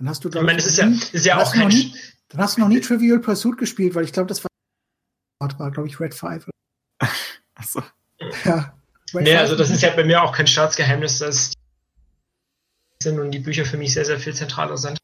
[0.00, 1.68] dann hast du, ich meine, das ist ja, ist ja auch kein.
[1.68, 1.94] Nie,
[2.28, 5.88] dann hast du noch nie Trivial Pursuit gespielt, weil ich glaube, das war, war glaube
[5.88, 6.48] ich, Red 5.
[7.54, 7.82] Achso.
[8.46, 8.79] Ja.
[9.12, 11.52] Nee, also das ist ja bei mir auch kein Staatsgeheimnis, dass
[13.02, 14.98] sind und die Bücher für mich sehr, sehr viel zentraler sind.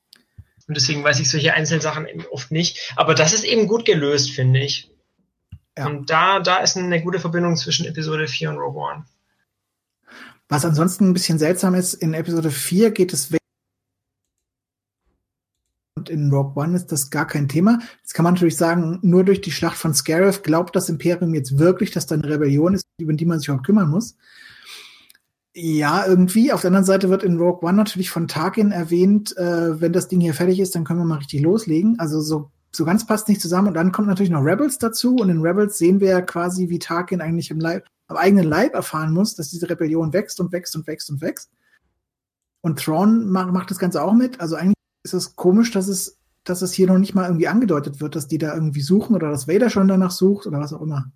[0.68, 2.93] Und deswegen weiß ich solche Einzelsachen eben oft nicht.
[2.97, 4.91] Aber das ist eben gut gelöst, finde ich.
[5.78, 5.86] Ja.
[5.86, 9.05] Und da, da ist eine gute Verbindung zwischen Episode 4 und Rogue One.
[10.49, 13.41] Was ansonsten ein bisschen seltsam ist, in Episode 4 geht es weg.
[16.10, 17.78] In Rogue One ist das gar kein Thema.
[18.02, 21.59] Jetzt kann man natürlich sagen, nur durch die Schlacht von Scarif glaubt das Imperium jetzt
[21.59, 24.17] wirklich, dass da eine Rebellion ist, über die man sich überhaupt kümmern muss.
[25.59, 26.52] Ja, irgendwie.
[26.52, 30.07] Auf der anderen Seite wird in Rogue One natürlich von Tarkin erwähnt, äh, wenn das
[30.07, 31.99] Ding hier fertig ist, dann können wir mal richtig loslegen.
[31.99, 33.68] Also so, so ganz passt nicht zusammen.
[33.68, 35.17] Und dann kommt natürlich noch Rebels dazu.
[35.17, 38.75] Und in Rebels sehen wir ja quasi, wie Tarkin eigentlich im Leib, am eigenen Leib
[38.75, 41.51] erfahren muss, dass diese Rebellion wächst und wächst und wächst und wächst.
[42.60, 44.41] Und Thrawn macht das Ganze auch mit.
[44.41, 44.76] Also eigentlich
[45.07, 48.26] ist es komisch, dass es, dass es hier noch nicht mal irgendwie angedeutet wird, dass
[48.26, 51.12] die da irgendwie suchen oder dass Vader schon danach sucht oder was auch immer.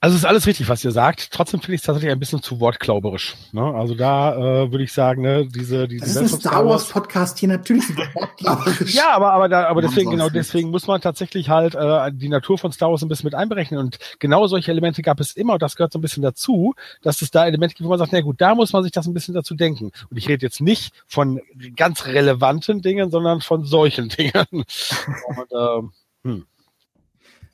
[0.00, 1.32] Also es ist alles richtig, was ihr sagt.
[1.32, 3.34] Trotzdem finde ich es tatsächlich ein bisschen zu wortklauberisch.
[3.50, 3.62] Ne?
[3.62, 7.40] Also da äh, würde ich sagen, ne, diese diese Das ist ein Star Wars Podcast
[7.40, 7.82] hier natürlich.
[8.14, 8.94] wortklauberisch.
[8.94, 12.58] Ja, aber aber da, aber deswegen genau deswegen muss man tatsächlich halt äh, die Natur
[12.58, 15.62] von Star Wars ein bisschen mit einberechnen und genau solche Elemente gab es immer und
[15.62, 18.20] das gehört so ein bisschen dazu, dass es da Elemente gibt, wo man sagt, na
[18.20, 19.90] gut, da muss man sich das ein bisschen dazu denken.
[20.10, 21.40] Und ich rede jetzt nicht von
[21.74, 24.46] ganz relevanten Dingen, sondern von solchen Dingen.
[24.52, 26.46] Und, ähm, hm.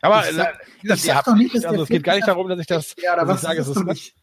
[0.04, 2.04] Aber Ich sag- äh, gesagt, ich ihr sag doch nicht, dass der also es geht
[2.04, 4.14] gar nicht darum, dass ich das, Ja, oder dass was ich sage, es ist nicht?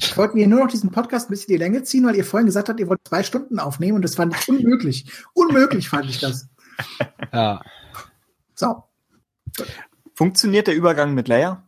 [0.00, 2.46] Ich wollte mir nur noch diesen Podcast ein bisschen die Länge ziehen, weil ihr vorhin
[2.46, 5.10] gesagt habt, ihr wollt zwei Stunden aufnehmen und das fand ich unmöglich.
[5.34, 6.48] Unmöglich fand ich das.
[7.32, 7.60] ja.
[8.54, 8.84] So.
[10.14, 11.64] Funktioniert der Übergang mit Leia?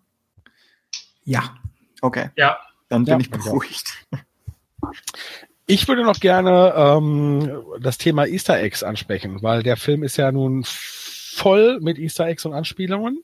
[1.24, 1.56] Ja.
[2.02, 2.56] Okay, Ja,
[2.89, 3.20] dann bin Ja.
[3.20, 3.86] ich beruhigt.
[5.66, 10.32] Ich würde noch gerne ähm, das Thema Easter Eggs ansprechen, weil der Film ist ja
[10.32, 13.22] nun voll mit Easter Eggs und Anspielungen.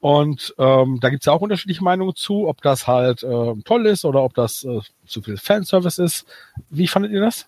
[0.00, 3.86] Und ähm, da gibt es ja auch unterschiedliche Meinungen zu, ob das halt äh, toll
[3.86, 6.26] ist oder ob das äh, zu viel Fanservice ist.
[6.70, 7.46] Wie fandet ihr das?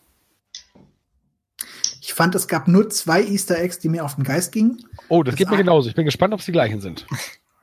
[2.01, 4.85] Ich fand, es gab nur zwei Easter Eggs, die mir auf den Geist gingen.
[5.09, 5.89] Oh, das, Das geht mir genauso.
[5.89, 7.07] Ich bin gespannt, ob es die gleichen sind.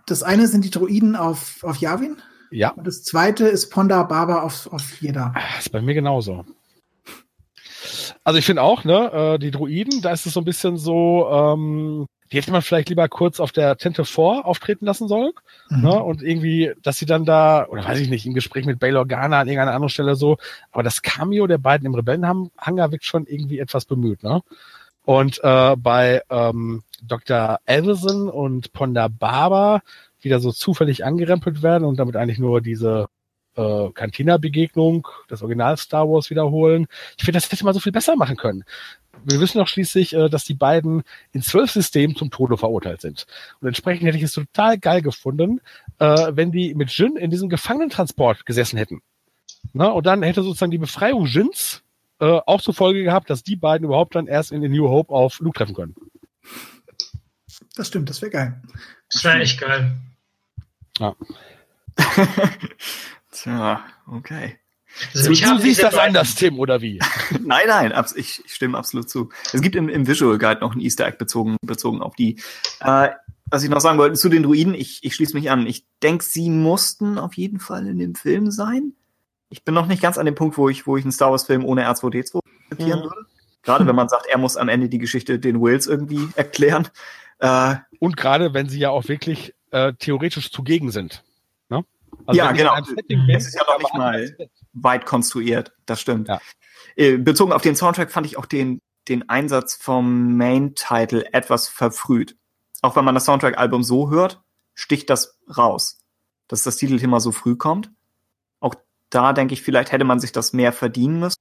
[0.06, 2.16] Das eine sind die Droiden auf, auf Yavin
[2.49, 5.33] Ja, und das zweite ist Ponda Baba auf, auf Jeddah.
[5.35, 6.45] das ist bei mir genauso.
[8.24, 11.27] Also ich finde auch, ne, äh, die Druiden, da ist es so ein bisschen so,
[11.30, 15.31] ähm, die hätte man vielleicht lieber kurz auf der Tente vor auftreten lassen sollen.
[15.69, 15.81] Mhm.
[15.81, 16.03] Ne?
[16.03, 19.39] Und irgendwie, dass sie dann da, oder weiß ich nicht, im Gespräch mit Bail Organa
[19.39, 20.38] an irgendeiner anderen Stelle so,
[20.72, 24.41] aber das Cameo der beiden im Rebellenhangar wirkt schon irgendwie etwas bemüht, ne?
[25.03, 27.59] Und äh, bei ähm, Dr.
[27.65, 29.81] Elvison und Ponda Baba
[30.19, 33.07] wieder so zufällig angerempelt werden und damit eigentlich nur diese
[33.57, 36.87] äh, Cantina-Begegnung des Original Star Wars wiederholen.
[37.17, 38.63] Ich finde, das hätte man so viel besser machen können.
[39.23, 43.25] Wir wissen doch schließlich, äh, dass die beiden in zwölf Systemen zum Tode verurteilt sind.
[43.59, 45.59] Und entsprechend hätte ich es total geil gefunden,
[45.99, 49.01] äh, wenn die mit Jin in diesem Gefangenentransport gesessen hätten.
[49.73, 51.83] Na, und dann hätte sozusagen die Befreiung Jins
[52.19, 55.13] äh, auch zur Folge gehabt, dass die beiden überhaupt dann erst in den New Hope
[55.13, 55.95] auf Luke treffen können.
[57.75, 58.61] Das stimmt, das wäre geil.
[59.11, 59.95] das wäre echt geil.
[63.43, 64.57] Tja, okay.
[65.14, 66.99] Also du haben siehst das anders, Tim, oder wie?
[67.43, 69.30] nein, nein, ich, ich stimme absolut zu.
[69.53, 72.40] Es gibt im, im Visual Guide noch ein Easter Egg bezogen, bezogen auf die.
[72.80, 73.09] Äh,
[73.49, 75.67] was ich noch sagen wollte zu den Druiden, ich, ich schließe mich an.
[75.67, 78.93] Ich denke, sie mussten auf jeden Fall in dem Film sein.
[79.49, 81.45] Ich bin noch nicht ganz an dem Punkt, wo ich, wo ich einen Star Wars
[81.45, 83.03] Film ohne R2D2 akzeptieren Mhm.
[83.03, 83.25] würde.
[83.64, 86.88] Gerade wenn man sagt, er muss am Ende die Geschichte den Wills irgendwie erklären.
[87.40, 91.24] Äh, Und gerade wenn sie ja auch wirklich äh, theoretisch zugegen sind.
[92.27, 92.75] Also Ja, wenn genau.
[93.35, 94.38] Es ist ja noch nicht mal-
[94.73, 96.27] weit konstruiert, das stimmt.
[96.27, 96.39] Ja.
[96.95, 102.38] Äh, Bezogen auf den Soundtrack fand ich auch den, den Einsatz vom Main-Title etwas verfrüht.
[102.81, 104.41] Auch wenn man das Soundtrack-Album so hört,
[104.75, 105.99] sticht das raus,
[106.47, 107.91] dass das Titelthema so früh kommt.
[108.59, 108.75] Auch
[109.09, 111.38] da denke ich, vielleicht hätte man sich das mehr verdienen müssen.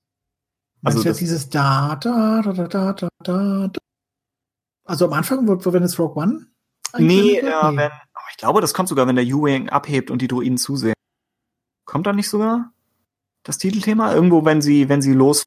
[0.84, 3.80] Also das- jetzt dieses da, da, da, da, da, da, da, da.
[4.84, 6.46] Also am Anfang, wo, wo wenn es Rogue One?
[6.96, 7.52] Nee, wird?
[7.52, 8.05] äh, wenn, oh,
[8.36, 10.92] ich glaube, das kommt sogar, wenn der U-Wing abhebt und die Druiden zusehen.
[11.86, 12.70] Kommt da nicht sogar
[13.44, 14.12] das Titelthema?
[14.12, 15.44] Irgendwo, wenn sie, wenn sie los,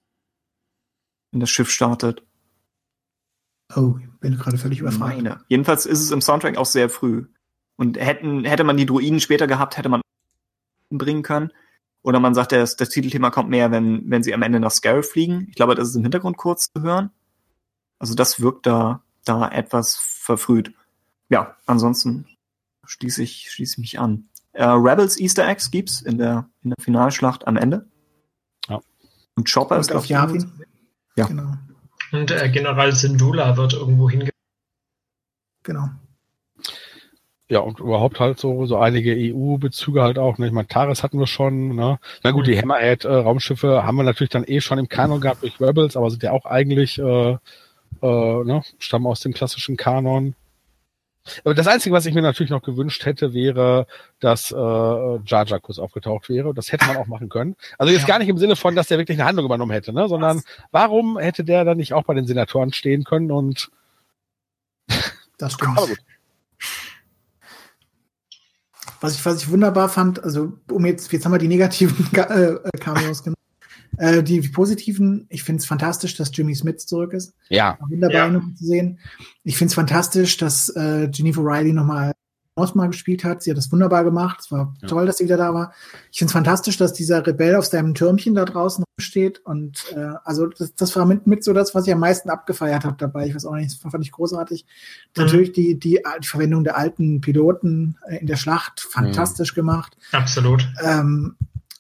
[1.32, 2.26] wenn das Schiff startet.
[3.76, 5.18] Oh, ich bin gerade völlig überfragt.
[5.18, 5.46] Meine.
[5.50, 7.28] Jedenfalls ist es im Soundtrack auch sehr früh.
[7.76, 10.02] Und hätten, hätte man die Druiden später gehabt, hätte man
[10.90, 11.54] bringen können.
[12.02, 15.12] Oder man sagt, das, das Titelthema kommt mehr, wenn, wenn sie am Ende nach Scarif
[15.12, 15.46] fliegen.
[15.50, 17.12] Ich glaube, das ist im Hintergrund kurz zu hören.
[18.00, 20.74] Also das wirkt da, da etwas verfrüht.
[21.30, 22.26] Ja, ansonsten
[22.90, 24.30] schließe ich, schließe ich mich an.
[24.54, 27.88] Äh, Rebels Easter Eggs gibt's in der, in der Finalschlacht am Ende.
[28.68, 28.80] Ja.
[29.36, 30.52] Und Chopper Und ist auf Yavin.
[31.16, 31.28] Ja.
[31.28, 31.54] Genau,
[32.12, 34.30] Und äh, General Syndulla wird irgendwo hinge...
[35.64, 35.90] genau.
[37.48, 40.38] Ja, und überhaupt halt so, so einige EU-Bezüge halt auch.
[40.38, 40.48] Ne?
[40.48, 41.76] Ich meine, Taris hatten wir schon.
[41.76, 42.00] Ne?
[42.24, 45.98] Na gut, die Hammerhead-Raumschiffe haben wir natürlich dann eh schon im Kanon gehabt durch Rebels,
[45.98, 48.62] aber sind ja auch eigentlich, äh, äh, ne?
[48.78, 50.36] stammen aus dem klassischen Kanon.
[51.44, 53.86] Aber das Einzige, was ich mir natürlich noch gewünscht hätte, wäre,
[54.20, 56.54] dass äh, Jar Jar kurz aufgetaucht wäre.
[56.54, 57.56] Das hätte man auch machen können.
[57.78, 58.08] Also jetzt Ja.
[58.08, 60.08] gar nicht im Sinne von, dass der wirklich eine Handlung übernommen hätte, ne?
[60.08, 60.42] sondern
[60.72, 63.70] warum hätte der dann nicht auch bei den Senatoren stehen können und
[65.38, 65.78] Das stimmt.
[65.78, 66.00] aber gut.
[69.02, 72.56] Was ich, was ich wunderbar fand, also um jetzt, jetzt haben wir die negativen äh,
[72.80, 73.36] Cameos genommen.
[74.00, 77.34] Äh, die positiven, ich finde es fantastisch, dass Jimmy Smith zurück ist.
[77.50, 78.28] Ja, wunderbar, Ja.
[78.28, 79.00] ihn noch zu sehen.
[79.44, 82.14] Ich finde es fantastisch, dass äh, Jennifer Riley nochmal
[82.56, 83.42] Osmar gespielt hat.
[83.42, 84.40] Sie hat das wunderbar gemacht.
[84.42, 84.88] Es war Ja.
[84.90, 85.74] toll, dass sie wieder da war.
[86.12, 89.40] Ich finde es fantastisch, dass dieser Rebell auf seinem Türmchen da draußen steht.
[89.46, 92.84] Und äh, also das, das war mit, mit so das, was ich am meisten abgefeiert
[92.84, 93.28] habe dabei.
[93.28, 94.66] Ich weiß auch nicht, das fand ich großartig.
[94.66, 95.24] Mhm.
[95.24, 99.96] Natürlich die, die, die Verwendung der alten Piloten äh, in der Schlacht, fantastisch gemacht.
[100.12, 100.68] Absolut.
[100.84, 101.38] Ähm,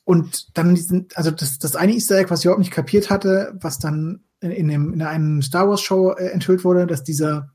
[0.10, 3.56] und dann diesen, also das, das eine Easter Egg, was ich überhaupt nicht kapiert hatte,
[3.62, 7.52] was dann in, in, dem, in einem Star Wars Show äh, enthüllt wurde, dass dieser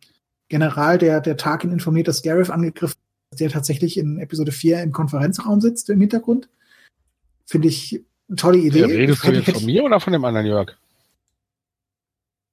[0.49, 2.95] General, der, der Tarkin informiert, dass Gareth angegriffen
[3.33, 6.49] ist, der tatsächlich in Episode 4 im Konferenzraum sitzt im Hintergrund.
[7.45, 8.83] Finde ich eine tolle Idee.
[8.83, 10.77] Ja, redest du jetzt von mir oder von dem anderen Jörg?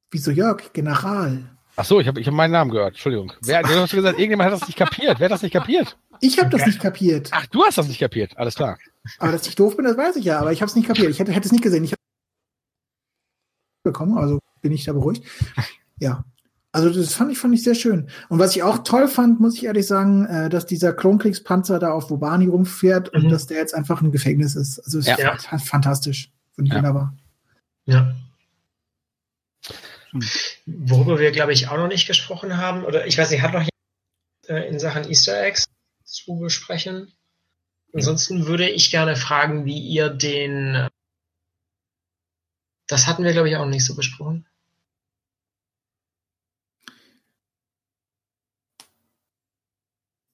[0.10, 0.74] Wieso Jörg?
[0.74, 1.44] General.
[1.76, 2.94] Ach so, ich habe ich hab meinen Namen gehört.
[2.94, 3.34] Entschuldigung.
[3.44, 5.20] Wer, du hast gesagt, irgendjemand hat das nicht kapiert.
[5.20, 5.96] Wer hat das nicht kapiert?
[6.22, 7.30] Ich habe das nicht kapiert.
[7.34, 8.36] Ach, du hast das nicht kapiert.
[8.36, 8.80] Alles klar.
[9.18, 10.40] Aber dass ich doof bin, das weiß ich ja.
[10.40, 11.10] Aber ich habe es nicht kapiert.
[11.10, 11.84] Ich hätte, hätte es nicht gesehen.
[11.84, 12.02] Ich habe
[13.84, 15.26] bekommen, also bin ich da beruhigt.
[16.00, 16.24] Ja.
[16.74, 18.10] Also das fand ich, fand ich sehr schön.
[18.30, 21.92] Und was ich auch toll fand, muss ich ehrlich sagen, äh, dass dieser Klonkriegspanzer da
[21.92, 23.30] auf Wobani rumfährt und Mhm.
[23.30, 24.80] dass der jetzt einfach ein Gefängnis ist.
[24.80, 25.16] Also es Ja.
[25.34, 26.32] ist fa- fantastisch.
[26.56, 26.78] Finde ich Ja.
[26.78, 27.18] wunderbar.
[27.86, 28.16] Ja.
[30.12, 30.22] Hm.
[30.66, 33.60] Worüber wir, glaube ich, auch noch nicht gesprochen haben, oder ich weiß nicht, hat noch
[33.62, 33.72] jemand
[34.48, 35.66] äh, in Sachen Easter Eggs
[36.04, 37.12] zu besprechen?
[37.94, 40.88] Ansonsten würde ich gerne fragen, wie ihr den.
[42.88, 44.48] Das hatten wir, glaube ich, auch nicht so besprochen.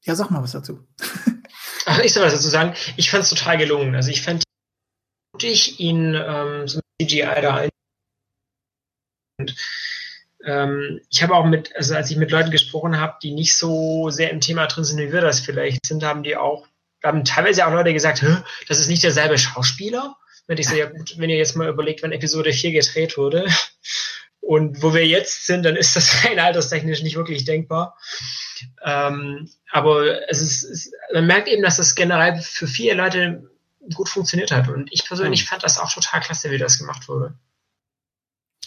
[0.08, 0.88] Ja, sag mal was dazu.
[1.86, 2.76] Ach, ich soll was dazu sagen.
[2.96, 3.94] Ich fand es total gelungen.
[3.96, 4.44] Also ich fand
[5.34, 7.70] mutig, ihn ähm, so mit CGI da ein.
[9.40, 9.56] Und,
[10.46, 14.10] ähm, ich habe auch mit, also als ich mit Leuten gesprochen habe, die nicht so
[14.10, 16.68] sehr im Thema drin sind, wie wir das vielleicht sind, haben die auch,
[17.04, 18.24] haben teilweise auch Leute gesagt,
[18.68, 20.18] das ist nicht derselbe Schauspieler.
[20.48, 23.46] Wenn ich so, ja gut, wenn ihr jetzt mal überlegt, wenn Episode 4 gedreht wurde
[24.40, 27.98] und wo wir jetzt sind, dann ist das rein alterstechnisch nicht wirklich denkbar.
[28.84, 33.44] Ähm, aber es ist, es, man merkt eben, dass das generell für viele Leute
[33.94, 34.68] gut funktioniert hat.
[34.70, 37.38] Und ich persönlich fand das auch total klasse, wie das gemacht wurde.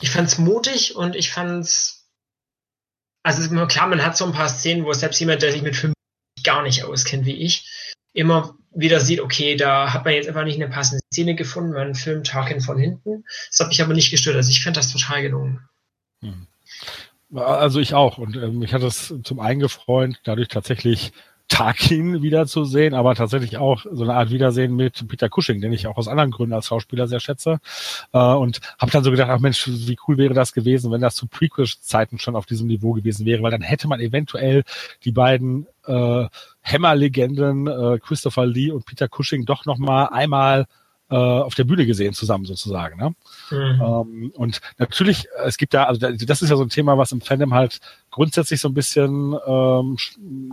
[0.00, 2.08] Ich fand es mutig und ich fand es.
[3.22, 5.60] Also ist immer klar, man hat so ein paar Szenen, wo selbst jemand, der sich
[5.60, 5.94] mit Filmen
[6.42, 10.60] gar nicht auskennt wie ich, immer wieder sieht, okay, da hat man jetzt einfach nicht
[10.60, 13.24] eine passende Szene gefunden, man filmt Tarkin von hinten.
[13.50, 14.36] Das hat mich aber nicht gestört.
[14.36, 15.60] Also ich fand das total gelungen.
[17.34, 18.18] Also ich auch.
[18.18, 21.12] Und ähm, mich hat es zum einen gefreut, dadurch tatsächlich
[21.50, 25.96] Tarkin wiederzusehen, aber tatsächlich auch so eine Art Wiedersehen mit Peter Cushing, den ich auch
[25.96, 27.58] aus anderen Gründen als Schauspieler sehr schätze.
[28.12, 31.16] Äh, und habe dann so gedacht, ach Mensch, wie cool wäre das gewesen, wenn das
[31.16, 34.62] zu Prequel-Zeiten schon auf diesem Niveau gewesen wäre, weil dann hätte man eventuell
[35.04, 36.26] die beiden äh,
[36.62, 40.66] Hammer-Legenden äh, Christopher Lee und Peter Cushing doch noch mal einmal
[41.10, 42.98] äh, auf der Bühne gesehen zusammen sozusagen.
[42.98, 43.14] Ne?
[43.50, 43.80] Mhm.
[43.82, 46.96] Ähm, und natürlich, äh, es gibt da, also da- das ist ja so ein Thema,
[46.98, 47.80] was im Fandom halt
[48.10, 49.96] grundsätzlich so ein bisschen ähm,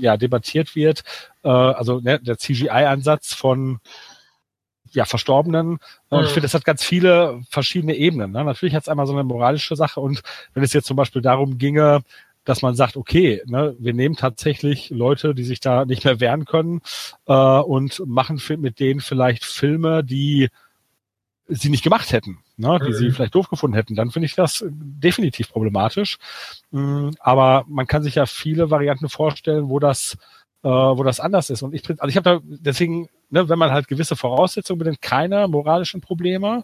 [0.01, 1.03] ja, debattiert wird.
[1.43, 3.79] Äh, also ne, der CGI-Ansatz von
[4.91, 5.79] ja, Verstorbenen.
[6.09, 6.33] Und ich Mhm.
[6.33, 8.31] finde, das hat ganz viele verschiedene Ebenen.
[8.31, 8.43] Ne?
[8.43, 10.21] Natürlich hat es einmal so eine moralische Sache und
[10.53, 12.01] wenn es jetzt zum Beispiel darum ginge,
[12.47, 16.45] dass man sagt, okay, ne, wir nehmen tatsächlich Leute, die sich da nicht mehr wehren
[16.45, 16.79] können
[17.25, 20.47] äh, und machen mit denen vielleicht Filme, die
[21.49, 22.93] sie nicht gemacht hätten, ne, die Mhm.
[22.93, 26.17] sie vielleicht doof gefunden hätten, dann finde ich das definitiv problematisch.
[26.71, 30.17] Mm, Aber man kann sich ja viele Varianten vorstellen, wo das,
[30.63, 31.63] äh, wo das anders ist.
[31.63, 35.49] Und ich, also ich habe da deswegen, ne, wenn man halt gewisse Voraussetzungen benennt, keine
[35.49, 36.63] moralischen Probleme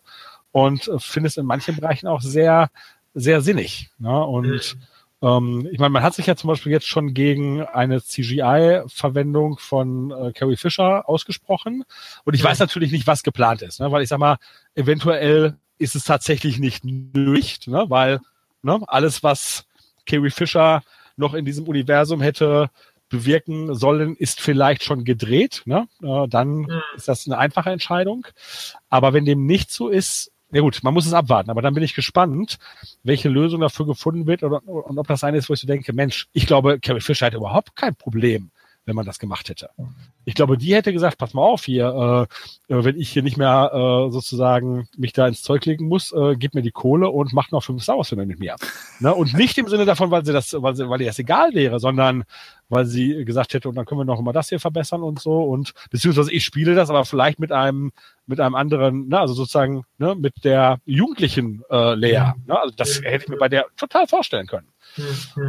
[0.53, 2.69] und äh, finde es in manchen Bereichen auch sehr,
[3.13, 3.89] sehr sinnig.
[3.99, 4.25] Ne?
[4.25, 4.77] Und
[5.23, 10.11] ähm, ich meine, man hat sich ja zum Beispiel jetzt schon gegen eine CGI-Verwendung von
[10.11, 11.83] äh, Carrie Fisher ausgesprochen.
[12.25, 12.49] Und ich Ja.
[12.49, 13.91] weiß natürlich nicht, was geplant ist, ne?
[13.91, 14.37] weil ich sag mal,
[14.75, 17.85] eventuell ist es tatsächlich nicht nötig, ne?
[17.89, 18.19] weil
[18.61, 19.65] ne, alles, was
[20.05, 20.83] Carrie Fisher
[21.17, 22.69] noch in diesem Universum hätte
[23.09, 25.61] bewirken sollen, ist vielleicht schon gedreht.
[25.65, 25.87] Ne?
[26.01, 26.81] Äh, dann Mhm.
[26.95, 28.27] ist das eine einfache Entscheidung.
[28.89, 31.49] Aber wenn dem nicht so ist, ja gut, man muss es abwarten.
[31.49, 32.59] Aber dann bin ich gespannt,
[33.03, 35.93] welche Lösung dafür gefunden wird oder, und ob das eine ist, wo ich so denke,
[35.93, 38.51] Mensch, ich glaube, Carrie Fisher hätte überhaupt kein Problem,
[38.85, 39.69] wenn man das gemacht hätte.
[40.25, 42.27] Ich glaube, die hätte gesagt, pass mal auf hier,
[42.69, 46.11] äh, äh, wenn ich hier nicht mehr äh, sozusagen mich da ins Zeug legen muss,
[46.13, 48.55] äh, gib mir die Kohle und macht noch fünf Star Wars mit mir.
[48.99, 49.13] Ne?
[49.13, 51.79] Und nicht im Sinne davon, weil sie das, weil, sie, weil ihr das egal wäre,
[51.79, 52.23] sondern
[52.73, 55.43] weil sie gesagt hätte, und dann können wir noch mal das hier verbessern und so
[55.43, 57.91] und beziehungsweise ich spiele das, aber vielleicht mit einem
[58.25, 62.33] mit einem anderen, ne, also sozusagen ne, mit der jugendlichen äh, Lea.
[62.45, 64.67] Ne, also das hätte ich mir bei der total vorstellen können.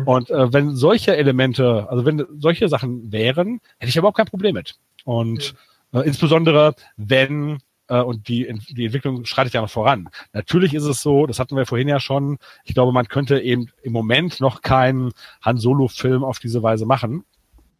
[0.06, 4.54] Und äh, wenn solche Elemente, also wenn solche Sachen wären, hätte ich überhaupt kein Problem
[4.54, 4.74] mit.
[5.04, 5.54] Und
[5.92, 10.08] äh, insbesondere wenn äh, und die, die Entwicklung schreitet ja noch voran.
[10.32, 13.68] Natürlich ist es so, das hatten wir vorhin ja schon, ich glaube, man könnte eben
[13.82, 17.24] im Moment noch keinen Han Solo-Film auf diese Weise machen.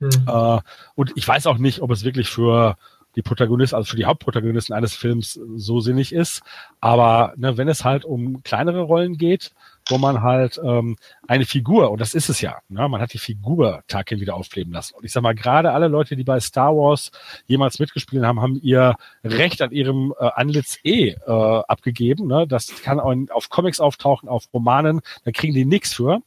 [0.01, 0.11] Mhm.
[0.27, 0.59] Äh,
[0.95, 2.77] und ich weiß auch nicht, ob es wirklich für
[3.17, 6.43] die Protagonisten, also für die Hauptprotagonisten eines Films so sinnig ist.
[6.81, 9.53] Aber ne, wenn es halt um kleinere Rollen geht,
[9.89, 10.97] wo man halt ähm,
[11.29, 14.73] eine Figur, und das ist es ja, ne, man hat die Figur Tarkin wieder aufleben
[14.73, 14.95] lassen.
[14.95, 17.11] Und ich sag mal, gerade alle Leute, die bei Star Wars
[17.47, 22.27] jemals mitgespielt haben, haben ihr Recht an ihrem äh, Antlitz eh äh, abgegeben.
[22.27, 22.47] Ne?
[22.47, 26.21] Das kann auch auf Comics auftauchen, auf Romanen, da kriegen die nichts für.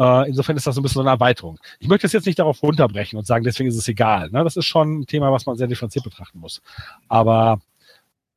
[0.00, 1.58] Äh, insofern ist das so ein bisschen eine Erweiterung.
[1.78, 4.30] Ich möchte es jetzt nicht darauf runterbrechen und sagen, deswegen ist es egal.
[4.30, 4.42] Ne?
[4.42, 6.62] Das ist schon ein Thema, was man sehr differenziert betrachten muss.
[7.08, 7.60] Aber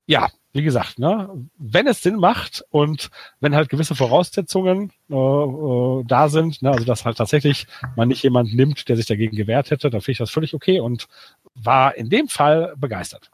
[0.06, 3.10] ja, wie gesagt, ne, wenn es Sinn macht und
[3.40, 8.22] wenn halt gewisse Voraussetzungen äh, äh, da sind, ne, also dass halt tatsächlich man nicht
[8.24, 11.08] jemand nimmt, der sich dagegen gewehrt hätte, dann finde ich das völlig okay und
[11.56, 13.32] war in dem Fall begeistert.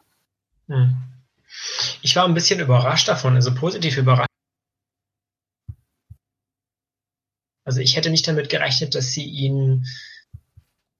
[0.67, 0.95] Mhm.
[2.03, 4.28] Ich war ein bisschen überrascht davon, also positiv überrascht.
[7.69, 9.85] Also ich hätte nicht damit gerechnet, dass sie ihn,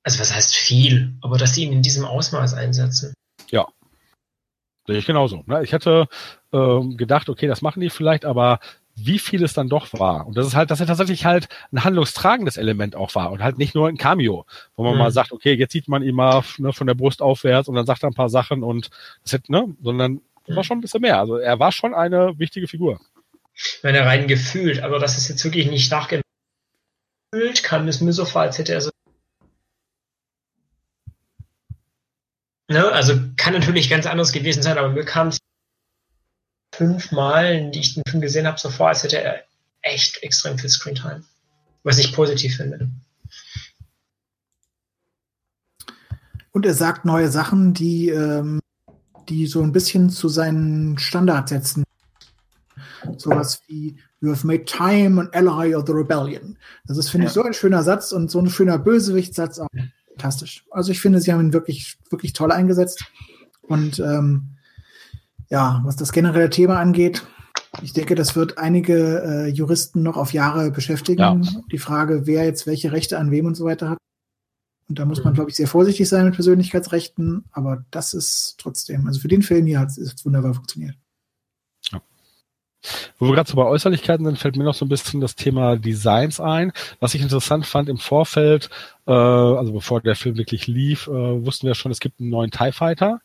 [0.03, 3.11] also was heißt viel, aber dass sie ihn in diesem Ausmaß einsetzen.
[3.49, 3.67] Ja.
[4.85, 5.41] Sehe ich genauso.
[5.47, 5.63] Ne?
[5.63, 6.07] Ich hätte
[6.53, 8.59] ähm, gedacht, okay, das machen die vielleicht, aber
[8.93, 10.27] wie viel es dann doch war.
[10.27, 13.57] Und das ist halt, dass er tatsächlich halt ein handlungstragendes Element auch war und halt
[13.57, 14.99] nicht nur ein Cameo, wo man Mhm.
[14.99, 17.87] mal sagt, okay, jetzt sieht man ihn mal ne, von der Brust aufwärts und dann
[17.87, 18.91] sagt er ein paar Sachen und
[19.23, 21.17] das hätte, ne, sondern das war schon ein bisschen mehr.
[21.19, 22.99] Also er war schon eine wichtige Figur.
[23.55, 25.91] Ich meine, rein gefühlt, aber das ist jetzt wirklich nicht
[27.31, 28.91] nachgefühlt, kam es mir so vor, als hätte er so.
[32.67, 35.39] Ne, also kann natürlich ganz anders gewesen sein, aber mir kam es
[36.75, 39.43] fünfmal, die ich den Film gesehen habe, so vor, als hätte er
[39.81, 41.23] echt extrem viel Screentime.
[41.83, 42.91] Was ich positiv finde.
[46.51, 48.59] Und er sagt neue Sachen, die, ähm,
[49.29, 51.83] die so ein bisschen zu seinen Standards setzen.
[53.17, 56.57] Sowas wie You have made time an ally of the rebellion.
[56.85, 59.67] Das ist, finde ich, so ein schöner Satz und so ein schöner Bösewichtssatz auch.
[60.09, 60.65] Fantastisch.
[60.71, 63.05] Also ich finde, sie haben ihn wirklich, wirklich toll eingesetzt.
[63.61, 64.57] Und ähm,
[65.49, 67.25] ja, was das generelle Thema angeht,
[67.81, 71.21] ich denke, das wird einige äh, Juristen noch auf Jahre beschäftigen.
[71.21, 71.41] Ja.
[71.71, 73.97] Die Frage, wer jetzt welche Rechte an wem und so weiter hat.
[74.89, 77.45] Und da muss man, glaube ich, sehr vorsichtig sein mit Persönlichkeitsrechten.
[77.51, 80.95] Aber das ist trotzdem, also für den Film hier hat es wunderbar funktioniert.
[83.17, 85.75] Wo wir gerade so bei Äußerlichkeiten sind, fällt mir noch so ein bisschen das Thema
[85.75, 86.71] Designs ein.
[86.99, 88.69] Was ich interessant fand im Vorfeld,
[89.05, 92.51] äh, also bevor der Film wirklich lief, äh, wussten wir schon, es gibt einen neuen
[92.51, 93.19] TIE Fighter.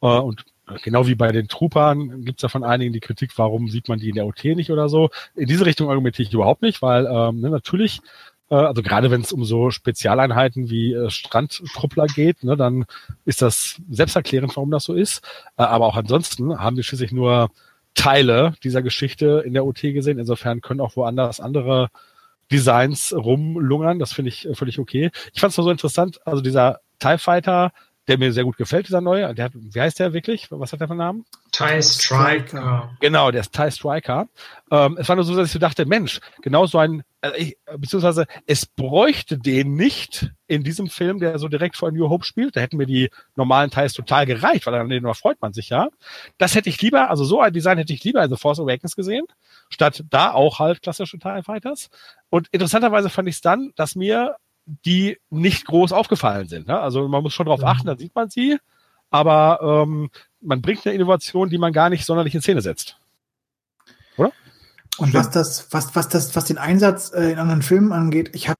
[0.00, 0.44] Äh, und
[0.82, 3.98] genau wie bei den Troopern gibt es ja von einigen die Kritik, warum sieht man
[3.98, 5.10] die in der OT nicht oder so.
[5.34, 8.00] In diese Richtung argumentiere ich überhaupt nicht, weil ähm, ne, natürlich
[8.50, 12.86] äh, also gerade wenn es um so Spezialeinheiten wie äh, Strandtruppler geht, ne, dann
[13.24, 15.22] ist das selbsterklärend, warum das so ist.
[15.56, 17.50] Äh, aber auch ansonsten haben wir schließlich nur
[17.94, 20.18] Teile dieser Geschichte in der OT gesehen.
[20.18, 21.88] Insofern können auch woanders andere
[22.50, 23.98] Designs rumlungern.
[23.98, 25.10] Das finde ich äh, völlig okay.
[25.32, 27.72] Ich fand es nur so interessant, also dieser TIE Fighter,
[28.06, 30.48] der mir sehr gut gefällt, dieser neue, der hat, wie heißt der wirklich?
[30.50, 31.24] Was hat der für einen Namen?
[31.52, 32.94] TIE Striker.
[33.00, 34.28] Genau, der ist TIE Striker.
[34.70, 37.56] Ähm, es war nur so, dass ich so dachte, Mensch, genau so ein, äh, ich,
[37.78, 42.56] beziehungsweise es bräuchte den nicht in diesem Film, der so direkt vor New Hope spielt.
[42.56, 45.88] Da hätten mir die normalen TIEs total gereicht, weil an denen freut man sich ja.
[46.38, 48.96] Das hätte ich lieber, also so ein Design hätte ich lieber in The Force Awakens
[48.96, 49.24] gesehen,
[49.70, 51.88] statt da auch halt klassische TIE Fighters.
[52.30, 54.36] Und interessanterweise fand ich es dann, dass mir
[54.66, 56.68] die nicht groß aufgefallen sind.
[56.68, 56.78] Ne?
[56.78, 58.58] Also man muss schon darauf achten, dann sieht man sie,
[59.10, 62.98] aber ähm, man bringt eine Innovation, die man gar nicht sonderlich in Szene setzt.
[64.98, 68.48] Und was das, was, was das, was den Einsatz äh, in anderen Filmen angeht, ich
[68.48, 68.58] habe,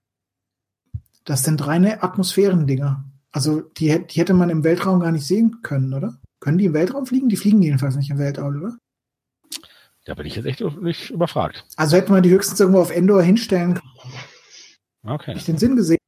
[1.24, 3.04] das sind reine Atmosphärendinger.
[3.30, 6.18] Also die, die hätte man im Weltraum gar nicht sehen können, oder?
[6.40, 7.28] Können die im Weltraum fliegen?
[7.28, 8.76] Die fliegen jedenfalls nicht im Weltraum, oder?
[10.04, 11.64] Da bin ich jetzt echt nicht überfragt.
[11.76, 14.14] Also hätte man die höchstens irgendwo auf Endor hinstellen können,
[15.06, 15.34] Okay.
[15.34, 15.98] nicht den Sinn gesehen.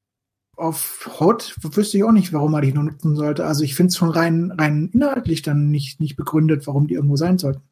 [0.57, 3.45] Auf Hot wüsste ich auch nicht, warum man die noch nutzen sollte.
[3.47, 7.17] Also ich finde es schon rein, rein inhaltlich dann nicht, nicht begründet, warum die irgendwo
[7.17, 7.63] sein sollten.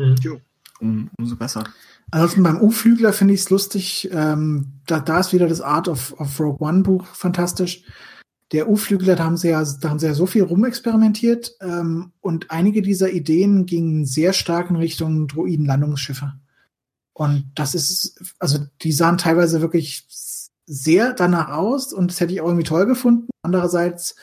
[0.00, 0.40] Hm.
[0.80, 1.64] Um, umso besser.
[2.10, 4.08] Ansonsten beim U-Flügler finde ich es lustig.
[4.12, 7.84] Ähm, da, da ist wieder das Art of, of Rogue One Buch fantastisch.
[8.52, 12.50] Der U-Flügler, da haben sie ja, da haben sie ja so viel rumexperimentiert ähm, und
[12.50, 16.32] einige dieser Ideen gingen sehr stark in Richtung Droiden-Landungsschiffe.
[17.12, 20.06] Und das ist, also die sahen teilweise wirklich
[20.66, 23.28] sehr danach aus und das hätte ich auch irgendwie toll gefunden.
[23.42, 24.16] Andererseits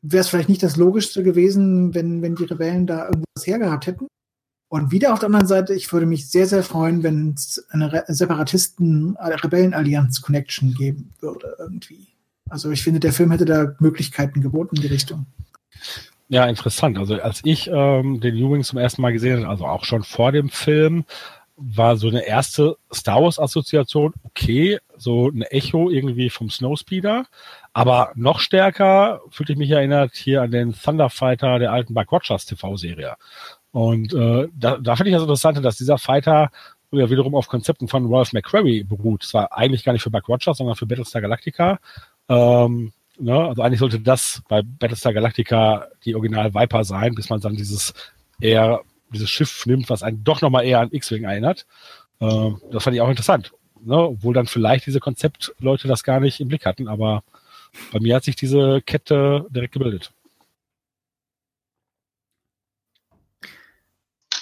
[0.00, 4.06] wäre es vielleicht nicht das Logischste gewesen, wenn, wenn die Rebellen da irgendwas hergehabt hätten.
[4.68, 8.04] Und wieder auf der anderen Seite, ich würde mich sehr, sehr freuen, wenn es eine
[8.08, 12.08] Separatisten-Rebellen-Allianz-Connection geben würde, irgendwie.
[12.48, 15.26] Also ich finde, der Film hätte da Möglichkeiten geboten in die Richtung.
[16.28, 16.98] Ja, interessant.
[16.98, 20.32] Also als ich ähm, den Ewing zum ersten Mal gesehen habe, also auch schon vor
[20.32, 21.04] dem Film,
[21.56, 27.26] war so eine erste Star Wars Assoziation okay, so ein Echo irgendwie vom Snowspeeder,
[27.72, 32.44] aber noch stärker fühlte ich mich erinnert hier an den Thunderfighter der alten Buck Rogers
[32.44, 33.16] TV-Serie.
[33.76, 36.50] Und äh, da, da finde ich das Interessante, dass dieser Fighter
[36.92, 39.22] ja wiederum auf Konzepten von Ralph McQuarrie beruht.
[39.22, 41.78] Zwar eigentlich gar nicht für Buck Rogers, sondern für Battlestar Galactica.
[42.30, 43.38] Ähm, ne?
[43.38, 47.92] Also eigentlich sollte das bei Battlestar Galactica die Original Viper sein, bis man dann dieses
[48.40, 48.80] eher
[49.12, 51.66] dieses Schiff nimmt, was einen doch nochmal eher an X-Wing erinnert.
[52.18, 53.52] Ähm, das fand ich auch interessant.
[53.84, 53.94] Ne?
[53.94, 57.24] Obwohl dann vielleicht diese Konzeptleute das gar nicht im Blick hatten, aber
[57.92, 60.12] bei mir hat sich diese Kette direkt gebildet.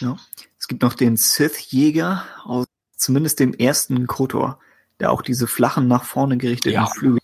[0.04, 0.16] Ja.
[0.58, 2.66] Es gibt noch den Sith-Jäger aus
[2.96, 4.58] zumindest dem ersten Kotor,
[5.00, 6.86] der auch diese flachen nach vorne gerichteten ja.
[6.86, 7.20] Flügel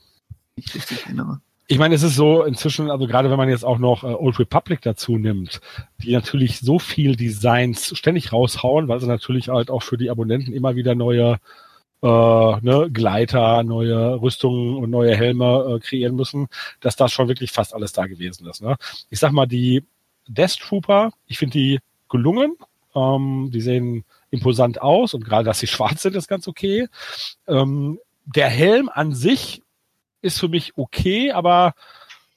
[0.56, 1.40] ich richtig erinnere.
[1.66, 4.38] Ich meine, es ist so inzwischen, also gerade wenn man jetzt auch noch äh, Old
[4.40, 5.60] Republic dazu nimmt,
[6.02, 10.52] die natürlich so viel Designs ständig raushauen, weil sie natürlich halt auch für die Abonnenten
[10.52, 11.38] immer wieder neue
[12.02, 16.48] äh, ne, Gleiter, neue Rüstungen und neue Helme äh, kreieren müssen,
[16.80, 18.62] dass das schon wirklich fast alles da gewesen ist.
[18.62, 18.76] Ne?
[19.08, 19.84] Ich sag mal, die
[20.26, 21.78] Death Trooper, ich finde die
[22.08, 22.56] gelungen.
[22.94, 26.88] Ähm, die sehen imposant aus und gerade, dass sie schwarz sind, ist ganz okay.
[27.46, 29.62] Ähm, der Helm an sich
[30.22, 31.74] ist für mich okay, aber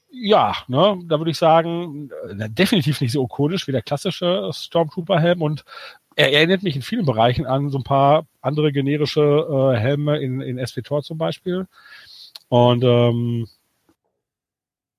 [0.09, 5.41] ja, ne, da würde ich sagen, äh, definitiv nicht so ikonisch wie der klassische Stormtrooper-Helm
[5.41, 5.65] und
[6.15, 9.21] er erinnert mich in vielen Bereichen an so ein paar andere generische
[9.73, 11.67] äh, Helme in, in SWTOR zum Beispiel.
[12.49, 13.47] Und ähm,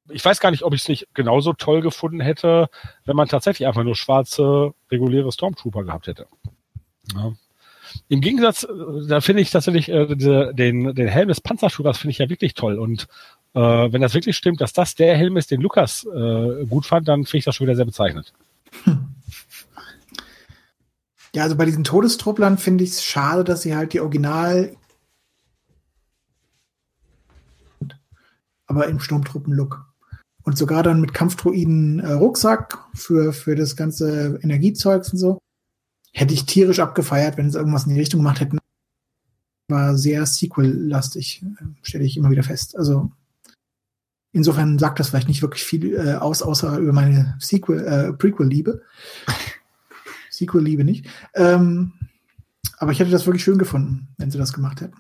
[0.09, 2.69] ich weiß gar nicht, ob ich es nicht genauso toll gefunden hätte,
[3.05, 6.27] wenn man tatsächlich einfach nur schwarze, reguläre Stormtrooper gehabt hätte.
[7.15, 7.33] Ja.
[8.09, 12.19] Im Gegensatz, äh, da finde ich tatsächlich äh, den, den Helm des Panzerführers finde ich
[12.19, 12.79] ja wirklich toll.
[12.79, 13.07] Und
[13.55, 17.09] äh, wenn das wirklich stimmt, dass das der Helm ist, den Lukas äh, gut fand,
[17.09, 18.33] dann finde ich das schon wieder sehr bezeichnet.
[21.35, 24.77] Ja, also bei diesen Todestrupplern finde ich es schade, dass sie halt die Original
[28.67, 29.85] aber im Sturmtruppen-Look.
[30.45, 35.39] Und sogar dann mit Kampfdruiden äh, Rucksack für, für das ganze Energiezeugs und so
[36.15, 38.59] hätte ich tierisch abgefeiert, wenn sie irgendwas in die Richtung gemacht hätten.
[39.69, 42.77] War sehr Sequel-lastig, äh, stelle ich immer wieder fest.
[42.77, 43.11] Also
[44.33, 48.83] insofern sagt das vielleicht nicht wirklich viel äh, aus, außer über meine Sequel, äh, Prequel-Liebe.
[50.31, 51.07] Sequel-Liebe nicht.
[51.35, 51.93] Ähm,
[52.79, 54.97] aber ich hätte das wirklich schön gefunden, wenn sie das gemacht hätten.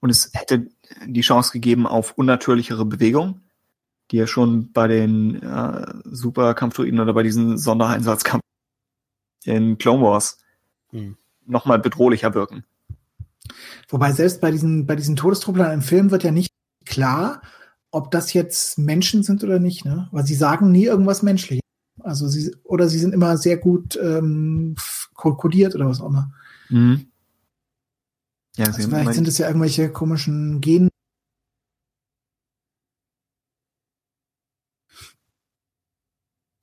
[0.00, 0.68] Und es hätte
[1.06, 3.40] die Chance gegeben auf unnatürlichere Bewegung,
[4.10, 8.42] die ja schon bei den äh, Superkampfdruiden oder bei diesen Sondereinsatzkampf
[9.44, 10.38] in Clone Wars
[10.90, 11.16] hm.
[11.46, 12.64] nochmal bedrohlicher wirken.
[13.88, 16.52] Wobei selbst bei diesen, bei diesen Todestrupplern im Film wird ja nicht
[16.84, 17.42] klar,
[17.90, 20.08] ob das jetzt Menschen sind oder nicht, ne?
[20.12, 21.62] Weil sie sagen nie irgendwas Menschliches.
[22.00, 24.76] Also sie, oder sie sind immer sehr gut ähm,
[25.14, 26.32] kodiert oder was auch immer.
[26.70, 27.11] Mhm.
[28.56, 30.88] Ja, also vielleicht sind es ja irgendwelche komischen Gen.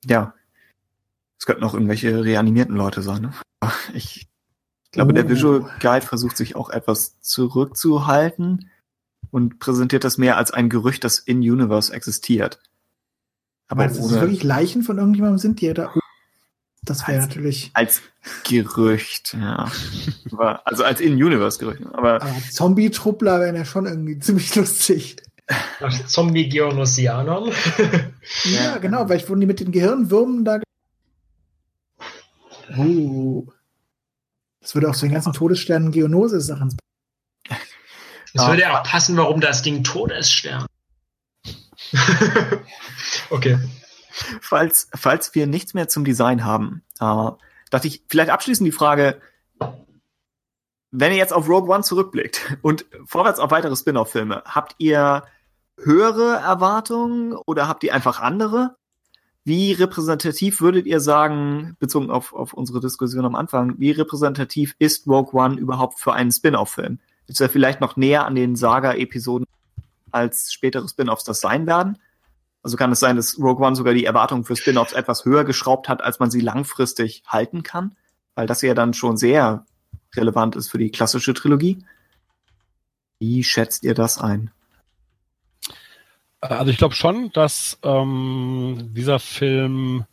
[0.04, 0.34] Ja,
[1.38, 3.22] es könnten auch irgendwelche reanimierten Leute sein.
[3.22, 3.32] Ne?
[3.94, 4.28] Ich
[4.92, 5.14] glaube, oh.
[5.14, 8.70] der Visual Guide versucht sich auch etwas zurückzuhalten
[9.30, 12.60] und präsentiert das mehr als ein Gerücht, das in Universe existiert.
[13.68, 15.94] Aber es ist wirklich Leichen von irgendjemandem sind, die da.
[16.90, 17.70] Das wäre natürlich.
[17.74, 18.02] Als
[18.44, 19.70] Gerücht, ja.
[20.32, 21.82] aber, also als In-Universe-Gerücht.
[21.92, 25.16] Aber, aber Zombie-Truppler wären ja schon irgendwie ziemlich lustig.
[26.06, 27.52] Zombie-Geonosianern.
[28.44, 30.60] ja, genau, weil ich wurden die mit den Gehirnwürmen da
[32.76, 33.46] Uh.
[34.60, 36.76] Das würde auch zu den ganzen Todessternen Geonosis-Sachen.
[38.32, 40.66] Es würde ja auch passen, warum das Ding Todesstern.
[43.30, 43.58] okay.
[44.40, 47.30] Falls, falls wir nichts mehr zum Design haben, äh,
[47.70, 49.20] dachte ich, vielleicht abschließend die Frage,
[50.90, 55.24] wenn ihr jetzt auf Rogue One zurückblickt und vorwärts auf weitere Spin-off-Filme, habt ihr
[55.78, 58.76] höhere Erwartungen oder habt ihr einfach andere?
[59.44, 65.06] Wie repräsentativ würdet ihr sagen, bezogen auf, auf unsere Diskussion am Anfang, wie repräsentativ ist
[65.06, 66.98] Rogue One überhaupt für einen Spin-off-Film?
[67.26, 69.46] Ist er vielleicht noch näher an den Saga-Episoden
[70.10, 71.98] als spätere Spin-offs das sein werden?
[72.62, 75.88] Also kann es sein, dass Rogue One sogar die Erwartungen für Spin-offs etwas höher geschraubt
[75.88, 77.96] hat, als man sie langfristig halten kann?
[78.34, 79.66] weil das ja dann schon sehr
[80.16, 81.84] relevant ist für die klassische Trilogie.
[83.18, 84.50] Wie schätzt ihr das ein?
[86.40, 90.06] Also ich glaube schon, dass ähm, dieser Film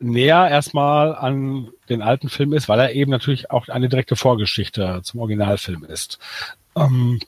[0.00, 5.00] näher erstmal an den alten Film ist, weil er eben natürlich auch eine direkte Vorgeschichte
[5.04, 6.18] zum Originalfilm ist.
[6.74, 7.20] Ähm,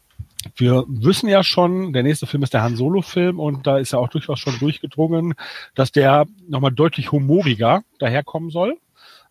[0.56, 3.98] wir wissen ja schon, der nächste Film ist der Han Solo-Film und da ist ja
[3.98, 5.34] auch durchaus schon durchgedrungen,
[5.74, 8.76] dass der nochmal deutlich humoriger daherkommen soll.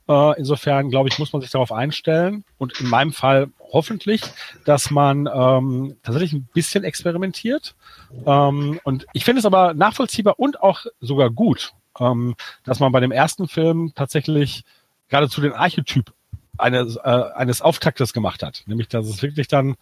[0.08, 4.22] Äh, insofern, glaube ich, muss man sich darauf einstellen und in meinem Fall hoffentlich,
[4.66, 7.76] dass man ähm, tatsächlich ein bisschen experimentiert.
[8.26, 13.00] Ähm, und ich finde es aber nachvollziehbar und auch sogar gut, ähm, dass man bei
[13.00, 14.64] dem ersten Film tatsächlich
[15.10, 16.12] geradezu den Archetyp
[16.58, 18.64] eines, äh, eines Auftaktes gemacht hat.
[18.66, 19.76] Nämlich, dass es wirklich dann,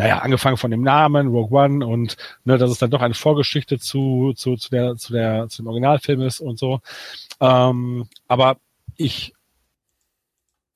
[0.00, 3.78] naja, angefangen von dem Namen, Rogue One und ne, dass es dann doch eine Vorgeschichte
[3.78, 6.80] zu, zu, zu, der, zu, der, zu dem Originalfilm ist und so.
[7.38, 8.56] Ähm, aber
[8.96, 9.34] ich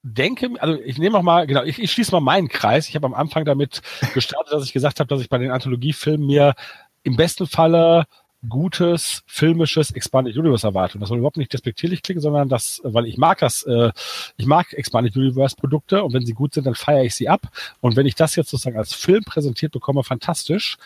[0.02, 2.86] denke, also ich nehme auch mal, genau, ich, ich schließe mal meinen Kreis.
[2.90, 3.80] Ich habe am Anfang damit
[4.12, 6.54] gestartet, dass ich gesagt habe, dass ich bei den Anthologiefilmen mir
[7.02, 8.04] im besten Falle
[8.48, 10.98] gutes filmisches Expanded Universe erwarte.
[10.98, 13.92] Das soll überhaupt nicht despektierlich klingen, sondern das, weil ich mag das, äh,
[14.36, 17.48] ich mag Expanded Universe Produkte und wenn sie gut sind, dann feiere ich sie ab.
[17.80, 20.76] Und wenn ich das jetzt sozusagen als Film präsentiert bekomme, fantastisch.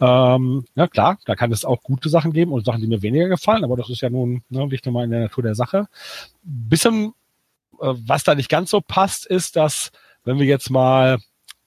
[0.00, 3.28] Ähm, ja klar, da kann es auch gute Sachen geben und Sachen, die mir weniger
[3.28, 5.88] gefallen, aber das ist ja nun ne, nicht nur mal in der Natur der Sache.
[6.42, 7.14] Bisschen,
[7.80, 9.92] äh, was da nicht ganz so passt, ist, dass
[10.24, 11.18] wenn wir jetzt mal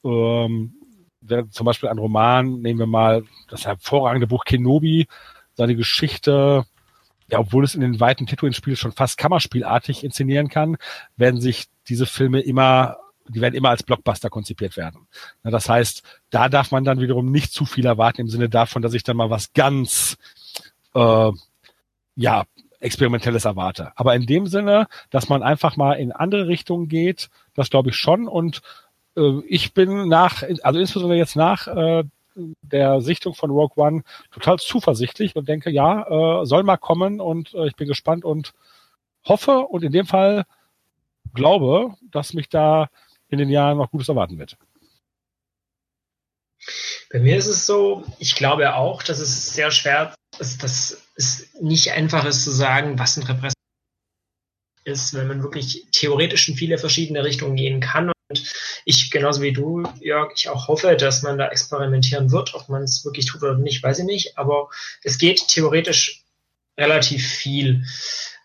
[0.03, 0.73] ähm,
[1.49, 5.07] zum Beispiel ein Roman, nehmen wir mal das hervorragende Buch Kenobi,
[5.57, 6.65] seine Geschichte,
[7.29, 10.77] ja, obwohl es in den weiten Tatooine-Spielen schon fast Kammerspielartig inszenieren kann,
[11.17, 15.07] werden sich diese Filme immer, die werden immer als Blockbuster konzipiert werden.
[15.43, 18.93] Das heißt, da darf man dann wiederum nicht zu viel erwarten im Sinne davon, dass
[18.93, 20.17] ich dann mal was ganz,
[20.93, 21.31] äh,
[22.15, 22.45] ja,
[22.79, 23.91] experimentelles erwarte.
[23.95, 27.95] Aber in dem Sinne, dass man einfach mal in andere Richtungen geht, das glaube ich
[27.95, 28.27] schon.
[28.27, 28.61] Und
[29.17, 32.03] äh, ich bin nach, also insbesondere jetzt nach äh,
[32.61, 37.53] der Sichtung von Rogue One total zuversichtlich und denke, ja, äh, soll mal kommen und
[37.53, 38.53] äh, ich bin gespannt und
[39.25, 40.45] hoffe und in dem Fall
[41.33, 42.89] glaube, dass mich da
[43.29, 44.57] in den Jahren noch Gutes erwarten wird.
[47.11, 51.53] Bei mir ist es so, ich glaube auch, dass es sehr schwer ist, dass es
[51.61, 53.53] nicht einfach ist zu sagen, was ein Repräsentant
[54.83, 58.43] ist, wenn man wirklich theoretisch in viele verschiedene Richtungen gehen kann und
[58.83, 62.53] ich, genauso wie du, Jörg, ich auch hoffe, dass man da experimentieren wird.
[62.55, 64.37] Ob man es wirklich tut oder nicht, weiß ich nicht.
[64.37, 64.69] Aber
[65.03, 66.23] es geht theoretisch
[66.77, 67.85] relativ viel.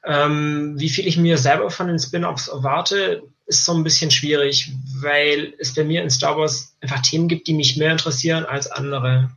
[0.04, 4.70] Ähm, wie viel ich mir selber von den Spin-offs erwarte, ist so ein bisschen schwierig,
[5.00, 8.70] weil es bei mir in Star Wars einfach Themen gibt, die mich mehr interessieren als
[8.70, 9.30] andere.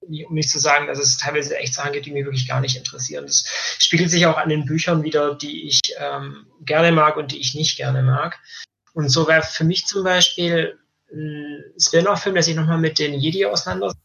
[0.00, 2.76] Um nicht zu sagen, dass es teilweise echt Sachen gibt, die mich wirklich gar nicht
[2.76, 3.26] interessieren.
[3.26, 3.44] Das
[3.78, 7.54] spiegelt sich auch an den Büchern wieder, die ich ähm, gerne mag und die ich
[7.54, 8.38] nicht gerne mag.
[8.98, 10.76] Und so wäre für mich zum Beispiel
[11.12, 14.02] ein Spin-off-Film, der sich nochmal mit den Jedi auseinandersetzt.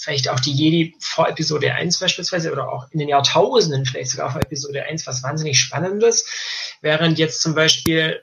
[0.00, 4.30] Vielleicht auch die Jedi vor Episode 1 beispielsweise oder auch in den Jahrtausenden vielleicht sogar
[4.30, 6.28] vor Episode 1 was wahnsinnig Spannendes.
[6.80, 8.22] Während jetzt zum Beispiel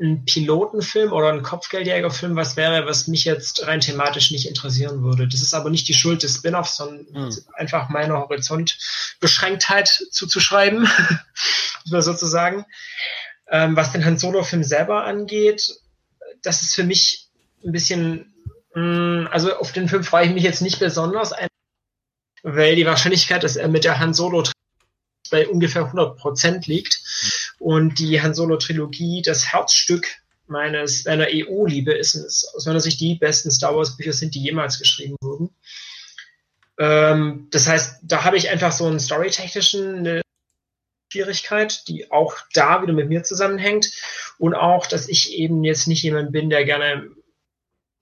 [0.00, 5.28] ein Pilotenfilm oder ein Kopfgeldjägerfilm was wäre, was mich jetzt rein thematisch nicht interessieren würde.
[5.28, 7.38] Das ist aber nicht die Schuld des Spin-offs, sondern mhm.
[7.52, 10.88] einfach meiner Horizontbeschränktheit zuzuschreiben,
[11.84, 12.66] sozusagen.
[13.50, 15.74] Ähm, was den Han Solo-Film selber angeht,
[16.42, 17.28] das ist für mich
[17.64, 18.34] ein bisschen,
[18.74, 21.32] mh, mm, also auf den Film freue ich mich jetzt nicht besonders,
[22.42, 24.44] weil die Wahrscheinlichkeit, dass er mit der Han Solo
[25.30, 27.00] bei ungefähr 100% liegt
[27.58, 30.06] und die Han Solo Trilogie das Herzstück
[30.46, 34.42] meines meiner EU-Liebe ist, ist aus meiner Sicht die besten Star Wars Bücher sind, die
[34.42, 35.50] jemals geschrieben wurden.
[36.78, 40.23] Ähm, das heißt, da habe ich einfach so einen storytechnischen eine
[41.14, 43.92] Schwierigkeit, die auch da wieder mit mir zusammenhängt.
[44.38, 47.08] Und auch, dass ich eben jetzt nicht jemand bin, der gerne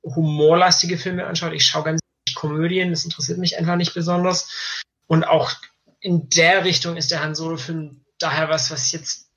[0.02, 1.52] humorlastige Filme anschaut.
[1.52, 2.00] Ich schaue ganz
[2.34, 4.82] Komödien, das interessiert mich einfach nicht besonders.
[5.06, 5.52] Und auch
[6.00, 9.28] in der Richtung ist der Han Solo-Film daher was, was jetzt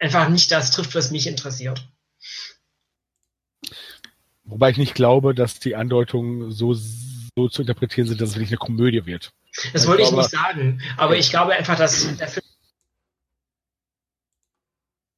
[0.00, 1.86] einfach nicht das trifft, was mich interessiert.
[4.44, 8.50] Wobei ich nicht glaube, dass die Andeutungen so, so zu interpretieren sind, dass es wirklich
[8.50, 9.32] eine Komödie wird.
[9.72, 12.47] Das wollte ich, ich nicht sagen, aber ich glaube einfach, dass der Film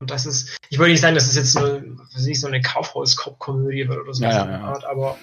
[0.00, 1.82] und das ist, ich wollte nicht sagen, dass es jetzt nur,
[2.16, 5.18] nicht so eine Kaufhaus-Komödie wird oder so, ja, ja, Art, aber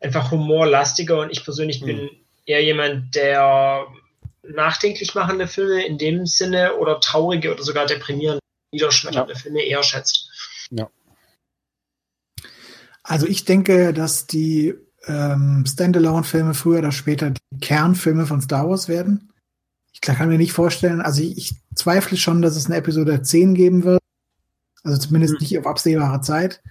[0.00, 1.86] einfach humorlastiger und ich persönlich mhm.
[1.86, 2.10] bin
[2.44, 3.86] eher jemand, der
[4.42, 8.40] nachdenklich machende Filme in dem Sinne oder traurige oder sogar deprimierende,
[8.72, 9.38] niederschmetternde ja.
[9.38, 10.30] Filme eher schätzt.
[10.70, 10.90] Ja.
[13.02, 14.74] Also ich denke, dass die
[15.06, 19.32] ähm, Standalone-Filme früher oder später die Kernfilme von Star Wars werden.
[19.92, 23.54] Ich kann mir nicht vorstellen, also ich, ich zweifle schon, dass es eine Episode 10
[23.54, 23.97] geben wird
[24.84, 25.38] Also zumindest mhm.
[25.40, 26.62] nicht auf absehbare Zeit.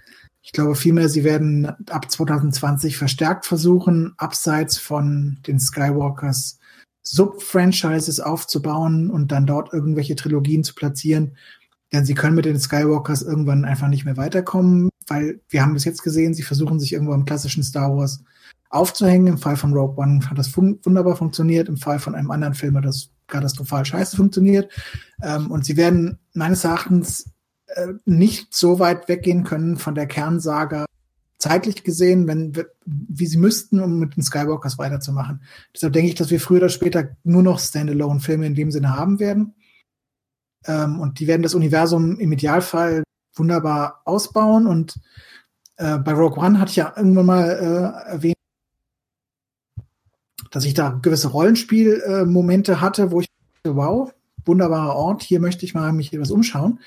[0.42, 6.58] Ich glaube vielmehr, sie werden ab 2020 verstärkt versuchen, abseits von den Skywalkers
[7.02, 11.36] Sub-Franchises aufzubauen und dann dort irgendwelche Trilogien zu platzieren.
[11.92, 15.84] Denn sie können mit den Skywalkers irgendwann einfach nicht mehr weiterkommen, weil wir haben bis
[15.84, 18.22] jetzt gesehen, sie versuchen sich irgendwo im klassischen Star Wars
[18.68, 19.26] aufzuhängen.
[19.26, 21.68] Im Fall von Rogue One hat das fun wunderbar funktioniert.
[21.68, 24.70] Im Fall von einem anderen Film hat das katastrophal scheiße funktioniert.
[25.22, 27.30] Ähm, und sie werden meines Erachtens
[27.68, 30.86] äh, nicht so weit weggehen können von der Kernsaga
[31.38, 32.52] zeitlich gesehen, wenn
[32.84, 35.42] wie sie müssten, um mit den Skywalkers weiterzumachen.
[35.74, 39.20] Deshalb denke ich, dass wir früher oder später nur noch Standalone-Filme in dem Sinne haben
[39.20, 39.54] werden.
[40.66, 44.66] Ähm, und die werden das Universum im Idealfall wunderbar ausbauen.
[44.66, 44.98] Und
[45.76, 48.34] äh, bei Rogue One hatte ich ja irgendwann mal äh, erwähnt,
[50.50, 53.28] dass ich da gewisse Rollenspielmomente äh, hatte, wo ich
[53.64, 54.12] wow,
[54.44, 56.80] wunderbarer Ort, hier möchte ich mal mich etwas umschauen.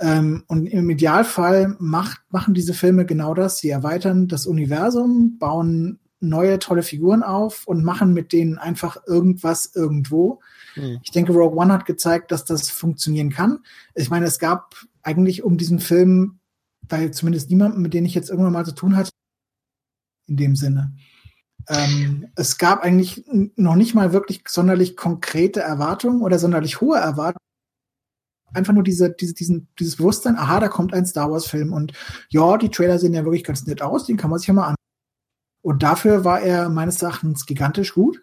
[0.00, 3.58] Ähm, und im Idealfall macht, machen diese Filme genau das.
[3.58, 9.74] Sie erweitern das Universum, bauen neue tolle Figuren auf und machen mit denen einfach irgendwas
[9.74, 10.40] irgendwo.
[10.76, 11.00] Mhm.
[11.02, 13.60] Ich denke, Rogue One hat gezeigt, dass das funktionieren kann.
[13.94, 16.38] Ich meine, es gab eigentlich um diesen Film,
[16.88, 19.10] weil zumindest niemanden, mit dem ich jetzt irgendwann mal zu tun hatte,
[20.26, 20.94] in dem Sinne.
[21.68, 23.24] Ähm, es gab eigentlich
[23.56, 27.38] noch nicht mal wirklich sonderlich konkrete Erwartungen oder sonderlich hohe Erwartungen.
[28.54, 31.92] Einfach nur diese, diese, diesen, dieses Bewusstsein, aha, da kommt ein Star Wars-Film und
[32.30, 34.68] ja, die Trailer sehen ja wirklich ganz nett aus, den kann man sich ja mal
[34.68, 34.74] an.
[35.62, 38.22] Und dafür war er meines Erachtens gigantisch gut.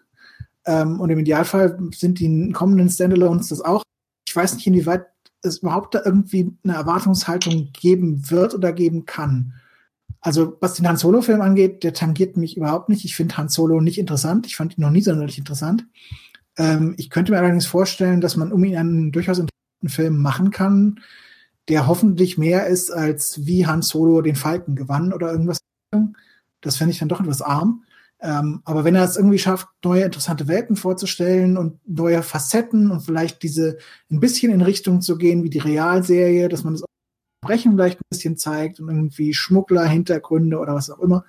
[0.64, 3.82] Ähm, und im Idealfall sind die kommenden Standalones das auch.
[4.26, 5.06] Ich weiß nicht, inwieweit
[5.42, 9.54] es überhaupt da irgendwie eine Erwartungshaltung geben wird oder geben kann.
[10.20, 13.04] Also was den Han Solo-Film angeht, der tangiert mich überhaupt nicht.
[13.04, 14.46] Ich finde Han Solo nicht interessant.
[14.46, 15.86] Ich fand ihn noch nie sonderlich interessant.
[16.58, 19.38] Ähm, ich könnte mir allerdings vorstellen, dass man um ihn einen durchaus
[19.76, 21.00] interessanten Film machen kann,
[21.68, 25.58] der hoffentlich mehr ist, als wie Han Solo den Falken gewann oder irgendwas.
[26.60, 27.84] Das fände ich dann doch etwas arm.
[28.20, 33.00] Ähm, aber wenn er es irgendwie schafft, neue interessante Welten vorzustellen und neue Facetten und
[33.00, 33.78] vielleicht diese
[34.10, 36.84] ein bisschen in Richtung zu gehen wie die Realserie, dass man es
[37.42, 41.24] Verbrechen vielleicht ein bisschen zeigt und irgendwie Schmuggler, Hintergründe oder was auch immer.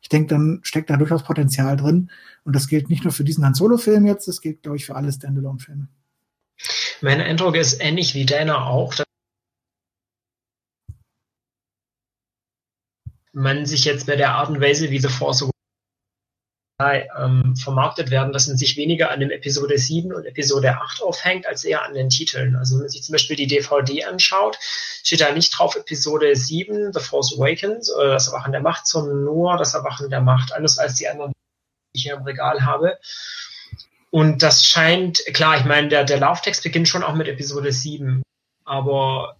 [0.00, 2.10] Ich denke, dann steckt da durchaus Potenzial drin.
[2.44, 4.96] Und das gilt nicht nur für diesen Han Solo-Film jetzt, das gilt, glaube ich, für
[4.96, 5.88] alle Standalone-Filme.
[7.02, 9.06] Mein Eindruck ist ähnlich wie deiner auch, dass
[13.32, 15.48] man sich jetzt bei der Art und Weise, wie The Force
[16.80, 21.46] ähm, vermarktet werden, dass man sich weniger an dem Episode 7 und Episode 8 aufhängt,
[21.46, 22.56] als eher an den Titeln.
[22.56, 26.92] Also wenn man sich zum Beispiel die DVD anschaut, steht da nicht drauf Episode 7,
[26.92, 30.78] The Force Awakens oder das Erwachen der Macht, sondern nur das Erwachen der Macht, anders
[30.78, 32.98] als die anderen, die ich hier im Regal habe.
[34.10, 38.22] Und das scheint, klar, ich meine, der, der Lauftext beginnt schon auch mit Episode 7,
[38.64, 39.36] aber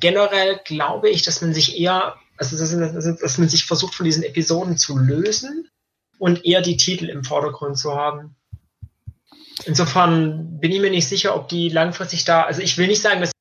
[0.00, 4.22] generell glaube ich, dass man sich eher, also dass, dass man sich versucht, von diesen
[4.22, 5.68] Episoden zu lösen
[6.18, 8.34] und eher die Titel im Vordergrund zu haben.
[9.66, 13.20] Insofern bin ich mir nicht sicher, ob die langfristig da, also ich will nicht sagen,
[13.20, 13.32] dass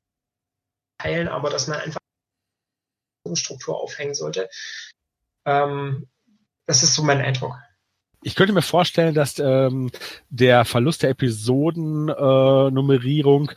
[1.04, 2.00] teilen, aber dass man einfach
[3.26, 4.50] eine Struktur aufhängen sollte.
[5.46, 6.08] Ähm,
[6.66, 7.56] das ist so mein Eindruck.
[8.24, 9.92] Ich könnte mir vorstellen, dass ähm,
[10.30, 13.54] der Verlust der Episodennummerierung äh,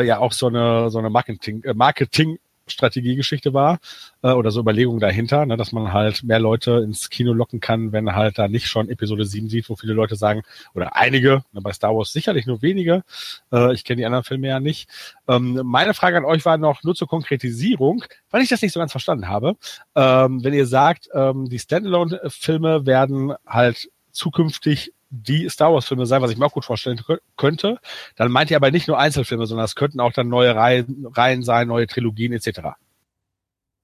[0.00, 2.38] äh, ja auch so eine so eine Marketing äh, Marketing
[2.70, 3.78] Strategiegeschichte war
[4.22, 7.92] äh, oder so Überlegungen dahinter, ne, dass man halt mehr Leute ins Kino locken kann,
[7.92, 10.42] wenn halt da nicht schon Episode 7 sieht, wo viele Leute sagen,
[10.74, 13.04] oder einige, ne, bei Star Wars sicherlich nur wenige,
[13.52, 14.88] äh, ich kenne die anderen Filme ja nicht.
[15.26, 18.80] Ähm, meine Frage an euch war noch nur zur Konkretisierung, weil ich das nicht so
[18.80, 19.56] ganz verstanden habe.
[19.94, 26.30] Ähm, wenn ihr sagt, ähm, die Standalone-Filme werden halt zukünftig die Star Wars-Filme sein, was
[26.30, 27.00] ich mir auch gut vorstellen
[27.36, 27.78] könnte,
[28.16, 31.42] dann meint ihr aber nicht nur Einzelfilme, sondern es könnten auch dann neue Reihen, Reihen
[31.42, 32.60] sein, neue Trilogien etc.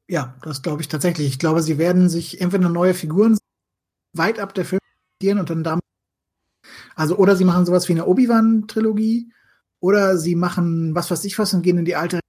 [0.07, 1.29] Ja, das glaube ich tatsächlich.
[1.29, 3.39] Ich glaube, sie werden sich entweder neue Figuren
[4.13, 4.81] weit ab der Film
[5.23, 5.83] und dann damit
[6.95, 9.33] also oder sie machen sowas wie eine Obi-Wan-Trilogie
[9.81, 12.21] oder sie machen was weiß ich was und gehen in die alte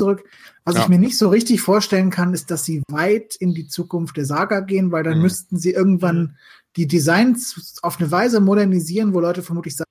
[0.00, 0.24] zurück.
[0.64, 0.82] Was ja.
[0.82, 4.24] ich mir nicht so richtig vorstellen kann, ist, dass sie weit in die Zukunft der
[4.24, 5.22] Saga gehen, weil dann mhm.
[5.22, 6.36] müssten sie irgendwann
[6.76, 9.90] die Designs auf eine Weise modernisieren, wo Leute vermutlich sagen,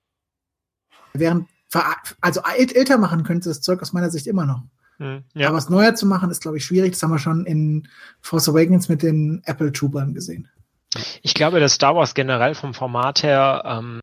[1.12, 1.48] während
[2.20, 4.62] also älter machen könnte das Zeug aus meiner Sicht immer noch.
[4.98, 5.48] Mhm, ja.
[5.48, 6.92] Aber was neuer zu machen, ist, glaube ich, schwierig.
[6.92, 7.88] Das haben wir schon in
[8.20, 10.48] Force Awakens mit den Apple Troopern gesehen.
[11.22, 14.00] Ich glaube, dass Star Wars generell vom Format her ähm,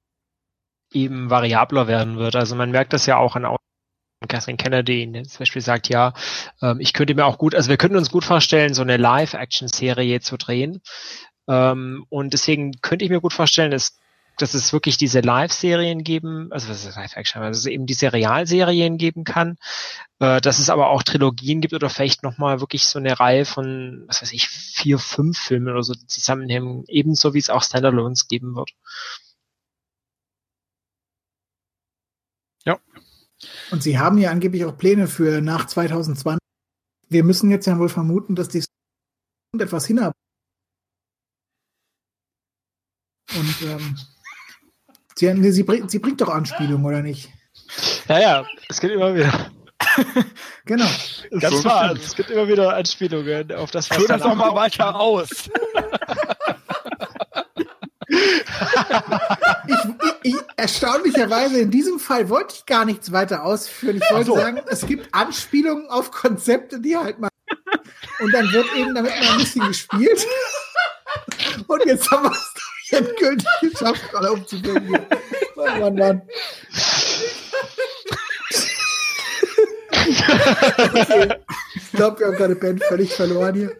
[0.92, 2.36] eben variabler werden wird.
[2.36, 3.46] Also man merkt das ja auch an
[4.28, 6.14] Catherine Kennedy, die zum Beispiel sagt, ja,
[6.62, 10.20] ähm, ich könnte mir auch gut, also wir könnten uns gut vorstellen, so eine Live-Action-Serie
[10.20, 10.82] zu drehen,
[11.48, 14.00] ähm, und deswegen könnte ich mir gut vorstellen, dass
[14.38, 19.24] dass es wirklich diese Live-Serien geben, also was ist Live-Action, also eben diese Realserien geben
[19.24, 19.58] kann,
[20.20, 24.06] äh, dass es aber auch Trilogien gibt oder vielleicht nochmal wirklich so eine Reihe von,
[24.08, 28.56] was weiß ich, vier, fünf Filmen oder so zusammenhängen, ebenso wie es auch Standalones geben
[28.56, 28.72] wird.
[32.66, 32.80] Ja.
[33.72, 36.40] Und sie haben ja angeblich auch Pläne für nach 2020.
[37.10, 38.64] Wir müssen jetzt ja wohl vermuten, dass die
[39.60, 40.14] etwas hinab.
[43.36, 43.98] Und ähm,
[45.16, 47.30] sie, sie, bringt, sie bringt doch Anspielungen, oder nicht?
[48.08, 49.52] Ja, ja, es geht immer wieder.
[50.66, 50.86] Genau.
[51.40, 54.54] Ganz So wahr, es gibt immer wieder Anspielungen auf das, was Führ das doch mal
[54.54, 55.50] weiter aus.
[59.68, 59.76] Ich,
[60.24, 63.98] ich, ich, erstaunlicherweise in diesem Fall wollte ich gar nichts weiter ausführen.
[63.98, 64.36] Ich wollte so.
[64.36, 67.30] sagen, es gibt Anspielungen auf Konzepte, die halt mal.
[68.20, 70.26] Und dann wird eben damit mal ein bisschen gespielt.
[71.68, 72.51] Und jetzt haben wir es
[72.92, 74.88] endgültig geschafft, umzubringen.
[74.88, 75.08] hier.
[75.56, 76.22] Mann, Mann, Mann.
[80.78, 81.36] Okay.
[81.76, 83.76] Ich glaube, wir haben gerade Ben völlig verloren hier.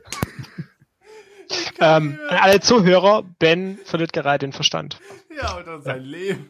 [1.80, 5.00] Ähm, an alle Zuhörer, Ben verliert gerade den Verstand.
[5.36, 6.50] Ja, oder sein Leben.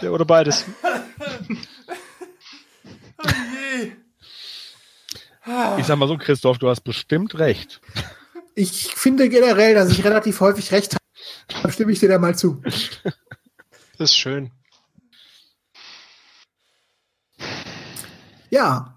[0.00, 0.64] Ja, Oder beides.
[3.20, 3.28] Oh
[3.72, 3.90] je.
[5.80, 7.80] Ich sag mal so, Christoph, du hast bestimmt recht.
[8.54, 11.02] Ich finde generell, dass ich relativ häufig recht habe.
[11.48, 12.62] Da stimme ich dir da mal zu.
[13.98, 14.50] Das ist schön.
[18.50, 18.94] Ja,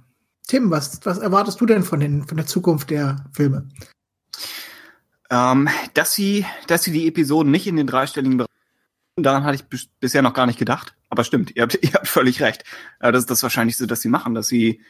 [0.48, 3.70] Tim, was, was erwartest du denn von, den, von der Zukunft der Filme?
[5.30, 8.50] Ähm, dass sie, dass sie die Episoden nicht in den dreistelligen Bereich,
[9.16, 10.96] daran hatte ich bis, bisher noch gar nicht gedacht.
[11.10, 12.64] Aber stimmt, ihr habt, ihr habt völlig recht.
[13.00, 14.82] Äh, das ist das Wahrscheinlichste, dass sie machen, dass sie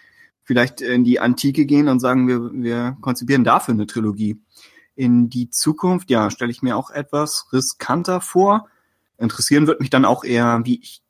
[0.43, 4.41] vielleicht in die Antike gehen und sagen, wir, wir konzipieren dafür eine Trilogie.
[4.95, 8.67] In die Zukunft, ja, stelle ich mir auch etwas riskanter vor.
[9.17, 11.01] Interessieren wird mich dann auch eher, wie ich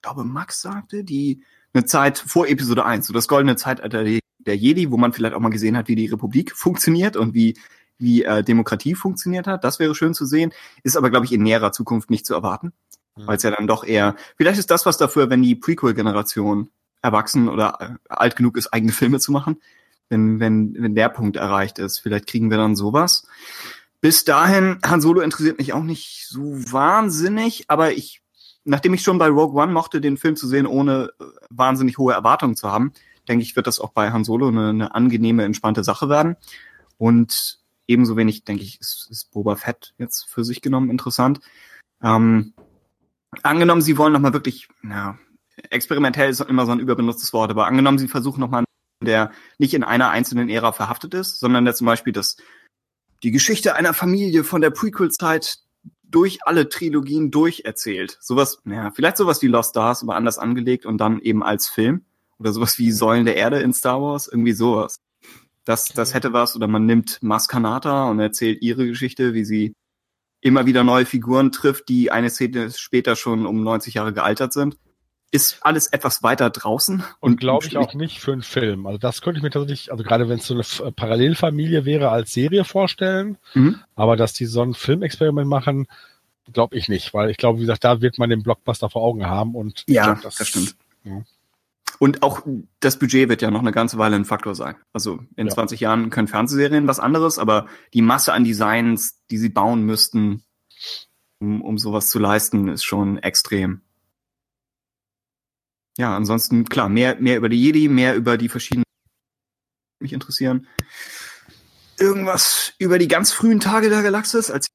[0.00, 1.42] glaube, Max sagte, die
[1.74, 5.40] eine Zeit vor Episode 1, so das goldene Zeitalter der Jedi, wo man vielleicht auch
[5.40, 7.56] mal gesehen hat, wie die Republik funktioniert und wie
[7.98, 9.62] wie äh, Demokratie funktioniert hat.
[9.62, 12.72] Das wäre schön zu sehen, ist aber, glaube ich, in näherer Zukunft nicht zu erwarten,
[13.16, 13.26] Mhm.
[13.26, 16.70] weil es ja dann doch eher, vielleicht ist das was dafür, wenn die Prequel-Generation
[17.02, 19.60] erwachsen oder äh, alt genug ist, eigene Filme zu machen,
[20.08, 21.98] wenn, wenn, wenn der Punkt erreicht ist.
[21.98, 23.26] Vielleicht kriegen wir dann sowas.
[24.00, 26.40] Bis dahin, Han Solo interessiert mich auch nicht so
[26.72, 28.20] wahnsinnig, aber ich,
[28.64, 32.12] nachdem ich schon bei Rogue One mochte, den Film zu sehen, ohne äh, wahnsinnig hohe
[32.12, 32.92] Erwartungen zu haben,
[33.28, 36.36] denke ich, wird das auch bei Han Solo eine, eine angenehme, entspannte Sache werden.
[36.98, 41.40] Und ebenso wenig, denke ich, ist, ist Boba Fett jetzt für sich genommen interessant.
[42.02, 42.54] Ähm,
[43.42, 45.18] angenommen, sie wollen nochmal wirklich, na,
[45.70, 48.64] experimentell ist immer so ein überbenutztes Wort, aber angenommen, sie versuchen nochmal,
[49.04, 52.36] der nicht in einer einzelnen Ära verhaftet ist, sondern der zum Beispiel das,
[53.22, 55.58] die Geschichte einer Familie von der Prequel-Zeit
[56.04, 58.18] durch alle Trilogien durcherzählt.
[58.20, 62.04] Sowas, ja, vielleicht sowas wie Lost Stars, aber anders angelegt und dann eben als Film.
[62.38, 65.00] Oder sowas wie Säulen der Erde in Star Wars, irgendwie sowas.
[65.64, 66.54] Das, das hätte was.
[66.56, 69.74] Oder man nimmt Maskanata und erzählt ihre Geschichte, wie sie
[70.40, 74.76] immer wieder neue Figuren trifft, die eine Szene später schon um 90 Jahre gealtert sind.
[75.34, 77.02] Ist alles etwas weiter draußen.
[77.18, 78.86] Und glaube ich auch nicht für einen Film.
[78.86, 82.10] Also das könnte ich mir tatsächlich, also gerade wenn es so eine F- Parallelfamilie wäre,
[82.10, 83.38] als Serie vorstellen.
[83.54, 83.80] Mhm.
[83.96, 85.86] Aber dass die so ein Filmexperiment machen,
[86.52, 87.14] glaube ich nicht.
[87.14, 89.54] Weil ich glaube, wie gesagt, da wird man den Blockbuster vor Augen haben.
[89.54, 90.76] Und Ja, glaub, das stimmt.
[91.04, 91.22] Ja.
[91.98, 92.42] Und auch
[92.80, 94.74] das Budget wird ja noch eine ganze Weile ein Faktor sein.
[94.92, 95.54] Also in Ja.
[95.54, 100.42] 20 Jahren können Fernsehserien was anderes, aber die Masse an Designs, die sie bauen müssten,
[101.38, 103.80] um, um sowas zu leisten, ist schon extrem.
[105.98, 108.84] Ja, ansonsten, klar, mehr, mehr über die Jedi, mehr über die verschiedenen
[110.00, 110.66] mich interessieren.
[111.98, 114.66] Irgendwas über die ganz frühen Tage der Galaxis, als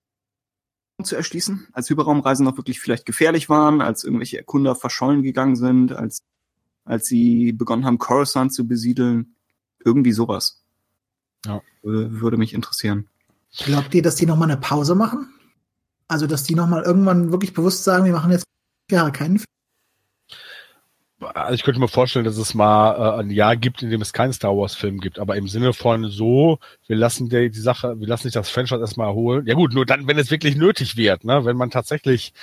[1.04, 5.92] zu erschließen, als Hyperraumreisen noch wirklich vielleicht gefährlich waren, als irgendwelche Erkunder verschollen gegangen sind,
[5.92, 6.24] als
[6.88, 9.36] als sie begonnen haben, Coruscant zu besiedeln.
[9.84, 10.64] Irgendwie sowas.
[11.46, 11.62] Ja.
[11.84, 13.08] Würde, würde mich interessieren.
[13.58, 15.30] Glaubt ihr, dass die noch mal eine Pause machen?
[16.08, 18.46] Also, dass die noch mal irgendwann wirklich bewusst sagen, wir machen jetzt
[18.90, 19.57] Jahre keinen Film?
[21.20, 24.14] Also ich könnte mir vorstellen, dass es mal äh, ein Jahr gibt, in dem es
[24.14, 28.00] keinen Star Wars Film gibt, aber im Sinne von so, wir lassen die, die Sache,
[28.00, 29.48] wir lassen sich das Franchise erstmal erholen.
[29.48, 32.34] Ja gut, nur dann, wenn es wirklich nötig wird, ne, wenn man tatsächlich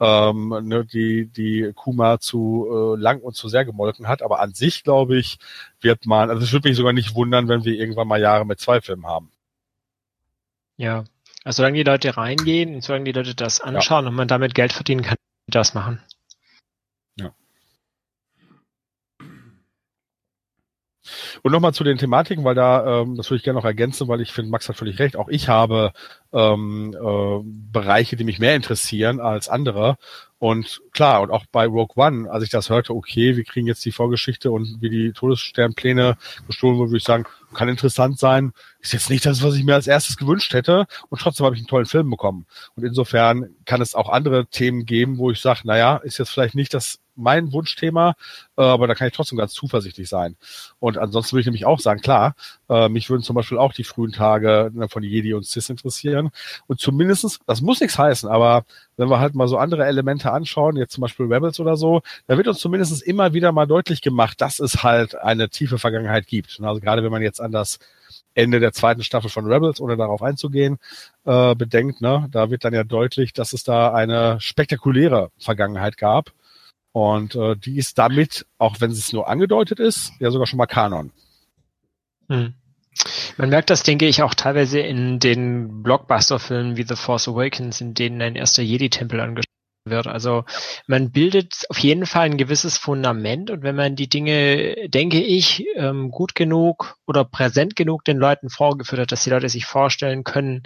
[0.00, 4.52] ähm, ne, die die Kuma zu äh, lang und zu sehr gemolken hat, aber an
[4.52, 5.38] sich glaube ich,
[5.80, 8.58] wird man, also es würde mich sogar nicht wundern, wenn wir irgendwann mal Jahre mit
[8.58, 9.30] zwei Filmen haben.
[10.76, 11.04] Ja.
[11.44, 14.72] Also solange die Leute reingehen und solange die Leute das anschauen und man damit Geld
[14.72, 16.00] verdienen kann, das machen.
[21.42, 24.20] Und nochmal zu den Thematiken, weil da, ähm, das würde ich gerne noch ergänzen, weil
[24.20, 25.16] ich finde, Max hat völlig recht.
[25.16, 25.92] Auch ich habe
[26.32, 29.96] ähm, äh, Bereiche, die mich mehr interessieren als andere.
[30.38, 33.84] Und klar, und auch bei Rogue One, als ich das hörte, okay, wir kriegen jetzt
[33.84, 38.52] die Vorgeschichte und wie die Todessternpläne gestohlen wurden, würde ich sagen, kann interessant sein.
[38.80, 40.86] Ist jetzt nicht das, was ich mir als erstes gewünscht hätte.
[41.08, 42.46] Und trotzdem habe ich einen tollen Film bekommen.
[42.76, 46.54] Und insofern kann es auch andere Themen geben, wo ich sage, naja, ist jetzt vielleicht
[46.54, 48.14] nicht das mein Wunschthema,
[48.56, 50.36] äh, aber da kann ich trotzdem ganz zuversichtlich sein.
[50.80, 52.34] Und ansonsten würde ich nämlich auch sagen, klar,
[52.68, 56.30] äh, mich würden zum Beispiel auch die frühen Tage ne, von Jedi und Sis interessieren.
[56.66, 58.64] Und zumindestens, das muss nichts heißen, aber
[58.96, 62.36] wenn wir halt mal so andere Elemente anschauen, jetzt zum Beispiel Rebels oder so, da
[62.36, 66.60] wird uns zumindest immer wieder mal deutlich gemacht, dass es halt eine tiefe Vergangenheit gibt.
[66.62, 67.78] Also gerade wenn man jetzt an das
[68.34, 70.78] Ende der zweiten Staffel von Rebels, ohne darauf einzugehen,
[71.24, 76.32] äh, bedenkt, ne, da wird dann ja deutlich, dass es da eine spektakuläre Vergangenheit gab.
[76.92, 80.66] Und äh, die ist damit, auch wenn es nur angedeutet ist, ja sogar schon mal
[80.66, 81.12] Kanon.
[82.28, 82.54] Hm.
[83.36, 87.94] Man merkt das, denke ich, auch teilweise in den Blockbuster-Filmen wie The Force Awakens, in
[87.94, 89.53] denen ein erster Jedi-Tempel angeschaut
[89.84, 90.06] wird.
[90.06, 90.44] Also
[90.86, 95.64] man bildet auf jeden Fall ein gewisses Fundament und wenn man die Dinge, denke ich,
[95.76, 100.24] ähm, gut genug oder präsent genug den Leuten vorgeführt hat, dass die Leute sich vorstellen
[100.24, 100.62] können,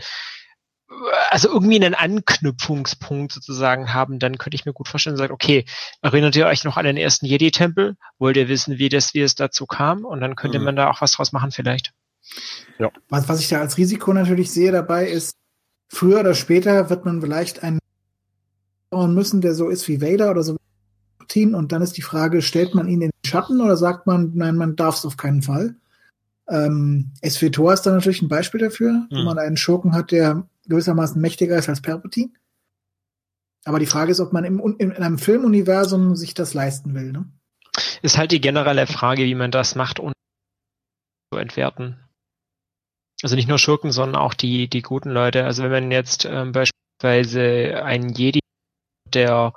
[1.30, 5.64] also irgendwie einen Anknüpfungspunkt sozusagen haben, dann könnte ich mir gut vorstellen, sagt, okay,
[6.00, 7.96] erinnert ihr euch noch an den ersten Jedi-Tempel?
[8.18, 10.04] Wollt ihr wissen, wie das, wie es dazu kam?
[10.04, 10.64] Und dann könnte mhm.
[10.64, 11.92] man da auch was draus machen vielleicht.
[12.78, 12.90] Ja.
[13.08, 15.32] Was, was ich da als Risiko natürlich sehe dabei ist,
[15.92, 17.80] früher oder später wird man vielleicht einen
[18.90, 20.56] bauen müssen, der so ist wie Vader oder so
[21.36, 24.56] und dann ist die Frage, stellt man ihn in den Schatten oder sagt man, nein,
[24.56, 25.76] man darf es auf keinen Fall?
[26.48, 29.06] Ähm, S4 ist da natürlich ein Beispiel dafür, mhm.
[29.10, 32.30] wo man einen Schurken hat, der gewissermaßen mächtiger ist als Palpatine.
[33.64, 37.12] Aber die Frage ist, ob man im, in einem Filmuniversum sich das leisten will.
[37.12, 37.26] Ne?
[38.00, 40.14] Ist halt die generelle Frage, wie man das macht, ohne
[41.32, 41.98] zu entwerten.
[43.22, 45.44] Also nicht nur Schurken, sondern auch die, die guten Leute.
[45.44, 48.40] Also wenn man jetzt ähm, beispielsweise einen Jedi,
[49.14, 49.52] der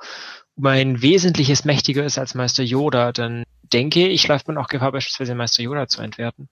[0.55, 4.91] um ein wesentliches mächtiger ist als Meister Yoda, dann denke ich, läuft man auch Gefahr,
[4.91, 6.49] beispielsweise Meister Yoda zu entwerten.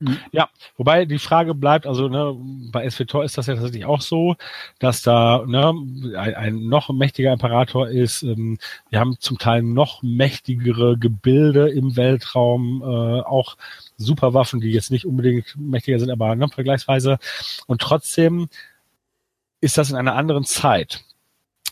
[0.00, 0.18] Mhm.
[0.30, 2.36] Ja, wobei die Frage bleibt, also ne,
[2.70, 4.36] bei SVTOR ist das ja tatsächlich auch so,
[4.78, 5.74] dass da ne,
[6.16, 8.22] ein, ein noch mächtiger Imperator ist.
[8.22, 8.58] Ähm,
[8.90, 13.56] wir haben zum Teil noch mächtigere Gebilde im Weltraum, äh, auch
[13.96, 17.18] Superwaffen, die jetzt nicht unbedingt mächtiger sind, aber ne, vergleichsweise.
[17.66, 18.48] Und trotzdem
[19.60, 21.04] ist das in einer anderen Zeit.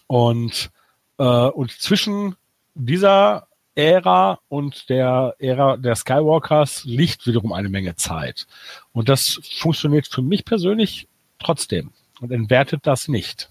[0.07, 0.71] Und,
[1.19, 2.37] äh, und zwischen
[2.75, 8.47] dieser Ära und der Ära der Skywalkers liegt wiederum eine Menge Zeit.
[8.93, 11.09] Und das funktioniert für mich persönlich
[11.39, 11.91] trotzdem
[12.21, 13.51] und entwertet das nicht.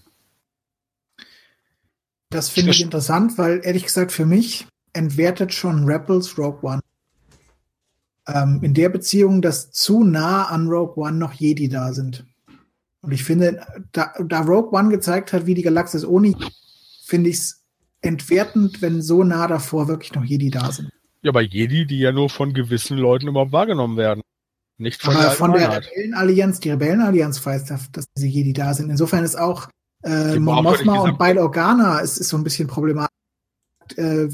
[2.30, 6.80] Das finde ich interessant, weil ehrlich gesagt für mich entwertet schon Rebels Rogue One.
[8.26, 12.24] Ähm, in der Beziehung, dass zu nah an Rogue One noch Jedi da sind.
[13.06, 16.34] Und ich finde, da, da Rogue One gezeigt hat, wie die Galaxis ohne,
[17.04, 17.64] finde ich es
[18.00, 20.90] entwertend, wenn so nah davor wirklich noch Jedi da sind.
[21.22, 24.22] Ja, bei Jedi, die ja nur von gewissen Leuten überhaupt wahrgenommen werden.
[24.78, 28.90] Nicht von, Aber der, von der Rebellenallianz, die Rebellenallianz weiß, dass diese Jedi da sind.
[28.90, 29.68] Insofern ist auch
[30.02, 33.14] äh, Mothma und Bail Organa ist, ist so ein bisschen problematisch.
[33.94, 34.28] Äh,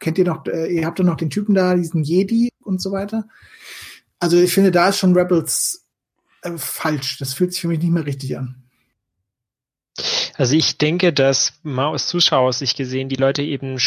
[0.00, 2.92] kennt ihr noch, äh, ihr habt doch noch den Typen da, diesen Jedi und so
[2.92, 3.26] weiter.
[4.20, 5.87] Also ich finde, da ist schon Rebels
[6.42, 7.18] äh, falsch.
[7.18, 8.62] Das fühlt sich für mich nicht mehr richtig an.
[10.34, 13.78] Also ich denke, dass mal aus Zuschauersicht gesehen die Leute eben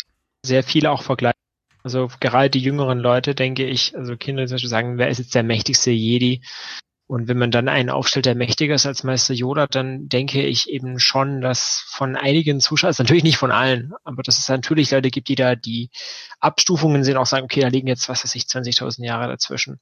[0.46, 1.40] sehr viel auch vergleichen.
[1.84, 5.34] Also gerade die jüngeren Leute, denke ich, also Kinder zum Beispiel sagen, wer ist jetzt
[5.34, 6.42] der mächtigste Jedi?
[7.12, 10.70] Und wenn man dann einen aufstellt, der mächtiger ist als Meister Yoda, dann denke ich
[10.70, 14.92] eben schon, dass von einigen Zuschauern, also natürlich nicht von allen, aber dass es natürlich
[14.92, 15.90] Leute gibt, die da die
[16.40, 19.82] Abstufungen sehen, auch sagen, okay, da liegen jetzt, was weiß ich, 20.000 Jahre dazwischen.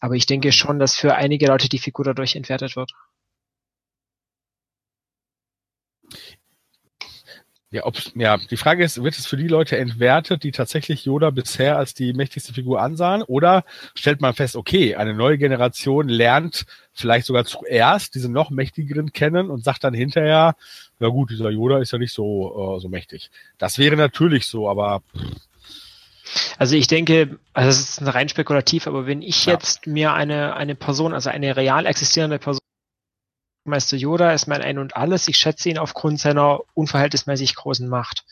[0.00, 2.92] Aber ich denke schon, dass für einige Leute die Figur dadurch entwertet wird.
[7.72, 11.30] Ja, ob, ja, die Frage ist, wird es für die Leute entwertet, die tatsächlich Yoda
[11.30, 13.22] bisher als die mächtigste Figur ansahen?
[13.22, 19.14] Oder stellt man fest, okay, eine neue Generation lernt vielleicht sogar zuerst diese noch mächtigeren
[19.14, 20.54] kennen und sagt dann hinterher,
[20.98, 23.30] na gut, dieser Yoda ist ja nicht so, äh, so mächtig.
[23.56, 25.02] Das wäre natürlich so, aber.
[26.58, 29.54] Also ich denke, also es ist rein spekulativ, aber wenn ich ja.
[29.54, 32.61] jetzt mir eine, eine Person, also eine real existierende Person
[33.64, 35.28] Meister Yoda ist mein Ein und Alles.
[35.28, 38.24] Ich schätze ihn aufgrund seiner unverhältnismäßig großen Macht.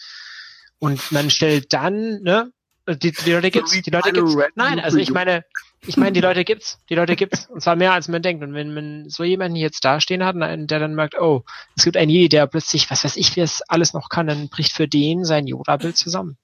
[0.78, 2.52] Und man stellt dann, ne,
[2.88, 4.36] die, die Leute gibt's, die Leute gibt's.
[4.54, 5.44] Nein, also ich meine,
[5.86, 7.46] ich meine, die Leute gibt's, die Leute gibt's.
[7.46, 8.42] Und zwar mehr als man denkt.
[8.42, 11.44] Und wenn man so jemanden jetzt dastehen hat, der dann merkt, oh,
[11.76, 14.48] es gibt einen Jedi, der plötzlich, was weiß ich, wie es alles noch kann, dann
[14.48, 16.36] bricht für den sein Yoda-Bild zusammen.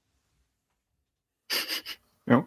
[2.27, 2.47] Ja.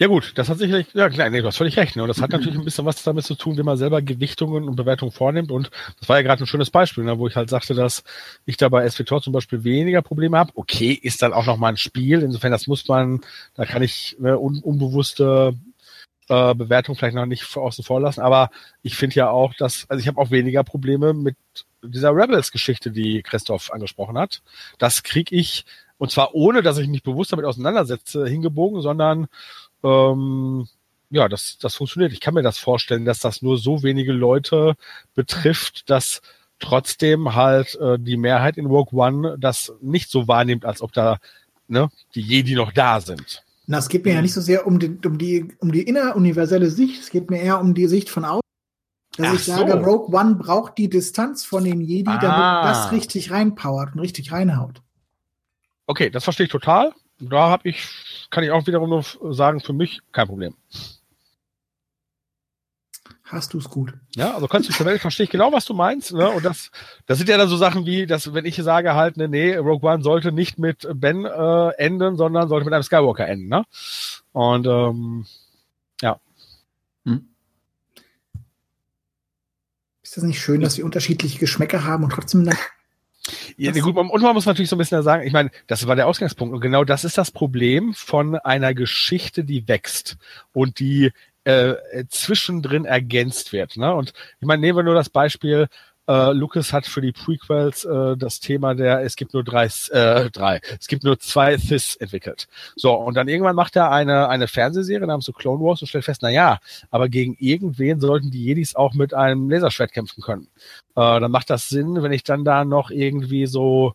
[0.00, 1.96] Ja gut, das hat sicherlich, ja klar, nee, du hast völlig recht.
[1.96, 2.02] Ne?
[2.02, 4.76] Und das hat natürlich ein bisschen was damit zu tun, wie man selber Gewichtungen und
[4.76, 5.50] Bewertungen vornimmt.
[5.50, 8.04] Und das war ja gerade ein schönes Beispiel, ne, wo ich halt sagte, dass
[8.46, 10.52] ich da bei S-Vector zum Beispiel weniger Probleme habe.
[10.54, 12.22] Okay, ist dann auch noch mal ein Spiel.
[12.22, 13.22] Insofern, das muss man,
[13.54, 15.54] da kann ich ne, un unbewusste
[16.28, 18.20] äh, Bewertung vielleicht noch nicht außen vor lassen.
[18.20, 18.50] Aber
[18.82, 21.36] ich finde ja auch, dass, also ich habe auch weniger Probleme mit
[21.82, 24.42] dieser Rebels-Geschichte, die Christoph angesprochen hat.
[24.78, 25.64] Das krieg ich,
[25.96, 29.26] und zwar ohne, dass ich mich bewusst damit auseinandersetze, hingebogen, sondern
[29.82, 30.66] ähm,
[31.10, 32.12] ja, das, das funktioniert.
[32.12, 34.74] Ich kann mir das vorstellen, dass das nur so wenige Leute
[35.14, 36.20] betrifft, dass
[36.58, 41.18] trotzdem halt äh, die Mehrheit in Rogue One das nicht so wahrnimmt, als ob da
[41.68, 43.42] ne, die Jedi noch da sind.
[43.66, 46.70] Na, es geht mir ja nicht so sehr um die, um die, um die inneruniverselle
[46.70, 48.40] Sicht, es geht mir eher um die Sicht von außen.
[49.16, 49.78] Dass Ach ich sage, so.
[49.78, 52.68] Rogue One braucht die Distanz von den Jedi, damit Ah.
[52.68, 54.80] das richtig reinpowert und richtig reinhaut.
[55.86, 56.92] Okay, das verstehe ich total.
[57.20, 57.88] Da habe ich,
[58.30, 60.54] kann ich auch wiederum nur sagen, für mich kein Problem.
[63.24, 63.92] Hast du's gut.
[64.14, 66.14] Ja, also kannst du zur Welt verstehe ich genau, was du meinst.
[66.14, 66.30] Ne?
[66.30, 66.70] Und das,
[67.06, 69.86] das sind ja dann so Sachen wie, dass wenn ich sage halt, ne, nee, Rogue
[69.86, 73.48] One sollte nicht mit Ben äh, enden, sondern sollte mit einem Skywalker enden.
[73.48, 73.64] Ne?
[74.32, 75.26] Und ähm,
[80.08, 82.50] Ist das nicht schön, dass wir unterschiedliche Geschmäcker haben und trotzdem
[83.60, 86.06] Ja, gut, und man muss natürlich so ein bisschen sagen, ich meine, das war der
[86.06, 90.16] Ausgangspunkt und genau das ist das Problem von einer Geschichte, die wächst
[90.52, 91.10] und die
[91.42, 91.74] äh,
[92.08, 93.76] zwischendrin ergänzt wird.
[93.76, 93.92] Ne?
[93.92, 95.66] Und ich meine, nehmen wir nur das Beispiel,
[96.08, 100.30] äh, Lucas hat für die Prequels äh, das Thema der, es gibt nur drei, äh,
[100.30, 102.48] drei, es gibt nur zwei Thys entwickelt.
[102.74, 106.04] So, und dann irgendwann macht er eine, eine Fernsehserie namens so Clone Wars und stellt
[106.04, 106.58] fest, na ja,
[106.90, 110.48] aber gegen irgendwen sollten die Jedis auch mit einem Laserschwert kämpfen können.
[110.96, 113.94] Äh, dann macht das Sinn, wenn ich dann da noch irgendwie so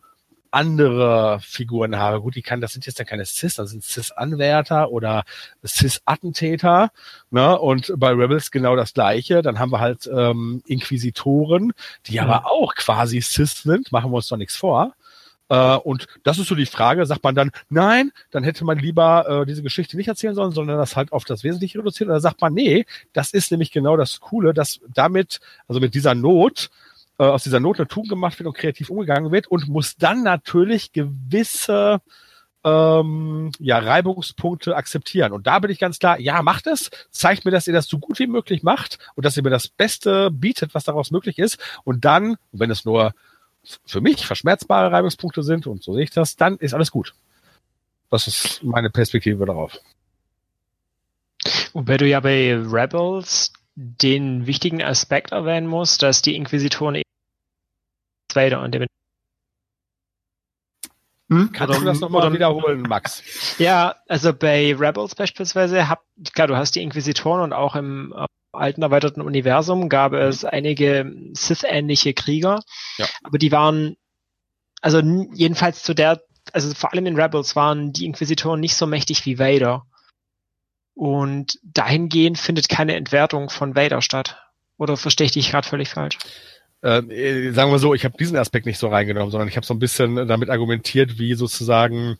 [0.54, 2.20] andere Figuren habe.
[2.20, 5.24] Gut, die kann, das sind jetzt dann keine Cis, das sind Cis-Anwärter oder
[5.66, 6.90] Cis-Attentäter.
[7.30, 7.58] Ne?
[7.58, 9.42] Und bei Rebels genau das Gleiche.
[9.42, 11.72] Dann haben wir halt ähm, Inquisitoren,
[12.06, 13.92] die aber auch quasi Cis sind.
[13.92, 14.94] Machen wir uns doch nichts vor.
[15.48, 19.42] Äh, und das ist so die Frage, sagt man dann, nein, dann hätte man lieber
[19.42, 22.10] äh, diese Geschichte nicht erzählen sollen, sondern das halt auf das Wesentliche reduzieren.
[22.10, 26.14] Oder sagt man, nee, das ist nämlich genau das Coole, dass damit, also mit dieser
[26.14, 26.70] Not,
[27.18, 30.22] äh, aus dieser Not eine Tugend gemacht wird und kreativ umgegangen wird und muss dann
[30.22, 32.00] natürlich gewisse
[32.64, 35.32] ähm, ja, Reibungspunkte akzeptieren.
[35.32, 37.98] Und da bin ich ganz klar, ja, macht es, zeigt mir, dass ihr das so
[37.98, 41.58] gut wie möglich macht und dass ihr mir das Beste bietet, was daraus möglich ist.
[41.84, 43.14] Und dann, wenn es nur
[43.86, 47.14] für mich verschmerzbare Reibungspunkte sind, und so sehe ich das, dann ist alles gut.
[48.10, 49.78] Das ist meine Perspektive darauf.
[51.72, 57.04] Wobei du ja bei Rebels den wichtigen Aspekt erwähnen musst, dass die Inquisitoren eben
[58.32, 58.86] Vader und dem
[61.30, 61.52] Hm?
[61.52, 63.22] Kannst du das nochmal wiederholen, Max?
[63.58, 66.02] Ja, also bei Rebels beispielsweise, hab,
[66.34, 71.10] klar, du hast die Inquisitoren und auch im äh, alten erweiterten Universum gab es einige
[71.32, 72.60] Sith-ähnliche Krieger,
[72.98, 73.06] Ja.
[73.22, 73.96] aber die waren,
[74.82, 75.00] also
[75.32, 76.22] jedenfalls zu der,
[76.52, 79.86] also vor allem in Rebels waren die Inquisitoren nicht so mächtig wie Vader.
[80.94, 84.40] Und dahingehend findet keine Entwertung von Vader statt.
[84.78, 86.18] Oder verstehe ich dich gerade völlig falsch?
[86.84, 89.64] ähm, äh, sagen wir so, ich habe diesen Aspekt nicht so reingenommen, sondern ich habe
[89.64, 92.18] so ein bisschen damit argumentiert, wie sozusagen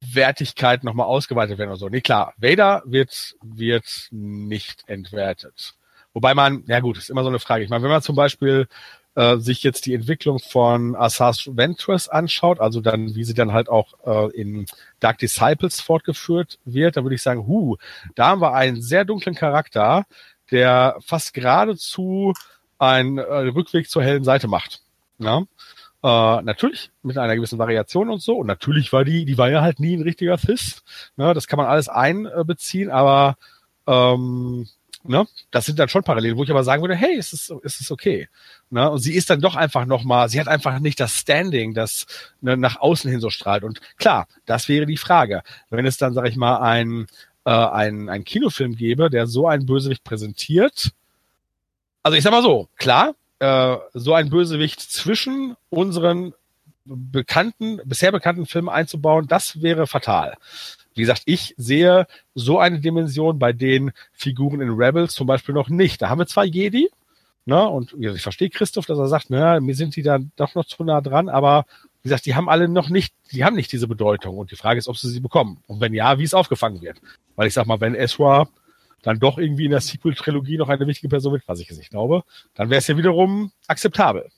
[0.00, 1.88] Wertigkeit nochmal ausgeweitet werden oder so.
[1.88, 5.74] Nee, klar, Vader wird, wird nicht entwertet.
[6.14, 7.62] Wobei man, ja gut, ist immer so eine Frage.
[7.62, 8.66] Ich meine, wenn man zum Beispiel
[9.18, 13.68] äh, sich jetzt die Entwicklung von Assas Ventress anschaut, also dann, wie sie dann halt
[13.68, 14.66] auch äh, in
[15.00, 17.78] Dark Disciples fortgeführt wird, dann würde ich sagen, hu,
[18.14, 20.06] da haben wir einen sehr dunklen Charakter,
[20.52, 22.32] der fast geradezu
[22.78, 24.82] einen äh, Rückweg zur hellen Seite macht.
[25.18, 25.42] Ja?
[26.04, 28.36] Äh, natürlich mit einer gewissen Variation und so.
[28.36, 30.84] Und natürlich war die, die war ja halt nie ein richtiger Fist.
[31.16, 31.34] Ne?
[31.34, 33.36] Das kann man alles einbeziehen, aber
[33.88, 34.68] ähm,
[35.02, 35.26] ne?
[35.50, 37.90] das sind dann schon Parallelen, wo ich aber sagen würde, hey, ist es, ist es
[37.90, 38.28] okay.
[38.70, 38.90] Ne?
[38.90, 42.06] Und sie ist dann doch einfach nochmal, sie hat einfach nicht das Standing, das
[42.40, 43.64] ne, nach außen hin so strahlt.
[43.64, 45.42] Und klar, das wäre die Frage.
[45.70, 47.06] Wenn es dann, sag ich mal, ein,
[47.44, 50.92] äh, ein, ein Kinofilm gäbe, der so einen Bösewicht präsentiert,
[52.02, 56.34] also ich sag mal so, klar, äh, so ein Bösewicht zwischen unseren
[56.84, 60.34] bekannten, bisher bekannten Filmen einzubauen, das wäre fatal.
[60.94, 65.68] Wie gesagt, ich sehe so eine Dimension bei den Figuren in Rebels zum Beispiel noch
[65.68, 66.02] nicht.
[66.02, 66.90] Da haben wir zwar Jedi,
[67.48, 70.66] ne, und ich verstehe Christoph, dass er sagt, naja, mir sind die dann doch noch
[70.66, 71.64] zu nah dran, aber
[72.02, 74.36] wie gesagt, die haben alle noch nicht, die haben nicht diese Bedeutung.
[74.36, 75.62] Und die Frage ist, ob sie sie bekommen.
[75.66, 77.00] Und wenn ja, wie es aufgefangen wird.
[77.34, 78.48] Weil ich sag mal, wenn Ezra
[79.02, 81.90] dann doch irgendwie in der Sequel-Trilogie noch eine wichtige Person wird, was ich jetzt nicht
[81.90, 82.22] glaube,
[82.54, 84.28] dann wäre es ja wiederum akzeptabel.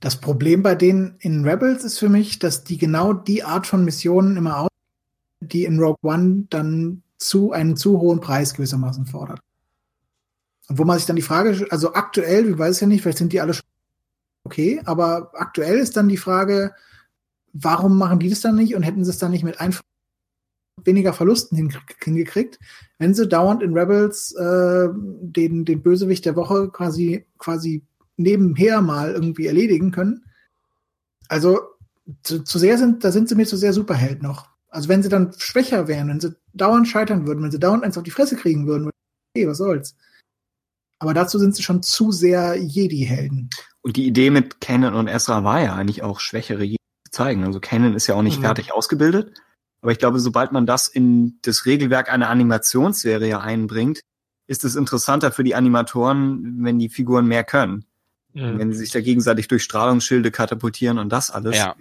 [0.00, 3.84] Das Problem bei denen in Rebels ist für mich, dass die genau die Art von
[3.84, 4.68] Missionen immer aus,
[5.40, 9.40] die in Rogue One dann zu einen zu hohen Preis gewissermaßen fordert.
[10.70, 13.18] Und wo man sich dann die Frage, also aktuell, ich weiß es ja nicht, vielleicht
[13.18, 13.64] sind die alle schon
[14.44, 16.72] okay, aber aktuell ist dann die Frage,
[17.52, 19.82] warum machen die das dann nicht und hätten sie es dann nicht mit einfach
[20.84, 22.60] weniger Verlusten hingekriegt,
[22.98, 27.84] wenn sie dauernd in Rebels äh, den, den Bösewicht der Woche quasi, quasi
[28.16, 30.24] nebenher mal irgendwie erledigen können.
[31.26, 31.62] Also
[32.22, 34.48] zu, zu sehr sind, da sind sie mir zu sehr Superheld noch.
[34.68, 37.98] Also wenn sie dann schwächer wären, wenn sie dauernd scheitern würden, wenn sie dauernd eins
[37.98, 38.88] auf die Fresse kriegen würden,
[39.34, 39.96] okay, was soll's.
[41.00, 43.50] Aber dazu sind sie schon zu sehr Jedi-Helden.
[43.80, 47.44] Und die Idee mit Canon und Ezra war ja eigentlich auch schwächere Jedi zu zeigen.
[47.44, 48.44] Also Canon ist ja auch nicht mhm.
[48.44, 49.40] fertig ausgebildet.
[49.80, 54.00] Aber ich glaube, sobald man das in das Regelwerk einer Animationsserie einbringt,
[54.46, 57.86] ist es interessanter für die Animatoren, wenn die Figuren mehr können.
[58.34, 58.58] Mhm.
[58.58, 61.56] Wenn sie sich da gegenseitig durch Strahlungsschilde katapultieren und das alles.
[61.56, 61.76] Ja.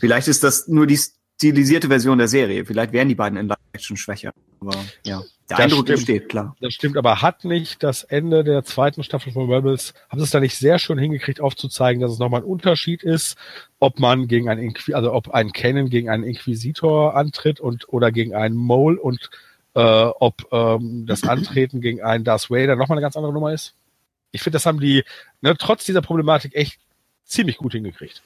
[0.00, 0.98] Vielleicht ist das nur die
[1.36, 2.64] stilisierte Version der Serie.
[2.64, 4.32] Vielleicht wären die beiden in Live-Action schwächer.
[4.60, 4.74] Aber
[5.04, 5.18] ja,
[5.50, 6.56] der das Eindruck entsteht, klar.
[6.60, 10.30] Das stimmt, aber hat nicht das Ende der zweiten Staffel von Rebels, haben sie es
[10.30, 13.36] da nicht sehr schön hingekriegt, aufzuzeigen, dass es nochmal ein Unterschied ist,
[13.78, 18.10] ob man gegen einen Inquis also ob ein Canon gegen einen Inquisitor antritt und oder
[18.12, 19.30] gegen einen Mole und
[19.74, 23.74] äh, ob ähm, das Antreten gegen einen Darth Vader nochmal eine ganz andere Nummer ist?
[24.32, 25.04] Ich finde, das haben die
[25.42, 26.80] ne, trotz dieser Problematik echt
[27.24, 28.22] ziemlich gut hingekriegt.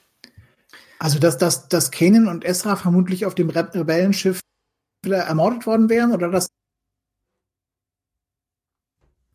[1.00, 4.40] Also, dass, dass, dass Kanan und Ezra vermutlich auf dem Rebellenschiff
[5.06, 6.48] ermordet worden wären oder dass.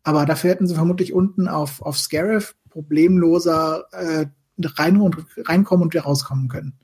[0.04, 4.28] Aber dafür hätten sie vermutlich unten auf, auf Scarif problemloser äh,
[4.64, 6.78] rein und, reinkommen und wieder rauskommen können.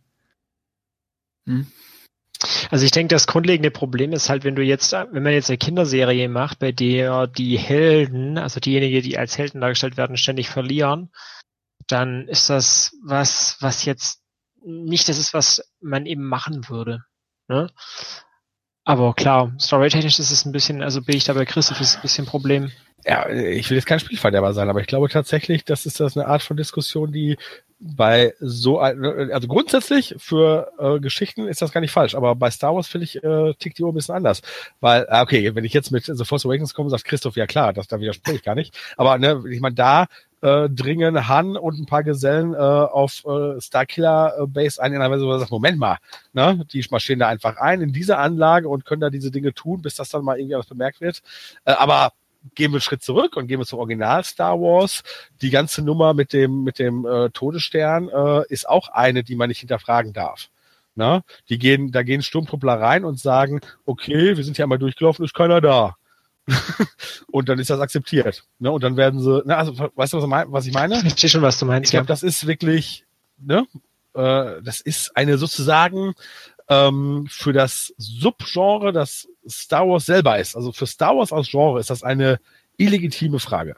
[1.46, 1.68] Hm.
[2.72, 5.60] Also ich denke, das grundlegende Problem ist halt, wenn du jetzt, wenn man jetzt eine
[5.60, 11.12] Kinderserie macht, bei der die Helden, also diejenigen, die als Helden dargestellt werden, ständig verlieren,
[11.86, 14.21] dann ist das was, was jetzt
[14.64, 17.04] nicht das ist, was man eben machen würde.
[17.48, 17.70] Ne?
[18.84, 22.02] Aber klar, storytechnisch ist es ein bisschen, also bin ich da bei Christoph, ist ein
[22.02, 22.72] bisschen ein Problem.
[23.06, 26.28] Ja, ich will jetzt kein Spielverderber sein, aber ich glaube tatsächlich, das ist das eine
[26.28, 27.38] Art von Diskussion, die
[27.82, 32.76] bei so also grundsätzlich für äh, Geschichten ist das gar nicht falsch, aber bei Star
[32.76, 34.44] Wars finde ich äh, tickt die Uhr ein bisschen anders,
[34.80, 37.74] weil ah, okay, wenn ich jetzt mit The Force Awakens komme, sagt Christoph ja klar,
[37.74, 40.06] das da widerspreche ich gar nicht, aber ne, ich meine da
[40.42, 45.12] äh, dringen Han und ein paar Gesellen äh, auf äh, Starkiller Base ein in einer
[45.12, 45.98] Weise, wo man sagt, Moment mal,
[46.34, 49.82] ne, die marschieren da einfach ein in diese Anlage und können da diese Dinge tun,
[49.82, 51.22] bis das dann mal irgendwie was bemerkt wird.
[51.66, 52.14] Äh, aber
[52.56, 55.04] gehen wir einen Schritt zurück und gehen wir zum Original Star Wars.
[55.42, 59.50] Die ganze Nummer mit dem mit dem äh, Todesstern äh, ist auch eine, die man
[59.50, 60.50] nicht hinterfragen darf.
[60.94, 65.24] Na, die gehen, da gehen Sturmtruppler rein und sagen, okay, wir sind hier einmal durchgelaufen,
[65.24, 65.96] ist keiner da.
[67.32, 68.44] und dann ist das akzeptiert.
[68.60, 68.72] Ne?
[68.72, 70.96] Und dann werden sie, ne, also weißt du, was ich meine?
[70.96, 71.88] Ich verstehe schon, was du meinst.
[71.88, 72.08] Ich glaube, ja.
[72.08, 73.06] das ist wirklich,
[73.38, 73.66] ne,
[74.14, 76.14] äh, das ist eine sozusagen
[76.72, 80.56] ähm, für das Subgenre, das Star Wars selber ist.
[80.56, 82.40] Also für Star Wars als Genre ist das eine
[82.78, 83.76] illegitime Frage.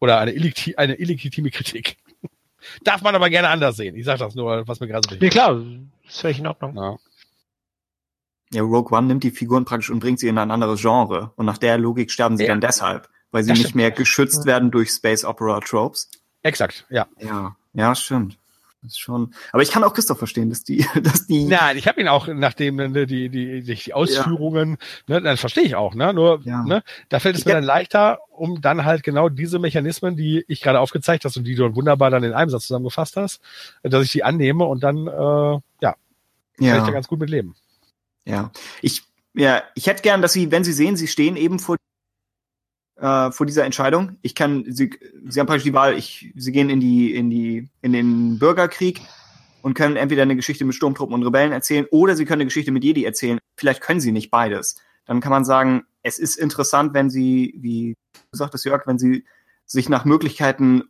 [0.00, 1.98] Oder eine, illegiti eine illegitime Kritik.
[2.84, 3.96] Darf man aber gerne anders sehen.
[3.96, 5.62] Ich sage das nur, was mir gerade so Ja klar,
[6.06, 6.74] ist völlig in Ordnung.
[6.74, 6.96] Ja.
[8.50, 11.32] Ja, Rogue One nimmt die Figuren praktisch und bringt sie in ein anderes Genre.
[11.36, 12.48] Und nach der Logik sterben sie ja.
[12.48, 13.76] dann deshalb, weil sie das nicht stimmt.
[13.76, 16.10] mehr geschützt werden durch Space Opera Tropes.
[16.40, 17.06] Exakt, ja.
[17.18, 18.37] Ja, ja, stimmt.
[18.82, 19.34] Das ist schon.
[19.52, 21.44] Aber ich kann auch Christoph verstehen, dass die, dass die.
[21.44, 25.16] Nein, ich habe ihn auch nachdem ne, die die die, die Ausführungen, ja.
[25.16, 25.94] ne, dann verstehe ich auch.
[25.94, 26.62] Ne, nur ja.
[26.62, 30.60] ne, da fällt es mir dann leichter, um dann halt genau diese Mechanismen, die ich
[30.60, 33.40] gerade aufgezeigt hast und die du wunderbar dann in einem Satz zusammengefasst hast,
[33.82, 35.94] dass ich die annehme und dann äh, ja, ja.
[36.58, 37.56] kann ich da ganz gut mit leben.
[38.24, 39.02] Ja, ich,
[39.34, 41.76] ja, ich hätte gern, dass Sie, wenn Sie sehen, Sie stehen eben vor,
[43.00, 44.16] äh, vor dieser Entscheidung.
[44.22, 44.90] Ich kann, Sie,
[45.26, 49.00] Sie haben praktisch die Wahl, ich, Sie gehen in die, in die, in den Bürgerkrieg
[49.62, 52.72] und können entweder eine Geschichte mit Sturmtruppen und Rebellen erzählen oder Sie können eine Geschichte
[52.72, 53.38] mit Jedi erzählen.
[53.56, 54.80] Vielleicht können Sie nicht beides.
[55.04, 57.94] Dann kann man sagen, es ist interessant, wenn Sie, wie
[58.32, 59.24] sagt es Jörg, wenn Sie
[59.64, 60.84] sich nach Möglichkeiten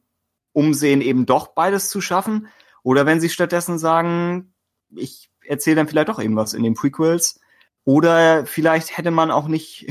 [0.52, 2.48] umsehen, eben doch beides zu schaffen.
[2.82, 4.54] Oder wenn Sie stattdessen sagen,
[4.94, 7.40] ich erzählt dann vielleicht doch irgendwas in den Prequels.
[7.84, 9.86] Oder vielleicht hätte man auch nicht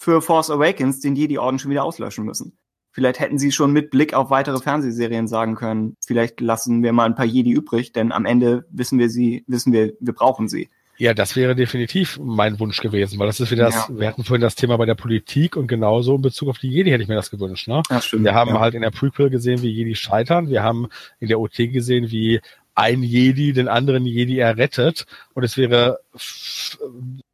[0.00, 2.56] für Force Awakens den Jedi-Orden schon wieder auslöschen müssen.
[2.90, 7.04] Vielleicht hätten sie schon mit Blick auf weitere Fernsehserien sagen können, vielleicht lassen wir mal
[7.04, 10.70] ein paar Jedi übrig, denn am Ende wissen wir sie, wissen wir, wir brauchen sie.
[10.96, 13.98] Ja, das wäre definitiv mein Wunsch gewesen, weil das ist wieder das, ja.
[13.98, 16.90] wir hatten vorhin das Thema bei der Politik und genauso in Bezug auf die Jedi
[16.90, 17.68] hätte ich mir das gewünscht.
[17.68, 17.82] Ne?
[17.88, 18.60] Ja, stimmt, wir haben ja.
[18.60, 20.48] halt in der Prequel gesehen, wie Jedi scheitern.
[20.48, 20.88] Wir haben
[21.18, 22.40] in der OT gesehen, wie
[22.74, 25.06] ein Jedi den anderen Jedi errettet.
[25.34, 26.00] Und es wäre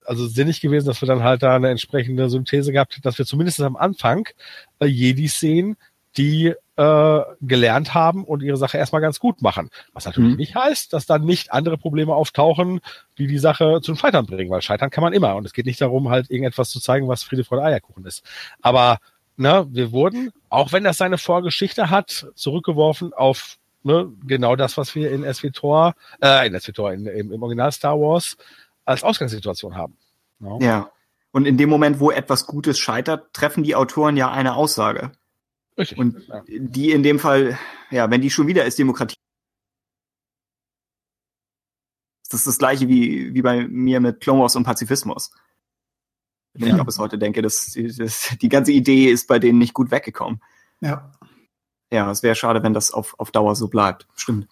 [0.07, 3.27] also sinnig gewesen, dass wir dann halt da eine entsprechende Synthese gehabt hätten, dass wir
[3.27, 4.29] zumindest am Anfang
[4.81, 5.77] äh, Jedis sehen,
[6.17, 9.71] die äh, gelernt haben und ihre Sache erstmal ganz gut machen.
[9.93, 10.37] Was natürlich Mhm.
[10.37, 12.81] nicht heißt, dass dann nicht andere Probleme auftauchen,
[13.19, 15.37] die die Sache zum Scheitern bringen, weil scheitern kann man immer.
[15.37, 18.23] Und es geht nicht darum, halt irgendetwas zu zeigen, was Friede, Freude, Eierkuchen ist.
[18.63, 18.99] Aber
[19.37, 24.95] ne, wir wurden, auch wenn das seine Vorgeschichte hat, zurückgeworfen auf ne, genau das, was
[24.95, 28.37] wir in SWTOR, äh, in SWTOR, in, im, im Original Star Wars
[28.87, 29.99] als Ausgangssituation haben.
[30.41, 30.59] Ja.
[30.61, 30.93] Ja.
[31.33, 35.13] Und in dem Moment, wo etwas Gutes scheitert, treffen die Autoren ja eine Aussage.
[35.77, 35.99] Richtig.
[35.99, 36.43] Und ja.
[36.47, 37.59] die in dem Fall,
[37.91, 39.17] ja, wenn die schon wieder ist Demokratie.
[42.31, 45.31] Das ist das gleiche wie, wie bei mir mit Clone Wars und Pazifismus.
[46.55, 46.81] Wenn ich Ja.
[46.81, 50.41] auch bis heute denke, dass, dass die ganze Idee ist bei denen nicht gut weggekommen.
[50.81, 51.13] Ja.
[51.93, 54.09] Ja, es wäre schade, wenn das auf, auf Dauer so bleibt.
[54.17, 54.49] Stimmt.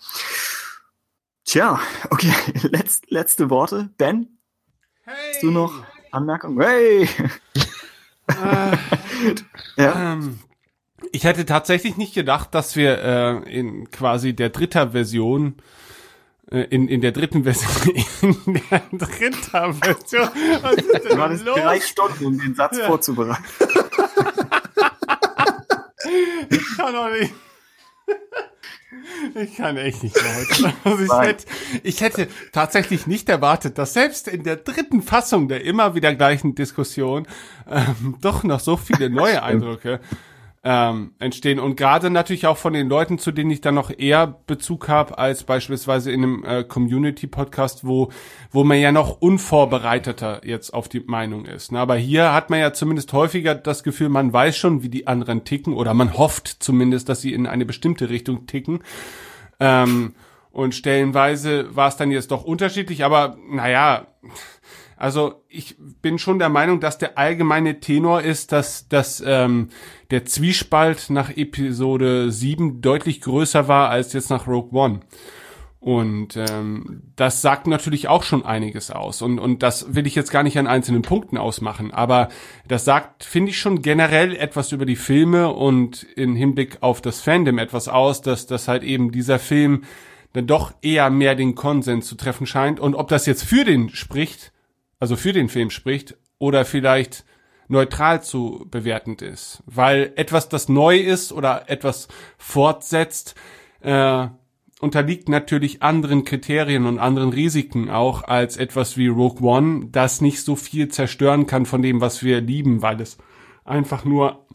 [1.44, 1.78] Tja,
[2.10, 2.32] okay,
[2.62, 3.90] Letz, letzte Worte.
[3.98, 4.38] Ben,
[5.06, 5.72] hast du noch
[6.10, 6.60] Anmerkungen?
[6.60, 7.08] Hey!
[8.28, 8.76] Äh,
[9.76, 10.38] Ja, Ähm,
[11.12, 15.56] ich hätte tatsächlich nicht gedacht, dass wir äh, in quasi der dritter Version
[16.50, 20.28] äh, in, in der dritten Version in der dritten Version
[20.62, 21.60] was ist denn hattest los?
[21.60, 22.86] drei Stunden, um den Satz Ja.
[22.86, 23.44] vorzubereiten.
[26.50, 27.32] Ich kann doch nicht.
[29.34, 30.74] Ich kann echt nicht mehr heute.
[30.84, 31.44] Also ich, hätte,
[31.82, 36.54] ich hätte tatsächlich nicht erwartet, dass selbst in der dritten Fassung der immer wieder gleichen
[36.54, 37.26] Diskussion
[37.70, 40.00] ähm, doch noch so viele neue Eindrücke
[40.66, 44.26] ähm, entstehen und gerade natürlich auch von den Leuten, zu denen ich dann noch eher
[44.46, 48.10] Bezug habe, als beispielsweise in einem äh, Community-Podcast, wo,
[48.50, 51.70] wo man ja noch unvorbereiteter jetzt auf die Meinung ist.
[51.70, 51.78] Ne?
[51.78, 55.44] Aber hier hat man ja zumindest häufiger das Gefühl, man weiß schon, wie die anderen
[55.44, 58.80] ticken oder man hofft zumindest, dass sie in eine bestimmte Richtung ticken.
[59.60, 60.14] Ähm,
[60.50, 64.06] und stellenweise war es dann jetzt doch unterschiedlich, aber naja,
[64.96, 69.68] also ich bin schon der Meinung, dass der allgemeine Tenor ist, dass, dass ähm,
[70.10, 75.00] der Zwiespalt nach Episode 7 deutlich größer war als jetzt nach Rogue One.
[75.84, 79.20] Und ähm, das sagt natürlich auch schon einiges aus.
[79.20, 81.92] Und, und das will ich jetzt gar nicht an einzelnen Punkten ausmachen.
[81.92, 82.30] Aber
[82.66, 87.20] das sagt, finde ich, schon generell etwas über die Filme und in Hinblick auf das
[87.20, 89.82] Fandom etwas aus, dass, dass halt eben dieser Film
[90.32, 92.80] dann doch eher mehr den Konsens zu treffen scheint.
[92.80, 94.53] Und ob das jetzt für den spricht,
[95.04, 97.26] also für den Film spricht, oder vielleicht
[97.68, 99.62] neutral zu bewertend ist.
[99.66, 102.08] Weil etwas, das neu ist oder etwas
[102.38, 103.34] fortsetzt,
[103.82, 104.28] äh,
[104.80, 110.40] unterliegt natürlich anderen Kriterien und anderen Risiken auch als etwas wie Rogue One, das nicht
[110.40, 113.18] so viel zerstören kann von dem, was wir lieben, weil es
[113.66, 114.46] einfach nur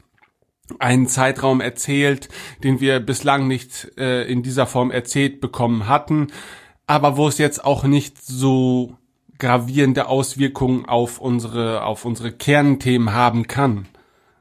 [0.79, 2.27] einen Zeitraum erzählt,
[2.63, 6.29] den wir bislang nicht äh, in dieser Form erzählt bekommen hatten,
[6.87, 8.97] aber wo es jetzt auch nicht so
[9.39, 13.87] gravierende Auswirkungen auf unsere auf unsere Kernthemen haben kann.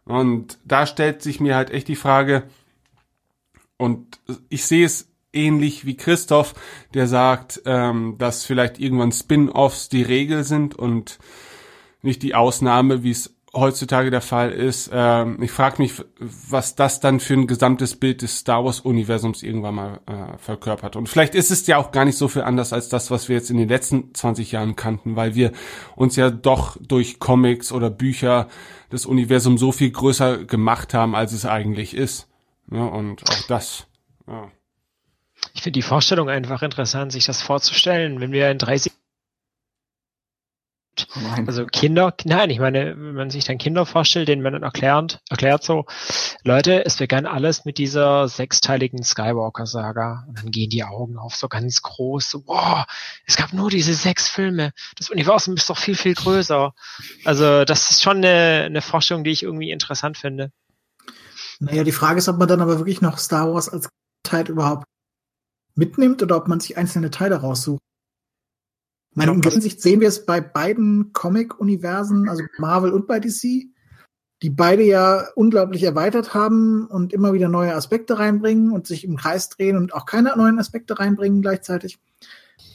[0.04, 2.44] Und da stellt sich mir halt echt die Frage,
[3.76, 4.18] und
[4.48, 6.54] ich sehe es ähnlich wie Christoph,
[6.94, 11.18] der sagt, ähm, dass vielleicht irgendwann Spin-offs die Regel sind und
[12.02, 14.90] nicht die Ausnahme, wie es heutzutage der Fall ist.
[14.92, 19.74] Ähm, ich frage mich, was das dann für ein gesamtes Bild des Star Wars-Universums irgendwann
[19.74, 20.96] mal äh, verkörpert.
[20.96, 23.36] Und vielleicht ist es ja auch gar nicht so viel anders als das, was wir
[23.36, 25.52] jetzt in den letzten 20 Jahren kannten, weil wir
[25.96, 28.48] uns ja doch durch Comics oder Bücher
[28.90, 32.28] das Universum so viel größer gemacht haben, als es eigentlich ist.
[32.70, 33.86] Ja, und auch das.
[34.26, 34.50] Ja.
[35.54, 38.92] Ich finde die Vorstellung einfach interessant, sich das vorzustellen, wenn wir in 30
[41.14, 41.46] Nein.
[41.46, 45.20] Also Kinder, nein, ich meine, wenn man sich dann Kinder vorstellt, denen man dann erklärt,
[45.28, 45.86] erklärt so,
[46.44, 50.24] Leute, es begann alles mit dieser sechsteiligen Skywalker-Saga.
[50.28, 52.84] Und dann gehen die Augen auf so ganz groß, so, wow,
[53.26, 54.72] es gab nur diese sechs Filme.
[54.96, 56.74] Das Universum ist doch viel, viel größer.
[57.24, 60.52] Also das ist schon eine, eine Forschung, die ich irgendwie interessant finde.
[61.60, 63.88] Naja, die Frage ist, ob man dann aber wirklich noch Star Wars als
[64.22, 64.84] Teil überhaupt
[65.74, 67.80] mitnimmt oder ob man sich einzelne Teile raussucht.
[69.10, 73.20] Ich meine, in gewisser Sicht sehen wir es bei beiden Comic-Universen, also Marvel und bei
[73.20, 73.66] DC,
[74.42, 79.16] die beide ja unglaublich erweitert haben und immer wieder neue Aspekte reinbringen und sich im
[79.16, 81.98] Kreis drehen und auch keine neuen Aspekte reinbringen gleichzeitig.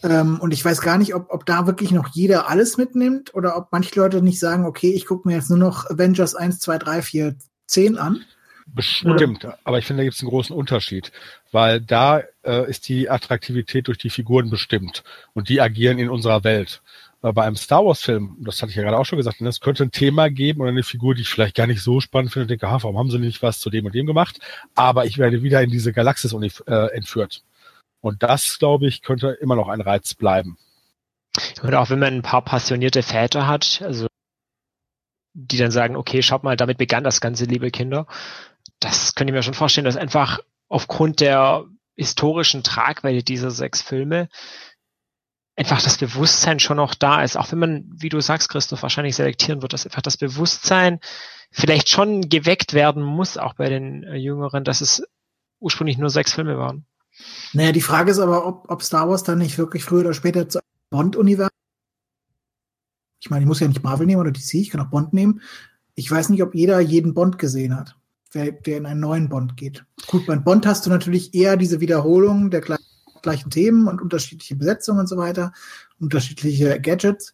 [0.03, 3.55] Ähm, und ich weiß gar nicht, ob, ob da wirklich noch jeder alles mitnimmt oder
[3.55, 6.77] ob manche Leute nicht sagen, okay, ich gucke mir jetzt nur noch Avengers 1, 2,
[6.77, 7.35] 3, 4,
[7.67, 8.21] 10 an.
[8.65, 11.11] Bestimmt, aber ich finde, da gibt es einen großen Unterschied,
[11.51, 16.43] weil da äh, ist die Attraktivität durch die Figuren bestimmt und die agieren in unserer
[16.43, 16.81] Welt.
[17.23, 19.83] Äh, bei einem Star Wars-Film, das hatte ich ja gerade auch schon gesagt, es könnte
[19.83, 22.49] ein Thema geben oder eine Figur, die ich vielleicht gar nicht so spannend finde und
[22.51, 24.39] denke, ha, warum haben sie nicht was zu dem und dem gemacht?
[24.75, 26.33] Aber ich werde wieder in diese Galaxis
[26.67, 27.43] äh, entführt.
[28.01, 30.57] Und das, glaube ich, könnte immer noch ein Reiz bleiben.
[31.61, 34.07] Und auch wenn man ein paar passionierte Väter hat, also
[35.33, 38.05] die dann sagen, okay, schaut mal, damit begann das Ganze, liebe Kinder,
[38.83, 44.29] das könnte ich mir schon vorstellen, dass einfach aufgrund der historischen Tragweite dieser sechs Filme
[45.55, 47.37] einfach das Bewusstsein schon noch da ist.
[47.37, 50.99] Auch wenn man, wie du sagst, Christoph, wahrscheinlich selektieren wird, dass einfach das Bewusstsein
[51.51, 55.03] vielleicht schon geweckt werden muss, auch bei den äh, Jüngeren, dass es
[55.59, 56.85] ursprünglich nur sechs Filme waren.
[57.53, 60.49] Naja, die Frage ist aber, ob, ob Star Wars dann nicht wirklich früher oder später
[60.49, 61.49] zu Bond-Universum.
[63.21, 65.41] Ich meine, ich muss ja nicht Marvel nehmen oder DC, ich kann auch Bond nehmen.
[65.95, 67.95] Ich weiß nicht, ob jeder jeden Bond gesehen hat,
[68.33, 69.85] der, der in einen neuen Bond geht.
[70.07, 72.83] Gut, beim Bond hast du natürlich eher diese Wiederholung der gleichen
[73.23, 75.51] gleichen Themen und unterschiedliche Besetzungen und so weiter,
[75.99, 77.33] unterschiedliche Gadgets.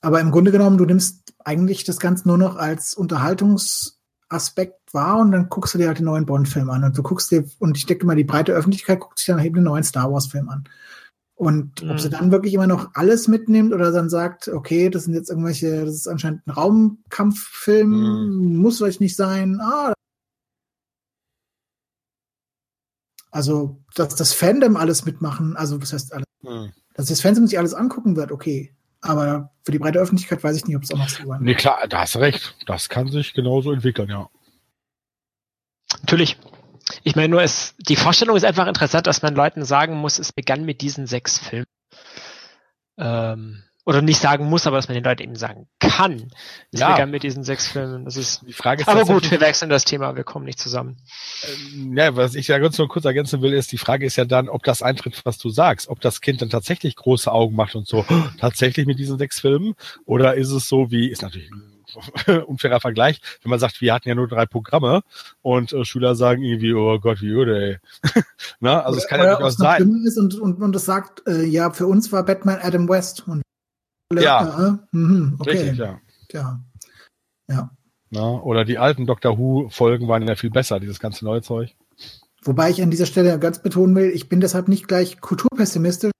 [0.00, 5.30] Aber im Grunde genommen, du nimmst eigentlich das Ganze nur noch als Unterhaltungsaspekt wahr und
[5.30, 6.82] dann guckst du dir halt den neuen Bond-Film an.
[6.82, 9.54] Und du guckst dir, und ich denke mal, die breite Öffentlichkeit guckt sich dann eben
[9.54, 10.64] den neuen Star Wars-Film an.
[11.34, 11.90] Und mhm.
[11.90, 15.30] ob sie dann wirklich immer noch alles mitnimmt oder dann sagt, okay, das sind jetzt
[15.30, 18.56] irgendwelche, das ist anscheinend ein Raumkampffilm, mhm.
[18.56, 19.60] muss vielleicht nicht sein.
[19.60, 19.92] Ah,
[23.32, 26.72] Also, dass das Fandom alles mitmachen, also was heißt alles, hm.
[26.94, 28.76] dass das Fandom sich alles angucken wird, okay.
[29.00, 31.54] Aber für die breite Öffentlichkeit weiß ich nicht, ob es auch noch so sein Nee,
[31.54, 32.54] klar, da hast du recht.
[32.66, 34.28] Das kann sich genauso entwickeln, ja.
[36.02, 36.38] Natürlich.
[37.02, 40.32] Ich meine nur, es, die Vorstellung ist einfach interessant, dass man Leuten sagen muss, es
[40.32, 41.66] begann mit diesen sechs Filmen.
[42.98, 46.28] Ähm, oder nicht sagen muss, aber dass man den Leuten eben sagen kann.
[46.70, 47.06] Das ja.
[47.06, 48.04] mit diesen sechs Filmen.
[48.04, 50.98] Das ist, die Frage ist aber gut, wir wechseln das Thema, wir kommen nicht zusammen.
[51.74, 54.24] Ähm, ja, was ich ja ganz nur kurz ergänzen will, ist, die Frage ist ja
[54.24, 57.74] dann, ob das eintritt, was du sagst, ob das Kind dann tatsächlich große Augen macht
[57.74, 58.04] und so,
[58.38, 61.72] tatsächlich mit diesen sechs Filmen, oder ist es so wie, ist natürlich ein
[62.46, 65.02] unfairer Vergleich, wenn man sagt, wir hatten ja nur drei Programme
[65.42, 68.22] und äh, Schüler sagen irgendwie, oh Gott, wie öde, ey.
[68.60, 70.02] Na, also es kann ja durchaus sein.
[70.06, 73.42] Ist und, und, und es sagt, äh, ja, für uns war Batman Adam West und
[74.20, 75.50] ja, mhm, okay.
[75.50, 76.00] richtig, ja.
[76.32, 76.60] Ja.
[77.48, 77.70] ja.
[78.10, 81.74] Na, oder die alten Doctor Who-Folgen waren ja viel besser, dieses ganze neue Zeug.
[82.42, 86.10] Wobei ich an dieser Stelle ganz betonen will, ich bin deshalb nicht gleich kulturpessimistisch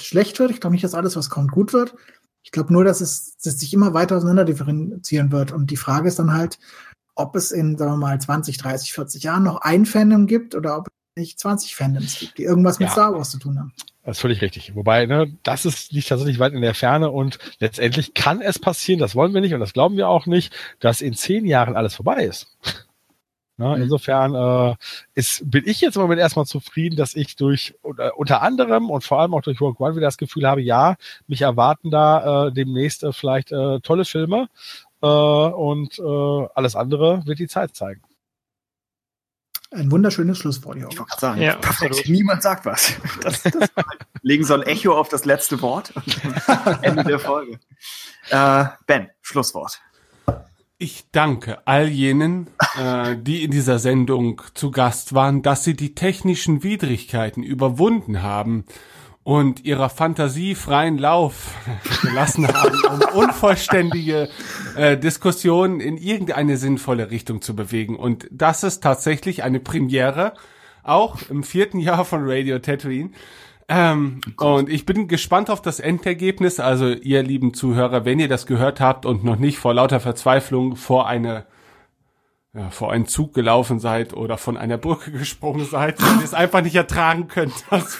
[0.00, 0.50] schlecht wird.
[0.50, 1.94] Ich glaube nicht, dass alles, was kommt, gut wird.
[2.42, 5.52] Ich glaube nur, dass es, dass sich immer weiter auseinander differenzieren wird.
[5.52, 6.58] Und die Frage ist dann halt,
[7.16, 10.78] ob es in, sagen wir mal, 20, 30, 40 Jahren noch ein Fandom gibt oder
[10.78, 12.92] ob es nicht 20 Fandoms gibt, die irgendwas mit ja.
[12.92, 13.72] Star Wars zu tun haben.
[14.06, 14.76] Das ist völlig richtig.
[14.76, 19.00] Wobei, ne, das ist liegt tatsächlich weit in der Ferne und letztendlich kann es passieren,
[19.00, 21.96] das wollen wir nicht und das glauben wir auch nicht, dass in zehn Jahren alles
[21.96, 22.56] vorbei ist.
[23.56, 23.82] Na, mhm.
[23.82, 24.76] insofern äh,
[25.14, 29.02] ist, bin ich jetzt im Moment erstmal zufrieden, dass ich durch äh, unter anderem und
[29.02, 30.94] vor allem auch durch Rogue One wieder das Gefühl habe, ja,
[31.26, 34.46] mich erwarten da äh, demnächst äh, vielleicht äh, tolle Filme
[35.02, 38.02] äh, und äh, alles andere wird die Zeit zeigen.
[39.72, 40.88] Ein wunderschönes Schlusswort hier.
[40.90, 42.08] Ich wollte sagen, ja, perfekt.
[42.08, 42.92] Niemand sagt was.
[43.22, 43.70] Das, das
[44.22, 46.16] legen so ein Echo auf das letzte Wort und
[46.82, 47.58] Ende der Folge.
[48.30, 49.80] Äh, ben, Schlusswort.
[50.78, 55.94] Ich danke all jenen, äh, die in dieser Sendung zu Gast waren, dass sie die
[55.94, 58.66] technischen Widrigkeiten überwunden haben
[59.26, 61.52] und ihrer Fantasie freien Lauf
[62.02, 64.28] gelassen haben, um unvollständige
[64.76, 67.96] äh, Diskussionen in irgendeine sinnvolle Richtung zu bewegen.
[67.96, 70.34] Und das ist tatsächlich eine Premiere,
[70.84, 73.10] auch im vierten Jahr von Radio Tatooine.
[73.68, 76.60] Ähm, und ich bin gespannt auf das Endergebnis.
[76.60, 80.76] Also ihr lieben Zuhörer, wenn ihr das gehört habt und noch nicht vor lauter Verzweiflung
[80.76, 81.46] vor eine
[82.56, 86.62] ja, vor einen Zug gelaufen seid oder von einer Brücke gesprungen seid und es einfach
[86.62, 87.98] nicht ertragen könnt, dass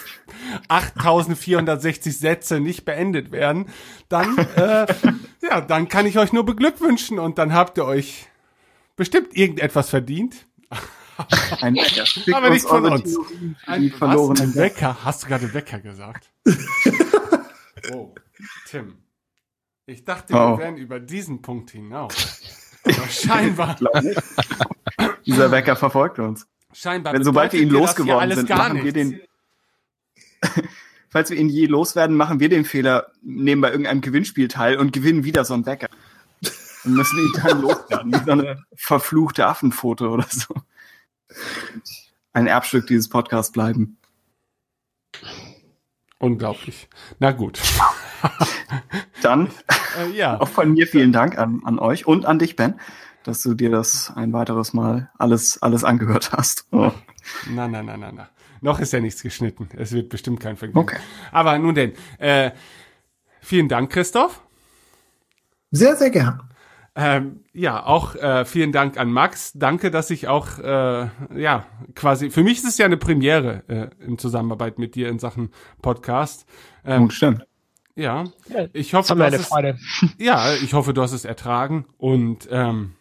[0.67, 3.67] 8460 Sätze nicht beendet werden,
[4.09, 4.87] dann, äh,
[5.41, 8.27] ja, dann kann ich euch nur beglückwünschen und dann habt ihr euch
[8.95, 10.47] bestimmt irgendetwas verdient.
[11.61, 12.37] Ein Wecker.
[12.37, 13.17] Aber nicht von uns.
[13.65, 15.03] Ein, was, ein Wecker?
[15.03, 16.31] Hast du gerade Wecker gesagt?
[17.91, 18.13] oh,
[18.67, 18.99] Tim.
[19.87, 20.57] Ich dachte, oh.
[20.57, 22.66] wir wären über diesen Punkt hinaus.
[23.09, 23.77] Scheinbar.
[25.25, 26.47] Dieser Wecker verfolgt uns.
[26.73, 27.13] Scheinbar.
[27.13, 29.21] Wenn sobald wir ihn losgeworden sind, machen wir den.
[31.09, 34.91] Falls wir ihn je loswerden, machen wir den Fehler, nehmen bei irgendeinem Gewinnspiel teil und
[34.91, 35.87] gewinnen wieder so einen Wecker.
[36.83, 40.53] Und müssen ihn dann loswerden, wie so eine verfluchte Affenfoto oder so.
[42.33, 43.97] Ein Erbstück dieses Podcasts bleiben.
[46.19, 46.89] Unglaublich.
[47.19, 47.61] Na gut.
[49.21, 49.49] Dann
[49.99, 50.39] äh, ja.
[50.39, 52.79] auch von mir vielen Dank an, an euch und an dich, Ben,
[53.23, 56.65] dass du dir das ein weiteres Mal alles, alles angehört hast.
[56.71, 56.91] Oh.
[57.49, 58.29] Na, na, na, na, na.
[58.61, 59.69] Noch ist ja nichts geschnitten.
[59.77, 60.79] Es wird bestimmt kein Vergnügen.
[60.79, 60.97] Okay.
[61.31, 62.51] Aber nun denn, äh,
[63.41, 64.41] vielen Dank, Christoph.
[65.69, 66.41] Sehr, sehr gern.
[66.99, 69.51] Ähm, ja, auch äh, vielen Dank an Max.
[69.53, 74.03] Danke, dass ich auch, äh, ja, quasi, für mich ist es ja eine Premiere äh,
[74.03, 75.51] in Zusammenarbeit mit dir in Sachen
[75.83, 76.47] Podcast.
[76.83, 77.45] Ähm, oh, stimmt.
[77.95, 78.23] Ja,
[78.73, 79.49] ich hoffe, du hast es,
[80.17, 82.95] ja, ich hoffe, du hast es ertragen und ähm,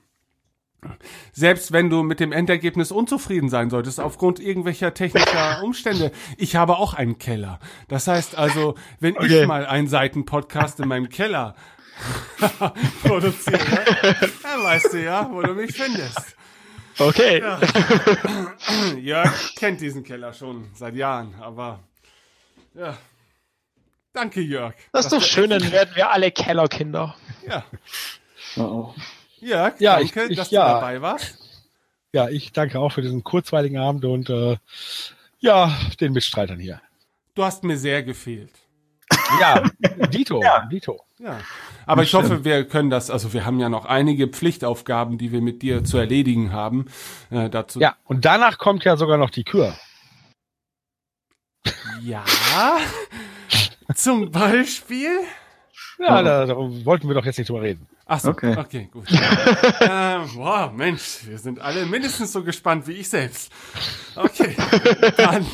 [1.32, 6.12] Selbst wenn du mit dem Endergebnis unzufrieden sein solltest, aufgrund irgendwelcher technischer Umstände.
[6.36, 7.60] Ich habe auch einen Keller.
[7.88, 9.42] Das heißt also, wenn Okay.
[9.42, 11.54] ich mal einen Seitenpodcast in meinem Keller
[13.02, 13.58] produziere,
[14.42, 16.36] dann weißt du ja, wo du mich findest.
[16.98, 17.42] Okay.
[19.00, 21.80] Jörg kennt diesen Keller schon seit Jahren, aber
[22.74, 22.96] ja.
[24.12, 24.74] Danke, Jörg.
[24.92, 27.14] Das ist doch schön, dann werden wir alle Kellerkinder.
[27.46, 27.64] Ja.
[28.56, 28.94] Oh,
[29.40, 30.66] Jörg, Ja, ich- danke, ich- dass ja.
[30.66, 31.38] du dabei warst.
[32.12, 34.56] Ja, ich danke auch für diesen kurzweiligen Abend und äh,
[35.38, 36.80] ja, den Mitstreitern hier.
[37.34, 38.52] Du hast mir sehr gefehlt.
[39.38, 39.62] Ja,
[40.10, 41.04] Dito, Dito.
[41.18, 41.38] Ja.
[41.86, 45.40] Aber ich hoffe, wir können das, also wir haben ja noch einige Pflichtaufgaben, die wir
[45.40, 46.86] mit dir zu erledigen haben.
[47.30, 47.80] Äh, dazu.
[47.80, 49.74] Ja, und danach kommt ja sogar noch die Kür.
[52.02, 52.24] Ja.
[53.94, 55.20] Zum Beispiel.
[55.98, 57.86] Ja, da, da wollten wir doch jetzt nicht drüber reden.
[58.04, 58.88] Ach so, okay, Okay.
[58.92, 59.06] gut.
[59.80, 63.50] ähm, wow, Mensch, wir sind alle mindestens so gespannt wie ich selbst.
[64.14, 64.54] Okay,
[65.16, 65.46] dann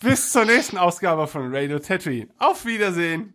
[0.00, 2.28] bis zur nächsten Ausgabe von Radio Tatooine.
[2.38, 3.34] Auf Wiedersehen.